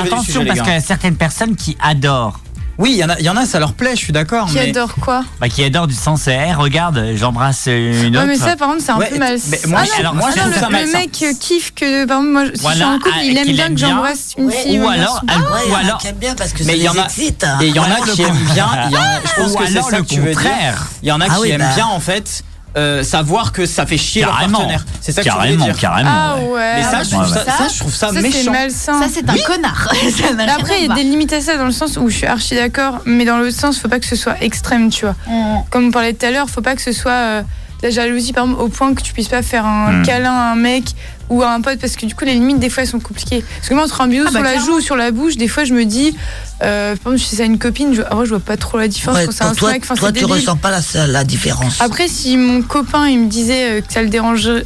attention 0.03 0.45
parce 0.45 0.61
qu'il 0.61 0.71
y 0.73 0.75
a 0.75 0.79
certaines 0.81 1.15
personnes 1.17 1.55
qui 1.55 1.75
adorent. 1.83 2.39
Oui, 2.77 2.91
il 2.91 2.97
y 2.97 3.03
en 3.05 3.09
a, 3.09 3.17
il 3.19 3.25
y 3.25 3.29
en 3.29 3.37
a, 3.37 3.45
ça 3.45 3.57
leur 3.59 3.71
plaît, 3.73 3.91
je 3.91 3.99
suis 4.01 4.11
d'accord. 4.11 4.47
Qui 4.47 4.55
mais... 4.55 4.69
adore 4.69 4.95
quoi 4.99 5.23
Bah, 5.39 5.47
qui 5.47 5.63
adorent 5.63 5.87
du 5.87 5.95
sens, 5.95 6.27
eh, 6.27 6.53
regarde, 6.53 7.01
j'embrasse 7.15 7.67
une 7.67 8.15
Ouais, 8.15 8.17
autre. 8.17 8.27
mais 8.27 8.35
ça, 8.35 8.57
par 8.57 8.67
contre, 8.69 8.81
c'est 8.83 8.91
un 8.91 8.97
Ouais, 8.97 9.07
peu 9.09 9.17
mal. 9.17 9.37
mais 9.49 9.59
moi, 9.67 9.79
Ah 9.81 9.85
je- 9.85 9.91
non, 9.91 9.99
alors, 9.99 10.15
moi, 10.15 10.29
je 10.35 10.41
ah 10.41 10.45
non, 10.69 10.69
le, 10.77 10.85
le 10.85 10.91
mec 10.91 11.09
euh, 11.23 11.31
kiffe 11.39 11.73
que, 11.73 12.05
par 12.05 12.17
exemple, 12.17 12.31
moi, 12.33 12.43
si 12.53 12.61
Voilà, 12.61 12.75
je 12.75 12.79
suis 12.83 12.85
en 12.85 12.99
couple, 12.99 13.09
ah, 13.17 13.23
il 13.23 13.37
aime 13.37 13.47
bien 13.47 13.65
aime 13.67 13.73
que 13.75 13.79
j'embrasse 13.79 14.33
une 14.37 14.45
Ouais, 14.47 14.53
fille. 14.53 14.79
ou 14.79 14.87
un 14.87 14.91
alors, 14.91 15.21
ah, 15.27 15.37
Ouais, 15.37 15.71
ou 15.71 15.75
alors, 15.75 16.01
aiment 16.05 16.15
bien 16.17 16.35
parce 16.35 16.51
que 16.51 16.59
Mais 16.63 16.73
ça 16.73 16.77
il 16.77 16.83
y 16.83 16.89
en 16.89 16.93
les 16.93 16.99
a, 16.99 17.03
excite. 17.05 17.43
hein. 17.45 17.57
et 17.61 17.67
il 17.67 17.75
y 17.75 17.79
en 17.79 17.83
a 17.83 17.99
Ou 17.99 18.03
qui 18.03 18.21
le 18.21 18.27
aiment 18.27 18.35
bien. 18.53 18.69
il 18.87 18.91
y 18.91 18.97
en 18.97 18.99
a- 19.01 19.19
je 19.25 19.41
pense 19.41 19.51
Ou 19.51 19.55
que 19.57 19.65
c'est 19.67 19.77
alors 19.77 19.89
ça 19.89 19.97
le 19.97 20.03
que 20.03 20.07
tu 20.09 20.19
veux 20.19 20.31
dire. 20.31 20.35
contraire. 20.41 20.87
Il 21.01 21.07
y 21.07 21.11
en 21.13 21.21
a 21.21 21.25
Ah 21.29 21.35
qui 21.41 21.49
aiment 21.51 21.61
bah. 21.61 21.75
bien 21.75 21.87
en 21.87 21.99
fait 22.01 22.43
euh, 22.77 23.03
savoir 23.03 23.51
que 23.51 23.65
ça 23.65 23.85
fait 23.85 23.97
chier 23.97 24.21
leur 24.23 24.31
Carrément. 24.33 24.57
partenaire. 24.59 24.85
C'est 25.01 25.11
ça 25.11 25.21
que 25.21 25.27
Carrément, 25.27 25.53
voulais 25.63 25.71
dire. 25.73 25.79
carrément. 25.81 26.09
Ah 26.11 26.35
ouais. 26.37 26.73
Mais 26.75 26.83
ça, 26.83 27.03
je 27.03 27.09
trouve 27.11 27.21
Ouais, 27.23 27.27
ça, 27.33 27.45
ça, 27.45 27.67
je 27.73 27.79
trouve 27.79 27.95
ça, 27.95 28.07
Ça, 28.09 28.13
c'est 28.15 28.21
méchant. 28.21 28.51
malsain. 28.51 28.99
Ça, 29.01 29.07
c'est 29.13 29.29
un 29.29 29.37
connard. 29.37 29.93
Ça 29.93 30.27
rien 30.37 30.47
Après, 30.57 30.81
il 30.81 30.87
y 30.87 30.91
a 30.91 30.95
des 30.95 31.03
limites 31.03 31.31
à 31.33 31.41
ça 31.41 31.57
dans 31.57 31.65
le 31.65 31.71
sens 31.71 31.97
où 31.97 32.09
je 32.09 32.17
suis 32.17 32.25
archi 32.27 32.55
d'accord, 32.55 32.99
mais 33.05 33.23
dans 33.25 33.37
l'autre 33.37 33.55
sens, 33.57 33.79
faut 33.79 33.87
pas 33.87 33.99
que 33.99 34.05
ce 34.05 34.15
soit 34.15 34.35
extrême, 34.41 34.89
tu 34.89 35.05
vois. 35.05 35.15
Mm. 35.27 35.63
Comme 35.69 35.87
on 35.87 35.91
parlait 35.91 36.13
tout 36.13 36.25
à 36.25 36.31
l'heure, 36.31 36.49
faut 36.49 36.61
pas 36.61 36.75
que 36.75 36.81
ce 36.81 36.91
soit 36.91 37.11
euh, 37.11 37.41
de 37.81 37.87
la 37.87 37.89
jalousie, 37.91 38.33
par 38.33 38.43
exemple, 38.45 38.61
au 38.61 38.67
point 38.67 38.93
que 38.93 39.01
tu 39.01 39.13
puisses 39.13 39.27
pas 39.29 39.41
faire 39.41 39.65
un 39.65 39.91
Mm. 40.01 40.05
câlin 40.05 40.33
à 40.33 40.51
un 40.51 40.55
mec 40.55 40.83
ou 41.29 41.41
à 41.41 41.51
un 41.51 41.61
pote, 41.61 41.79
parce 41.79 41.95
que 41.95 42.05
du 42.05 42.13
coup, 42.15 42.23
les 42.25 42.33
limites, 42.33 42.59
des 42.59 42.69
fois, 42.69 42.83
elles 42.83 42.89
sont 42.89 42.99
compliquées. 42.99 43.43
Parce 43.57 43.69
que 43.69 43.73
moi, 43.73 43.83
entre 43.83 44.01
un 44.01 44.07
bisou 44.07 44.25
Ah 44.27 44.31
bah, 44.31 44.31
sur 44.31 44.43
la 44.43 44.49
clairement. 44.51 44.65
joue 44.67 44.77
ou 44.77 44.81
sur 44.81 44.95
la 44.95 45.11
bouche, 45.11 45.37
des 45.37 45.47
fois, 45.47 45.63
je 45.63 45.73
me 45.73 45.83
dis, 45.85 46.15
euh, 46.61 46.95
par 46.97 47.13
exemple, 47.13 47.29
si 47.29 47.35
c'est 47.35 47.41
à 47.43 47.45
une 47.45 47.57
copine, 47.57 47.93
je, 47.95 48.01
ouais, 48.01 48.25
je 48.25 48.29
vois 48.29 48.39
pas 48.39 48.57
trop 48.57 48.77
la 48.77 48.87
différence 48.87 49.17
Ouais, 49.19 49.25
quand 49.25 49.31
c'est 49.31 49.43
un 49.43 49.53
toi, 49.55 49.69
snack, 49.71 49.85
toi, 49.85 49.95
tu 50.11 50.19
débile. 50.19 50.33
ressens 50.33 50.57
pas 50.57 50.71
la, 50.71 51.07
la 51.07 51.23
différence. 51.23 51.81
Après, 51.81 52.07
si 52.07 52.37
mon 52.37 52.61
copain 52.61 53.07
il 53.07 53.19
me 53.21 53.27
disait 53.27 53.79
euh, 53.79 53.81
que 53.81 53.91
ça 53.91 54.01
le 54.03 54.09
dérangeait, 54.09 54.65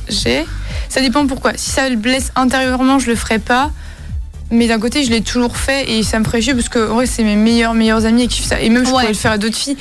ça 0.89 1.01
dépend 1.01 1.25
pourquoi. 1.27 1.53
Si 1.55 1.69
ça 1.69 1.89
le 1.89 1.95
blesse 1.95 2.31
intérieurement, 2.35 2.99
je 2.99 3.07
le 3.07 3.15
ferais 3.15 3.39
pas. 3.39 3.71
Mais 4.51 4.67
d'un 4.67 4.79
côté, 4.79 5.03
je 5.03 5.11
l'ai 5.11 5.21
toujours 5.21 5.57
fait 5.57 5.91
et 5.91 6.01
ça 6.01 6.17
me 6.17 6.23
ferait 6.25 6.41
chier 6.41 6.55
parce 6.55 6.69
que 6.69 6.89
en 6.89 6.95
vrai, 6.95 7.05
c'est 7.05 7.23
mes 7.23 7.35
meilleurs 7.35 7.75
meilleurs 7.75 8.05
amis 8.05 8.27
qui 8.27 8.41
font 8.41 8.49
ça. 8.49 8.59
Et 8.59 8.69
même, 8.69 8.83
je 8.83 8.87
Ouais. 8.87 8.91
pourrais 9.01 9.07
le 9.09 9.13
faire 9.13 9.31
à 9.31 9.37
d'autres 9.37 9.55
filles. 9.55 9.77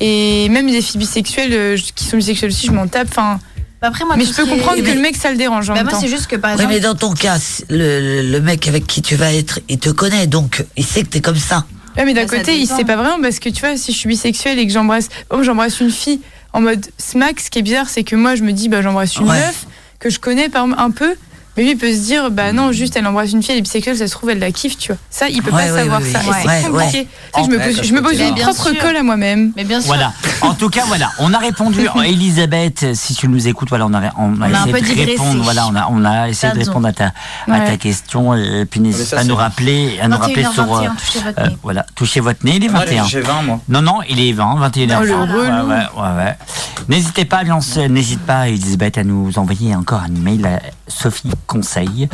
Et 0.00 0.48
même 0.50 0.70
des 0.70 0.82
filles 0.82 0.98
bisexuelles 0.98 1.52
euh, 1.54 1.76
qui 1.94 2.04
sont 2.04 2.18
bisexuelles 2.18 2.50
aussi, 2.50 2.66
je 2.66 2.72
m'en 2.72 2.86
tape. 2.86 3.08
Enfin, 3.10 3.40
Après, 3.82 4.04
moi, 4.04 4.16
mais 4.16 4.24
je 4.24 4.32
peux 4.34 4.42
est- 4.44 4.48
comprendre 4.48 4.76
que 4.78 4.82
mais- 4.82 4.94
le 4.94 5.00
mec, 5.00 5.16
ça 5.16 5.30
le 5.30 5.36
dérange 5.38 5.70
en 5.70 5.72
Bah, 5.72 5.78
même 5.80 5.84
moi, 5.86 5.92
temps. 5.94 6.00
c'est 6.00 6.08
juste 6.08 6.26
que 6.26 6.36
par 6.36 6.50
Oui, 6.50 6.56
exemple. 6.56 6.72
mais 6.74 6.80
dans 6.80 6.94
ton 6.94 7.12
cas, 7.14 7.38
le, 7.70 8.22
le 8.30 8.40
mec 8.40 8.68
avec 8.68 8.86
qui 8.86 9.00
tu 9.00 9.14
vas 9.16 9.32
être, 9.32 9.60
il 9.68 9.78
te 9.78 9.88
connaît, 9.90 10.26
donc 10.26 10.64
il 10.76 10.84
sait 10.84 11.02
que 11.02 11.08
t'es 11.08 11.20
comme 11.22 11.36
ça. 11.36 11.64
Ouais, 11.96 12.04
mais 12.04 12.12
d'un 12.14 12.22
Bah, 12.24 12.28
ça 12.28 12.36
côté, 12.38 12.56
il 12.58 12.66
sait 12.66 12.84
pas 12.84 12.96
vraiment 12.96 13.20
parce 13.22 13.38
que 13.38 13.48
tu 13.48 13.60
vois, 13.60 13.76
si 13.76 13.92
je 13.92 13.96
suis 13.98 14.08
bisexuelle 14.08 14.58
et 14.58 14.66
que 14.66 14.72
j'embrasse, 14.72 15.08
exemple, 15.30 15.44
j'embrasse 15.44 15.80
une 15.80 15.90
fille 15.90 16.20
en 16.52 16.60
mode 16.60 16.84
smack, 16.98 17.40
ce 17.40 17.50
qui 17.50 17.58
est 17.58 17.62
bizarre, 17.62 17.88
c'est 17.88 18.04
que 18.04 18.16
moi, 18.16 18.34
je 18.34 18.42
me 18.42 18.52
dis, 18.52 18.68
bah, 18.68 18.82
j'embrasse 18.82 19.16
une 19.16 19.28
Ouais. 19.28 19.38
meuf 19.38 19.66
que 19.98 20.10
je 20.10 20.18
connais 20.18 20.48
par 20.48 20.64
exemple, 20.64 20.80
un 20.82 20.90
peu. 20.90 21.14
Mais 21.56 21.64
lui, 21.64 21.72
il 21.72 21.76
peut 21.78 21.92
se 21.92 21.98
dire, 22.04 22.30
bah 22.30 22.52
non, 22.52 22.72
juste 22.72 22.96
elle 22.96 23.06
embrasse 23.06 23.32
une 23.32 23.42
fille, 23.42 23.52
elle 23.52 23.58
est 23.58 23.62
bisexuelle, 23.62 23.96
ça 23.96 24.06
se 24.06 24.12
trouve, 24.12 24.30
elle 24.30 24.38
la 24.38 24.52
kiffe, 24.52 24.78
tu 24.78 24.92
vois. 24.92 24.98
Ça, 25.10 25.28
il 25.28 25.42
peut 25.42 25.50
Ouais, 25.50 25.66
pas 25.66 25.72
ouais, 25.72 25.78
savoir 25.80 26.00
ouais, 26.00 26.10
ça. 26.12 26.20
c'est 26.20 26.68
compliqué. 26.70 26.90
sais, 27.34 27.42
je 27.44 27.48
me 27.50 27.58
pose, 27.58 27.76
ça 27.76 27.82
je 27.82 27.92
me 27.92 27.98
se 27.98 28.02
pose 28.02 28.12
peut 28.12 28.18
une 28.18 28.24
dire. 28.26 28.34
Bien 28.34 28.44
propre 28.54 28.70
sûr. 28.70 28.78
colle 28.78 28.96
à 28.96 29.02
moi-même. 29.02 29.52
Mais 29.56 29.64
bien 29.64 29.80
sûr. 29.80 29.88
Voilà. 29.88 30.12
En 30.42 30.54
tout 30.54 30.70
cas, 30.70 30.84
voilà, 30.86 31.10
on 31.18 31.34
a 31.34 31.38
répondu. 31.38 31.80
Elisabeth, 32.04 32.94
si 32.94 33.14
tu 33.14 33.28
nous 33.28 33.48
écoutes, 33.48 33.68
voilà, 33.68 33.86
on 33.86 33.94
a, 33.94 34.00
on 34.16 34.40
a 34.40 34.48
On 34.48 34.54
a 34.54 34.58
un 34.60 34.66
essayé 34.66 34.72
peu 34.72 34.80
de 35.04 35.10
répondre. 35.10 35.42
Voilà, 35.42 35.66
on 35.68 35.74
a, 35.76 35.88
on 35.90 36.04
a 36.04 36.28
essayé 36.28 36.52
de 36.52 36.58
Pardon. 36.58 36.70
répondre 36.70 36.88
à 36.88 36.92
ta, 36.92 37.06
à 37.06 37.12
Ouais. 37.50 37.64
ta 37.66 37.76
question. 37.76 38.34
Et 38.34 38.64
puis 38.66 38.80
n'hésitez 38.80 39.04
ça, 39.04 39.16
pas 39.16 39.22
à 39.22 39.24
nous 39.24 39.34
rappeler, 39.36 39.98
à 40.00 40.08
nous 40.08 40.16
rappeler 40.18 40.44
sur. 40.44 40.64
21h21, 40.64 40.84
euh, 40.86 40.88
touchez 40.96 41.20
votre 41.20 41.40
euh, 41.40 41.46
nez. 41.48 41.56
voilà, 41.62 41.86
touchez 41.94 42.20
votre 42.20 42.44
nez, 42.44 42.52
il 42.56 42.64
est 42.64 42.68
Moi, 42.68 42.80
21. 42.84 43.04
j'ai 43.06 43.20
20 43.20 43.42
moi. 43.42 43.60
Non, 43.68 43.82
non, 43.82 43.98
il 44.08 44.20
est 44.20 44.32
20, 44.32 44.54
21 44.56 44.98
Oh, 45.00 45.04
le 45.04 45.10
heures. 45.10 45.20
relou. 45.22 45.40
Ouais, 45.40 45.48
ouais, 45.48 45.86
ouais, 45.96 46.24
ouais. 46.24 46.36
N'hésitez 46.88 47.24
pas, 47.24 47.38
à 47.38 47.44
lancer- 47.44 47.88
n'hésite 47.88 48.20
pas, 48.20 48.48
Elisabeth, 48.48 48.98
à 48.98 49.04
nous 49.04 49.30
envoyer 49.38 49.74
encore 49.74 50.00
un 50.00 50.14
email 50.14 50.38
Sophie 50.90 51.30
Conseil. 51.46 52.08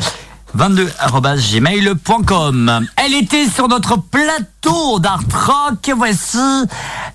22.gmail.com 0.55 2.87
Elle 2.95 3.13
était 3.15 3.47
sur 3.47 3.67
notre 3.67 3.97
plateau 3.97 4.99
d'Art 4.99 5.23
Rock, 5.33 5.91
voici, 5.95 6.65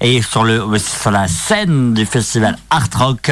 et 0.00 0.20
sur, 0.22 0.44
le, 0.44 0.78
sur 0.78 1.10
la 1.10 1.26
scène 1.28 1.94
du 1.94 2.04
festival 2.04 2.58
Art 2.70 2.88
Rock. 2.94 3.30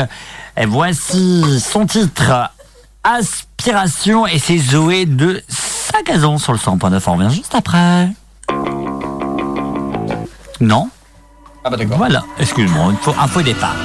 Et 0.57 0.67
voici 0.67 1.61
son 1.61 1.87
titre, 1.87 2.51
Aspiration, 3.05 4.27
et 4.27 4.39
c'est 4.39 4.59
Zoé 4.59 5.07
de 5.07 5.43
Sagazon 5.49 6.39
sur 6.39 6.53
le 6.53 6.59
100.9. 6.59 7.03
On 7.07 7.17
revient 7.17 7.35
juste 7.35 7.55
après. 7.55 8.09
Non? 10.61 10.89
Ah 11.65 11.71
bah 11.71 11.77
d'accord. 11.77 11.99
voilà, 11.99 12.23
excuse-moi, 12.39 12.93
il 12.93 12.99
faut 12.99 13.15
un 13.19 13.27
faux 13.27 13.43
départ. 13.43 13.77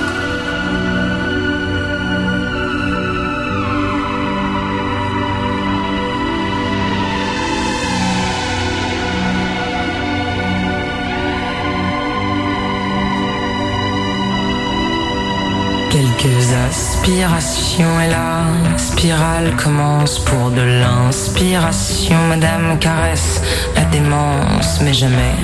Quelques 16.66 16.78
aspirations 16.78 18.02
et 18.02 18.10
la 18.10 18.78
spirale 18.78 19.56
commence 19.56 20.20
pour 20.20 20.52
de 20.52 20.62
l'inspiration. 20.62 22.18
Madame 22.30 22.78
caresse 22.80 23.42
la 23.76 23.84
démence, 23.86 24.80
mais 24.82 24.94
jamais 24.94 25.36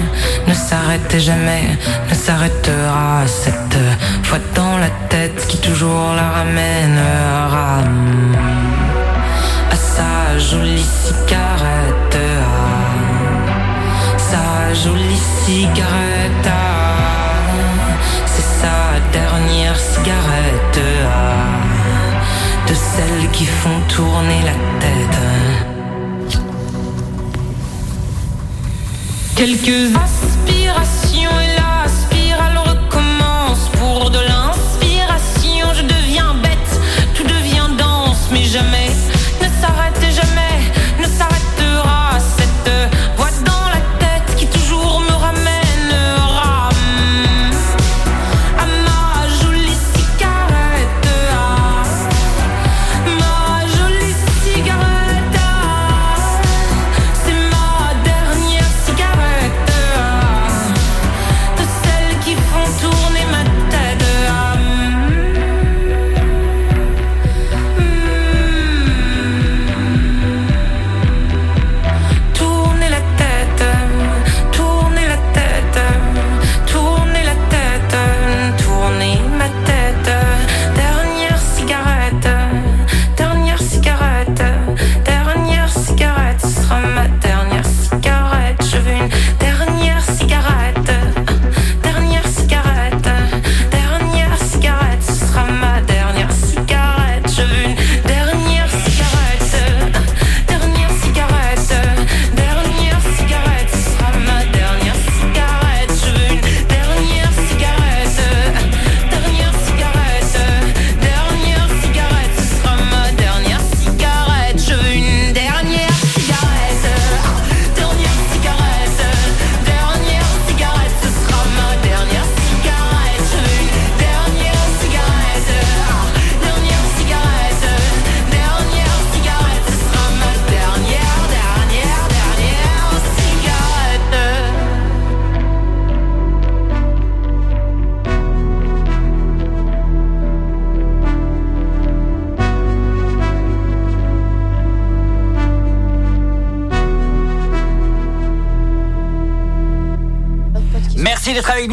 ne 0.47 0.53
s'arrête 0.53 1.13
et 1.13 1.19
jamais 1.19 1.77
ne 2.09 2.15
s'arrêtera. 2.15 3.25
Cette 3.27 3.77
voix 4.23 4.39
dans 4.55 4.77
la 4.77 4.89
tête 5.09 5.45
qui 5.47 5.57
toujours 5.57 6.13
la 6.15 6.29
ramènera 6.29 7.79
à 9.71 9.75
sa 9.75 10.37
jolie 10.39 10.83
cigarette. 10.83 12.17
à 14.15 14.17
Sa 14.17 14.73
jolie 14.73 15.21
cigarette 15.45 16.80
sa 18.61 18.99
dernière 19.11 19.75
cigarette 19.75 20.79
de 22.67 22.73
celles 22.73 23.29
qui 23.31 23.45
font 23.45 23.79
tourner 23.87 24.41
la 24.49 24.57
tête. 24.83 25.19
Quelques 29.35 29.95
aspirations 30.07 31.35
et 31.45 31.51
la 31.61 31.87
spirale 32.01 32.59
recommence. 32.71 33.63
Pour 33.79 34.11
de 34.11 34.19
l'inspiration, 34.19 35.65
je 35.77 35.83
deviens 35.95 36.35
bête, 36.43 36.73
tout 37.15 37.23
devient 37.23 37.69
dense, 37.79 38.29
mais 38.31 38.43
jamais. 38.43 38.80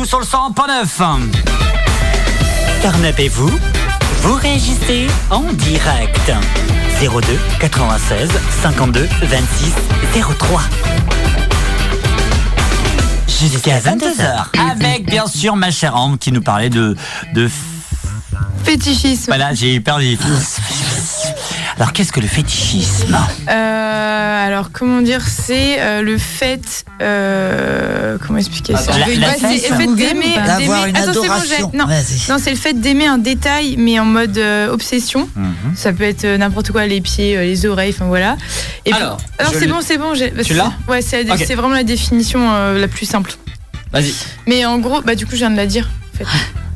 Sur 0.09 0.21
le 0.21 0.25
100.9. 0.25 1.29
Carnapez-vous, 2.81 3.51
vous 4.23 4.35
réagissez 4.37 5.07
en 5.29 5.43
direct. 5.53 6.33
02 7.03 7.39
96 7.61 8.31
52 8.63 9.07
26 9.25 9.75
03. 10.39 10.63
Jusqu'à 13.27 13.81
22h. 13.81 14.47
Avec 14.73 15.05
bien 15.05 15.27
sûr 15.27 15.57
ma 15.57 15.71
chère 15.71 15.95
Ambre 15.95 16.17
qui 16.19 16.33
nous 16.33 16.41
parlait 16.41 16.71
de. 16.71 16.97
de 17.35 17.51
Fétichisme. 18.65 19.27
voilà, 19.27 19.53
j'ai 19.53 19.79
perdu. 19.81 20.17
Alors 21.79 21.93
qu'est-ce 21.93 22.11
que 22.13 22.19
le 22.19 22.27
fétichisme 22.27 23.17
Euh, 23.49 24.47
alors, 24.47 24.71
comment 24.73 25.01
dire, 25.01 25.23
c'est 25.29 25.81
euh, 25.81 26.03
le 26.03 26.19
fait. 26.19 26.85
euh, 27.01 28.19
comment 28.27 28.39
expliquer 28.39 28.75
ça 28.77 28.99
La- 28.99 29.07
la 29.07 29.29
Ouais, 29.29 29.37
c'est 29.39 29.69
le 29.71 29.77
fait 29.77 29.85
Google 29.87 29.97
d'aimer. 29.97 30.25
ou 30.27 30.35
pas 30.35 30.41
d'aimer- 30.57 30.67
D'avoir 30.67 30.87
une 30.87 30.97
Attends, 30.97 31.07
c'est 31.13 31.19
bon, 31.19 31.25
adoration. 31.35 31.71
j'ai- 31.73 31.79
non, 31.79 31.87
Vas-y. 31.87 32.31
non 32.31 32.37
c'est 32.43 32.51
le 32.51 32.57
fait 32.57 32.73
d'aimer 32.81 33.07
un 33.07 33.19
détail, 33.19 33.77
mais 33.79 34.01
en 34.01 34.05
mode 34.05 34.37
euh, 34.39 34.73
obsession. 34.73 35.29
Mhm. 35.37 35.55
Ça 35.77 35.93
peut 35.93 36.03
être 36.05 36.25
euh, 36.25 36.37
n'importe 36.37 36.73
quoi, 36.73 36.85
les 36.87 37.01
pieds, 37.01 37.37
euh, 37.37 37.43
les 37.45 37.65
oreilles, 37.65 37.93
enfin 37.95 38.07
voilà. 38.07 38.37
Et 38.85 38.93
Alors, 38.93 39.19
puis- 39.19 39.27
alors 39.39 39.53
je 39.53 39.59
c'est 39.61 39.67
l'ai- 39.67 39.73
bon, 39.73 39.79
c'est 39.81 39.99
bon. 39.99 40.15
j'ai- 40.15 40.33
Tu 40.33 40.45
c'est- 40.45 40.55
l'as 40.55 40.73
Ouais, 40.89 41.01
c'est 41.01 41.23
la- 41.23 41.35
Ok. 41.35 41.45
c'est 41.47 41.55
vraiment 41.55 41.75
la 41.75 41.85
définition 41.85 42.41
euh, 42.53 42.79
la 42.81 42.89
plus 42.89 43.07
simple. 43.07 43.33
Vas-y. 43.93 44.13
Mais 44.49 44.65
en 44.67 44.79
gros, 44.79 45.01
bah 45.03 45.15
du 45.15 45.27
coup, 45.27 45.33
je 45.33 45.39
viens 45.39 45.51
de 45.51 45.57
la 45.57 45.67
dire. 45.67 45.89
En 46.15 46.19
fait. 46.19 46.25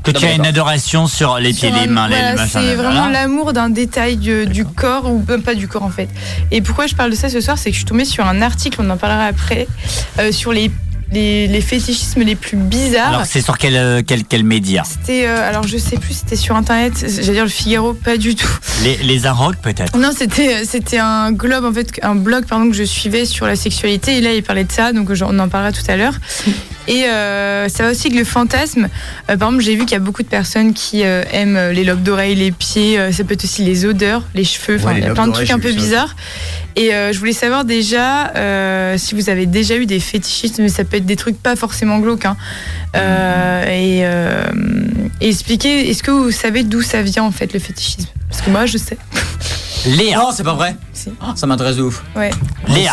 Que 0.03 0.11
tu 0.11 0.25
as 0.25 0.33
une 0.33 0.47
adoration 0.47 1.07
sur 1.07 1.39
les 1.39 1.53
pieds, 1.53 1.71
Sur 1.71 1.81
les 1.81 1.87
mains, 1.87 2.09
les 2.09 2.35
machins. 2.35 2.61
C'est 2.61 2.75
vraiment 2.75 3.09
l'amour 3.09 3.53
d'un 3.53 3.71
détail 3.71 4.17
du, 4.17 4.47
du 4.47 4.65
corps, 4.65 5.07
ou 5.11 5.25
même 5.29 5.43
pas 5.43 5.55
du 5.55 5.69
corps 5.69 5.85
en 5.85 5.91
fait. 5.91 6.09
Et 6.51 6.61
pourquoi 6.61 6.87
je 6.87 6.95
parle 6.95 7.11
de 7.11 7.17
ça 7.17 7.29
ce 7.29 7.41
soir, 7.41 7.59
c'est 7.59 7.71
que 7.71 7.75
je 7.75 7.79
suis 7.79 7.87
tombée 7.87 8.05
sur 8.05 8.27
un 8.27 8.43
article, 8.43 8.79
on 8.83 8.91
en 8.91 8.97
parlera 8.97 9.27
après, 9.27 9.69
euh, 10.19 10.33
sur 10.33 10.53
les, 10.53 10.71
les, 11.13 11.47
les 11.47 11.61
fétichismes 11.61 12.23
les 12.23 12.35
plus 12.35 12.57
bizarres. 12.57 13.09
Alors 13.09 13.27
c'est 13.27 13.43
sur 13.43 13.59
quel, 13.59 13.77
euh, 13.77 14.03
quel, 14.07 14.25
quel 14.25 14.45
média? 14.45 14.83
C'était, 14.85 15.27
euh, 15.27 15.49
alors 15.49 15.67
je 15.67 15.77
sais 15.79 15.99
plus, 15.99 16.15
c'était 16.15 16.37
sur 16.37 16.57
internet, 16.57 16.95
j'allais 16.99 17.33
dire 17.33 17.45
le 17.45 17.51
Figaro, 17.51 17.95
pas 17.95 18.17
du 18.17 18.35
tout. 18.35 18.49
les, 18.83 18.97
les 18.97 19.27
Arocs 19.27 19.57
peut-être? 19.63 19.97
Non, 19.97 20.11
c'était 20.17 20.65
c'était 20.65 20.99
un 20.99 21.31
globe 21.33 21.65
en 21.65 21.73
fait, 21.73 22.01
un 22.03 22.15
blog 22.17 22.47
pardon 22.47 22.69
que 22.71 22.77
je 22.77 22.85
suivais 22.85 23.25
sur 23.25 23.47
la 23.47 23.57
sexualité 23.57 24.17
et 24.17 24.21
là 24.21 24.33
il 24.35 24.43
parlait 24.43 24.65
de 24.65 24.73
ça, 24.73 24.93
donc 24.93 25.11
on 25.23 25.39
en 25.39 25.49
parlera 25.49 25.71
tout 25.73 25.89
à 25.89 25.97
l'heure. 25.97 26.15
Et 26.89 27.05
euh, 27.05 27.69
ça 27.69 27.85
va 27.85 27.91
aussi 27.91 28.09
avec 28.09 28.19
le 28.19 28.25
fantasme. 28.25 28.89
Euh, 29.31 29.37
par 29.37 29.49
exemple, 29.49 29.63
j'ai 29.63 29.75
vu 29.77 29.83
qu'il 29.83 29.93
y 29.93 29.97
a 29.97 30.01
beaucoup 30.01 30.23
de 30.23 30.29
personnes 30.29 30.75
qui 30.75 31.05
euh, 31.05 31.23
aiment 31.33 31.71
les 31.73 31.85
lobes 31.85 32.03
d'oreilles, 32.03 32.35
les 32.35 32.51
pieds, 32.51 32.99
euh, 32.99 33.13
ça 33.13 33.23
peut 33.25 33.35
être 33.35 33.45
aussi 33.45 33.63
les 33.63 33.85
odeurs, 33.87 34.23
les 34.35 34.45
cheveux, 34.45 34.77
enfin 34.79 34.89
Ouais, 34.89 34.95
les 34.95 35.01
il 35.01 35.03
y 35.03 35.05
a 35.05 35.09
lobes 35.09 35.17
plein 35.17 35.27
de 35.29 35.33
trucs 35.33 35.51
un 35.51 35.59
peu 35.61 35.73
bizarres. 35.73 36.17
Et 36.75 36.95
euh, 36.95 37.13
je 37.13 37.19
voulais 37.19 37.33
savoir 37.35 37.65
déjà 37.65 38.33
euh, 38.35 38.97
si 38.99 39.15
vous 39.15 39.29
avez 39.31 39.47
déjà 39.47 39.77
eu 39.77 39.87
des 39.87 40.01
fétichismes, 40.01 40.63
mais 40.63 40.69
ça 40.69 40.85
peut 40.85 40.97
être 40.97 41.07
des 41.07 41.17
trucs 41.17 41.41
pas 41.41 41.55
forcément 41.55 41.99
glauques. 41.99 42.25
hein. 42.25 42.37
Euh, 42.97 43.65
et, 43.67 44.01
euh, 44.05 44.45
et 45.21 45.29
expliquer, 45.29 45.89
est-ce 45.91 46.03
que 46.03 46.11
vous 46.11 46.31
savez 46.31 46.63
d'où 46.65 46.83
ça 46.83 47.03
vient 47.03 47.23
en 47.25 47.31
fait 47.31 47.53
le 47.53 47.59
fétichisme? 47.61 48.09
Parce 48.29 48.43
que 48.43 48.51
moi 48.51 48.67
je 48.67 48.79
sais. 48.79 48.97
Léa. 49.87 50.19
Non, 50.19 50.31
c'est 50.33 50.45
pas 50.45 50.55
vrai. 50.55 50.77
Oh, 51.09 51.33
ça 51.35 51.47
m'intéresse 51.47 51.77
de 51.77 51.83
ouf. 51.83 52.03
Ouais. 52.15 52.31
Léa. 52.69 52.93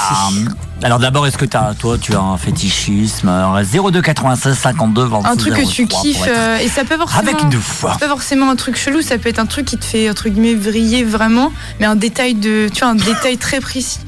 Alors 0.82 1.00
d'abord, 1.00 1.28
est-ce 1.28 1.38
que 1.38 1.46
as, 1.58 1.74
toi, 1.78 1.98
tu 2.00 2.16
as 2.16 2.20
un 2.20 2.38
fétichisme 2.38 3.28
Alors, 3.28 3.60
02 3.92 4.02
96 4.02 4.58
52 4.58 5.04
26 5.04 5.28
un 5.28 5.36
truc 5.36 5.54
que 5.54 5.66
tu 5.70 5.86
03 5.88 5.90
pour 6.00 6.02
kiffes 6.02 6.26
être 6.28 6.38
euh, 6.38 6.58
et 6.60 6.68
ça 6.70 6.86
peut 6.86 6.98
forcément 6.98 7.22
Avec 7.22 7.44
nous. 7.44 7.62
c'est 7.62 8.00
pas 8.00 8.08
forcément 8.08 8.50
un 8.50 8.56
truc 8.56 8.78
chelou 8.78 9.02
ça 9.02 9.18
peut 9.18 9.28
être 9.30 9.40
un 9.40 9.46
truc 9.46 9.66
qui 9.66 9.78
te 9.78 9.84
fait 9.84 10.10
entre 10.10 10.30
guillemets 10.30 10.56
vriller 10.56 11.04
vraiment 11.04 11.52
mais 11.82 11.86
un 11.86 11.98
détail 11.98 12.34
de 12.36 12.70
tu 12.74 12.80
vois 12.80 12.90
un 12.90 12.96
détail 12.96 13.38
très 13.38 13.60
précis 13.60 14.00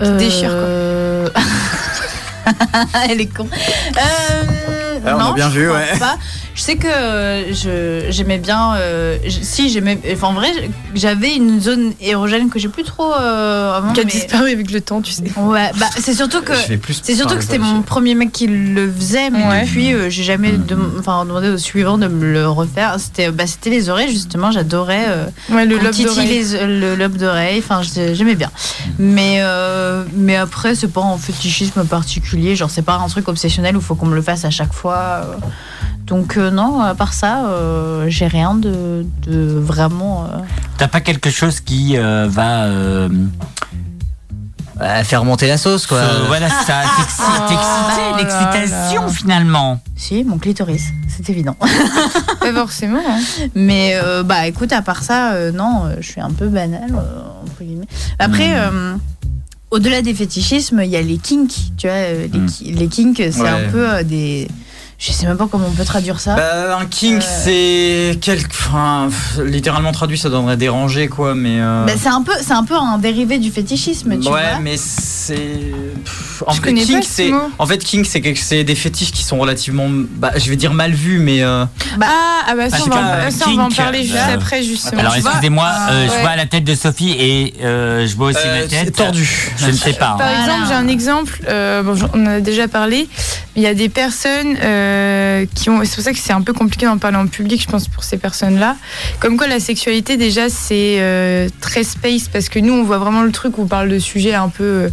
qui 0.00 0.06
te 0.06 0.16
déchire 0.18 0.50
quoi. 0.50 1.42
Elle 3.10 3.20
est 3.20 3.26
con. 3.26 3.48
Euh, 3.96 4.98
Ah, 5.06 5.16
on 5.18 5.30
a 5.32 5.34
bien 5.34 5.48
vu, 5.48 5.68
ouais. 5.70 5.98
pas. 5.98 6.16
Je 6.56 6.62
sais 6.62 6.76
que 6.76 6.86
euh, 6.88 7.52
j'aimais 8.10 8.38
bien. 8.38 8.74
euh, 8.76 9.18
je- 9.24 9.42
si, 9.42 9.68
j'aimais. 9.68 9.98
Enfin, 10.12 10.28
en 10.28 10.32
vrai, 10.32 10.48
j'avais 10.94 11.34
une 11.36 11.60
zone 11.60 11.92
érogène 12.00 12.48
que 12.48 12.58
j'ai 12.58 12.68
plus 12.68 12.82
trop. 12.82 13.12
euh, 13.12 13.76
avant, 13.76 13.92
qui 13.92 14.00
a 14.00 14.04
mais- 14.04 14.10
disparu 14.10 14.50
avec 14.50 14.70
le 14.70 14.80
temps 14.80 15.02
tu 15.02 15.12
sais 15.12 15.22
Ouais, 15.36 15.70
bah 15.78 15.86
c'est 15.98 16.14
surtout 16.14 16.40
que 16.42 16.54
Je 16.54 16.66
vais 16.68 16.76
plus 16.78 16.98
c'est 17.02 17.14
surtout 17.14 17.34
que 17.36 17.42
c'était 17.42 17.58
mon 17.58 17.82
premier 17.82 18.14
mec 18.14 18.32
qui 18.32 18.46
le 18.46 18.90
faisait, 18.90 19.28
mais 19.30 19.44
Ouais. 19.44 19.64
depuis 19.64 19.92
euh, 19.92 20.08
j'ai 20.08 20.22
jamais 20.22 20.52
dem- 20.52 20.92
enfin 20.98 21.24
demandé 21.26 21.50
au 21.50 21.58
suivant 21.58 21.98
de 21.98 22.08
me 22.08 22.32
le 22.32 22.48
refaire. 22.48 22.96
C'était 22.98 23.30
bah 23.30 23.46
c'était 23.46 23.68
les 23.70 23.90
oreilles 23.90 24.10
justement, 24.10 24.50
j'adorais. 24.50 25.04
euh, 25.08 25.26
ouais 25.50 25.66
le 25.66 25.76
lobe 25.76 25.94
d'oreille 25.94 26.44
le 26.62 26.94
lobe 26.96 27.16
d'oreille, 27.18 27.58
enfin 27.58 27.82
j'ai- 27.82 28.14
j'aimais 28.14 28.34
bien. 28.34 28.50
Mais 28.98 29.40
euh, 29.40 30.04
mais 30.14 30.36
après 30.36 30.74
c'est 30.74 30.88
pas 30.88 31.02
un 31.02 31.18
fétichisme 31.18 31.84
particulier, 31.84 32.56
genre 32.56 32.70
c'est 32.70 32.82
pas 32.82 32.94
un 32.96 33.08
truc 33.08 33.28
obsessionnel 33.28 33.76
où 33.76 33.80
faut 33.82 33.94
qu'on 33.94 34.06
me 34.06 34.14
le 34.16 34.22
fasse 34.22 34.44
à 34.46 34.50
chaque 34.50 34.72
fois. 34.72 34.96
euh. 34.96 35.36
Donc 36.06 36.36
non, 36.50 36.80
à 36.80 36.94
part 36.94 37.12
ça, 37.12 37.46
euh, 37.46 38.06
j'ai 38.08 38.26
rien 38.26 38.54
de, 38.54 39.04
de 39.26 39.58
vraiment. 39.58 40.24
euh, 40.24 40.38
T'as 40.78 40.88
pas 40.88 41.00
quelque 41.00 41.30
chose 41.30 41.60
qui 41.60 41.96
euh, 41.96 42.26
va 42.28 42.68
faire 45.04 45.24
monter 45.24 45.48
la 45.48 45.56
sauce, 45.56 45.86
quoi? 45.86 45.98
Euh, 45.98 46.24
voilà, 46.26 46.48
ça 46.50 46.82
t'excite, 46.96 47.24
Oh 47.26 47.48
t'exciter, 47.48 48.16
l'excitation 48.18 49.08
finalement. 49.08 49.80
Si, 49.96 50.22
mon 50.24 50.36
clitoris, 50.38 50.88
c'est 51.08 51.30
évident. 51.30 51.56
Pas 52.40 52.52
forcément. 52.52 53.00
hein. 53.08 53.20
Mais 53.54 53.92
euh, 53.94 54.22
bah 54.22 54.46
écoute, 54.46 54.72
à 54.72 54.82
part 54.82 55.02
ça, 55.02 55.32
euh, 55.32 55.50
non, 55.52 55.86
euh, 55.86 55.96
je 56.00 56.10
suis 56.10 56.20
un 56.20 56.30
peu 56.30 56.48
banale, 56.48 56.92
euh, 56.94 57.42
entre 57.42 57.62
guillemets. 57.64 57.86
Après, 58.18 58.48
Hmm. 58.50 58.74
euh, 58.74 58.96
au-delà 59.70 60.02
des 60.02 60.12
fétichismes, 60.14 60.82
il 60.84 60.90
y 60.90 60.96
a 60.96 61.02
les 61.02 61.16
kinks, 61.18 61.72
tu 61.78 61.88
vois. 61.88 61.96
les, 62.12 62.28
Hmm. 62.28 62.48
les 62.60 62.88
kinks, 62.88 63.16
c'est 63.16 63.40
Ouais. 63.40 63.48
un 63.48 63.70
peu 63.70 63.88
euh, 63.94 64.02
des. 64.02 64.46
Je 64.98 65.12
sais 65.12 65.26
même 65.26 65.36
pas 65.36 65.46
comment 65.50 65.66
on 65.68 65.72
peut 65.74 65.84
traduire 65.84 66.18
ça. 66.20 66.34
Bah, 66.36 66.78
un 66.80 66.86
kink, 66.86 67.22
Euh. 67.22 67.26
c'est. 67.44 68.18
Quel... 68.22 68.38
Enfin, 68.48 69.08
littéralement 69.44 69.92
traduit, 69.92 70.16
ça 70.16 70.30
donnerait 70.30 70.56
déranger, 70.56 71.08
quoi, 71.08 71.34
mais. 71.34 71.58
euh, 71.60 71.84
Bah, 71.86 71.92
c'est 72.00 72.08
un 72.08 72.22
peu, 72.22 72.32
c'est 72.40 72.54
un 72.54 72.64
peu 72.64 72.74
un 72.74 72.96
dérivé 72.96 73.38
du 73.38 73.50
fétichisme, 73.50 74.18
tu 74.18 74.28
ouais, 74.28 74.30
vois. 74.52 74.58
mais 74.62 74.76
c'est. 74.78 75.36
En 76.46 76.52
fait, 76.54 76.72
kink, 76.72 77.04
ce 77.04 77.08
c'est. 77.10 77.30
En 77.58 77.66
fait, 77.66 77.78
kink, 77.78 78.06
c'est 78.06 78.20
quelque- 78.22 78.40
c'est 78.40 78.64
des 78.64 78.74
fétiches 78.74 79.12
qui 79.12 79.22
sont 79.22 79.36
relativement. 79.38 79.86
Bah, 79.90 80.32
je 80.36 80.48
vais 80.48 80.56
dire 80.56 80.72
mal 80.72 80.92
vus, 80.92 81.18
mais. 81.18 81.42
euh, 81.42 81.64
ah, 82.00 82.06
ah 82.48 82.54
bah 82.56 82.70
ça, 82.70 82.78
on 82.86 82.88
va, 82.88 83.30
ça, 83.30 83.44
on 83.48 83.54
va 83.56 83.62
en 83.64 83.68
parler 83.68 84.02
juste 84.02 84.16
après, 84.32 84.62
justement. 84.62 85.00
Alors 85.00 85.14
excusez-moi, 85.16 85.70
euh, 85.90 86.06
je 86.06 86.20
vois 86.22 86.36
la 86.36 86.46
tête 86.46 86.64
de 86.64 86.74
Sophie 86.74 87.14
et 87.18 87.54
euh, 87.62 88.06
je 88.06 88.16
vois 88.16 88.28
aussi 88.28 88.38
Euh, 88.46 88.62
ma 88.62 88.66
tête. 88.66 88.94
tordu. 88.96 89.50
Je 89.58 89.66
ne 89.66 89.72
sais 89.72 89.92
pas. 89.92 90.14
Par 90.18 90.22
hein. 90.26 90.40
exemple, 90.42 90.62
j'ai 90.68 90.74
un 90.74 90.88
exemple, 90.88 91.40
euh, 91.48 91.82
bon, 91.82 91.96
on 92.14 92.22
en 92.22 92.26
a 92.26 92.40
déjà 92.40 92.66
parlé, 92.68 93.08
il 93.56 93.62
y 93.62 93.66
a 93.66 93.74
des 93.74 93.88
personnes 93.88 94.56
euh, 94.86 95.46
qui 95.54 95.68
ont, 95.70 95.84
c'est 95.84 95.94
pour 95.96 96.04
ça 96.04 96.12
que 96.12 96.18
c'est 96.18 96.32
un 96.32 96.40
peu 96.42 96.52
compliqué 96.52 96.86
d'en 96.86 96.98
parler 96.98 97.16
en 97.16 97.26
public, 97.26 97.60
je 97.62 97.68
pense, 97.68 97.88
pour 97.88 98.04
ces 98.04 98.16
personnes-là. 98.16 98.76
Comme 99.20 99.36
quoi 99.36 99.46
la 99.46 99.60
sexualité, 99.60 100.16
déjà, 100.16 100.48
c'est 100.48 100.96
euh, 101.00 101.48
très 101.60 101.84
space, 101.84 102.28
parce 102.28 102.48
que 102.48 102.58
nous, 102.58 102.72
on 102.72 102.84
voit 102.84 102.98
vraiment 102.98 103.22
le 103.22 103.32
truc 103.32 103.58
où 103.58 103.62
on 103.62 103.66
parle 103.66 103.88
de 103.88 103.98
sujets 103.98 104.34
un 104.34 104.48
peu 104.48 104.90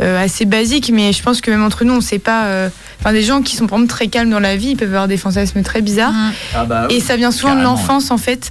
euh, 0.00 0.24
assez 0.24 0.44
basiques, 0.44 0.90
mais 0.92 1.12
je 1.12 1.22
pense 1.22 1.40
que 1.40 1.50
même 1.50 1.64
entre 1.64 1.84
nous, 1.84 1.94
on 1.94 2.00
sait 2.00 2.18
pas. 2.18 2.46
euh, 2.46 2.68
Enfin, 3.00 3.12
des 3.12 3.22
gens 3.22 3.42
qui 3.42 3.56
sont 3.56 3.66
par 3.66 3.78
exemple 3.78 3.92
très 3.94 4.08
calmes 4.08 4.30
dans 4.30 4.40
la 4.40 4.56
vie, 4.56 4.70
ils 4.70 4.76
peuvent 4.76 4.88
avoir 4.88 5.06
des 5.06 5.18
fantasmes 5.18 5.62
très 5.62 5.82
bizarres. 5.82 6.14
Ah 6.54 6.64
bah, 6.64 6.86
Et 6.90 6.98
ça 7.00 7.16
vient 7.16 7.30
souvent 7.30 7.52
Carrément, 7.54 7.74
de 7.74 7.78
l'enfance, 7.78 8.10
en 8.10 8.16
fait. 8.18 8.50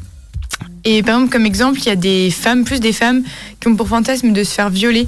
Et 0.83 1.01
par 1.01 1.15
exemple, 1.15 1.31
comme 1.33 1.45
exemple, 1.47 1.79
il 1.79 1.85
y 1.87 1.89
a 1.89 1.95
des 1.95 2.29
femmes, 2.29 2.63
plus 2.63 2.79
des 2.79 2.93
femmes, 2.93 3.23
qui 3.59 3.67
ont 3.67 3.75
pour 3.75 3.87
fantasme 3.87 4.31
de 4.31 4.43
se 4.43 4.53
faire 4.53 4.69
violer. 4.69 5.07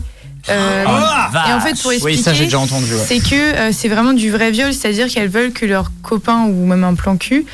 Euh, 0.50 0.84
Oh 0.88 0.92
la 1.34 1.50
et 1.50 1.54
en 1.54 1.60
fait, 1.60 1.80
pour 1.82 1.92
expliquer, 1.92 2.18
Oui, 2.18 2.24
ça, 2.24 2.34
j'ai 2.34 2.46
déjà 2.46 2.60
entendu, 2.60 2.92
ouais. 2.94 3.04
c'est 3.06 3.20
que 3.20 3.36
euh, 3.36 3.72
c'est 3.74 3.90
vraiment 3.90 4.14
du 4.14 4.32
vrai 4.32 4.52
viol, 4.52 4.74
c'est-à-dire 4.74 5.08
qu'elles 5.08 5.28
veulent 5.30 5.52
que 5.52 5.66
leur 5.66 5.92
copain 6.02 6.46
ou 6.46 6.66
même 6.66 6.84
un 6.84 6.94
plan 6.96 7.18
cul 7.18 7.46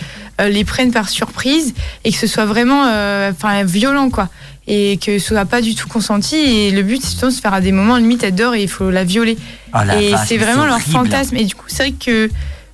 euh, 0.41 0.49
les 0.49 0.63
prennent 0.63 0.91
par 0.91 1.09
surprise 1.09 1.73
et 2.03 2.11
que 2.11 2.17
ce 2.17 2.27
soit 2.27 2.45
vraiment 2.45 2.85
euh, 2.87 3.31
enfin, 3.31 3.63
violent, 3.63 4.09
quoi. 4.09 4.29
Et 4.67 4.97
que 5.03 5.19
ce 5.19 5.27
soit 5.29 5.45
pas 5.45 5.61
du 5.61 5.75
tout 5.75 5.87
consenti. 5.87 6.35
Et 6.35 6.71
le 6.71 6.83
but, 6.83 7.01
c'est 7.03 7.23
de 7.25 7.29
se 7.31 7.41
faire 7.41 7.53
à 7.53 7.61
des 7.61 7.71
moments, 7.71 7.97
limite, 7.97 8.23
elle 8.23 8.35
dort 8.35 8.55
et 8.55 8.63
il 8.63 8.69
faut 8.69 8.89
la 8.89 9.03
violer. 9.03 9.37
Oh 9.73 9.79
la 9.85 10.01
et 10.01 10.13
c'est 10.25 10.37
vraiment 10.37 10.65
leur 10.65 10.79
fantasme. 10.79 11.35
Et 11.35 11.45
du 11.45 11.53
coup, 11.55 11.65
c'est 11.67 11.83
vrai 11.83 11.91
que 11.93 12.29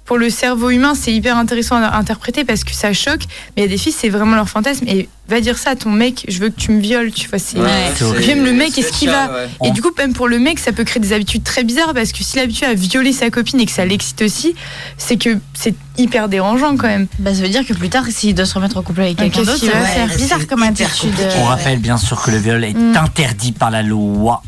pour 0.09 0.17
le 0.17 0.31
cerveau 0.31 0.71
humain, 0.71 0.95
c'est 0.95 1.13
hyper 1.13 1.37
intéressant 1.37 1.75
à 1.75 1.95
interpréter 1.95 2.43
parce 2.43 2.63
que 2.63 2.73
ça 2.73 2.93
choque. 2.93 3.21
Mais 3.55 3.61
il 3.61 3.61
y 3.61 3.65
a 3.65 3.67
des 3.69 3.77
filles, 3.77 3.93
c'est 3.95 4.09
vraiment 4.09 4.35
leur 4.35 4.49
fantasme. 4.49 4.85
Et 4.87 5.07
va 5.27 5.39
dire 5.39 5.55
ça 5.59 5.69
à 5.69 5.75
ton 5.75 5.91
mec, 5.91 6.25
je 6.27 6.39
veux 6.39 6.49
que 6.49 6.59
tu 6.59 6.71
me 6.71 6.79
violes, 6.81 7.11
tu 7.11 7.29
vois. 7.29 7.37
C'est... 7.37 7.59
Ouais, 7.59 7.91
c'est- 7.95 8.25
même 8.25 8.43
le 8.43 8.51
mec, 8.51 8.71
c'est 8.73 8.81
est-ce 8.81 8.91
qu'il 8.91 9.07
va. 9.11 9.27
ouais. 9.31 9.67
Et 9.67 9.69
du 9.71 9.83
coup, 9.83 9.91
même 9.99 10.13
pour 10.13 10.27
le 10.27 10.39
mec, 10.39 10.57
ça 10.57 10.71
peut 10.71 10.83
créer 10.83 10.99
des 10.99 11.13
habitudes 11.13 11.43
très 11.43 11.63
bizarres 11.63 11.93
parce 11.93 12.11
que 12.11 12.23
s'il 12.23 12.39
est 12.39 12.41
habitué 12.41 12.65
à 12.65 12.73
violer 12.73 13.13
sa 13.13 13.29
copine 13.29 13.59
et 13.59 13.67
que 13.67 13.71
ça 13.71 13.85
l'excite 13.85 14.19
aussi, 14.23 14.55
c'est 14.97 15.17
que 15.17 15.37
c'est 15.53 15.75
hyper 15.99 16.27
dérangeant 16.27 16.75
quand 16.75 16.87
même. 16.87 17.05
Bah, 17.19 17.31
ça 17.35 17.41
veut 17.43 17.49
dire 17.49 17.63
que 17.63 17.73
plus 17.75 17.89
tard, 17.89 18.05
s'il 18.09 18.33
doit 18.33 18.45
se 18.47 18.55
remettre 18.55 18.77
en 18.77 18.81
couple 18.81 19.01
avec 19.01 19.17
quelqu'un 19.17 19.43
d'autre, 19.43 19.59
qu'il 19.59 19.69
ça 19.69 19.75
va 19.75 19.81
va 19.81 19.85
faire 19.85 20.07
faire 20.09 20.17
bizarre 20.17 20.47
comme 20.47 20.63
attitude. 20.63 21.13
On 21.37 21.43
rappelle 21.43 21.77
bien 21.77 21.97
sûr 21.97 22.19
que 22.19 22.31
le 22.31 22.37
viol 22.37 22.63
est 22.63 22.73
Mm. 22.73 22.97
interdit 22.97 23.51
par 23.51 23.69
la 23.69 23.83
loi. 23.83 24.41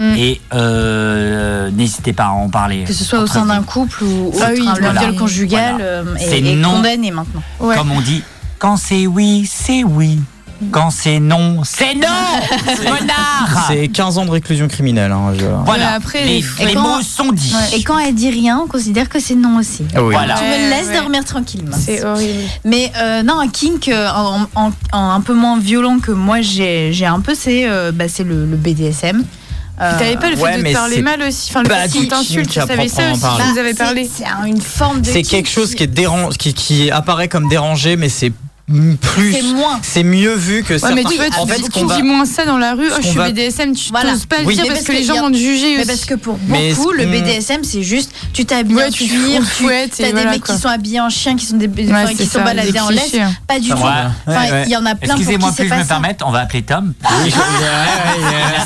Mm. 0.00 0.14
Et 0.16 0.40
euh, 0.54 1.70
n'hésitez 1.70 2.12
pas 2.12 2.24
à 2.26 2.30
en 2.30 2.48
parler. 2.48 2.84
Que 2.84 2.92
ce 2.92 3.04
soit 3.04 3.18
au 3.20 3.26
sein 3.26 3.46
d'un 3.46 3.62
couple 3.62 4.04
ou 4.04 4.32
Ah 4.40 4.48
oui, 4.52 4.64
hein, 4.66 4.74
le 4.76 4.82
voilà. 4.84 5.00
viol 5.00 5.16
conjugal 5.16 5.74
Voilà. 5.74 5.84
euh, 5.84 6.04
C'est 6.18 6.40
est, 6.40 6.52
est 6.52 6.56
non. 6.56 6.76
condamné 6.76 7.10
maintenant. 7.10 7.42
Ouais. 7.60 7.76
Comme 7.76 7.92
on 7.92 8.00
dit, 8.00 8.22
quand 8.58 8.76
c'est 8.76 9.06
oui, 9.06 9.48
c'est 9.52 9.84
oui. 9.84 10.18
Quand 10.72 10.90
c'est 10.90 11.20
non, 11.20 11.62
c'est 11.64 11.94
non 11.94 12.06
Connard 12.76 13.64
C'est 13.66 13.88
15 13.88 14.18
ans 14.18 14.26
de 14.26 14.30
réclusion 14.30 14.68
criminelle. 14.68 15.10
Hein, 15.10 15.32
je- 15.38 15.46
Voilà, 15.64 15.86
Ouais, 15.86 15.92
après, 15.96 16.24
les, 16.26 16.44
quand- 16.74 16.82
mots 16.82 17.00
sont 17.02 17.32
dits. 17.32 17.54
Et 17.74 17.82
quand 17.82 17.98
elle 17.98 18.14
dit 18.14 18.28
rien, 18.28 18.60
on 18.62 18.66
considère 18.68 19.08
que 19.08 19.20
c'est 19.20 19.36
non 19.36 19.56
aussi. 19.58 19.84
Ah 19.94 20.02
oui. 20.02 20.12
Voilà. 20.14 20.34
Tu 20.34 20.44
me 20.44 20.50
Ouais, 20.50 20.68
laisses 20.68 20.88
ouais. 20.88 20.98
dormir 21.00 21.24
tranquille. 21.24 21.64
mince. 21.64 21.80
C'est 21.86 22.04
horrible. 22.04 22.42
Mais 22.66 22.92
euh, 22.98 23.22
non, 23.22 23.38
un 23.40 23.48
kink 23.48 23.88
euh, 23.88 24.08
en, 24.14 24.40
en- 24.54 24.70
en 24.92 25.10
un 25.12 25.20
peu 25.22 25.32
moins 25.32 25.58
violent 25.58 25.98
que 25.98 26.12
moi 26.12 26.42
j'ai 26.42 27.06
un 27.06 27.20
peu, 27.20 27.34
c'est 27.34 27.66
euh, 27.66 27.90
bah, 27.90 28.04
le, 28.18 28.44
le 28.44 28.56
BDSM. 28.58 29.24
Euh, 29.80 29.98
T'avais 29.98 30.16
pas 30.16 30.30
le 30.30 30.36
fait 30.36 30.42
ouais, 30.42 30.62
de 30.62 30.68
te 30.68 30.72
parler 30.74 30.96
c'est 30.96 31.02
mal 31.02 31.22
aussi. 31.22 31.50
Enfin, 31.50 31.62
le 31.62 31.70
fait 31.70 31.88
du 31.88 31.98
qu'on 32.00 32.06
t'insulte, 32.08 32.48
kink 32.50 32.62
tu 32.62 32.66
savais 32.68 32.88
ça 32.88 33.10
aussi, 33.12 33.20
tu 33.22 33.50
nous 33.52 33.58
avais 33.58 33.70
c'est- 33.70 33.76
parlé. 33.76 34.10
C'est 34.14 34.26
un- 34.26 34.44
une 34.44 34.60
forme 34.60 35.00
de 35.00 35.06
C'est 35.06 35.22
quelque 35.22 35.48
chose 35.48 35.74
qui 35.74 35.84
est 35.84 35.86
dérange, 35.86 36.36
qui, 36.36 36.52
qui 36.52 36.90
apparaît 36.90 37.28
comme 37.28 37.48
dérangé, 37.48 37.96
mais 37.96 38.08
c'est 38.10 38.30
plus. 39.00 39.32
C'est 39.32 39.42
moins. 39.42 39.78
C'est 39.82 40.02
mieux 40.04 40.34
vu 40.34 40.62
que 40.62 40.74
Ouais, 40.74 40.78
certains. 40.78 40.94
mais 40.94 41.04
tu 41.04 41.16
vois, 41.16 41.26
en 41.38 41.46
fait, 41.46 41.60
tu 41.62 41.84
dis 41.96 42.02
moins 42.02 42.24
ça 42.24 42.44
dans 42.44 42.58
la 42.58 42.74
rue. 42.74 42.88
Oh, 42.90 42.94
je 43.00 43.06
suis 43.08 43.16
va- 43.16 43.30
BDSM, 43.30 43.74
tu 43.74 43.90
Voilà. 43.90 44.12
t'oses 44.12 44.26
pas 44.26 44.38
le 44.40 44.46
Oui. 44.46 44.54
dire 44.54 44.62
Mais 44.64 44.68
parce 44.70 44.80
parce 44.84 44.88
que 44.88 45.00
les 45.00 45.04
gens 45.04 45.16
a- 45.16 45.20
vont 45.22 45.30
te 45.30 45.36
juger 45.36 45.74
Mais 45.74 45.78
aussi. 45.80 45.86
parce 45.88 46.04
que 46.04 46.14
pour 46.14 46.36
beaucoup, 46.36 46.92
le 46.92 47.06
BDSM, 47.06 47.64
c'est 47.64 47.82
juste 47.82 48.12
tu 48.32 48.44
t'habilles 48.44 48.76
Ouais, 48.76 48.84
en 48.86 48.90
tu 48.90 49.06
cuir, 49.06 49.40
tu 49.58 49.64
t'as 49.98 50.04
des 50.04 50.12
voilà, 50.12 50.30
mecs 50.30 50.44
quoi. 50.44 50.54
qui 50.54 50.60
sont 50.60 50.68
habillés 50.68 51.00
en 51.00 51.10
chien, 51.10 51.36
qui 51.36 51.46
sont 51.46 51.56
des, 51.56 51.66
Ouais, 51.68 52.14
qui 52.14 52.24
sont 52.26 52.38
ça, 52.38 52.44
baladés 52.44 52.78
en 52.80 52.90
laisse. 52.90 53.12
Pas 53.46 53.58
du 53.58 53.68
Ça 53.68 53.74
tout. 53.74 53.82
il 54.66 54.70
y 54.70 54.76
en 54.76 54.86
a 54.86 54.94
plein 54.94 55.14
Excusez-moi, 55.14 55.52
puis-je 55.54 55.68
pas 55.68 55.76
me 55.76 55.82
ça. 55.82 55.88
permettre 55.88 56.24
On 56.26 56.30
va 56.30 56.40
appeler 56.40 56.62
Tom. 56.62 56.92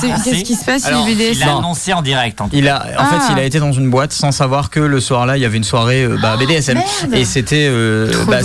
C'est- 0.00 0.30
Qu'est-ce 0.30 0.44
qui 0.44 0.54
se 0.54 0.64
passe, 0.64 0.84
Alors, 0.86 1.06
les 1.06 1.12
Il 1.12 1.18
BDSM 1.18 1.48
a 1.48 1.58
annoncé 1.58 1.92
en 1.92 2.02
direct. 2.02 2.40
En 2.40 2.48
tout 2.48 2.56
Il 2.56 2.68
a, 2.68 2.78
en 2.98 3.04
Ah. 3.04 3.06
fait, 3.06 3.32
il 3.32 3.38
a 3.38 3.44
été 3.44 3.58
dans 3.58 3.72
une 3.72 3.88
boîte 3.90 4.12
sans 4.12 4.32
savoir 4.32 4.70
que 4.70 4.80
le 4.80 5.00
soir-là, 5.00 5.36
il 5.36 5.42
y 5.42 5.46
avait 5.46 5.56
une 5.56 5.64
soirée 5.64 6.04
euh, 6.04 6.18
bah, 6.20 6.36
BDSM. 6.36 6.78
merde. 6.78 7.14
et 7.14 7.24
c'était. 7.24 7.66
euh, 7.70 8.12
bah, 8.26 8.38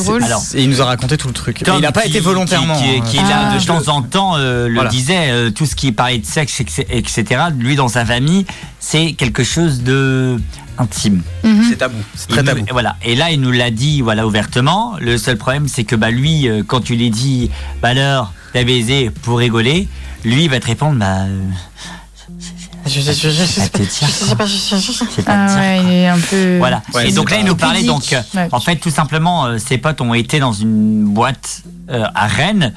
il 0.56 0.70
nous 0.70 0.82
a 0.82 0.86
raconté 0.86 1.18
tout 1.18 1.28
le 1.28 1.34
truc. 1.34 1.49
Mais 1.68 1.74
il 1.78 1.82
n'a 1.82 1.92
pas 1.92 2.02
qui- 2.04 2.10
été 2.10 2.20
volontairement. 2.20 2.76
Qui, 2.78 2.84
qui, 2.84 3.20
hein. 3.20 3.24
qui 3.26 3.34
Ah. 3.34 3.58
de 3.60 3.66
temps 3.66 3.88
en 3.88 4.02
temps 4.02 4.36
euh, 4.38 4.68
le 4.68 4.74
Voilà. 4.76 4.90
disait, 4.90 5.30
euh, 5.32 5.50
tout 5.52 5.66
ce 5.66 5.76
qui 5.76 5.92
parlait 5.92 6.18
de 6.20 6.26
sexe, 6.26 6.62
etc. 6.90 7.24
Lui, 7.58 7.76
dans 7.76 7.88
sa 7.88 8.06
famille, 8.06 8.46
c'est 8.80 9.14
quelque 9.14 9.44
chose 9.44 9.84
de 9.84 10.38
intime. 10.78 11.22
Mhm. 11.44 11.66
C'est 11.70 11.76
tabou. 11.78 11.98
C'est 12.16 12.28
très 12.30 12.42
nous- 12.42 12.48
tabou. 12.48 12.66
voilà. 12.72 12.96
Et 13.04 13.16
là, 13.16 13.32
il 13.32 13.42
nous 13.42 13.52
l'a 13.52 13.70
dit 13.72 14.02
voilà, 14.02 14.26
ouvertement. 14.26 14.96
Le 15.00 15.18
seul 15.18 15.38
problème, 15.38 15.68
c'est 15.68 15.84
que 15.84 15.96
bah, 15.96 16.10
lui, 16.12 16.48
euh, 16.48 16.64
quand 16.66 16.80
tu 16.82 16.96
lui 16.96 17.10
dis, 17.10 17.50
bah 17.82 17.90
alors, 17.90 18.34
t'as 18.54 18.64
baisé 18.64 19.10
pour 19.24 19.40
rigoler, 19.40 19.88
lui, 20.24 20.46
il 20.46 20.50
va 20.50 20.60
te 20.60 20.68
répondre, 20.68 20.98
bah. 21.00 21.24
euh, 21.28 21.42
Je- 22.90 23.02
je- 23.02 23.12
je- 23.12 23.30
je- 23.30 23.32
je 23.32 23.46
sais 23.46 24.36
pas 24.36 24.46
sais 25.16 25.22
pas 25.22 25.34
Ah 25.34 25.48
dire. 25.48 25.58
ouais, 25.58 25.80
il 25.84 25.92
est 25.94 26.08
un 26.08 26.20
peu. 26.20 26.58
Voilà. 26.58 26.82
Ouais, 26.94 27.10
et 27.10 27.12
donc 27.12 27.30
c'est 27.30 27.36
là, 27.36 27.42
il 27.42 27.46
nous 27.48 27.56
parlait 27.56 27.84
donc, 27.84 28.12
euh, 28.14 28.22
Ouais. 28.36 28.50
en 28.52 28.60
fait, 28.60 28.78
tout 28.78 28.90
simplement, 28.90 29.46
euh, 29.46 29.58
ses 29.60 29.78
potes 29.78 30.02
ont 30.02 30.14
été 30.14 30.40
dans 30.40 30.54
une 30.54 31.06
boîte 31.06 31.62
euh, 31.90 32.06
à 32.16 32.28
Rennes 32.28 32.74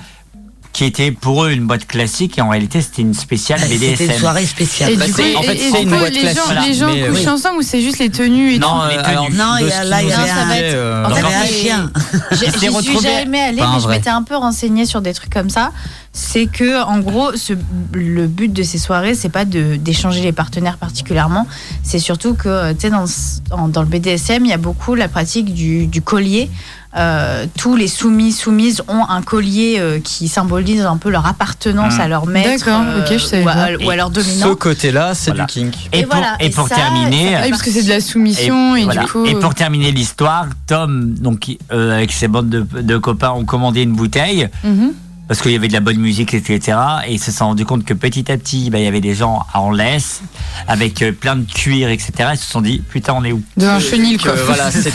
qui 0.72 0.84
était 0.84 1.12
pour 1.12 1.44
eux 1.44 1.50
une 1.52 1.66
boîte 1.66 1.86
classique 1.86 2.38
et 2.38 2.40
en 2.40 2.48
réalité 2.48 2.80
c'était 2.80 3.02
une 3.02 3.12
spéciale 3.12 3.60
BDSM. 3.60 3.96
C'était 3.96 4.14
une 4.14 4.20
soirée 4.20 4.46
spéciale. 4.46 4.92
Et 4.92 4.96
Bah, 4.96 5.04
du 5.06 5.12
coup, 5.12 5.20
c'est- 5.22 5.36
en 5.36 5.42
fait, 5.42 5.58
c'est 5.58 5.70
du 5.72 5.82
une 5.82 5.90
coup, 5.90 5.98
boîte 5.98 6.12
les 6.14 6.20
classique, 6.20 6.40
gens, 6.54 6.66
les 6.66 6.74
gens 6.74 6.86
mais, 6.94 7.08
couchent 7.08 7.18
oui. 7.20 7.28
ensemble 7.28 7.58
ou 7.58 7.62
c'est 7.62 7.82
juste 7.82 7.98
les 7.98 8.08
tenues 8.10 8.54
et 8.54 8.58
Non, 8.58 8.68
tout 8.80 8.88
les 8.90 8.96
euh, 8.96 9.02
alors, 9.04 9.30
Non, 9.30 9.56
il 9.60 9.66
y 9.68 9.70
a- 9.72 9.84
là, 9.84 10.02
il 10.02 10.08
y 10.08 10.12
avait 10.12 10.30
a 10.30 10.34
un- 10.46 10.50
euh, 10.52 11.04
En 11.04 11.10
Il 11.10 11.12
y 11.12 11.20
fait, 11.20 11.34
un 11.34 11.44
chien. 11.46 11.90
J'y 12.32 12.50
suis 12.82 13.00
jamais 13.02 13.40
allée, 13.40 13.60
mais 13.60 13.80
je 13.82 13.88
m'étais 13.88 14.08
un 14.10 14.22
peu 14.22 14.36
renseignée 14.36 14.86
sur 14.86 15.02
des 15.02 15.12
trucs 15.12 15.32
comme 15.32 15.50
ça. 15.50 15.72
C'est 16.14 16.46
que, 16.46 16.82
en 16.84 16.98
gros, 17.00 17.36
ce- 17.36 17.54
le 17.92 18.26
but 18.26 18.52
de 18.52 18.62
ces 18.62 18.78
soirées, 18.78 19.14
c'est 19.14 19.30
pas 19.30 19.44
d'échanger 19.46 20.20
les 20.22 20.32
partenaires 20.32 20.76
particulièrement. 20.78 21.46
C'est 21.82 21.98
surtout 21.98 22.34
que, 22.34 22.72
tu 22.72 22.80
sais, 22.80 22.90
dans, 22.90 23.68
dans 23.68 23.80
le 23.82 23.88
BDSM, 23.88 24.44
il 24.44 24.50
y 24.50 24.54
a 24.54 24.58
beaucoup 24.58 24.94
la 24.94 25.08
pratique 25.08 25.52
du, 25.54 25.86
du 25.86 26.02
collier. 26.02 26.50
Euh, 26.94 27.46
tous 27.58 27.74
les 27.74 27.88
soumis, 27.88 28.32
soumises 28.32 28.82
ont 28.86 29.04
un 29.08 29.22
collier 29.22 29.76
euh, 29.78 29.98
qui 29.98 30.28
symbolise 30.28 30.82
un 30.84 30.98
peu 30.98 31.08
leur 31.08 31.26
appartenance 31.26 31.96
Mm. 31.96 32.00
à 32.00 32.08
leur 32.08 32.26
maître 32.26 32.64
D'accord, 32.66 32.82
euh, 32.86 33.00
ok, 33.00 33.12
je 33.12 33.18
savais 33.18 33.44
ou, 33.44 33.48
à, 33.48 33.84
ou 33.86 33.90
à 33.90 33.96
leur 33.96 34.08
Ce 34.08 34.12
dominant. 34.12 34.54
côté-là, 34.56 35.14
c'est 35.14 35.30
Voilà. 35.30 35.46
du 35.46 35.52
kink. 35.54 35.74
Et, 35.92 36.00
Et 36.00 36.02
pour, 36.02 36.12
voilà, 36.16 36.36
et 36.38 36.46
et 36.46 36.50
pour 36.50 36.68
ça, 36.68 36.74
terminer, 36.74 37.32
ça 37.32 37.38
Ah 37.38 37.42
oui, 37.44 37.50
parce 37.50 37.62
que 37.62 37.70
c'est 37.70 37.82
de 37.84 37.88
la 37.88 38.00
soumission 38.02 38.76
et, 38.76 38.84
voilà. 38.84 39.04
du 39.04 39.08
coup. 39.10 39.24
Et 39.24 39.34
pour 39.36 39.54
terminer 39.54 39.90
l'histoire, 39.90 40.46
Tom, 40.66 41.14
donc 41.14 41.46
euh, 41.72 41.96
avec 41.96 42.12
ses 42.12 42.28
bandes 42.28 42.50
de, 42.50 42.60
de 42.82 42.96
copains, 42.98 43.30
ont 43.30 43.44
commandé 43.46 43.82
une 43.82 43.92
bouteille 43.92 44.48
Mhm. 44.62 44.92
Parce 45.32 45.40
qu'il 45.40 45.52
y 45.52 45.56
avait 45.56 45.68
de 45.68 45.72
la 45.72 45.80
bonne 45.80 45.96
musique, 45.96 46.34
etc. 46.34 46.76
Et 47.06 47.14
ils 47.14 47.18
se 47.18 47.32
sont 47.32 47.46
rendu 47.46 47.64
compte 47.64 47.86
que 47.86 47.94
petit 47.94 48.30
à 48.30 48.36
petit, 48.36 48.68
bah, 48.68 48.78
il 48.78 48.84
y 48.84 48.86
avait 48.86 49.00
des 49.00 49.14
gens 49.14 49.46
en 49.54 49.70
laisse 49.70 50.20
avec 50.68 51.00
euh, 51.00 51.10
plein 51.10 51.36
de 51.36 51.50
cuir, 51.50 51.88
etc. 51.88 52.12
Ils 52.34 52.36
se 52.36 52.50
sont 52.50 52.60
dit 52.60 52.82
putain, 52.86 53.14
on 53.16 53.24
est 53.24 53.32
où? 53.32 53.42
De 53.56 53.64
un 53.64 53.80
chenil, 53.80 54.18
quoi. 54.18 54.34
voilà, 54.44 54.70
c'était 54.70 54.90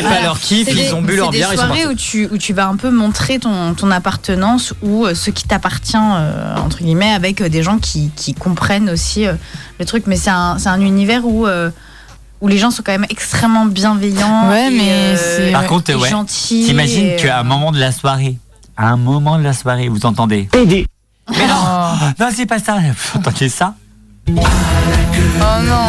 pas 0.00 0.22
leur 0.22 0.40
kiff, 0.40 0.66
C'est 0.68 0.74
des- 0.74 0.84
ils 0.84 0.94
ont 0.94 1.02
bu 1.02 1.10
c'est 1.12 1.16
leur 1.18 1.30
des 1.32 1.36
bière, 1.36 1.50
ils 1.52 1.58
sont 1.58 1.66
soirées 1.66 1.86
où 1.86 1.92
tu, 1.92 2.26
où 2.32 2.38
tu 2.38 2.54
vas 2.54 2.66
un 2.66 2.76
peu 2.76 2.90
montrer 2.90 3.38
ton, 3.38 3.74
ton 3.74 3.90
appartenance 3.90 4.72
ou 4.80 5.04
euh, 5.04 5.14
ce 5.14 5.28
qui 5.30 5.44
t'appartient, 5.46 5.98
euh, 5.98 6.56
entre 6.56 6.78
guillemets, 6.78 7.12
avec 7.12 7.42
euh, 7.42 7.50
des 7.50 7.62
gens 7.62 7.76
qui, 7.76 8.10
qui 8.16 8.32
comprennent 8.32 8.88
aussi 8.88 9.26
euh, 9.26 9.34
le 9.78 9.84
truc. 9.84 10.04
Mais 10.06 10.16
c'est 10.16 10.30
un, 10.30 10.56
c'est 10.58 10.70
un 10.70 10.80
univers 10.80 11.26
où, 11.26 11.46
euh, 11.46 11.68
où 12.40 12.48
les 12.48 12.56
gens 12.56 12.70
sont 12.70 12.82
quand 12.82 12.92
même 12.92 13.04
extrêmement 13.10 13.66
bienveillants. 13.66 14.48
Ouais, 14.48 14.68
et, 14.68 14.70
mais 14.78 14.88
euh, 14.88 15.16
c'est- 15.18 15.52
Par 15.52 15.60
ouais. 15.60 15.68
contre, 15.68 15.94
ouais. 15.94 16.10
T'imagines 16.26 17.06
et, 17.08 17.16
qu'à 17.16 17.40
un 17.40 17.44
moment 17.44 17.70
de 17.70 17.78
la 17.78 17.92
soirée, 17.92 18.38
à 18.76 18.90
un 18.90 18.96
moment 18.96 19.38
de 19.38 19.42
la 19.44 19.52
soirée, 19.52 19.88
vous 19.88 20.04
entendez 20.06 20.48
Mais 20.54 21.46
non, 21.46 21.92
non 22.18 22.28
c'est 22.32 22.46
pas 22.46 22.58
ça. 22.58 22.78
Vous 22.78 23.18
entendez 23.18 23.48
ça 23.48 23.74
Oh 24.28 24.32
non. 25.62 25.88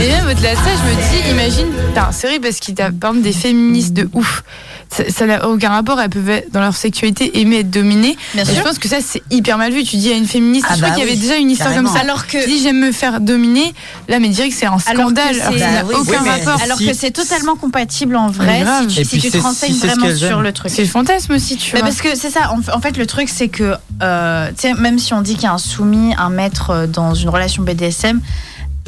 Et 0.00 0.08
même 0.08 0.26
au-delà 0.26 0.52
de 0.52 0.56
ça, 0.56 0.62
je 0.64 0.82
me 0.88 1.22
dis, 1.22 1.30
imagine, 1.30 1.66
putain, 1.88 2.08
c'est 2.10 2.28
vrai 2.28 2.40
parce 2.40 2.58
qu'il 2.58 2.78
y 2.78 2.82
a 2.82 2.90
par 2.90 3.10
exemple 3.10 3.22
des 3.22 3.32
féministes 3.32 3.92
de 3.92 4.08
ouf. 4.12 4.42
Ça 4.88 5.26
n'a 5.26 5.46
aucun 5.48 5.68
rapport, 5.70 6.00
elles 6.00 6.08
peuvent 6.08 6.42
dans 6.52 6.60
leur 6.60 6.74
sexualité 6.74 7.40
aimer 7.40 7.56
être 7.58 7.70
dominées. 7.70 8.16
Bien 8.34 8.44
sûr. 8.44 8.54
Je 8.54 8.60
pense 8.62 8.78
que 8.78 8.88
ça 8.88 8.98
c'est 9.00 9.22
hyper 9.30 9.58
mal 9.58 9.72
vu. 9.72 9.82
Tu 9.84 9.96
dis 9.96 10.10
à 10.12 10.16
une 10.16 10.26
féministe, 10.26 10.64
Ah 10.68 10.74
je 10.74 10.78
crois 10.78 10.88
bah 10.90 10.94
qu'il 10.94 11.04
y 11.04 11.06
avait 11.06 11.16
oui, 11.16 11.20
déjà 11.20 11.36
une 11.36 11.50
histoire 11.50 11.70
carrément. 11.70 11.88
comme 11.90 11.98
ça. 11.98 12.02
Alors 12.04 12.26
que- 12.26 12.42
tu 12.42 12.48
dis 12.48 12.62
j'aime 12.62 12.78
me 12.80 12.92
faire 12.92 13.20
dominer, 13.20 13.74
là 14.08 14.18
mais 14.20 14.28
direct 14.28 14.54
c'est 14.58 14.64
un 14.66 14.70
Alors 14.70 14.82
que 14.86 14.92
scandale. 14.92 15.34
c'est- 15.34 15.40
Alors 15.42 15.52
que 15.52 15.58
ça 15.58 15.70
n'a 15.70 15.82
Bah 15.82 15.88
oui, 15.90 15.94
aucun 16.00 16.22
rapport. 16.22 16.62
Alors 16.62 16.78
que 16.78 16.94
c'est 16.94 17.10
totalement 17.10 17.56
compatible 17.56 18.16
en 18.16 18.28
vrai 18.28 18.64
si 18.88 19.02
tu, 19.02 19.04
si 19.20 19.30
te 19.30 19.38
renseignes 19.38 19.74
si 19.74 19.86
vraiment 19.86 20.14
sur 20.16 20.40
le 20.40 20.52
truc. 20.52 20.70
C'est 20.74 20.82
le 20.82 20.88
fantasme 20.88 21.32
aussi, 21.34 21.56
tu 21.56 21.72
Mais 21.74 21.80
vois. 21.80 21.88
parce 21.88 22.00
que 22.00 22.14
c'est 22.16 22.30
ça, 22.30 22.52
en, 22.52 22.80
fait, 22.80 22.96
le 22.96 23.06
truc, 23.06 23.28
c'est 23.28 23.48
que, 23.48 23.74
euh, 24.02 24.48
tu 24.50 24.68
sais, 24.68 24.74
même 24.74 24.98
si 24.98 25.12
on 25.14 25.20
dit 25.20 25.34
qu'il 25.34 25.44
y 25.44 25.46
a 25.46 25.52
un 25.52 25.58
soumis, 25.58 26.14
un 26.16 26.30
maître 26.30 26.70
euh, 26.70 26.86
dans 26.86 27.12
une 27.14 27.28
relation 27.28 27.62
BDSM, 27.62 28.20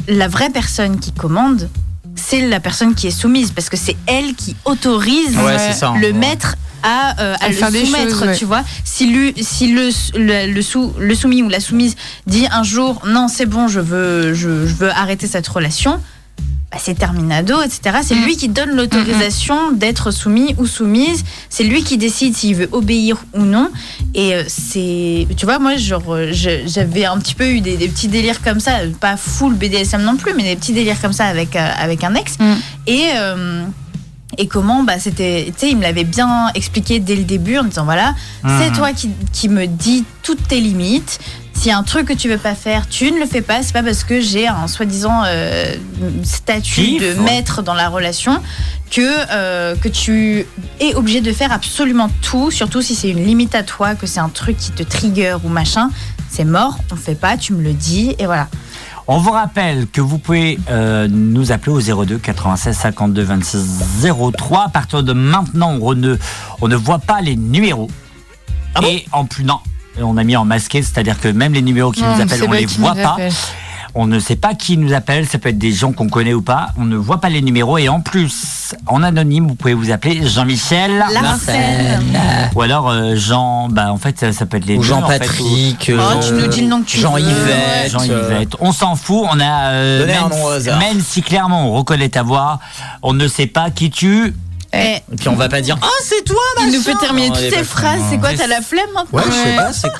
la 0.07 0.27
vraie 0.27 0.49
personne 0.49 0.99
qui 0.99 1.11
commande, 1.11 1.69
c'est 2.19 2.41
la 2.47 2.59
personne 2.59 2.93
qui 2.93 3.07
est 3.07 3.11
soumise, 3.11 3.51
parce 3.51 3.69
que 3.69 3.77
c'est 3.77 3.95
elle 4.05 4.35
qui 4.35 4.55
autorise 4.65 5.35
Ouais, 5.37 5.57
c'est 5.57 5.73
ça, 5.73 5.93
le 5.99 6.07
ouais. 6.07 6.13
maître 6.13 6.55
à, 6.83 7.19
euh, 7.21 7.35
à 7.41 7.45
À 7.45 7.49
le 7.49 7.55
soumettre, 7.55 8.09
choses, 8.19 8.21
ouais. 8.27 8.35
tu 8.37 8.45
vois. 8.45 8.63
Si, 8.85 9.07
lui, 9.07 9.33
si 9.41 9.71
le, 9.73 9.89
le, 10.15 10.53
le 10.53 10.61
sou- 10.61 10.93
le 10.97 11.13
soumis 11.15 11.41
ou 11.43 11.49
la 11.49 11.59
soumise 11.59 11.95
dit 12.27 12.47
un 12.51 12.63
jour, 12.63 13.01
non, 13.05 13.27
c'est 13.27 13.45
bon, 13.45 13.67
je 13.67 13.79
veux, 13.81 14.33
je, 14.33 14.65
je 14.67 14.73
veux 14.75 14.89
arrêter 14.91 15.27
cette 15.27 15.47
relation, 15.47 15.99
bah, 16.71 16.77
c'est 16.79 16.93
terminado, 16.97 17.59
etc. 17.61 17.97
C'est 18.03 18.13
Mm. 18.15 18.25
lui 18.25 18.37
qui 18.37 18.47
donne 18.49 18.69
l'autorisation 18.75 19.71
d'être 19.71 20.11
soumis 20.11 20.53
ou 20.59 20.67
soumise. 20.67 21.23
C'est 21.49 21.63
lui 21.63 21.83
qui 21.83 21.97
décide 21.97 22.35
s'il 22.35 22.55
veut 22.55 22.69
obéir 22.71 23.17
ou 23.33 23.41
non. 23.41 23.69
Et 24.13 24.35
euh, 24.35 24.43
c'est, 24.47 25.27
tu 25.35 25.45
vois, 25.45 25.57
moi, 25.57 25.77
genre, 25.77 26.03
euh, 26.13 26.29
je- 26.31 26.67
j'avais 26.67 27.05
un 27.05 27.17
petit 27.17 27.33
peu 27.33 27.47
eu 27.49 27.61
des, 27.61 27.75
des 27.77 27.87
petits 27.87 28.07
délires 28.07 28.41
comme 28.43 28.59
ça, 28.59 28.73
pas 28.99 29.17
full 29.17 29.55
BDSM 29.55 30.03
non 30.03 30.15
plus, 30.15 30.33
mais 30.35 30.43
des 30.43 30.55
petits 30.55 30.73
délires 30.73 31.01
comme 31.01 31.13
ça 31.13 31.25
avec 31.25 31.55
euh, 31.55 31.71
avec 31.79 32.03
un 32.03 32.13
ex. 32.13 32.37
Et 32.85 33.05
euh, 33.15 33.63
et 34.37 34.45
comment 34.47 34.83
bah 34.83 34.99
c'était 34.99 35.45
tu 35.47 35.53
sais 35.57 35.69
il 35.71 35.77
me 35.77 35.81
l'avait 35.81 36.03
bien 36.03 36.49
expliqué 36.53 36.99
dès 36.99 37.15
le 37.15 37.23
début 37.23 37.57
en 37.57 37.63
disant 37.63 37.83
voilà 37.83 38.13
c'est 38.59 38.71
toi 38.73 38.93
qui, 38.93 39.09
qui 39.33 39.49
me 39.49 39.65
dis 39.65 40.05
toutes 40.21 40.47
tes 40.47 40.59
limites 40.61 41.19
s'il 41.59 41.71
y 41.71 41.73
a 41.73 41.77
un 41.77 41.83
truc 41.83 42.07
que 42.07 42.13
tu 42.13 42.29
veux 42.29 42.37
pas 42.37 42.55
faire 42.55 42.87
tu 42.87 43.11
ne 43.11 43.19
le 43.19 43.25
fais 43.25 43.41
pas. 43.41 43.61
C'est 43.63 43.73
pas 43.73 43.83
parce 43.83 44.05
que 44.05 44.21
j'ai 44.21 44.47
un 44.47 44.67
soi-disant 44.67 45.23
euh, 45.25 45.75
statut 46.23 46.97
de 46.99 47.13
maître 47.15 47.61
dans 47.61 47.73
la 47.73 47.89
relation 47.89 48.41
que 48.89 49.01
euh, 49.01 49.75
que 49.75 49.89
tu 49.89 50.45
es 50.79 50.95
obligé 50.95 51.19
de 51.19 51.33
faire 51.33 51.51
absolument 51.51 52.09
tout 52.21 52.49
surtout 52.49 52.81
si 52.81 52.95
c'est 52.95 53.09
une 53.09 53.25
limite 53.25 53.55
à 53.55 53.63
toi 53.63 53.95
que 53.95 54.07
c'est 54.07 54.21
un 54.21 54.29
truc 54.29 54.55
qui 54.55 54.71
te 54.71 54.83
trigger 54.83 55.35
ou 55.43 55.49
machin. 55.49 55.89
C'est 56.29 56.45
mort 56.45 56.77
on 56.93 56.95
fait 56.95 57.15
pas 57.15 57.35
tu 57.35 57.51
me 57.51 57.61
le 57.61 57.73
dis 57.73 58.15
et 58.19 58.25
voilà. 58.25 58.47
On 59.07 59.17
vous 59.17 59.31
rappelle 59.31 59.87
que 59.87 59.99
vous 59.99 60.17
pouvez 60.17 60.59
euh, 60.69 61.09
nous 61.09 61.51
appeler 61.51 61.73
au 61.73 62.05
02 62.05 62.19
96 62.19 62.77
52 62.77 63.21
26 63.21 64.05
03. 64.37 64.63
À 64.65 64.69
partir 64.69 65.03
de 65.03 65.11
maintenant, 65.11 65.77
on 65.81 65.93
ne, 65.93 66.15
on 66.61 66.67
ne 66.69 66.75
voit 66.75 66.99
pas 66.99 67.19
les 67.19 67.35
numéros. 67.35 67.89
Et 68.87 69.05
en 69.11 69.25
plus, 69.25 69.43
non, 69.43 69.59
on 70.01 70.17
a 70.17 70.23
mis 70.23 70.35
en 70.35 70.45
masqué, 70.45 70.81
c'est-à-dire 70.81 71.19
que 71.19 71.27
même 71.27 71.53
les 71.53 71.61
numéros 71.61 71.91
qui 71.91 72.01
Non, 72.01 72.15
nous 72.15 72.21
appellent, 72.21 72.43
on 72.43 72.49
pas 72.49 72.59
les 72.59 72.65
voit 72.65 72.95
pas. 72.95 73.13
appelle. 73.13 73.31
On 73.95 74.05
ne 74.05 74.19
sait 74.19 74.35
pas 74.35 74.53
qui 74.53 74.77
nous 74.77 74.93
appelle, 74.93 75.25
ça 75.27 75.39
peut 75.39 75.49
être 75.49 75.57
des 75.57 75.71
gens 75.71 75.93
qu'on 75.93 76.09
connaît 76.09 76.35
ou 76.35 76.43
pas. 76.43 76.67
On 76.77 76.85
ne 76.85 76.95
voit 76.95 77.19
pas 77.19 77.27
les 77.29 77.41
numéros 77.41 77.79
et 77.79 77.89
en 77.89 78.01
plus, 78.01 78.75
en 78.85 79.01
anonyme, 79.01 79.47
vous 79.47 79.55
pouvez 79.55 79.73
vous 79.73 79.89
appeler 79.89 80.27
Jean-Michel. 80.27 81.03
Larsen. 81.11 81.99
Ou 82.55 82.61
alors 82.61 82.89
euh, 82.89 83.15
Jean, 83.15 83.67
bah 83.67 83.91
en 83.91 83.97
fait 83.97 84.19
ça, 84.19 84.31
ça 84.31 84.45
peut 84.45 84.57
être 84.57 84.67
les 84.67 84.75
Ou 84.77 84.81
en 84.81 84.83
Jean-Patrick, 84.83 85.83
fait, 85.83 85.93
ou- 85.93 85.99
Oh, 85.99 86.19
tu 86.25 86.33
nous 86.33 86.47
dis 86.47 86.61
le 86.61 86.67
nom 86.67 86.81
que 86.81 86.85
tu 86.85 86.97
veux. 86.97 87.03
Jean-Yvette, 87.03 87.89
Jean-Yvette. 87.91 88.55
On 88.59 88.71
s'en 88.71 88.95
fout, 88.95 89.25
on 89.31 89.39
a 89.39 89.69
euh, 89.71 90.05
même, 90.05 90.29
nom 90.29 90.43
au 90.45 90.49
hasard. 90.49 90.77
même 90.77 91.01
si 91.01 91.23
clairement 91.23 91.67
on 91.69 91.73
reconnaît 91.73 92.09
ta 92.09 92.21
voix, 92.21 92.59
on 93.01 93.13
ne 93.13 93.27
sait 93.27 93.47
pas 93.47 93.71
qui 93.71 93.89
tu 93.89 94.27
es. 94.27 94.33
Et 94.73 95.01
puis 95.17 95.29
on 95.29 95.35
va 95.35 95.49
pas 95.49 95.61
dire 95.61 95.77
Ah, 95.81 95.87
c'est 96.03 96.23
toi, 96.23 96.37
il 96.61 96.71
nous 96.71 96.81
fait 96.81 96.95
terminer 96.95 97.29
toutes 97.29 97.37
ces 97.37 97.63
phrases 97.63 98.01
c'est 98.09 98.19
quoi 98.19 98.29
hein. 98.29 98.35
t'as 98.37 98.47
la 98.47 98.61
flemme 98.61 98.85
maintenant 98.93 99.19
Ouais, 99.19 99.23
je 99.25 99.31
sais 99.31 99.55
pas, 99.55 99.73
c'est 99.73 99.89
quoi 99.89 99.97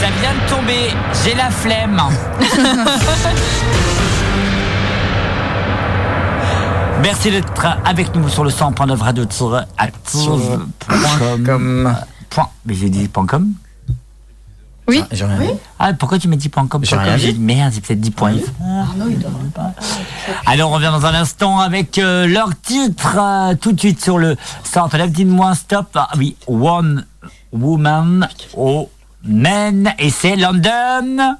Ça 0.00 0.08
vient 0.20 0.34
de 0.34 0.48
tomber, 0.48 0.94
j'ai 1.24 1.34
la 1.34 1.50
flemme. 1.50 2.00
Merci 7.02 7.30
d'être 7.30 7.66
avec 7.84 8.14
nous 8.14 8.28
sur 8.28 8.42
le 8.42 8.50
100.9 8.50 8.96
radio 8.96 9.24
active.com. 9.76 10.76
Point. 12.30 12.48
Mais 12.64 12.74
j'ai 12.74 12.88
dit 12.88 13.06
point 13.08 13.26
.com 13.26 13.52
Oui. 14.88 15.02
J'ai 15.10 15.24
rien 15.24 15.38
dit. 15.38 15.58
Ah, 15.78 15.92
pourquoi 15.94 16.18
tu 16.18 16.28
m'as 16.28 16.36
dit 16.36 16.50
.com 16.50 16.80
J'ai 16.82 16.96
rien 16.96 17.16
dit. 17.16 17.34
merde, 17.38 17.72
j'ai 17.74 17.80
peut-être 17.80 18.00
dit 18.00 18.10
.if. 18.10 18.16
Arnaud 18.60 19.08
il 19.10 19.18
Alors, 20.46 20.70
on 20.70 20.74
revient 20.74 20.92
dans 20.92 21.06
un 21.06 21.14
instant 21.14 21.58
avec 21.58 21.98
euh, 21.98 22.26
leur 22.26 22.50
titre 22.60 23.16
euh, 23.18 23.54
tout 23.54 23.72
de 23.72 23.80
suite 23.80 24.02
sur 24.02 24.18
le 24.18 24.36
109. 24.64 25.10
Dites-moi 25.10 25.54
stop. 25.54 25.88
Ah 25.94 26.10
oui, 26.16 26.36
One 26.46 27.04
Woman 27.52 28.28
au 28.56 28.90
Men. 29.24 29.92
Et 29.98 30.10
c'est 30.10 30.36
London. 30.36 31.36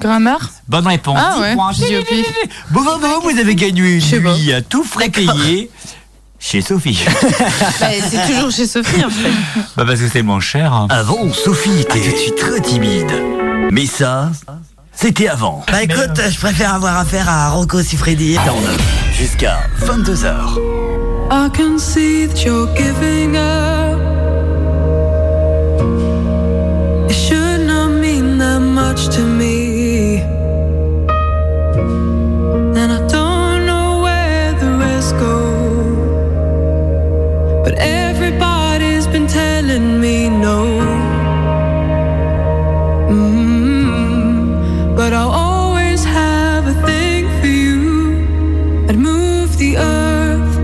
Grammar 0.00 0.38
Bonne 0.68 0.86
réponse. 0.86 1.18
Ah 1.20 1.72
10 1.72 1.82
ouais, 1.82 2.04
pif. 2.04 2.32
Bravo, 2.70 3.20
vous 3.22 3.38
avez 3.38 3.56
gagné 3.56 3.96
une 3.96 3.98
nuit 3.98 4.52
à 4.52 4.62
tout 4.62 4.84
frais 4.84 5.08
payé 5.10 5.70
chez 6.38 6.60
Sophie. 6.60 7.04
Bah, 7.80 7.86
c'est 8.10 8.26
toujours 8.32 8.50
chez 8.50 8.66
Sophie 8.66 9.04
en 9.04 9.10
fait 9.10 9.30
bah 9.76 9.84
parce 9.86 10.00
que 10.00 10.08
c'est 10.08 10.22
moins 10.22 10.40
cher. 10.40 10.86
Avant, 10.90 11.32
Sophie 11.32 11.80
était 11.80 12.00
tout 12.00 12.10
de 12.12 12.16
suite 12.16 12.36
très 12.36 12.60
timide. 12.60 13.12
Mais 13.70 13.86
ça, 13.86 14.30
c'était 14.92 15.28
avant. 15.28 15.64
Bah 15.70 15.82
écoute, 15.82 16.20
je 16.30 16.38
préfère 16.38 16.74
avoir 16.74 16.96
affaire 16.98 17.28
à 17.28 17.50
Rocco 17.50 17.82
Siffredi. 17.82 18.36
Jusqu'à 19.12 19.58
22h. 19.84 20.28
I 21.30 21.50
can 21.56 21.78
see 21.78 22.26
that 22.26 22.42
you're 22.44 22.68
giving 22.74 23.36
up. 23.36 23.77
Me 40.08 40.28
no. 40.46 40.60
Mm, 43.14 44.96
But 44.98 45.12
I'll 45.12 45.34
always 45.48 46.00
have 46.04 46.62
a 46.74 46.76
thing 46.88 47.22
for 47.40 47.52
you. 47.64 47.80
I'd 48.88 48.98
move 49.10 49.50
the 49.64 49.72
earth, 49.96 50.54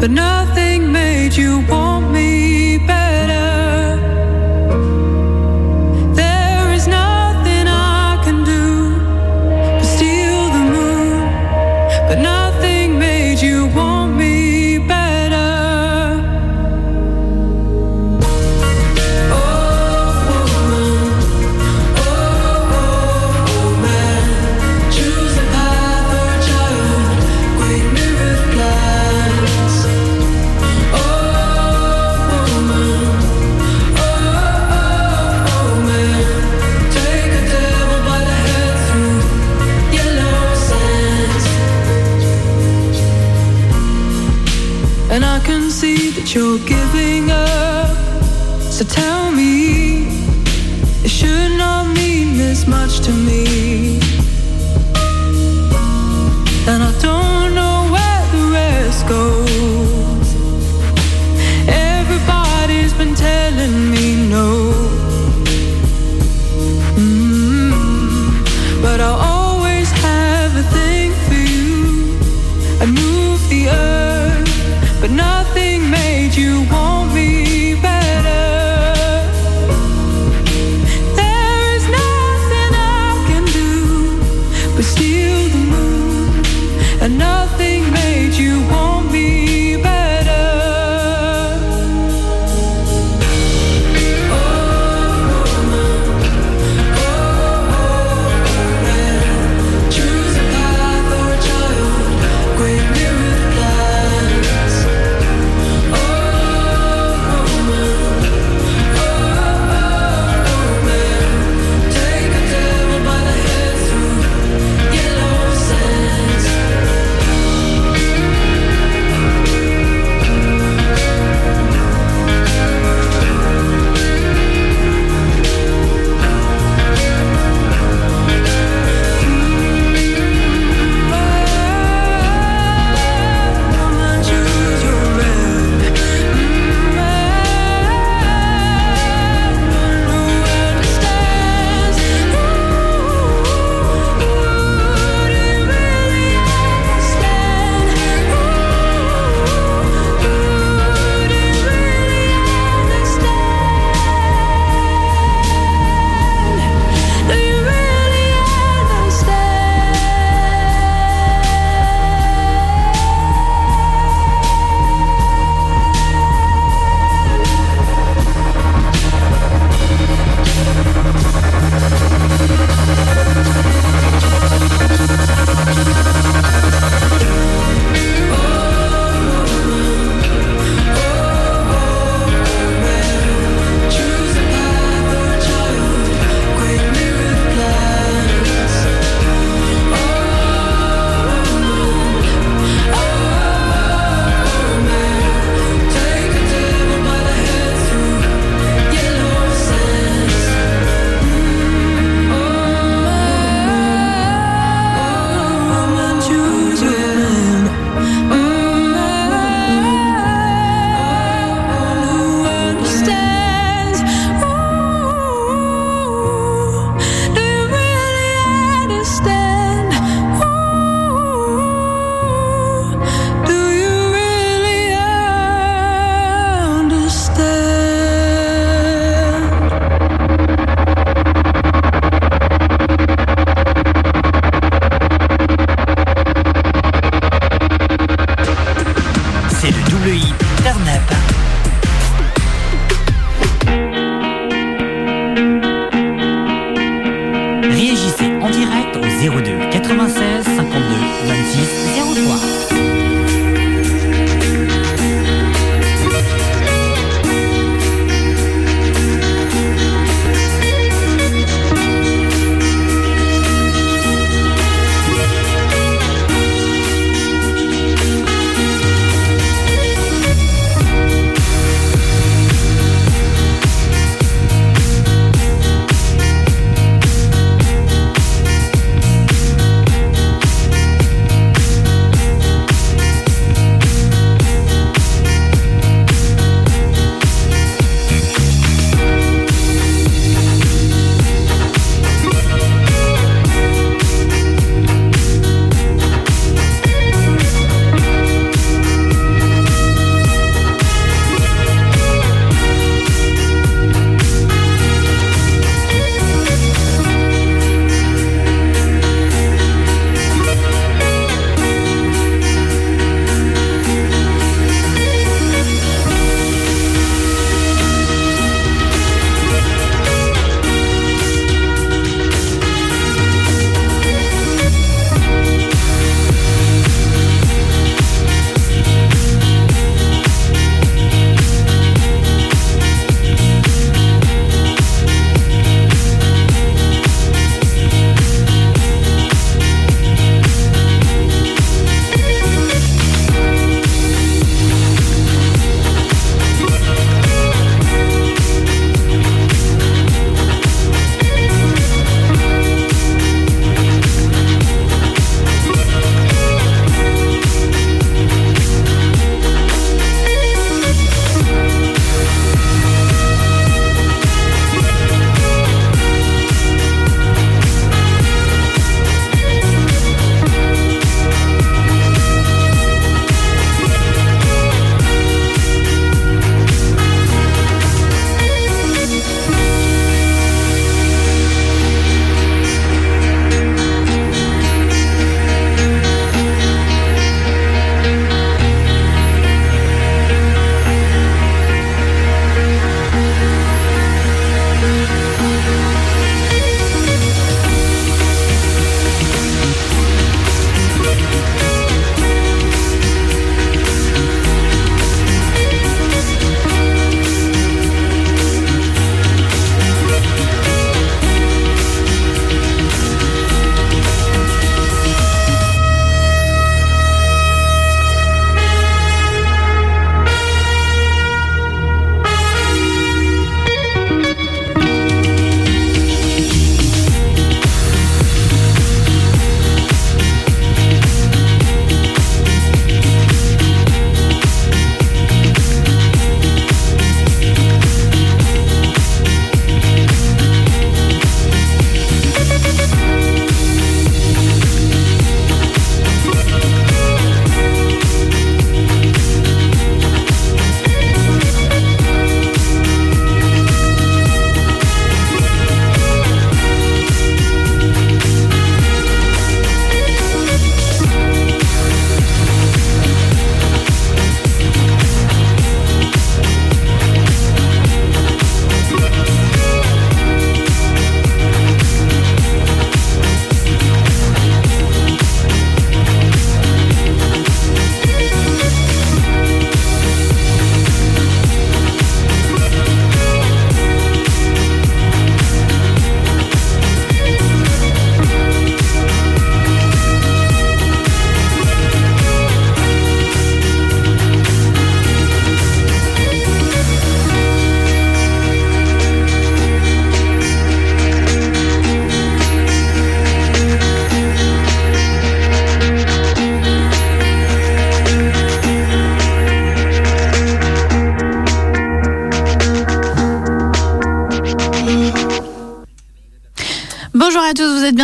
but 0.00 0.10
nothing 0.26 0.80
made 1.00 1.32
you 1.40 1.52
want 1.70 1.77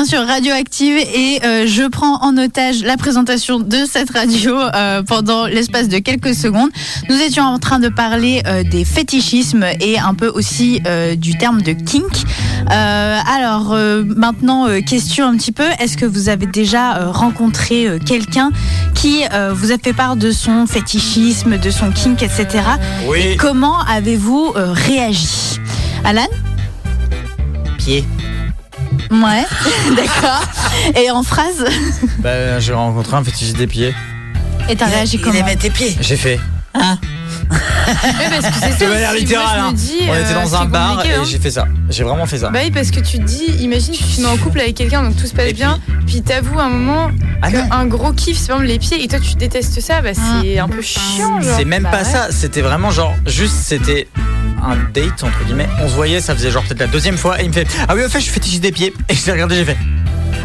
bien 0.05 0.19
sur 0.19 0.27
Radioactive 0.27 0.97
et 0.97 1.41
euh, 1.45 1.67
je 1.67 1.87
prends 1.89 2.23
en 2.23 2.37
otage 2.37 2.83
la 2.83 2.97
présentation 2.97 3.59
de 3.59 3.85
cette 3.89 4.11
radio 4.11 4.59
euh, 4.59 5.03
pendant 5.03 5.47
l'espace 5.47 5.89
de 5.89 5.99
quelques 5.99 6.35
secondes. 6.35 6.71
Nous 7.09 7.21
étions 7.21 7.45
en 7.45 7.59
train 7.59 7.79
de 7.79 7.89
parler 7.89 8.43
euh, 8.47 8.63
des 8.65 8.85
fétichismes 8.85 9.65
et 9.81 9.99
un 9.99 10.15
peu 10.15 10.29
aussi 10.29 10.81
du 11.17 11.37
terme 11.39 11.63
de 11.63 11.73
kink. 11.73 12.25
Alors 12.69 13.77
maintenant, 14.17 14.67
question 14.81 15.27
un 15.27 15.37
petit 15.37 15.53
peu, 15.53 15.67
est-ce 15.81 15.97
que 15.97 16.07
vous 16.07 16.29
avez 16.29 16.47
déjà 16.47 17.11
rencontré 17.11 17.99
quelqu'un 18.07 18.51
qui 18.95 19.23
vous 19.53 19.73
a 19.73 19.79
fait 19.79 19.93
part 19.93 20.17
de 20.17 20.31
son 20.31 20.67
fétichisme, 20.67 21.59
de 21.59 21.71
son 21.71 21.91
kink, 21.91 22.23
etc. 22.23 22.47
Oui. 23.07 23.19
Et 23.21 23.37
comment 23.37 23.81
avez-vous 23.81 24.53
réagi? 24.55 25.59
Alan? 26.05 26.27
Ouais, 29.23 29.45
d'accord. 29.97 30.43
Et 31.01 31.11
en 31.11 31.23
phrase 31.23 31.65
Bah, 32.19 32.59
j'ai 32.59 32.73
rencontré 32.73 33.16
un 33.16 33.24
fétichiste 33.24 33.57
des 33.57 33.66
pieds. 33.66 33.95
Et 34.69 34.77
t'as 34.77 34.86
réagi 34.86 35.19
comment 35.20 35.35
aimait 35.39 35.57
tes 35.57 35.70
pieds. 35.70 35.97
J'ai 36.01 36.16
fait. 36.16 36.41
parce 36.73 36.99
que 36.99 38.55
c'est 38.61 38.73
ça 38.73 38.85
De 38.86 38.91
manière 38.91 39.11
aussi, 39.12 39.20
littérale. 39.20 39.47
moi, 39.47 39.55
je 39.57 39.62
me 39.62 39.69
hein. 39.69 39.73
dis, 39.73 40.09
On 40.09 40.12
euh, 40.15 40.24
était 40.24 40.35
dans 40.35 40.47
c'est 40.47 40.57
un 40.57 40.65
bar 40.65 41.05
et 41.05 41.12
hein. 41.12 41.23
j'ai 41.24 41.39
fait 41.39 41.51
ça. 41.51 41.66
J'ai 41.91 42.03
vraiment 42.03 42.27
fait 42.27 42.39
ça. 42.39 42.51
Bah 42.51 42.61
oui, 42.65 42.70
parce 42.70 42.91
que 42.91 43.01
tu 43.01 43.19
te 43.19 43.23
dis, 43.24 43.45
imagine, 43.61 43.93
tu 43.95 44.03
te 44.03 44.20
mets 44.20 44.27
en 44.27 44.36
couple 44.39 44.61
avec 44.61 44.74
quelqu'un, 44.74 45.03
donc 45.03 45.16
tout 45.16 45.27
se 45.27 45.35
passe 45.35 45.53
bien, 45.53 45.78
puis 46.07 46.23
t'avoues 46.23 46.59
un 46.59 46.70
moment 46.70 47.11
Ah 47.43 47.51
qu'un 47.53 47.86
gros 47.86 48.12
kiff, 48.12 48.39
c'est 48.39 48.49
par 48.49 48.57
exemple 48.57 48.73
les 48.73 48.78
pieds, 48.78 49.05
et 49.05 49.09
toi 49.09 49.20
tu 49.20 49.35
détestes 49.35 49.81
ça, 49.81 50.01
bah 50.01 50.11
c'est 50.15 50.59
un 50.59 50.69
peu 50.69 50.81
chiant. 50.82 51.41
C'est 51.43 51.65
même 51.66 51.82
Bah 51.85 51.91
pas 51.91 51.99
ouais. 51.99 52.05
ça, 52.05 52.28
c'était 52.31 52.62
vraiment 52.62 52.91
genre, 52.91 53.15
juste 53.27 53.55
c'était 53.62 54.09
un 54.66 54.77
date 54.93 55.23
entre 55.23 55.45
guillemets. 55.45 55.69
On 55.82 55.89
se 55.89 55.95
voyait, 55.95 56.20
ça 56.20 56.35
faisait 56.35 56.51
genre 56.51 56.62
peut-être 56.65 56.81
la 56.81 56.86
deuxième 56.86 57.16
fois, 57.16 57.41
et 57.41 57.45
il 57.45 57.49
me 57.49 57.55
fait 57.55 57.66
Ah 57.89 57.95
oui, 57.95 58.03
au 58.05 58.09
fait, 58.09 58.19
je 58.19 58.24
suis 58.24 58.32
fétichiste 58.32 58.62
des 58.62 58.73
pieds. 58.73 58.95
Et 59.09 59.15
je 59.15 59.27
l'ai 59.27 59.32
regardé, 59.32 59.57
j'ai 59.57 59.65
fait 59.65 59.78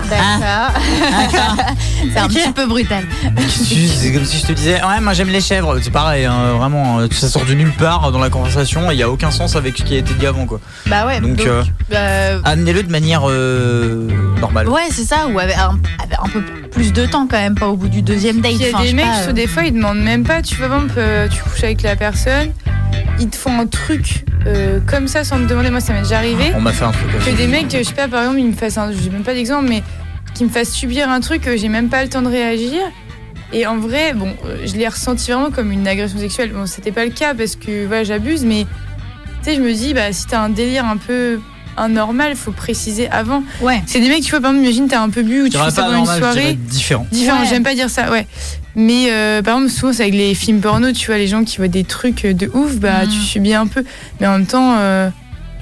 D'accord. 0.09 0.81
c'est 2.13 2.19
un 2.19 2.27
petit 2.27 2.51
peu 2.51 2.65
brutal. 2.65 3.03
C'est 3.47 4.11
comme 4.11 4.25
si 4.25 4.39
je 4.39 4.45
te 4.47 4.53
disais 4.53 4.81
Ouais, 4.83 4.99
moi 5.01 5.13
j'aime 5.13 5.29
les 5.29 5.41
chèvres. 5.41 5.77
C'est 5.81 5.91
pareil, 5.91 6.25
hein, 6.25 6.53
vraiment, 6.57 6.99
euh, 6.99 7.07
ça 7.11 7.29
sort 7.29 7.45
de 7.45 7.53
nulle 7.53 7.71
part 7.73 8.11
dans 8.11 8.17
la 8.17 8.31
conversation, 8.31 8.89
et 8.89 8.95
il 8.95 8.99
y 8.99 9.03
a 9.03 9.09
aucun 9.09 9.29
sens 9.29 9.55
avec 9.55 9.77
ce 9.77 9.83
qui 9.83 9.93
a 9.93 9.97
été 9.99 10.13
dit 10.15 10.25
avant 10.25 10.47
quoi. 10.47 10.59
Bah 10.87 11.05
ouais, 11.05 11.21
Donc, 11.21 11.35
donc, 11.35 11.45
euh, 11.47 11.63
bah, 11.91 12.41
Amenez-le 12.43 12.81
de 12.83 12.91
manière 12.91 13.21
euh, 13.29 14.07
normale. 14.41 14.67
ouais, 14.67 14.87
c'est 14.89 15.03
ça, 15.05 15.27
ou 15.27 15.37
avec 15.37 15.55
un, 15.57 15.77
avec 16.03 16.17
un 16.19 16.29
peu 16.29 16.41
plus 16.71 16.91
de 16.91 17.05
temps 17.05 17.27
quand 17.29 17.37
même, 17.37 17.55
pas 17.55 17.67
au 17.67 17.75
bout 17.75 17.89
du 17.89 18.01
deuxième 18.01 18.41
date. 18.41 18.53
Il 18.53 18.61
y 18.61 18.65
a 18.65 18.75
enfin, 18.75 18.83
des 18.85 18.93
mecs, 18.93 19.05
euh, 19.27 19.31
des 19.31 19.45
fois, 19.47 19.63
ils 19.63 19.73
demandent 19.73 20.01
même 20.01 20.23
pas, 20.23 20.41
tu 20.41 20.55
vois, 20.55 20.65
exemple, 20.67 20.93
euh, 20.97 21.27
tu 21.27 21.41
couches 21.43 21.63
avec 21.63 21.83
la 21.83 21.95
personne, 21.95 22.51
ils 23.19 23.29
te 23.29 23.35
font 23.35 23.59
un 23.59 23.67
truc 23.67 24.25
euh, 24.47 24.79
comme 24.85 25.07
ça 25.07 25.23
sans 25.23 25.37
te 25.37 25.43
demander, 25.43 25.69
moi 25.69 25.81
ça 25.81 25.93
m'est 25.93 26.01
déjà 26.01 26.17
arrivé. 26.17 26.51
On 26.55 26.61
m'a 26.61 26.71
fait 26.71 26.85
un 26.85 26.91
truc 26.91 27.07
Que 27.25 27.35
des 27.35 27.47
mecs, 27.47 27.71
je 27.71 27.83
sais 27.83 27.93
pas, 27.93 28.07
par 28.07 28.21
exemple, 28.21 28.39
ils 28.39 28.47
me 28.47 28.53
fassent 28.53 28.77
un, 28.77 28.91
j'ai 28.91 29.09
même 29.09 29.23
pas 29.23 29.33
d'exemple, 29.33 29.67
mais 29.67 29.83
qui 30.33 30.45
me 30.45 30.49
fassent 30.49 30.71
subir 30.71 31.09
un 31.09 31.19
truc, 31.19 31.41
que 31.41 31.57
j'ai 31.57 31.69
même 31.69 31.89
pas 31.89 32.03
le 32.03 32.09
temps 32.09 32.21
de 32.21 32.29
réagir. 32.29 32.79
Et 33.51 33.65
en 33.65 33.77
vrai, 33.77 34.13
bon, 34.13 34.33
euh, 34.45 34.57
je 34.65 34.75
l'ai 34.75 34.87
ressenti 34.87 35.31
vraiment 35.31 35.51
comme 35.51 35.71
une 35.71 35.87
agression 35.87 36.19
sexuelle. 36.19 36.51
Bon, 36.51 36.65
c'était 36.65 36.91
pas 36.91 37.03
le 37.03 37.11
cas 37.11 37.33
parce 37.33 37.55
que 37.55 37.85
voilà, 37.87 38.03
j'abuse, 38.03 38.45
mais 38.45 38.65
tu 39.43 39.51
sais, 39.51 39.55
je 39.55 39.61
me 39.61 39.73
dis, 39.73 39.93
bah, 39.93 40.13
si 40.13 40.27
t'as 40.27 40.41
un 40.41 40.49
délire 40.49 40.85
un 40.85 40.97
peu 40.97 41.39
anormal, 41.79 42.35
faut 42.35 42.51
préciser 42.51 43.09
avant. 43.09 43.43
Ouais. 43.61 43.81
C'est 43.87 43.99
des 43.99 44.09
mecs, 44.09 44.23
tu 44.23 44.31
vois, 44.31 44.41
par 44.41 44.51
exemple, 44.51 44.65
imagine, 44.65 44.87
t'as 44.87 45.01
un 45.01 45.09
peu 45.09 45.23
bu 45.23 45.41
ou 45.43 45.49
tu 45.49 45.57
fais 45.57 45.71
ça 45.71 45.83
pendant 45.83 45.97
une 45.99 46.05
normal, 46.05 46.19
soirée. 46.19 46.53
différent. 46.53 47.07
Différent, 47.11 47.39
Ouais. 47.41 47.47
j'aime 47.49 47.63
pas 47.63 47.75
dire 47.75 47.89
ça, 47.89 48.11
ouais. 48.11 48.27
Mais 48.75 49.11
euh, 49.11 49.41
par 49.41 49.55
exemple, 49.57 49.71
souvent, 49.73 49.93
c'est 49.93 50.03
avec 50.03 50.13
les 50.15 50.33
films 50.35 50.61
porno, 50.61 50.91
tu 50.91 51.07
vois, 51.07 51.17
les 51.17 51.27
gens 51.27 51.43
qui 51.43 51.57
voient 51.57 51.67
des 51.67 51.83
trucs 51.83 52.25
de 52.25 52.49
ouf, 52.53 52.75
bah, 52.75 53.05
Mhm. 53.05 53.09
tu 53.11 53.19
subis 53.19 53.53
un 53.53 53.67
peu. 53.67 53.83
Mais 54.19 54.27
en 54.27 54.33
même 54.33 54.45
temps, 54.45 54.75
euh, 54.77 55.09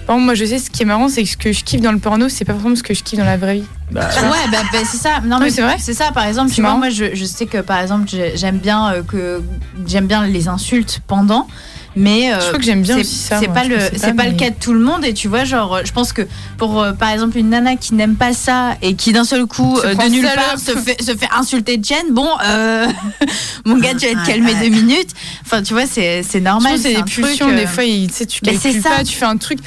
par 0.05 0.15
exemple, 0.15 0.25
moi, 0.25 0.35
je 0.35 0.45
sais, 0.45 0.59
ce 0.59 0.69
qui 0.69 0.83
est 0.83 0.85
marrant, 0.85 1.09
c'est 1.09 1.23
que 1.23 1.29
ce 1.29 1.37
que 1.37 1.51
je 1.51 1.63
kiffe 1.63 1.81
dans 1.81 1.91
le 1.91 1.99
porno, 1.99 2.29
c'est 2.29 2.45
pas 2.45 2.53
forcément 2.53 2.75
ce 2.75 2.83
que 2.83 2.93
je 2.93 3.03
kiffe 3.03 3.19
dans 3.19 3.25
la 3.25 3.37
vraie 3.37 3.55
vie. 3.55 3.63
Bah, 3.91 4.09
Ouais, 4.21 4.51
bah, 4.51 4.57
bah, 4.71 4.79
c'est 4.83 4.97
ça. 4.97 5.21
Non, 5.25 5.39
mais 5.39 5.49
c'est 5.49 5.61
vrai. 5.61 5.77
C'est 5.79 5.93
ça, 5.93 6.11
par 6.13 6.25
exemple, 6.25 6.51
tu 6.51 6.61
vois, 6.61 6.75
moi, 6.75 6.89
je, 6.89 7.13
je 7.15 7.25
sais 7.25 7.45
que, 7.45 7.59
par 7.59 7.79
exemple, 7.79 8.07
j'ai- 8.09 8.33
j'aime 8.35 8.57
bien 8.57 8.91
euh, 8.91 9.01
que 9.03 9.41
j'aime 9.87 10.07
bien 10.07 10.25
les 10.27 10.47
insultes 10.49 10.99
pendant. 11.07 11.47
Mais 11.97 12.31
euh, 12.31 12.39
Je 12.39 12.45
crois 12.47 12.59
que 12.59 12.65
j'aime 12.65 12.83
bien 12.83 13.03
ça, 13.03 13.39
C'est 13.39 13.47
pas 13.51 13.63
le, 13.63 13.77
c'est 13.95 14.13
pas, 14.13 14.27
le 14.27 14.35
cas 14.35 14.51
de 14.51 14.55
tout 14.59 14.73
le 14.73 14.79
monde. 14.79 15.03
Et 15.03 15.13
tu 15.13 15.27
vois, 15.27 15.45
genre, 15.45 15.79
je 15.83 15.91
pense 15.91 16.13
que 16.13 16.21
pour, 16.59 16.81
euh, 16.81 16.93
par 16.93 17.09
exemple, 17.09 17.37
une 17.39 17.49
nana 17.49 17.75
qui 17.75 17.95
n'aime 17.95 18.15
pas 18.15 18.33
ça 18.33 18.75
et 18.83 18.93
qui 18.93 19.13
d'un 19.13 19.23
seul 19.23 19.47
coup, 19.47 19.79
euh, 19.79 19.95
de 19.95 20.09
nulle 20.09 20.23
part, 20.23 20.59
se 20.59 20.77
fait, 20.77 21.01
se 21.01 21.15
fait 21.15 21.27
insulter 21.35 21.77
de 21.77 21.83
Jen, 21.83 22.05
bon, 22.11 22.29
euh, 22.45 22.87
mon 23.65 23.79
gars, 23.79 23.95
tu 23.95 24.05
vas 24.05 24.21
te 24.21 24.27
calmer 24.27 24.53
deux 24.53 24.69
minutes. 24.69 25.09
Enfin, 25.43 25.63
tu 25.63 25.73
vois, 25.73 25.87
c'est 25.87 26.23
normal. 26.39 26.77
c'est 26.77 26.93
des 26.93 27.03
pulsions, 27.03 27.49
euh, 27.49 27.55
des 27.55 27.65
fois, 27.65 27.83
tu 27.83 28.41
calcules 28.41 28.81
pas, 28.83 29.03
tu 29.03 29.15
fais 29.15 29.25
un 29.25 29.37
truc. 29.37 29.57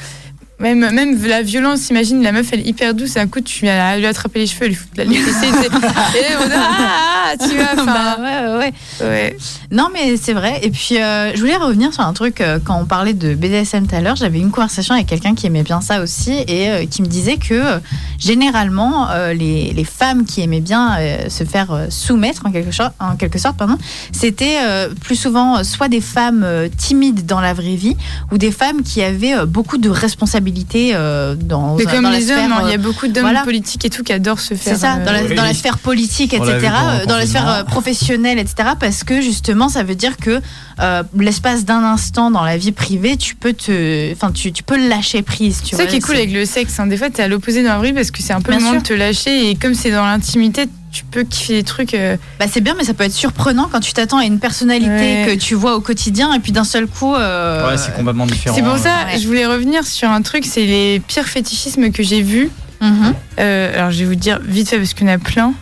Même, 0.61 0.91
même 0.91 1.25
la 1.25 1.41
violence, 1.41 1.89
imagine, 1.89 2.21
la 2.21 2.31
meuf, 2.31 2.47
elle 2.53 2.59
est 2.61 2.67
hyper 2.67 2.93
douce, 2.93 3.15
et 3.15 3.19
un 3.19 3.27
coup, 3.27 3.41
tu 3.41 3.65
viens 3.65 3.97
lui 3.97 4.05
attraper 4.05 4.39
les 4.39 4.47
cheveux, 4.47 4.67
lui 4.67 4.75
foutre 4.75 4.93
la 4.95 5.03
l'électricité, 5.05 5.47
et 5.67 6.35
on 6.39 6.45
dit, 6.47 6.53
ah, 6.55 7.33
tu 7.39 7.55
vois, 7.55 7.83
Bah 7.85 8.17
ouais, 8.19 8.57
ouais, 8.57 8.73
ouais. 9.07 9.37
Non, 9.71 9.87
mais 9.93 10.17
c'est 10.17 10.33
vrai. 10.33 10.59
Et 10.63 10.69
puis, 10.69 11.01
euh, 11.01 11.31
je 11.33 11.39
voulais 11.39 11.55
revenir 11.55 11.93
sur 11.93 12.03
un 12.03 12.13
truc. 12.13 12.41
euh, 12.41 12.59
quand 12.63 12.79
on 12.79 12.85
parlait 12.85 13.13
de 13.13 13.33
BDSM 13.33 13.87
tout 13.87 13.95
à 13.95 14.01
l'heure, 14.01 14.15
j'avais 14.15 14.39
une 14.39 14.51
conversation 14.51 14.93
avec 14.93 15.07
quelqu'un 15.07 15.33
qui 15.33 15.47
aimait 15.47 15.63
bien 15.63 15.81
ça 15.81 16.01
aussi 16.01 16.33
et 16.47 16.69
euh, 16.69 16.85
qui 16.85 17.01
me 17.01 17.07
disait 17.07 17.37
que 17.37 17.53
euh, 17.53 17.79
généralement, 18.19 19.09
euh, 19.09 19.33
les, 19.33 19.73
les 19.73 19.83
femmes 19.83 20.25
qui 20.25 20.41
aimaient 20.41 20.59
bien 20.61 20.97
euh, 20.99 21.29
se 21.29 21.43
faire 21.43 21.87
soumettre 21.89 22.45
en 22.45 22.51
quelque, 22.51 22.71
sorte, 22.71 22.93
en 22.99 23.15
quelque 23.15 23.39
sorte, 23.39 23.57
pardon, 23.57 23.77
c'était 24.11 24.57
plus 25.01 25.15
souvent 25.15 25.63
soit 25.63 25.87
des 25.87 26.01
femmes 26.01 26.45
timides 26.77 27.25
dans 27.25 27.39
la 27.39 27.53
vraie 27.53 27.75
vie 27.75 27.95
ou 28.31 28.37
des 28.37 28.51
femmes 28.51 28.83
qui 28.83 29.01
avaient 29.01 29.45
beaucoup 29.45 29.77
de 29.77 29.89
responsabilités 29.89 30.50
euh, 30.93 31.35
dans, 31.35 31.75
Mais 31.75 31.85
dans 31.85 31.91
comme 31.91 32.03
la 32.03 32.11
les 32.11 32.21
sphère, 32.25 32.45
hommes, 32.45 32.51
hein, 32.53 32.61
il 32.63 32.67
y 32.67 32.71
euh, 32.71 32.75
a 32.75 32.77
beaucoup 32.77 33.07
d'hommes 33.07 33.23
voilà. 33.23 33.43
politiques 33.43 33.85
et 33.85 33.89
tout 33.89 34.03
qui 34.03 34.13
adorent 34.13 34.39
se 34.39 34.53
faire. 34.53 34.73
c'est 34.75 34.79
ça, 34.81 34.97
dans 34.97 35.11
la, 35.11 35.21
euh, 35.23 35.35
dans 35.35 35.43
la 35.43 35.53
sphère 35.53 35.77
politique, 35.77 36.33
l'a 36.33 36.39
etc., 36.39 36.71
euh, 37.01 37.05
dans 37.05 37.17
la 37.17 37.25
sphère 37.25 37.49
euh, 37.49 37.63
professionnelle, 37.63 38.39
etc., 38.39 38.69
parce 38.79 39.03
que 39.03 39.21
justement, 39.21 39.69
ça 39.69 39.83
veut 39.83 39.95
dire 39.95 40.17
que 40.17 40.41
euh, 40.79 41.03
l'espace 41.17 41.65
d'un 41.65 41.83
instant 41.83 42.31
dans 42.31 42.43
la 42.43 42.57
vie 42.57 42.71
privée, 42.71 43.17
tu 43.17 43.35
peux 43.35 43.53
te, 43.53 44.11
enfin, 44.13 44.31
tu, 44.31 44.51
tu 44.51 44.63
peux 44.63 44.77
lâcher 44.89 45.21
prise. 45.21 45.61
Tu 45.63 45.69
C'est 45.71 45.75
ça 45.77 45.83
vois, 45.83 45.91
qui 45.91 45.97
est 45.97 46.01
cool 46.01 46.15
avec 46.15 46.31
le 46.31 46.45
sexe. 46.45 46.79
hein. 46.79 46.87
Des 46.87 46.97
fois, 46.97 47.09
t'es 47.09 47.23
à 47.23 47.27
l'opposé 47.27 47.63
d'un 47.63 47.77
vrai 47.77 47.93
parce 47.93 48.11
que 48.11 48.21
c'est 48.21 48.33
un 48.33 48.41
peu 48.41 48.51
Bien 48.51 48.59
le 48.59 48.63
moment 48.65 48.73
sûr. 48.79 48.81
de 48.83 48.87
te 48.87 48.93
lâcher 48.93 49.49
et 49.49 49.55
comme 49.55 49.73
c'est 49.73 49.91
dans 49.91 50.05
l'intimité, 50.05 50.65
tu 50.91 51.03
peux 51.05 51.23
kiffer 51.23 51.53
des 51.53 51.63
trucs. 51.63 51.93
euh, 51.93 52.17
Bah, 52.39 52.45
c'est 52.51 52.61
bien, 52.61 52.75
mais 52.77 52.83
ça 52.83 52.93
peut 52.93 53.03
être 53.03 53.13
surprenant 53.13 53.69
quand 53.71 53.79
tu 53.79 53.93
t'attends 53.93 54.17
à 54.17 54.25
une 54.25 54.39
personnalité 54.39 54.89
Ouais. 54.89 55.23
que 55.27 55.39
tu 55.39 55.55
vois 55.55 55.75
au 55.75 55.81
quotidien 55.81 56.33
et 56.33 56.39
puis 56.39 56.51
d'un 56.51 56.63
seul 56.65 56.87
coup. 56.87 57.15
euh, 57.15 57.67
Ouais, 57.69 57.77
c'est 57.77 57.93
complètement 57.95 58.25
différent. 58.25 58.55
C'est 58.55 58.61
pour 58.63 58.77
ça, 58.77 59.05
Ouais. 59.11 59.17
je 59.19 59.25
voulais 59.27 59.45
revenir 59.45 59.85
sur 59.85 60.09
un 60.09 60.21
truc, 60.21 60.45
c'est 60.45 60.65
les 60.65 60.99
pires 60.99 61.27
fétichismes 61.27 61.91
que 61.91 62.03
j'ai 62.03 62.21
vus. 62.21 62.49
mhm. 62.81 63.13
Euh, 63.39 63.73
alors, 63.75 63.91
je 63.91 63.99
vais 63.99 64.05
vous 64.05 64.15
dire 64.15 64.39
vite 64.43 64.69
fait 64.69 64.77
parce 64.77 64.93
qu'il 64.93 65.07
y 65.07 65.09
en 65.09 65.13
a 65.13 65.17
plein. 65.17 65.53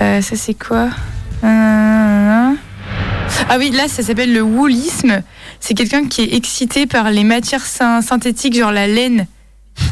Euh, 0.00 0.20
ça, 0.22 0.34
c'est 0.36 0.54
quoi? 0.54 0.88
Euh, 1.44 2.50
Ah 3.48 3.56
oui, 3.58 3.70
là, 3.70 3.88
ça 3.88 4.02
s'appelle 4.02 4.32
le 4.32 4.42
woolisme. 4.42 5.22
C'est 5.60 5.74
quelqu'un 5.74 6.06
qui 6.06 6.22
est 6.22 6.34
excité 6.34 6.86
par 6.86 7.10
les 7.10 7.24
matières 7.24 7.64
syn- 7.66 8.00
synthétiques, 8.02 8.56
genre 8.56 8.72
la 8.72 8.86
laine. 8.86 9.26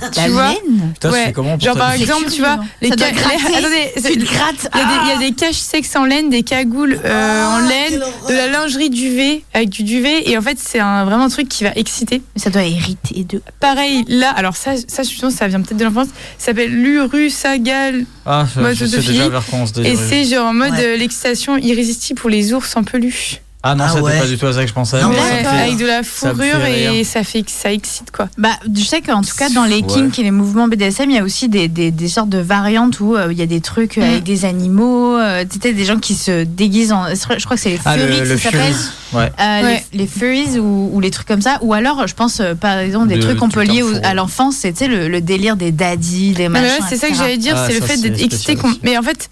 La 0.00 0.08
tu 0.24 0.28
vois 0.30 0.48
laine 0.48 0.92
Putain, 0.94 1.10
Ouais. 1.10 1.24
fais 1.26 1.32
comment 1.32 1.52
pour 1.58 1.60
Genre 1.60 1.76
par 1.76 1.92
exemple, 1.92 2.30
tu 2.30 2.40
vois, 2.40 2.58
les 2.80 2.88
Ça 2.90 2.96
doit 2.96 3.06
ca- 3.08 3.12
gratter. 3.14 3.36
les- 3.48 3.54
attendez, 3.56 3.90
Tu 3.96 4.02
c'est- 4.02 4.12
te 4.14 4.24
grattes. 4.24 4.68
Il 4.74 4.78
y, 4.78 4.82
a 4.82 4.86
des, 4.86 5.08
y 5.08 5.12
Ah 5.12 5.16
a 5.16 5.18
des 5.18 5.32
caches 5.32 5.56
sexes 5.56 5.96
en 5.96 6.04
laine, 6.04 6.30
des 6.30 6.42
cagoules 6.42 6.98
euh, 7.04 7.46
en 7.46 7.58
laine, 7.66 8.00
de 8.28 8.32
la 8.34 8.48
lingerie 8.48 8.90
duvet 8.90 9.42
avec 9.54 9.68
du 9.70 9.82
duvet. 9.82 10.28
Et 10.30 10.38
en 10.38 10.42
fait, 10.42 10.58
c'est 10.60 10.78
un, 10.80 11.04
vraiment 11.04 11.24
un 11.24 11.28
truc 11.28 11.48
qui 11.48 11.64
va 11.64 11.70
exciter. 11.76 12.22
Mais 12.34 12.42
ça 12.42 12.50
doit 12.50 12.62
hériter 12.64 13.24
de. 13.24 13.42
Pareil, 13.60 14.04
là, 14.08 14.30
alors 14.30 14.56
ça, 14.56 14.72
ça 14.86 15.02
justement, 15.02 15.30
ça 15.30 15.48
vient 15.48 15.60
peut-être 15.60 15.78
de 15.78 15.84
l'enfance. 15.84 16.08
Ça 16.38 16.46
s'appelle 16.46 16.70
l'urusagal. 16.72 18.04
Ah, 18.26 18.46
je, 18.54 18.60
Mode 18.60 18.74
je 18.74 18.84
sais 18.86 18.94
autophilie. 18.96 19.18
déjà 19.18 19.28
vers 19.28 19.44
quoi 19.46 19.58
on 19.60 19.66
se 19.66 19.80
Et 19.80 19.96
c'est 19.96 20.24
genre 20.24 20.46
en 20.48 20.54
mode 20.54 20.72
Ouais. 20.72 20.84
euh, 20.84 20.96
l'excitation 20.96 21.56
irrésistible 21.58 22.20
pour 22.20 22.30
les 22.30 22.52
ours 22.52 22.76
en 22.76 22.84
peluche. 22.84 23.40
Ah 23.64 23.74
non, 23.76 23.84
Ah 23.86 23.90
c'était 23.90 24.00
ouais. 24.02 24.18
pas 24.18 24.26
du 24.26 24.36
tout 24.38 24.46
à 24.46 24.52
ça 24.52 24.62
que 24.62 24.66
je 24.68 24.72
pensais. 24.72 25.00
Non, 25.00 25.08
mais 25.10 25.16
ça 25.16 25.22
Ouais, 25.22 25.42
fait- 25.44 25.46
avec 25.62 25.76
de 25.76 25.86
la 25.86 26.02
fourrure 26.02 26.64
et 26.66 27.04
ça 27.04 27.22
fait 27.22 27.42
que 27.42 27.50
ça 27.50 27.72
excite 27.72 28.10
quoi. 28.10 28.28
Bah, 28.36 28.50
je 28.74 28.82
sais 28.82 29.00
qu'en 29.02 29.22
tout 29.22 29.36
cas, 29.38 29.50
dans 29.50 29.64
les 29.64 29.76
Ouais. 29.76 29.82
kinks 29.86 30.18
et 30.18 30.22
les 30.24 30.30
mouvements 30.32 30.66
BDSM, 30.66 31.08
il 31.10 31.16
y 31.16 31.18
a 31.18 31.22
aussi 31.22 31.48
des, 31.48 31.68
des, 31.68 31.90
des 31.92 32.08
sortes 32.08 32.28
de 32.28 32.38
variantes 32.38 32.98
où 32.98 33.14
euh, 33.14 33.28
il 33.30 33.38
y 33.38 33.42
a 33.42 33.46
des 33.46 33.60
trucs 33.60 33.96
Mm. 33.98 34.02
avec 34.02 34.22
des 34.24 34.44
animaux, 34.44 35.16
euh, 35.16 35.44
tu 35.48 35.58
sais, 35.62 35.72
des 35.72 35.84
gens 35.84 35.98
qui 35.98 36.14
se 36.14 36.42
déguisent 36.44 36.92
en. 36.92 37.04
Je 37.14 37.44
crois 37.44 37.56
que 37.56 37.62
c'est 37.62 37.70
les 37.70 37.78
Ah, 37.84 37.94
furries 37.96 38.08
le, 38.18 38.24
que 38.24 38.28
le 38.30 38.36
ça 38.36 38.42
s'appelle. 38.50 38.60
Furies. 38.72 38.88
Ouais. 39.12 39.32
Euh, 39.40 39.62
Ouais. 39.62 39.84
les, 39.92 39.98
les 40.00 40.06
furries 40.08 40.58
ou, 40.58 40.90
ou 40.92 41.00
les 41.00 41.10
trucs 41.10 41.28
comme 41.28 41.42
ça. 41.42 41.58
Ou 41.62 41.72
alors, 41.74 42.06
je 42.08 42.14
pense, 42.14 42.40
euh, 42.40 42.54
par 42.54 42.78
exemple, 42.78 43.08
des 43.08 43.16
De 43.16 43.22
trucs 43.22 43.38
qu'on 43.38 43.48
peut 43.48 43.62
lier 43.62 43.84
à 44.02 44.14
l'enfance, 44.14 44.56
c'est 44.60 44.86
le, 44.88 45.06
le 45.08 45.20
délire 45.20 45.54
des 45.56 45.70
daddies, 45.70 46.32
des 46.32 46.48
mais 46.48 46.60
machins. 46.62 46.80
ouais, 46.82 46.86
c'est 46.88 46.96
ça 46.96 47.08
que 47.08 47.14
j'allais 47.14 47.36
dire, 47.38 47.54
Ah, 47.56 47.66
c'est 47.68 47.78
le 47.78 47.86
fait 47.86 47.98
d'être 47.98 48.20
excité. 48.20 48.56
Mais 48.82 48.96
en 48.98 49.02
fait, 49.02 49.28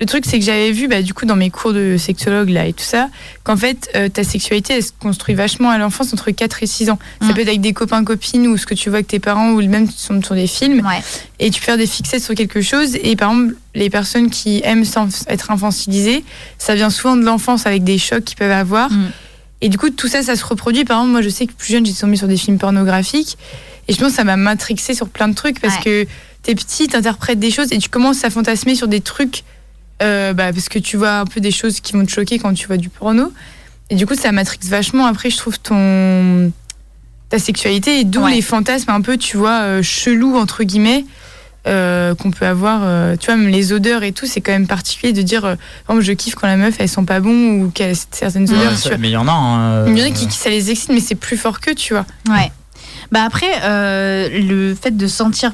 le 0.00 0.06
truc, 0.06 0.24
c'est 0.26 0.38
que 0.38 0.44
j'avais 0.44 0.72
vu, 0.72 0.88
bah, 0.88 1.02
du 1.02 1.12
coup, 1.12 1.26
dans 1.26 1.36
mes 1.36 1.50
cours 1.50 1.72
de 1.74 1.96
sexologue 1.98 2.48
là 2.48 2.64
et 2.66 2.72
tout 2.72 2.82
ça, 2.84 3.08
qu'en 3.44 3.56
fait, 3.56 3.90
euh, 3.94 4.08
ta 4.08 4.24
sexualité, 4.24 4.74
elle 4.74 4.82
se 4.82 4.92
construit 4.98 5.34
vachement 5.34 5.68
à 5.70 5.76
l'enfance 5.76 6.12
entre 6.14 6.30
4 6.30 6.62
et 6.62 6.66
6 6.66 6.88
ans. 6.90 6.98
Ça 7.20 7.28
Mm. 7.28 7.34
peut 7.34 7.40
être 7.42 7.48
avec 7.48 7.60
des 7.60 7.72
copains, 7.74 8.02
copines, 8.02 8.46
ou 8.46 8.56
ce 8.56 8.64
que 8.64 8.74
tu 8.74 8.88
vois 8.88 8.96
avec 8.96 9.08
tes 9.08 9.18
parents, 9.18 9.50
ou 9.50 9.60
même 9.68 9.90
sur 9.90 10.14
sur 10.24 10.34
des 10.34 10.46
films. 10.46 10.84
Ouais. 10.86 11.02
Et 11.38 11.50
tu 11.50 11.60
peux 11.60 11.66
faire 11.66 11.76
des 11.76 11.86
fixettes 11.86 12.22
sur 12.22 12.34
quelque 12.34 12.62
chose. 12.62 12.96
Et 13.02 13.14
par 13.14 13.30
exemple, 13.32 13.56
les 13.74 13.90
personnes 13.90 14.30
qui 14.30 14.62
aiment 14.64 14.84
être 15.28 15.50
infantilisées, 15.50 16.24
ça 16.58 16.74
vient 16.74 16.90
souvent 16.90 17.16
de 17.16 17.22
l'enfance 17.22 17.66
avec 17.66 17.84
des 17.84 17.98
chocs 17.98 18.24
qu'ils 18.24 18.36
peuvent 18.38 18.50
avoir. 18.50 18.90
Mm. 18.90 19.10
Et 19.62 19.68
du 19.68 19.76
coup, 19.76 19.90
tout 19.90 20.08
ça, 20.08 20.22
ça 20.22 20.34
se 20.36 20.44
reproduit. 20.46 20.84
Par 20.86 20.96
exemple, 20.98 21.12
moi, 21.12 21.20
je 21.22 21.28
sais 21.28 21.46
que 21.46 21.52
plus 21.52 21.72
jeune, 21.72 21.84
j'ai 21.84 21.92
tombé 21.92 22.16
sur 22.16 22.26
des 22.28 22.38
films 22.38 22.56
pornographiques. 22.58 23.36
Et 23.88 23.92
je 23.92 23.98
pense 23.98 24.10
que 24.10 24.16
ça 24.16 24.24
m'a 24.24 24.36
matrixé 24.38 24.94
sur 24.94 25.08
plein 25.10 25.28
de 25.28 25.34
trucs 25.34 25.60
parce 25.60 25.76
Ouais. 25.76 25.82
que 26.06 26.06
t'es 26.42 26.54
petit, 26.54 26.88
t'interprètes 26.88 27.38
des 27.38 27.50
choses 27.50 27.70
et 27.72 27.76
tu 27.78 27.90
commences 27.90 28.24
à 28.24 28.30
fantasmer 28.30 28.74
sur 28.74 28.88
des 28.88 29.00
trucs 29.02 29.42
euh, 30.02 30.32
bah, 30.32 30.52
parce 30.52 30.68
que 30.68 30.78
tu 30.78 30.96
vois 30.96 31.18
un 31.18 31.24
peu 31.26 31.40
des 31.40 31.50
choses 31.50 31.80
qui 31.80 31.92
vont 31.92 32.04
te 32.04 32.10
choquer 32.10 32.38
quand 32.38 32.54
tu 32.54 32.66
vois 32.66 32.76
du 32.76 32.88
porno. 32.88 33.32
Et 33.90 33.96
du 33.96 34.06
coup, 34.06 34.14
ça 34.14 34.32
matrixe 34.32 34.68
vachement 34.68 35.06
après, 35.06 35.30
je 35.30 35.36
trouve, 35.36 35.58
ton 35.58 36.52
ta 37.28 37.38
sexualité 37.38 38.00
et 38.00 38.04
d'où 38.04 38.22
Ouais. 38.24 38.32
les 38.34 38.42
fantasmes 38.42 38.90
un 38.90 39.00
peu, 39.02 39.16
tu 39.16 39.36
vois, 39.36 39.60
euh, 39.62 39.82
chelous 39.82 40.36
entre 40.36 40.64
guillemets. 40.64 41.04
euh, 41.66 42.14
qu'on 42.14 42.30
peut 42.30 42.46
avoir, 42.46 42.80
euh, 42.84 43.16
tu 43.20 43.26
vois, 43.26 43.36
même 43.36 43.48
les 43.50 43.74
odeurs 43.74 44.02
et 44.02 44.12
tout, 44.12 44.24
c'est 44.24 44.40
quand 44.40 44.50
même 44.50 44.66
particulier 44.66 45.12
de 45.12 45.20
dire, 45.20 45.56
exemple, 45.84 46.00
je 46.00 46.12
kiffe 46.14 46.34
quand 46.34 46.46
la 46.46 46.56
meuf 46.56 46.76
elle 46.78 46.88
sent 46.88 47.02
pas 47.06 47.20
bon 47.20 47.60
ou 47.60 47.70
qu'elle 47.70 47.90
a 47.94 48.00
certaines 48.10 48.48
Ouais, 48.50 48.56
odeurs. 48.56 48.78
ça- 48.78 48.88
vois. 48.88 48.96
mais 48.96 49.08
il 49.10 49.12
y 49.12 49.16
en 49.18 49.28
a. 49.28 49.30
hein, 49.32 49.86
Il 49.86 49.98
y 49.98 50.02
en 50.02 50.06
a 50.06 50.10
qui, 50.10 50.26
qui- 50.26 50.38
ça 50.38 50.48
les 50.48 50.70
excite, 50.70 50.88
mais 50.88 51.00
c'est 51.00 51.14
plus 51.16 51.36
fort 51.36 51.60
que, 51.60 51.70
tu 51.72 51.92
vois. 51.92 52.06
Ouais. 52.30 52.50
Bah 53.12 53.24
après, 53.26 53.50
le 54.40 54.74
fait 54.74 54.96
de 54.96 55.06
sentir 55.06 55.52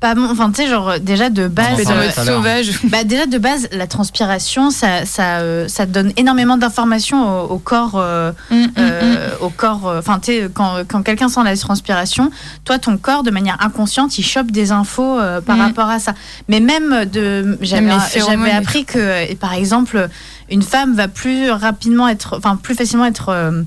pas 0.00 0.14
bon, 0.14 0.28
enfin 0.30 0.50
tu 0.50 0.62
sais, 0.62 0.68
genre 0.68 1.00
déjà 1.00 1.28
de 1.28 1.48
base. 1.48 1.88
À 1.90 1.94
l'heure. 1.94 2.12
sauvage. 2.12 2.70
Bah 2.84 3.02
déjà 3.04 3.26
de 3.26 3.36
base, 3.38 3.68
la 3.72 3.86
transpiration, 3.88 4.70
ça, 4.70 5.04
ça, 5.04 5.38
euh, 5.40 5.66
ça 5.66 5.86
donne 5.86 6.12
énormément 6.16 6.56
d'informations 6.56 7.44
au, 7.44 7.54
au 7.54 7.58
corps, 7.58 7.94
euh, 7.96 8.30
Mm, 8.50 8.66
euh, 8.78 9.28
au 9.40 9.48
corps. 9.50 9.88
euh, 9.88 9.98
Enfin, 9.98 10.20
tu 10.20 10.32
sais, 10.32 10.48
quand, 10.54 10.84
quand 10.86 11.02
quelqu'un 11.02 11.28
sent 11.28 11.40
la 11.44 11.56
transpiration, 11.56 12.30
toi, 12.64 12.78
ton 12.78 12.96
corps, 12.96 13.22
de 13.24 13.30
manière 13.32 13.56
inconsciente, 13.60 14.16
il 14.18 14.22
chope 14.24 14.50
des 14.52 14.70
infos 14.70 15.18
euh, 15.18 15.40
par 15.40 15.56
Mm. 15.56 15.60
rapport 15.62 15.88
à 15.88 15.98
ça. 15.98 16.14
Mais 16.48 16.60
même 16.60 17.04
de, 17.06 17.58
j'avais, 17.60 17.86
et 17.86 18.50
appris 18.52 18.84
que, 18.84 18.98
euh, 18.98 19.24
par 19.40 19.52
exemple, 19.54 20.08
une 20.50 20.62
femme 20.62 20.94
va 20.94 21.08
plus 21.08 21.50
rapidement 21.50 22.06
être, 22.08 22.36
enfin, 22.38 22.56
plus 22.56 22.74
facilement 22.76 23.04
être, 23.06 23.30
euh, 23.30 23.62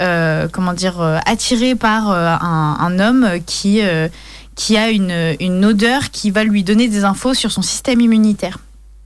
euh, 0.00 0.48
comment 0.50 0.72
dire, 0.72 1.00
euh, 1.00 1.18
attirée 1.26 1.74
par 1.74 2.10
euh, 2.10 2.34
un, 2.40 2.76
un 2.80 2.98
homme 2.98 3.28
qui, 3.46 3.80
euh, 3.82 4.08
qui 4.54 4.76
a 4.76 4.90
une, 4.90 5.36
une 5.40 5.64
odeur 5.64 6.10
qui 6.10 6.30
va 6.30 6.44
lui 6.44 6.62
donner 6.62 6.88
des 6.88 7.04
infos 7.04 7.34
sur 7.34 7.50
son 7.50 7.62
système 7.62 8.00
immunitaire. 8.00 8.58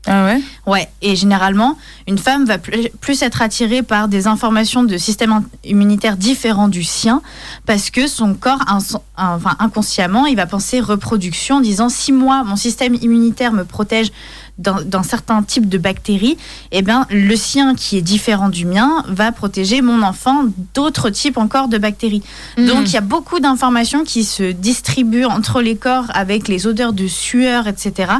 Ah 0.06 0.24
ouais? 0.24 0.40
Ouais, 0.66 0.88
et 1.02 1.16
généralement, 1.16 1.76
une 2.06 2.16
femme 2.16 2.46
va 2.46 2.56
plus, 2.56 3.22
être 3.22 3.42
attirée 3.42 3.82
par 3.82 4.08
des 4.08 4.26
informations 4.26 4.82
de 4.82 4.96
système 4.96 5.42
immunitaire 5.64 6.16
différents 6.16 6.68
du 6.68 6.82
sien, 6.82 7.20
parce 7.66 7.90
que 7.90 8.06
son 8.06 8.34
corps, 8.34 8.64
enfin, 9.16 9.56
inconsciemment, 9.58 10.24
il 10.24 10.36
va 10.36 10.46
penser 10.46 10.80
reproduction 10.80 11.56
en 11.56 11.60
disant 11.60 11.90
si 11.90 12.12
moi, 12.12 12.42
mon 12.44 12.56
système 12.56 12.94
immunitaire 12.94 13.52
me 13.52 13.64
protège 13.64 14.10
d'un 14.58 14.82
d'un 14.82 15.02
certain 15.02 15.42
type 15.42 15.68
de 15.68 15.78
bactéries, 15.78 16.36
eh 16.72 16.82
bien, 16.82 17.06
le 17.10 17.36
sien 17.36 17.74
qui 17.74 17.96
est 17.96 18.02
différent 18.02 18.48
du 18.48 18.66
mien 18.66 19.04
va 19.08 19.32
protéger 19.32 19.82
mon 19.82 20.02
enfant 20.02 20.44
d'autres 20.74 21.10
types 21.10 21.38
encore 21.38 21.68
de 21.68 21.78
bactéries. 21.78 22.22
Mhm. 22.56 22.66
Donc, 22.66 22.88
il 22.88 22.92
y 22.92 22.96
a 22.96 23.02
beaucoup 23.02 23.40
d'informations 23.40 24.04
qui 24.04 24.24
se 24.24 24.52
distribuent 24.52 25.24
entre 25.24 25.60
les 25.60 25.76
corps 25.76 26.06
avec 26.14 26.48
les 26.48 26.66
odeurs 26.66 26.92
de 26.92 27.06
sueur, 27.06 27.66
etc 27.66 28.12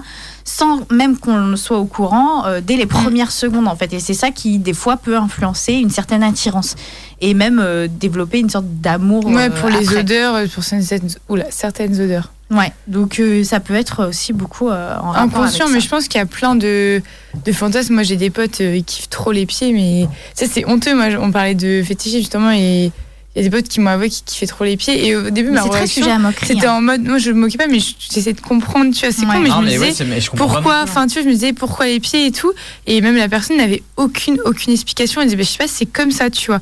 sans 0.48 0.80
même 0.90 1.18
qu'on 1.18 1.56
soit 1.56 1.78
au 1.78 1.84
courant 1.84 2.46
euh, 2.46 2.60
dès 2.62 2.76
les 2.76 2.86
Mm. 2.86 2.88
premières 2.88 3.32
secondes 3.32 3.68
en 3.68 3.76
fait 3.76 3.92
et 3.92 4.00
c'est 4.00 4.14
ça 4.14 4.30
qui 4.30 4.58
des 4.58 4.72
fois 4.72 4.96
peut 4.96 5.16
influencer 5.16 5.74
une 5.74 5.90
certaine 5.90 6.22
attirance 6.22 6.74
et 7.20 7.34
même 7.34 7.58
euh, 7.60 7.88
développer 7.90 8.38
une 8.38 8.50
sorte 8.50 8.66
d'amour 8.80 9.26
Ouais, 9.26 9.44
euh, 9.48 9.50
pour 9.50 9.68
les 9.68 9.86
après. 9.88 10.00
odeurs, 10.00 10.34
euh, 10.34 10.46
pour 10.46 10.62
certaines, 10.64 11.08
oula, 11.28 11.44
certaines 11.50 12.00
odeurs. 12.00 12.32
ouais 12.50 12.72
donc 12.86 13.18
euh, 13.20 13.42
ça 13.44 13.60
peut 13.60 13.74
être 13.74 14.06
aussi 14.08 14.32
beaucoup 14.32 14.68
euh, 14.70 14.96
en 14.98 15.12
Inconscient, 15.14 15.66
mais 15.68 15.80
ça. 15.80 15.84
je 15.86 15.88
pense 15.90 16.08
qu'il 16.08 16.18
y 16.18 16.22
a 16.22 16.26
plein 16.26 16.54
de, 16.54 17.02
de 17.44 17.52
fantasmes. 17.52 17.94
Moi, 17.94 18.02
j'ai 18.04 18.16
des 18.16 18.30
potes, 18.30 18.60
euh, 18.60 18.76
ils 18.76 18.84
kiffent 18.84 19.08
trop 19.10 19.32
les 19.32 19.46
pieds, 19.46 19.72
mais 19.72 20.06
ça, 20.34 20.46
c'est 20.50 20.64
honteux. 20.66 20.94
Moi, 20.94 21.06
on 21.20 21.30
parlait 21.32 21.54
de 21.56 21.82
fétichisme 21.84 22.18
justement, 22.20 22.50
et 22.52 22.90
il 23.36 23.42
y 23.44 23.46
a 23.46 23.50
des 23.50 23.54
potes 23.56 23.68
qui 23.68 23.78
m'ont 23.80 23.90
avoué 23.90 24.08
qu'ils 24.08 24.24
kiffaient 24.24 24.46
trop 24.46 24.64
les 24.64 24.76
pieds. 24.76 25.06
Et 25.06 25.14
au 25.14 25.30
début, 25.30 25.50
Mais 25.50 25.56
ma 25.56 25.62
c'est 25.62 25.68
très 25.68 25.78
relation, 25.80 26.02
sujet 26.02 26.12
à 26.12 26.18
moquerie, 26.18 26.46
c'était 26.46 26.66
hein. 26.66 26.74
en 26.74 26.80
mode, 26.80 27.02
moi, 27.04 27.18
je 27.18 27.30
me 27.30 27.38
moquais 27.40 27.58
pas, 27.58 27.66
mais 27.68 27.78
je- 27.78 27.94
j'essayais 27.98 28.32
de 28.32 28.40
comprendre, 28.40 28.92
tu 28.94 29.04
vois, 29.04 29.12
c'est 29.14 29.26
Ouais. 29.26 29.32
con, 29.34 29.40
mais 29.40 29.50
Ah, 29.52 29.56
je 29.56 29.60
me 29.60 29.64
mais 29.66 29.70
disais, 29.90 30.04
ouais, 30.04 30.10
mais 30.10 30.20
je 30.20 30.30
pourquoi, 30.30 30.80
enfin, 30.82 31.06
tu 31.06 31.14
vois, 31.14 31.22
je 31.22 31.28
me 31.28 31.32
disais, 31.34 31.52
pourquoi 31.52 31.86
les 31.86 32.00
pieds 32.00 32.26
et 32.26 32.32
tout. 32.32 32.52
Et 32.86 33.00
même 33.00 33.16
la 33.16 33.28
personne 33.28 33.58
n'avait 33.58 33.82
aucune, 33.96 34.38
aucune 34.44 34.72
explication. 34.72 35.20
Elle 35.20 35.28
disait, 35.28 35.36
bah, 35.36 35.42
je 35.44 35.50
sais 35.50 35.58
pas, 35.58 35.68
c'est 35.68 35.86
comme 35.86 36.10
ça, 36.10 36.30
tu 36.30 36.46
vois. 36.50 36.60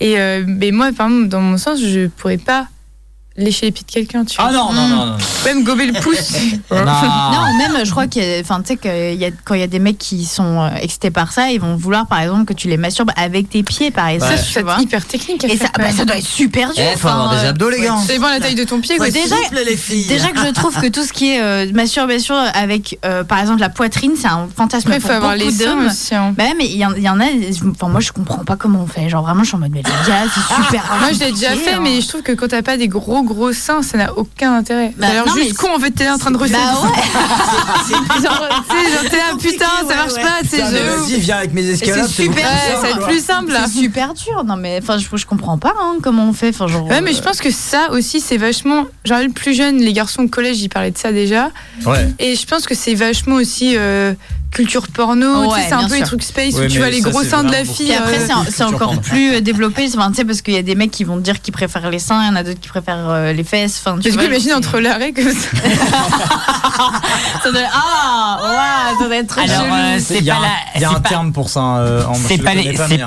Et 0.00 0.18
euh, 0.18 0.44
mais 0.46 0.70
moi, 0.70 0.92
par 0.92 1.08
exemple, 1.08 1.28
dans 1.28 1.40
mon 1.40 1.56
sens, 1.56 1.80
je 1.80 2.08
pourrais 2.08 2.38
pas 2.38 2.68
lécher 3.36 3.66
les 3.66 3.72
pieds 3.72 3.84
de 3.86 3.90
quelqu'un, 3.90 4.24
tu 4.24 4.36
vois. 4.36 4.46
Ah 4.48 4.52
non, 4.52 4.72
non, 4.72 4.88
non, 4.88 5.06
non. 5.06 5.16
Même 5.44 5.64
gober 5.64 5.86
le 5.86 5.94
pouce. 6.00 6.32
Non. 6.70 6.84
non, 6.84 7.58
même 7.58 7.84
je 7.84 7.90
crois 7.90 8.06
qu'il 8.06 8.22
y 8.22 8.34
a, 8.36 8.40
enfin, 8.40 8.60
tu 8.60 8.68
sais, 8.68 8.76
qu'il 8.76 9.20
y 9.20 9.24
a, 9.24 9.30
quand 9.44 9.54
il 9.54 9.60
y 9.60 9.62
a 9.64 9.66
des 9.68 9.78
mecs 9.78 9.98
qui 9.98 10.24
sont 10.24 10.60
euh, 10.62 10.68
excités 10.80 11.10
par 11.10 11.32
ça, 11.32 11.50
ils 11.50 11.60
vont 11.60 11.76
vouloir 11.76 12.06
par 12.06 12.20
exemple 12.20 12.44
que 12.46 12.52
tu 12.52 12.68
les 12.68 12.76
masturbes 12.76 13.10
avec 13.16 13.48
tes 13.50 13.62
pieds, 13.62 13.90
par 13.90 14.08
exemple. 14.08 14.36
Ça, 14.36 14.42
c'est 14.76 14.82
hyper 14.82 15.04
technique. 15.06 15.44
Et 15.44 15.56
ça, 15.56 15.66
bah, 15.76 15.90
ça 15.92 16.04
doit 16.04 16.16
être 16.16 16.26
super 16.26 16.72
dur. 16.72 16.82
Eh, 16.92 16.96
faut 16.98 17.08
avoir 17.08 17.30
des 17.34 17.46
abdos, 17.46 17.70
les 17.70 17.80
gars. 17.82 17.94
Dépend 18.08 18.26
de 18.28 18.32
la 18.32 18.40
taille 18.40 18.54
de 18.54 18.64
ton 18.64 18.80
pied, 18.80 18.96
quoi. 18.96 19.06
C'est- 19.10 19.26
souple, 19.28 19.60
les 19.66 19.76
filles. 19.76 20.06
Déjà 20.06 20.28
que 20.30 20.40
je 20.44 20.50
trouve 20.52 20.74
que 20.80 20.88
tout 20.88 21.04
ce 21.04 21.12
qui 21.12 21.32
est 21.32 21.40
euh, 21.42 21.66
masturbation 21.72 22.34
avec, 22.36 22.98
euh, 23.04 23.24
par 23.24 23.38
exemple, 23.40 23.60
la 23.60 23.68
poitrine, 23.68 24.12
c'est 24.16 24.26
un 24.28 24.48
fantasme 24.56 24.88
Après, 24.88 24.98
il 24.98 25.00
pour 25.00 25.10
faut 25.10 25.16
avoir 25.16 25.36
beaucoup 25.36 25.48
les 25.50 25.64
d'hommes. 25.64 25.86
aussi. 25.86 26.14
hein. 26.14 26.34
Bah 26.36 26.44
mais 26.58 26.66
il 26.66 26.76
y, 26.76 26.84
en- 26.86 26.94
il 26.94 27.02
y 27.02 27.08
en 27.08 27.20
a, 27.20 27.24
enfin 27.70 27.88
moi 27.88 28.00
je 28.00 28.12
comprends 28.12 28.44
pas 28.44 28.56
comment 28.56 28.80
on 28.82 28.86
fait. 28.86 29.08
Genre 29.08 29.22
vraiment 29.22 29.42
je 29.42 29.48
suis 29.48 29.56
en 29.56 29.60
mode 29.60 29.70
mais 29.72 29.82
les 29.82 30.08
gars 30.08 30.24
c'est 30.32 30.54
super. 30.62 30.82
Moi, 31.00 31.12
je 31.12 31.20
l'ai 31.20 31.32
déjà 31.32 31.50
fait, 31.50 31.74
hein. 31.74 31.80
mais 31.82 32.00
je 32.00 32.08
trouve 32.08 32.22
que 32.22 32.32
quand 32.32 32.48
t'as 32.48 32.62
pas 32.62 32.76
des 32.76 32.88
gros 32.88 33.22
gros 33.24 33.52
seins, 33.52 33.82
ça 33.82 33.98
n'a 33.98 34.12
aucun 34.16 34.54
intérêt. 34.56 34.92
Bah, 34.96 35.06
non, 35.26 35.34
juste 35.34 35.48
mais 35.50 35.54
con, 35.54 35.74
en 35.76 35.80
fait, 35.80 35.90
t'es 35.90 36.04
là 36.04 36.14
en 36.14 36.18
train 36.18 36.30
de 36.30 36.36
reciter. 36.36 36.58
Bah 36.58 36.88
ouais. 36.88 38.22
genre, 38.22 38.48
t'es 39.10 39.16
là, 39.16 39.36
putain, 39.40 39.66
ça 39.88 39.94
marche 39.96 40.12
ouais. 40.14 40.22
pas, 40.22 40.38
c'est 40.48 40.56
Putain, 40.56 40.70
mais 40.70 40.78
je. 40.78 40.84
Vas-y, 41.12 41.20
viens 41.20 41.36
avec 41.38 41.52
mes 41.52 41.66
escalades. 41.68 42.06
c'est 42.06 42.22
super, 42.24 42.36
Ouais, 42.36 42.42
simple, 42.42 42.74
ça 42.76 42.80
va 42.82 42.88
être 42.90 42.98
quoi. 42.98 43.08
plus 43.08 43.24
simple. 43.24 43.52
C'est 43.66 43.78
super 43.80 44.14
dur. 44.14 44.44
Non 44.44 44.56
mais 44.56 44.78
enfin 44.82 44.98
je, 44.98 45.06
je 45.16 45.26
comprends 45.26 45.58
pas 45.58 45.74
hein, 45.80 45.96
comment 46.02 46.24
on 46.28 46.32
fait. 46.32 46.50
Enfin 46.50 46.66
genre. 46.66 46.86
Ouais, 46.86 47.00
mais 47.00 47.12
je 47.12 47.18
euh, 47.18 47.22
pense 47.22 47.40
que 47.40 47.50
ça 47.50 47.90
aussi, 47.90 48.20
c'est 48.20 48.36
vachement. 48.36 48.86
Genre, 49.04 49.20
le 49.20 49.30
plus 49.30 49.54
jeune, 49.54 49.78
les 49.78 49.92
garçons 49.92 50.22
au 50.22 50.28
collège, 50.28 50.60
ils 50.62 50.68
parlaient 50.68 50.90
de 50.90 50.98
ça 50.98 51.12
déjà. 51.12 51.50
Ouais. 51.86 52.08
Et 52.18 52.36
je 52.36 52.46
pense 52.46 52.66
que 52.66 52.74
c'est 52.74 52.94
vachement 52.94 53.36
aussi 53.36 53.74
euh, 53.76 54.14
culture 54.50 54.88
porno. 54.88 55.42
tu 55.44 55.48
Ouais, 55.50 55.60
sais, 55.62 55.68
c'est 55.68 55.74
un 55.74 55.84
peu 55.88 55.92
les 55.94 55.98
sûr. 55.98 56.06
trucs 56.08 56.22
space 56.22 56.54
Ouais, 56.54 56.66
où 56.66 56.68
tu 56.68 56.78
vois 56.78 56.90
les 56.90 57.00
gros 57.00 57.22
seins 57.22 57.44
de 57.44 57.50
la 57.52 57.64
fille. 57.64 57.86
Puis 57.86 57.94
après, 57.94 58.20
euh, 58.20 58.44
c'est 58.48 58.64
encore 58.64 58.98
plus 59.00 59.40
développé. 59.40 59.86
Enfin, 59.94 60.10
tu 60.10 60.16
sais, 60.16 60.24
parce 60.24 60.42
qu'il 60.42 60.54
y 60.54 60.58
a 60.58 60.62
des 60.62 60.74
mecs 60.74 60.90
qui 60.90 61.04
vont 61.04 61.16
te 61.16 61.22
dire 61.22 61.40
qu'ils 61.40 61.52
préfèrent 61.54 61.90
les 61.90 61.98
seins, 61.98 62.22
il 62.22 62.26
y 62.28 62.30
en 62.30 62.36
a 62.36 62.42
d'autres 62.42 62.60
qui 62.60 62.68
préfèrent 62.68 63.08
euh, 63.14 63.32
les 63.32 63.44
fesses. 63.44 63.80
Enfin, 63.84 63.98
tu 63.98 64.10
vois, 64.10 64.24
imagine 64.24 64.52
entre 64.54 64.78
l'arrêt 64.80 65.12
comme 65.12 65.32
ça. 65.32 65.48
ça 67.42 67.52
doit... 67.52 67.60
Ah, 67.72 68.90
ça 68.98 69.06
doit 69.06 69.16
être 69.16 69.26
très 69.28 69.42
Alors, 69.50 69.66
euh, 69.74 69.98
c'est 70.00 70.18
Il 70.18 70.24
y 70.24 70.30
a 70.30 70.34
pas 70.34 70.40
un- 70.40 70.42
la. 70.42 70.48
il 70.76 70.80
y 70.80 70.84
a 70.84 70.88
c'est 70.88 70.94
un 70.96 71.00
pas- 71.00 71.08
terme 71.08 71.32
pour 71.32 71.48
ça. 71.48 71.60
euh, 71.78 72.04
Ambre, 72.06 72.18
C'est 72.26 72.36
je 72.36 72.42
pas, 72.42 72.54
le 72.54 72.60
les- 72.60 72.74
connais 72.74 72.98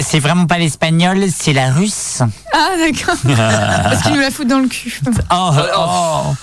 c'est 0.00 0.16
hein. 0.16 0.20
vraiment 0.20 0.46
pas 0.46 0.58
l'espagnol, 0.58 1.24
c'est 1.36 1.52
la 1.52 1.70
russe. 1.72 2.22
Ah, 2.52 2.70
d'accord. 2.78 3.16
Parce 3.84 4.02
qu'ils 4.02 4.12
nous 4.14 4.20
la 4.20 4.30
foutent 4.30 4.48
dans 4.48 4.58
le 4.60 4.68
cul. 4.68 5.00
Oh, 5.30 5.50
oh. 5.76 6.34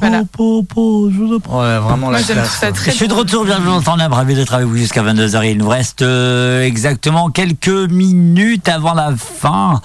Voilà. 0.00 0.22
Po, 0.32 0.64
po, 0.64 0.64
po, 0.64 1.10
je 1.12 1.16
vous. 1.16 1.34
Ouais, 1.34 1.78
vraiment 1.78 2.08
Moi, 2.08 2.12
la 2.12 2.22
tout 2.22 2.32
ça 2.60 2.72
très 2.72 2.90
Je 2.90 2.96
suis 2.96 3.06
de 3.06 3.14
retour, 3.14 3.44
bienvenue 3.44 3.66
dans 3.68 3.78
le 3.78 3.84
temps 3.84 3.96
d'un 3.96 4.08
ravi 4.08 4.34
d'être 4.34 4.52
avec 4.52 4.66
vous 4.66 4.76
jusqu'à 4.76 5.00
22h. 5.02 5.48
Il 5.48 5.58
nous 5.58 5.68
reste 5.68 6.02
euh, 6.02 6.64
exactement 6.64 7.30
quelques 7.30 7.68
minutes 7.68 8.68
avant 8.68 8.94
la 8.94 9.12
fin 9.16 9.80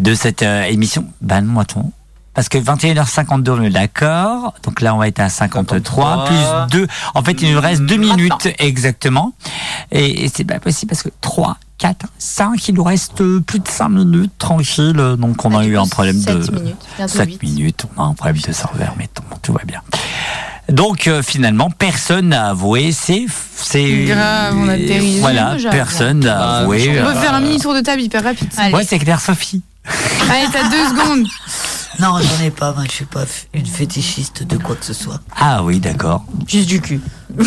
de 0.00 0.14
cette 0.14 0.40
euh, 0.42 0.62
émission. 0.62 1.04
Ben, 1.20 1.42
moi, 1.44 1.66
ton. 1.66 1.92
Parce 2.38 2.48
que 2.48 2.58
21h52, 2.58 3.50
on 3.50 3.62
est 3.64 3.70
d'accord. 3.70 4.54
Donc 4.62 4.80
là, 4.80 4.94
on 4.94 4.98
va 4.98 5.08
être 5.08 5.18
à 5.18 5.28
53, 5.28 5.78
53. 6.28 6.66
plus 6.68 6.78
2. 6.82 6.86
En 7.16 7.24
fait, 7.24 7.42
il 7.42 7.52
nous 7.52 7.60
reste 7.60 7.82
2 7.82 7.96
minutes 7.96 8.48
exactement. 8.60 9.32
Et, 9.90 10.22
et 10.24 10.30
c'est 10.32 10.44
pas 10.44 10.60
possible 10.60 10.90
parce 10.90 11.02
que 11.02 11.08
3, 11.20 11.56
4, 11.78 12.06
5, 12.16 12.68
il 12.68 12.76
nous 12.76 12.84
reste 12.84 13.20
euh, 13.22 13.40
plus 13.40 13.58
de 13.58 13.66
5 13.66 13.88
minutes 13.88 14.30
tranquille. 14.38 14.92
Donc 15.18 15.44
on 15.44 15.52
Ah, 15.56 15.62
a 15.62 15.64
eu 15.64 15.76
un 15.76 15.88
problème 15.88 16.20
de. 16.22 16.40
sept 16.40 16.52
minutes, 16.52 16.76
bientôt 16.96 17.12
7 17.18 17.28
huit. 17.28 17.42
minutes, 17.42 17.86
on 17.96 18.02
a 18.04 18.06
un 18.06 18.14
problème 18.14 18.40
de 18.40 18.52
serveur, 18.52 18.94
mais 18.96 19.08
tout, 19.12 19.24
tout 19.42 19.52
va 19.52 19.62
bien. 19.66 19.80
Donc 20.68 21.08
euh, 21.08 21.22
finalement, 21.22 21.70
personne 21.72 22.28
n'a 22.28 22.50
avoué. 22.50 22.92
C'est 22.92 23.26
c'est 23.56 24.04
Grave, 24.04 24.54
on 24.56 24.68
a 24.68 24.76
dérivé. 24.76 25.18
Voilà, 25.18 25.56
personne 25.72 26.20
n'a 26.20 26.38
Ah, 26.40 26.58
avoué. 26.58 27.00
On 27.02 27.04
euh, 27.04 27.12
peut 27.14 27.18
faire 27.18 27.34
un 27.34 27.40
mini 27.40 27.58
tour 27.58 27.74
de 27.74 27.80
table 27.80 28.00
hyper 28.00 28.22
rapide. 28.22 28.48
Allez. 28.58 28.72
Ouais, 28.76 28.84
c'est 28.84 29.00
clair, 29.00 29.20
Sophie. 29.20 29.62
Allez, 30.30 30.46
t'as 30.52 30.68
deux 30.68 30.88
secondes. 30.96 31.26
Non, 32.00 32.16
j'en 32.20 32.44
ai 32.44 32.50
pas, 32.50 32.72
moi, 32.72 32.84
je 32.84 32.92
suis 32.92 33.04
pas 33.04 33.24
une 33.52 33.66
fétichiste 33.66 34.44
de 34.44 34.56
quoi 34.56 34.76
que 34.76 34.84
ce 34.84 34.92
soit. 34.92 35.20
Ah 35.34 35.64
oui, 35.64 35.80
d'accord. 35.80 36.24
Juste 36.46 36.68
du 36.68 36.80
cul. 36.80 37.00
Oui, 37.36 37.46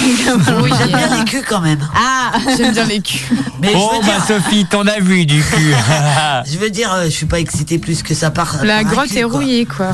J'aime 0.78 0.88
bien 0.88 1.18
les 1.18 1.26
culs 1.26 1.44
quand 1.48 1.62
même. 1.62 1.80
Ah, 1.96 2.32
J'aime 2.58 2.72
bien 2.74 2.86
les 2.86 3.02
culs. 3.02 3.36
Mais 3.62 3.74
Bon, 3.74 3.90
bah 4.02 4.14
dire, 4.18 4.26
Sophie, 4.28 4.66
t'en 4.66 4.86
as 4.88 5.00
vu 5.00 5.26
du 5.26 5.42
cul. 5.42 5.74
je 6.46 6.58
veux 6.58 6.70
dire, 6.70 6.94
euh, 6.94 7.06
je 7.06 7.10
suis 7.10 7.26
pas 7.26 7.40
excitée 7.40 7.80
plus 7.80 8.04
que 8.04 8.14
ça 8.14 8.30
par. 8.32 8.64
La 8.64 8.84
par 8.84 8.92
grotte 8.94 9.08
cul, 9.10 9.18
est 9.18 9.22
quoi. 9.24 9.32
rouillée, 9.34 9.66
quoi. 9.66 9.88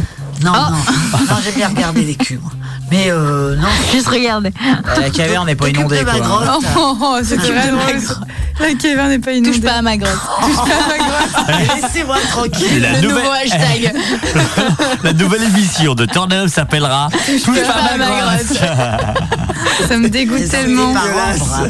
Non, 0.44 0.52
Oh. 0.54 0.72
non, 1.14 1.18
non, 1.30 1.36
j'aime 1.44 1.56
bien 1.56 1.68
regarder 1.70 2.02
les 2.04 2.16
culs, 2.16 2.40
moi. 2.42 2.52
Mais 2.92 3.06
euh, 3.10 3.56
non. 3.56 3.68
juste 3.92 4.08
regarder. 4.08 4.50
Euh, 4.50 5.02
La 5.02 5.10
caverne 5.10 5.46
n'est 5.48 5.56
pas 5.56 5.70
inondée. 5.70 6.04
quoi. 6.04 6.20
grotte. 6.20 6.64
Oh, 6.78 6.98
oh, 7.02 7.18
c'est. 7.24 7.38
La 7.38 8.74
caverne 8.76 9.10
n'est 9.10 9.20
pas 9.20 9.32
inondée. 9.34 9.52
Touche 9.60 9.62
pas 9.62 9.74
à 9.78 9.82
ma 9.82 9.98
grotte. 9.98 10.12
Touche 10.42 10.56
pas 10.56 10.62
à 10.64 10.88
ma 10.88 10.98
grotte. 10.98 11.82
Laissez-moi 11.84 12.18
tranquille. 12.30 12.82
La 12.82 13.02
nouvelle, 13.02 13.24
nouveau 13.24 13.32
hashtag. 13.32 13.94
la 15.04 15.14
nouvelle 15.14 15.44
émission 15.44 15.96
de 15.96 16.06
Turn 16.06 16.32
Up 16.34 16.50
s'appellera 16.50 17.10
Touche 17.26 17.44
pas 17.44 17.74
pas 17.74 17.94
à 17.94 17.98
ma 17.98 18.06
ma 18.10 18.22
grotte. 18.22 18.58
Ça 19.88 19.98
me 19.98 20.10
dégoûte 20.10 20.40
Les 20.40 20.48
tellement. 20.48 20.94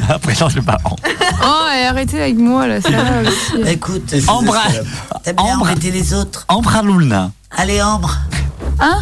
Après, 0.09 0.33
non, 0.39 0.49
je 0.49 0.59
pas. 0.61 0.77
Oh, 0.85 1.67
et 1.75 1.85
arrêtez 1.85 2.21
avec 2.21 2.37
moi, 2.37 2.67
là, 2.67 2.81
ça 2.81 2.89
va 2.89 3.21
aussi. 3.29 3.69
Écoute, 3.71 4.11
escalade. 4.13 4.85
t'as 5.23 5.33
bien 5.33 5.91
les 5.91 6.13
autres. 6.13 6.45
Ambre 6.47 6.81
Lulna. 6.83 7.31
Allez, 7.55 7.81
Ambre. 7.81 8.17
Hein? 8.79 8.99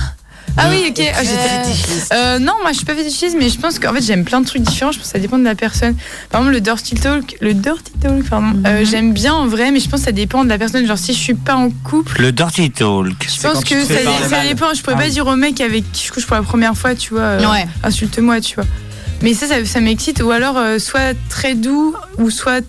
Ah 0.57 0.68
oui, 0.69 0.86
ok. 0.90 1.02
Ah, 1.14 1.19
tu 1.22 1.26
es 1.26 1.30
j'étais- 1.30 1.64
fétichiste. 1.65 2.14
Euh, 2.14 2.40
non, 2.40 2.53
moi 2.61 2.72
je 2.72 2.77
suis 2.77 2.86
pas 2.86 2.95
fétichiste, 2.95 3.36
mais 3.38 3.49
je 3.49 3.60
pense 3.60 3.77
qu'en 3.77 3.91
fait 3.94 4.02
j'aime 4.02 4.23
plein 4.23 4.40
de 4.40 4.45
trucs 4.45 4.61
différents. 4.61 4.94
Je 4.94 4.99
pense 4.99 5.07
que 5.07 5.11
ça 5.14 5.19
dépend 5.19 5.38
de 5.38 5.44
la 5.44 5.53
personne. 5.53 5.95
Par 6.30 6.40
exemple, 6.40 6.53
le 6.56 6.61
dirty 6.61 6.95
talk, 6.95 7.36
le 7.41 7.53
dirty 7.53 7.91
talk, 7.99 8.23
pardon. 8.30 8.53
euh, 8.65 8.86
j'aime 8.86 9.11
bien 9.11 9.34
en 9.34 9.48
vrai, 9.48 9.72
mais 9.72 9.82
je 9.82 9.90
pense 9.90 9.99
que 9.99 10.06
ça 10.06 10.11
dépend 10.14 10.45
de 10.45 10.49
la 10.49 10.57
personne. 10.57 10.86
Genre 10.88 10.98
si 10.98 11.14
je 11.14 11.19
suis 11.19 11.34
pas 11.34 11.56
en 11.56 11.72
couple, 11.84 12.22
Le 12.22 12.32
dirty 12.32 12.72
talk. 12.72 13.27
je 13.27 13.41
pense 13.41 13.65
que 13.65 13.84
ça, 13.84 13.95
ça 14.30 14.44
dépend. 14.48 14.73
Je 14.73 14.82
pourrais 14.82 14.95
Ah 14.95 14.99
pas 14.99 15.06
oui. 15.07 15.11
dire 15.11 15.27
au 15.27 15.36
mec 15.36 15.60
avec 15.60 15.91
qui 15.91 16.07
je 16.07 16.14
couche 16.14 16.26
pour 16.26 16.38
la 16.38 16.44
première 16.44 16.77
fois, 16.77 16.95
tu 16.95 17.10
vois. 17.15 17.22
euh, 17.23 17.52
Ouais. 17.52 17.68
Insulte-moi, 17.84 18.40
tu 18.40 18.56
vois. 18.56 18.65
Mais 19.21 19.33
ça, 19.33 19.47
ça, 19.47 19.63
ça 19.65 19.79
m'excite. 19.81 20.21
Ou 20.21 20.31
alors 20.31 20.57
euh, 20.57 20.79
soit 20.79 21.15
très 21.29 21.55
doux, 21.55 21.95
ou 22.17 22.29
soit 22.29 22.63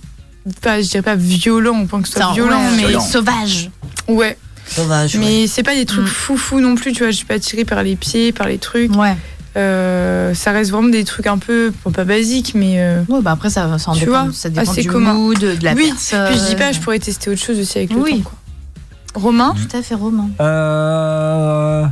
pas, 0.62 0.80
je 0.80 0.88
dirais 0.88 1.02
pas 1.02 1.16
violent, 1.16 1.80
au 1.82 1.86
point 1.86 2.00
que 2.02 2.08
ce 2.08 2.14
soit 2.14 2.32
violent, 2.32 2.58
ouais, 2.58 2.70
mais 2.76 2.88
violent. 2.88 3.00
sauvage. 3.00 3.70
Ouais. 4.08 4.38
Sauvage. 4.68 5.16
Mais 5.16 5.46
c'est 5.46 5.62
pas 5.62 5.74
des 5.74 5.86
trucs 5.86 6.06
fou 6.06 6.36
fou 6.36 6.60
non 6.60 6.74
plus, 6.74 6.92
tu 6.92 7.00
vois. 7.00 7.10
Je 7.10 7.16
suis 7.16 7.26
pas 7.26 7.34
attirée 7.34 7.64
par 7.64 7.82
les 7.82 7.96
pieds, 7.96 8.32
par 8.32 8.46
les 8.48 8.58
trucs. 8.58 8.94
Ouais. 8.96 9.16
Euh, 9.56 10.34
ça 10.34 10.52
reste 10.52 10.70
vraiment 10.70 10.88
des 10.88 11.04
trucs 11.04 11.26
un 11.26 11.38
peu, 11.38 11.72
bon, 11.84 11.90
pas 11.90 12.04
basiques, 12.04 12.52
mais. 12.54 12.74
euh, 12.78 13.02
Ouais, 13.08 13.22
bah 13.22 13.30
après, 13.32 13.48
ça, 13.48 13.78
ça 13.78 13.90
en 13.90 13.94
tu 13.94 14.00
dépend, 14.00 14.24
vois, 14.24 14.32
ça 14.34 14.50
dépend 14.50 14.72
du 14.72 14.86
commun. 14.86 15.14
mood, 15.14 15.38
de 15.38 15.56
la 15.64 15.72
oui. 15.72 15.86
personne. 15.88 16.28
Puis 16.30 16.38
je 16.38 16.44
dis 16.48 16.56
pas, 16.56 16.72
je 16.72 16.80
pourrais 16.80 16.98
tester 16.98 17.30
autre 17.30 17.40
chose 17.42 17.58
aussi 17.58 17.78
avec 17.78 17.90
le 17.92 18.00
Oui. 18.00 18.18
temps. 18.22 18.30
Quoi. 18.30 19.22
Romain 19.22 19.54
Tout 19.56 19.76
à 19.76 19.82
fait, 19.82 19.94
Romain. 19.94 20.28
Euh, 20.40 21.86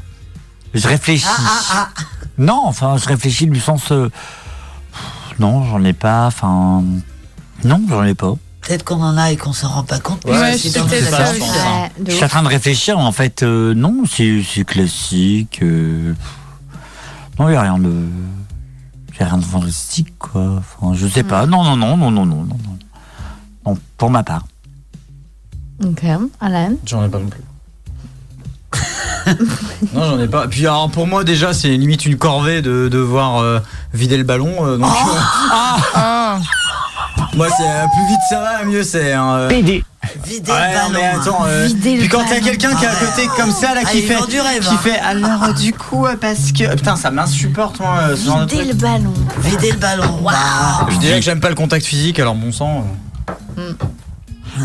je 0.75 0.87
réfléchis. 0.89 1.25
Ah, 1.73 1.89
Non, 2.37 2.61
enfin, 2.65 2.97
je 3.03 3.09
réfléchis 3.09 3.47
du 3.47 3.61
sens. 3.61 3.93
Non, 5.39 5.65
j'en 5.65 5.83
ai 5.85 5.93
pas. 5.93 6.27
Enfin, 6.27 6.83
non, 7.65 7.83
j'en 7.89 8.05
ai 8.05 8.15
pas. 8.15 8.35
Peut-être 8.63 8.85
qu'on 8.85 9.03
en 9.03 9.17
a 9.19 9.31
et 9.31 9.37
qu'on 9.37 9.53
s'en 9.53 9.69
rend 9.69 9.85
pas 9.85 10.01
compte. 10.01 10.25
mais 10.25 10.33
Ouais, 10.33 10.57
ça, 10.57 10.81
je 10.89 11.39
pense, 11.39 11.51
hein. 11.59 11.89
Je 12.07 12.13
suis 12.13 12.25
en 12.25 12.29
train 12.29 12.43
de 12.43 12.49
réfléchir, 12.49 12.99
en 12.99 13.13
fait, 13.13 13.43
euh, 13.43 13.75
non, 13.75 14.05
c'est 14.11 14.65
classique. 14.65 15.61
euh, 15.63 16.15
non, 17.39 17.49
il 17.49 17.53
n'y 17.53 17.57
a 17.57 17.63
rien 17.63 17.79
de. 17.79 17.93
Il 19.17 19.23
a 19.23 19.27
rien 19.29 19.39
de 19.39 19.45
fantastique, 19.45 20.17
quoi. 20.19 20.59
Enfin, 20.81 20.95
je 20.95 21.07
sais 21.07 21.23
pas. 21.23 21.47
Non, 21.47 21.63
non, 21.63 21.77
non, 21.77 21.97
non, 21.97 22.11
non, 22.11 22.25
non, 22.27 22.37
non. 22.37 22.45
non. 22.45 22.79
Non, 23.67 23.79
pour 23.97 24.11
ma 24.11 24.23
part. 24.23 24.45
Ok, 25.85 26.05
Alan. 26.41 26.73
J'en 26.87 27.05
ai 27.05 27.09
pas 27.09 27.19
non 27.19 27.29
plus. 27.29 27.43
Non, 29.95 30.05
j'en 30.11 30.19
ai 30.21 30.29
pas. 30.29 30.47
Puis 30.49 30.67
alors, 30.67 30.91
pour 30.91 31.07
moi, 31.07 31.25
déjà, 31.25 31.53
c'est 31.53 31.69
limite 31.69 32.05
une 32.07 32.17
corvée 32.19 32.63
de 32.63 32.89
devoir 32.89 33.39
euh, 33.39 33.61
vider 33.93 34.17
le 34.17 34.25
ballon. 34.25 34.55
euh, 34.67 34.77
donc, 34.79 34.91
Oh. 34.93 35.11
euh, 35.11 35.19
Ah 35.95 36.39
moi, 37.37 37.49
c'est 37.57 37.63
euh, 37.65 37.85
plus 37.95 38.07
vite 38.09 38.21
ça 38.29 38.41
va, 38.41 38.65
mieux 38.65 38.83
c'est. 38.83 39.13
Hein, 39.13 39.47
PD. 39.49 39.85
Vider 40.25 40.51
Ouais, 40.53 40.59
le 40.71 40.75
ballon. 40.75 40.91
mais 40.93 41.05
attends, 41.07 41.45
euh, 41.47 41.67
Vider 41.67 41.95
le 41.95 42.01
puis 42.01 42.09
quand 42.09 42.19
t'as 42.25 42.35
ballon. 42.35 42.45
quelqu'un 42.45 42.75
qui 42.77 42.85
est 42.85 42.89
à 42.89 42.95
côté 42.95 43.27
comme 43.37 43.51
ça 43.51 43.75
là 43.75 43.81
Ah, 43.85 43.91
qui 43.91 43.99
il 44.01 44.05
fait, 44.07 44.15
vend 44.17 44.27
du 44.27 44.41
rêve, 44.41 44.63
qui 44.67 44.75
hein. 44.75 44.79
fait 44.83 44.99
alors 44.99 45.45
euh, 45.45 45.53
du 45.53 45.73
coup 45.73 46.07
euh, 46.07 46.15
parce 46.21 46.53
que 46.53 46.75
putain 46.75 46.97
ça 46.97 47.11
m'insupporte 47.11 47.81
moi 47.81 47.97
euh, 48.11 48.17
ce 48.17 48.27
genre 48.27 48.45
de 48.45 48.51
Vider 48.51 48.57
truc. 48.65 48.69
le 48.69 48.75
ballon. 48.81 49.15
Vider 49.39 49.71
le 49.73 49.79
ballon. 49.79 50.19
Waouh. 50.23 50.91
Je 50.91 50.97
dirais 50.99 51.19
que 51.19 51.25
j'aime 51.25 51.41
pas 51.41 51.49
le 51.49 51.55
contact 51.55 51.87
physique 51.87 52.19
alors 52.19 52.35
bon 52.35 52.53
sang. 52.53 52.85
euh. 53.59 53.73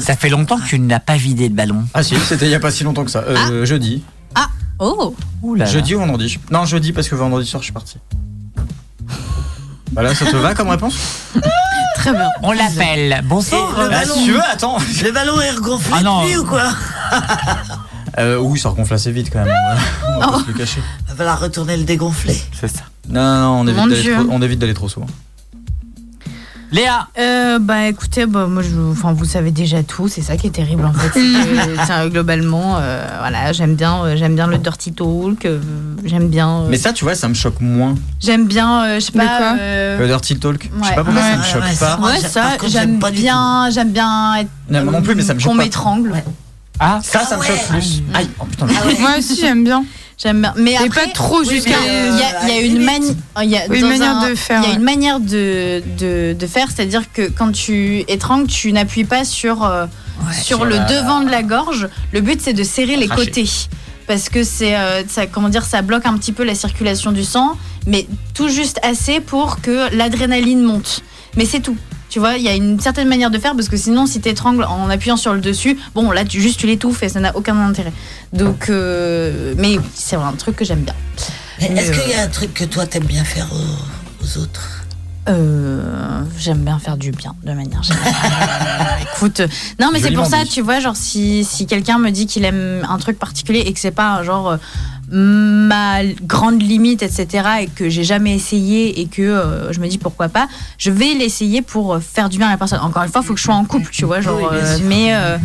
Ça 0.02 0.16
fait 0.16 0.30
longtemps 0.30 0.58
que 0.60 0.66
tu 0.68 0.78
n'as 0.80 1.00
pas 1.00 1.16
vidé 1.16 1.50
de 1.50 1.56
ballon. 1.56 1.84
Ah 1.94 2.04
si, 2.04 2.16
c'était 2.20 2.46
il 2.46 2.52
y 2.52 2.56
a 2.56 2.60
pas 2.60 2.72
si 2.72 2.84
longtemps 2.84 3.06
que 3.06 3.12
ça. 3.12 3.20
Euh, 3.28 3.66
Jeudi. 3.66 4.04
Ah, 4.36 4.50
oh. 4.80 5.16
Jeudi 5.66 5.96
ou 5.96 6.00
vendredi? 6.00 6.38
Non, 6.52 6.66
jeudi 6.66 6.92
parce 6.94 7.08
que 7.10 7.16
vendredi 7.16 7.48
soir 7.48 7.62
je 7.62 7.66
suis 7.66 7.74
parti. 7.74 7.98
Voilà, 9.94 10.14
ça 10.14 10.26
te 10.26 10.36
va 10.36 10.54
comme 10.54 10.70
réponse? 10.70 10.96
Très 11.96 12.12
bien. 12.14 12.30
On 12.44 12.52
l'appelle. 12.52 13.22
Bonsoir. 13.26 13.74
Et 13.78 13.82
le 13.82 13.86
Ah, 13.88 13.90
ballon, 13.90 14.14
si 14.16 14.24
tu 14.26 14.32
veux, 14.32 14.42
attends. 14.52 14.78
le 15.04 15.12
ballon 15.12 15.42
est 15.42 15.52
regonflé 15.52 15.94
Ah 15.98 16.02
non. 16.04 16.24
ou 16.26 16.46
quoi? 16.46 16.64
Euh, 18.18 18.38
oui, 18.38 18.60
ça 18.60 18.70
regonfle 18.70 18.96
assez 18.96 19.12
vite 19.12 19.30
quand 19.32 19.46
même. 19.46 19.54
On 20.16 20.20
va 20.20 20.26
Oh. 20.28 20.32
pas 20.32 20.40
se 20.42 20.48
le 20.48 20.54
cacher. 20.54 20.82
Va 21.08 21.16
falloir 21.16 21.40
retourner 21.40 21.78
le 21.78 21.84
dégonfler. 21.84 22.38
C'est 22.60 22.68
ça. 22.68 22.82
Non, 23.08 23.22
non, 23.22 23.40
non, 23.40 23.48
on 23.48 23.64
Mon 23.64 23.68
évite 23.70 23.90
d'aller 23.92 24.02
Dieu. 24.02 24.16
trop, 24.16 24.28
on 24.32 24.42
évite 24.42 24.60
d'aller 24.60 24.74
trop 24.74 24.90
souvent. 24.90 25.06
Léa. 26.72 27.08
Euh, 27.18 27.58
bah 27.58 27.88
écoutez, 27.88 28.28
bah, 28.28 28.46
moi, 28.46 28.62
je, 28.62 28.78
enfin, 28.92 29.12
vous 29.12 29.26
savez 29.26 29.50
déjà 29.52 29.82
tout, 29.82 30.08
c'est 30.08 30.22
ça 30.22 30.38
qui 30.38 30.48
est 30.48 30.52
terrible 30.52 30.86
en 30.86 30.94
fait. 30.94 31.20
tiens, 31.86 32.08
globalement, 32.10 32.78
euh, 32.80 33.04
voilà, 33.20 33.52
j'aime 33.54 33.76
bien, 33.76 34.04
euh, 34.04 34.16
j'aime 34.16 34.36
bien 34.36 34.46
le 34.46 34.60
dirty 34.60 34.94
talk, 34.94 35.46
euh, 35.46 35.60
j'aime 36.06 36.30
bien, 36.30 36.48
euh, 36.62 36.68
Mais 36.70 36.78
ça, 36.78 36.94
tu 36.94 37.06
vois, 37.06 37.16
ça 37.16 37.28
me 37.28 37.34
choque 37.34 37.60
moins 37.60 37.96
j'aime 38.22 38.46
bien, 38.46 38.84
euh, 38.84 38.96
je 38.96 39.06
sais 39.06 39.12
pas. 39.14 39.26
quoi 39.26 39.56
euh, 39.60 39.98
le 39.98 40.08
dirty 40.08 40.38
talk. 40.38 40.70
Je 40.82 40.88
sais 40.88 40.94
pas 40.96 41.04
pourquoi 41.04 41.22
ça 41.24 41.38
me 41.38 41.44
choque 41.44 41.64
ouais, 41.64 41.76
pas. 41.80 42.00
Ouais, 42.02 42.20
ça, 42.20 42.44
j'aime 42.68 43.00
bien, 43.14 43.70
j'aime 43.72 43.92
bien 43.92 44.36
être. 44.36 44.50
Non, 44.70 44.84
moi 44.84 44.94
non 44.94 45.02
plus, 45.02 45.16
mais 45.16 45.24
ça 45.24 45.34
me 45.34 45.40
choque 45.40 45.52
Qu'on 45.52 45.58
pas. 45.58 45.64
m'étrangle. 45.64 46.14
Ah, 46.80 47.00
Ça, 47.04 47.26
ça 47.26 47.36
me 47.36 47.42
Ah 47.42 47.46
choque 47.48 47.68
plus. 47.70 48.04
Aïe, 48.14 48.30
oh 48.40 48.46
putain. 48.46 48.68
Moi 49.00 49.18
aussi 49.18 49.36
j'aime 49.36 49.64
bien. 49.64 49.84
J'aime 50.22 50.42
bien. 50.42 50.54
Mais 50.58 50.76
après, 50.76 51.06
pas 51.06 51.12
trop 51.14 51.40
oui, 51.40 51.50
jusqu'à. 51.50 51.78
il 51.80 52.18
y 52.18 52.22
a, 52.24 52.44
il 52.44 52.50
y 52.50 52.52
a 52.52 52.60
une, 52.62 52.74
limite. 52.74 52.86
mani- 52.86 53.18
il 53.44 53.50
y 53.50 53.56
a 53.58 53.62
Oui, 53.70 53.78
une 53.78 53.84
dans 53.84 53.88
manière 53.90 54.18
un- 54.18 54.30
de 54.30 54.36
faire, 54.36 54.62
Il 54.66 54.70
y 54.70 54.74
a 54.74 54.76
une 54.76 54.84
manière 54.84 55.20
de, 55.22 55.82
de, 55.98 56.36
de 56.38 56.48
faire, 56.48 56.68
c'est-à-dire 56.76 57.04
que 57.14 57.30
quand 57.30 57.52
tu 57.54 58.04
étrangles, 58.10 58.48
tu 58.48 58.72
n'appuies 58.74 59.06
pas 59.06 59.24
sur, 59.24 59.64
euh, 59.64 59.86
sur 60.34 60.44
sur 60.58 60.66
le 60.66 60.76
la- 60.76 60.84
devant 60.86 61.22
de 61.22 61.30
la 61.30 61.42
gorge. 61.42 61.88
Le 62.12 62.20
but, 62.20 62.42
c'est 62.42 62.54
de 62.54 62.64
serrer 62.64 62.98
les 62.98 63.08
Cracher. 63.08 63.26
côtés. 63.28 63.50
Parce 64.08 64.28
que 64.28 64.44
c'est, 64.44 64.76
euh, 64.76 65.04
ça, 65.08 65.26
comment 65.28 65.50
dire, 65.50 65.64
ça 65.64 65.82
bloque 65.84 66.06
un 66.06 66.18
petit 66.18 66.32
peu 66.34 66.44
la 66.44 66.56
circulation 66.56 67.12
du 67.14 67.24
sang, 67.24 67.56
mais 67.88 68.06
tout 68.34 68.50
juste 68.50 68.80
assez 68.84 69.20
pour 69.22 69.62
que 69.62 69.96
l'adrénaline 69.96 70.64
monte. 70.64 71.02
Mais 71.38 71.46
c'est 71.46 71.60
tout. 71.62 71.78
Tu 72.10 72.20
vois, 72.20 72.38
il 72.38 72.44
y 72.44 72.50
a 72.50 72.56
une 72.56 72.80
certaine 72.80 73.08
manière 73.08 73.30
de 73.30 73.38
faire 73.38 73.56
parce 73.56 73.70
que 73.70 73.78
sinon, 73.78 74.08
si 74.08 74.20
tu 74.20 74.30
étrangles 74.30 74.64
en 74.64 74.90
appuyant 74.90 75.18
sur 75.18 75.34
le 75.34 75.42
dessus, 75.42 75.78
bon, 75.94 76.12
là, 76.12 76.26
tu, 76.26 76.42
juste 76.42 76.60
tu 76.60 76.66
l'étouffes 76.66 77.04
et 77.04 77.10
ça 77.10 77.20
n'a 77.20 77.36
aucun 77.36 77.56
intérêt. 77.58 77.94
Donc, 78.34 78.70
euh, 78.70 79.54
mais 79.58 79.78
oui, 79.78 79.84
c'est 79.94 80.16
un 80.16 80.32
truc 80.34 80.56
que 80.56 80.66
j'aime 80.66 80.82
bien. 80.82 80.96
Est-ce 81.60 81.92
qu'il 81.92 82.10
y 82.10 82.16
euh, 82.16 82.22
a 82.22 82.24
un 82.24 82.28
truc 82.28 82.54
que 82.54 82.64
toi 82.64 82.88
t'aimes 82.88 83.04
bien 83.04 83.24
faire 83.24 83.48
aux, 83.52 84.26
aux 84.26 84.42
autres? 84.42 84.79
Euh, 85.30 86.24
j'aime 86.38 86.60
bien 86.60 86.80
faire 86.80 86.98
du 86.98 87.12
bien 87.12 87.36
de 87.44 87.54
manière 87.54 87.84
générale. 87.84 88.14
Écoute, 89.16 89.42
non 89.80 89.90
mais 89.94 90.00
c'est 90.00 90.12
pour 90.12 90.26
ça, 90.26 90.44
dit. 90.44 90.50
tu 90.50 90.62
vois, 90.62 90.80
genre 90.80 90.96
si, 90.96 91.44
si 91.44 91.68
quelqu'un 91.68 92.00
me 92.00 92.10
dit 92.10 92.26
qu'il 92.26 92.46
aime 92.46 92.86
un 92.90 92.98
truc 92.98 93.20
particulier 93.20 93.60
et 93.60 93.74
que 93.74 93.80
c'est 93.80 93.92
pas 93.92 94.24
genre 94.24 94.50
euh, 94.52 94.58
ma 95.12 96.04
grande 96.24 96.62
limite, 96.62 97.02
etc., 97.04 97.48
et 97.62 97.68
que 97.68 97.90
j'ai 97.90 98.04
jamais 98.04 98.36
essayé 98.36 99.02
et 99.02 99.08
que 99.08 99.22
euh, 99.22 99.72
je 99.74 99.80
me 99.80 99.88
dis 99.88 99.98
pourquoi 99.98 100.30
pas, 100.30 100.48
je 100.78 100.92
vais 100.92 101.14
l'essayer 101.14 101.62
pour 101.62 102.00
faire 102.00 102.30
du 102.30 102.38
bien 102.38 102.48
à 102.48 102.52
la 102.52 102.58
personne. 102.58 102.80
Encore 102.82 103.04
une 103.04 103.10
fois, 103.10 103.22
il 103.24 103.28
faut 103.28 103.34
que 103.34 103.40
je 103.40 103.46
sois 103.46 103.56
en 103.56 103.66
couple, 103.66 103.90
tu 103.92 104.06
vois, 104.06 104.22
genre, 104.22 104.38
Oui, 104.38 104.48
euh, 104.52 104.78
mais, 104.84 105.16
euh, 105.16 105.38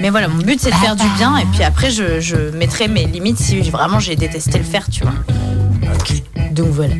mais 0.00 0.10
voilà, 0.10 0.28
mon 0.28 0.42
but 0.42 0.60
c'est 0.60 0.70
de 0.70 0.76
faire 0.76 0.96
du 0.96 1.08
bien 1.16 1.36
et 1.38 1.44
puis 1.46 1.62
après 1.62 1.90
je, 1.90 2.20
je 2.20 2.36
mettrai 2.56 2.88
mes 2.88 3.06
limites 3.06 3.38
si 3.38 3.60
vraiment 3.62 4.00
j'ai 4.00 4.16
détesté 4.16 4.58
le 4.58 4.64
faire, 4.64 4.88
tu 4.90 5.02
vois. 5.02 5.14
Ok. 5.94 6.22
Donc 6.52 6.68
voilà. 6.68 6.94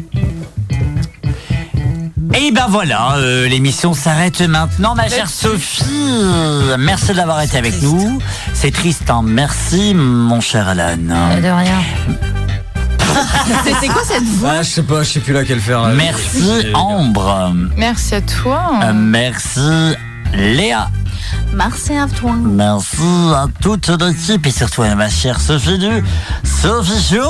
Et 2.39 2.51
ben 2.51 2.67
voilà, 2.69 3.15
euh, 3.17 3.49
l'émission 3.49 3.95
s'arrête 3.95 4.41
maintenant, 4.43 4.95
ma 4.95 5.09
chère 5.09 5.29
Sophie. 5.31 5.85
Merci 6.79 7.15
d'avoir 7.15 7.41
été 7.41 7.57
avec 7.57 7.81
nous. 7.83 8.19
C'est 8.53 8.71
triste, 8.73 9.09
hein. 9.09 9.23
Merci, 9.25 9.95
mon 9.95 10.41
cher 10.41 10.69
Alan. 10.69 10.97
De 10.97 11.49
rien. 11.49 11.81
C'est 13.81 13.89
quoi 13.89 14.03
cette 14.05 14.25
voix 14.25 14.51
Ah, 14.59 14.63
je 14.63 14.69
sais 14.69 14.83
pas, 14.83 15.03
je 15.03 15.13
sais 15.13 15.21
plus 15.21 15.33
laquelle 15.33 15.61
faire. 15.61 15.83
euh, 15.85 15.95
Merci, 15.95 16.67
Ambre. 16.75 17.55
Merci 17.77 18.17
à 18.17 18.21
toi. 18.21 18.71
Euh, 18.85 18.93
merci, 18.95 19.61
Léa. 20.37 20.91
Merci 21.55 21.95
à 21.95 22.07
toi. 22.07 22.33
Merci 22.45 23.01
à 23.35 23.47
toute 23.63 23.89
l'équipe 23.89 24.47
et 24.47 24.51
surtout 24.51 24.83
à 24.83 24.95
ma 24.95 25.09
chère 25.09 25.41
Sophie 25.41 25.79
Du. 25.79 26.05
Sophie 26.45 27.15
Chou 27.15 27.23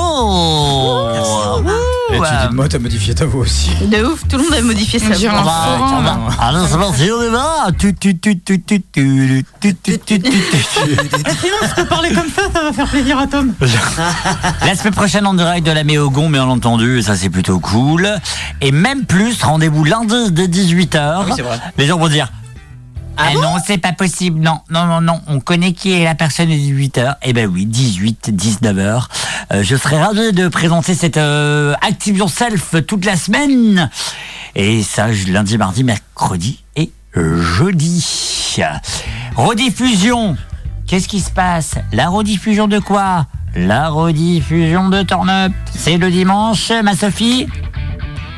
Et 2.11 2.17
tu 2.17 2.21
dis 2.21 2.47
de 2.49 2.53
moi, 2.53 2.67
t'as 2.67 2.79
modifié 2.79 3.15
ta 3.15 3.25
voix 3.25 3.41
aussi. 3.41 3.69
De 3.85 4.03
ouf, 4.03 4.27
tout 4.27 4.37
le 4.37 4.43
monde 4.43 4.53
a 4.53 4.61
modifié 4.61 4.99
sa 4.99 5.05
voix. 5.29 5.53
Allez, 6.41 6.59
c'est 6.69 6.77
parti, 6.77 7.09
on 7.11 7.21
est 7.21 7.29
là 7.29 7.67
Sinon, 11.39 11.57
si 11.75 11.85
parler 11.85 12.09
comme 12.13 12.29
ça, 12.29 12.41
ça 12.53 12.61
va 12.63 12.73
faire 12.73 12.87
plaisir 12.87 13.17
à 13.17 13.27
Tom. 13.27 13.53
la 14.65 14.75
semaine 14.75 14.93
prochaine, 14.93 15.25
on 15.25 15.33
direct 15.33 15.65
de 15.65 15.71
la 15.71 15.85
Méogon, 15.85 16.29
bien 16.29 16.43
entendu, 16.43 17.01
ça 17.01 17.15
c'est 17.15 17.29
plutôt 17.29 17.59
cool. 17.59 18.09
Et 18.59 18.71
même 18.71 19.05
plus, 19.05 19.41
rendez-vous 19.41 19.85
lundi 19.85 20.31
dès 20.31 20.47
18h. 20.47 20.97
Ah 20.97 21.25
oui, 21.25 21.41
les 21.77 21.85
gens 21.85 21.97
vont 21.97 22.09
dire 22.09 22.27
ah, 23.17 23.33
non, 23.33 23.55
c'est 23.65 23.77
pas 23.77 23.93
possible. 23.93 24.39
Non, 24.39 24.59
non, 24.69 24.85
non, 24.85 25.01
non. 25.01 25.21
On 25.27 25.39
connaît 25.39 25.73
qui 25.73 25.91
est 25.93 26.03
la 26.03 26.15
personne 26.15 26.49
à 26.51 26.55
18h. 26.55 27.15
Eh 27.23 27.33
ben 27.33 27.47
oui, 27.47 27.65
18, 27.65 28.31
19h. 28.33 29.03
Euh, 29.53 29.63
je 29.63 29.75
serai 29.75 29.97
ravi 30.01 30.31
de 30.33 30.47
présenter 30.47 30.93
cette 30.93 31.17
euh, 31.17 31.73
Active 31.81 32.17
Yourself 32.17 32.75
toute 32.85 33.05
la 33.05 33.15
semaine. 33.15 33.89
Et 34.55 34.83
ça, 34.83 35.11
je- 35.11 35.27
lundi, 35.31 35.57
mardi, 35.57 35.83
mercredi 35.83 36.63
et 36.75 36.91
jeudi. 37.15 38.55
Rediffusion. 39.35 40.35
Qu'est-ce 40.87 41.07
qui 41.07 41.19
se 41.19 41.31
passe? 41.31 41.75
La 41.91 42.09
rediffusion 42.09 42.67
de 42.67 42.79
quoi? 42.79 43.25
La 43.55 43.89
rediffusion 43.89 44.89
de 44.89 45.01
Turn 45.03 45.29
Up. 45.29 45.51
C'est 45.75 45.97
le 45.97 46.09
dimanche, 46.11 46.71
ma 46.83 46.95
Sophie? 46.95 47.47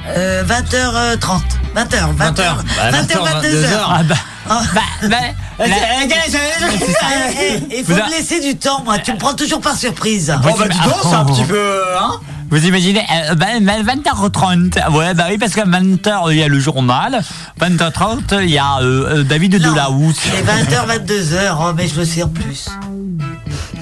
Euh, 0.07 0.43
20h30. 0.43 1.41
20h, 1.75 2.15
20h. 2.15 2.15
20h. 2.15 2.35
Bah, 2.35 2.91
20h, 2.91 3.05
20h, 3.07 3.41
22h. 3.41 3.79
Ah 3.87 4.03
bah, 4.03 4.15
Bah, 4.49 4.81
bah, 5.03 5.17
la- 5.59 5.65
Il 7.71 7.83
faut 7.85 7.93
me 7.93 8.09
laisser 8.17 8.39
du 8.41 8.57
temps, 8.57 8.81
moi. 8.83 8.97
Tu 8.99 9.11
me 9.13 9.17
prends 9.17 9.33
toujours 9.35 9.61
par 9.61 9.75
surprise. 9.77 10.33
Oh 10.35 10.41
bah 10.57 10.67
dis 10.67 10.77
donc, 10.79 10.93
c'est 11.03 11.13
un 11.15 11.25
petit 11.25 11.43
peu. 11.43 11.81
Hein 12.01 12.19
Vous 12.49 12.65
imaginez, 12.65 13.01
euh, 13.29 13.35
ben, 13.35 13.63
ben, 13.63 13.83
20h30, 13.85 14.89
ouais, 14.91 15.13
bah 15.13 15.25
oui, 15.29 15.37
parce 15.37 15.53
qu'à 15.53 15.65
20h, 15.65 16.31
il 16.31 16.37
y 16.37 16.43
a 16.43 16.47
le 16.47 16.59
journal, 16.59 17.21
20h30, 17.61 18.39
il 18.41 18.49
y 18.49 18.57
a 18.57 18.79
euh, 18.81 19.19
euh, 19.19 19.23
David 19.23 19.59
Delahousse. 19.61 20.17
C'est 20.19 20.43
20h, 20.43 20.87
22h. 21.05 21.57
Oh, 21.59 21.73
mais 21.75 21.87
je 21.87 21.99
le 21.99 22.05
sais 22.05 22.23
en 22.23 22.29
plus. 22.29 22.65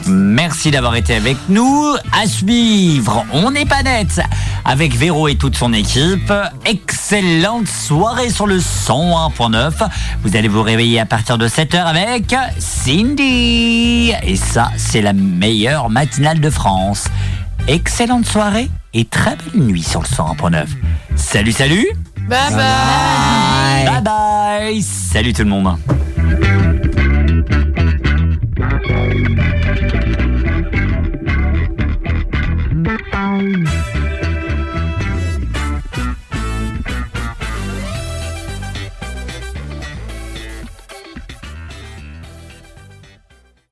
Merci 0.08 0.72
d'avoir 0.72 0.96
été 0.96 1.16
avec 1.16 1.38
nous. 1.50 1.96
À 2.12 2.28
suivre, 2.28 3.26
on 3.34 3.52
n'est 3.52 3.66
pas 3.66 3.84
net 3.84 4.22
avec 4.66 4.96
Véro 4.96 5.28
et 5.28 5.36
toute 5.36 5.56
son 5.56 5.74
équipe. 5.74 6.32
Excellente 6.66 7.68
soirée 7.68 8.30
sur 8.30 8.48
le 8.48 8.60
101.9. 8.60 9.72
Vous 10.24 10.36
allez 10.36 10.48
vous 10.48 10.62
réveiller 10.62 11.00
à 11.00 11.06
partir 11.06 11.38
de 11.38 11.48
7h 11.48 11.84
avec 11.84 12.36
Cindy. 12.58 14.14
Et 14.24 14.36
ça, 14.36 14.72
c'est 14.78 15.02
la 15.02 15.14
meilleure 15.14 15.90
matinale 15.90 16.40
de 16.40 16.50
France. 16.50 17.06
Excellente 17.68 18.26
soirée 18.26 18.70
et 18.94 19.06
très 19.06 19.36
belle 19.36 19.64
nuit 19.64 19.84
sur 19.84 20.02
le 20.02 20.08
101.9. 20.08 20.66
Salut, 21.16 21.52
salut. 21.52 21.88
Bye 22.28 22.52
bye. 22.52 23.86
bye, 23.86 24.02
bye. 24.02 24.82
Salut 24.82 25.34
tout 25.34 25.44
le 25.44 25.50
monde. 25.50 25.78
home. 33.38 33.87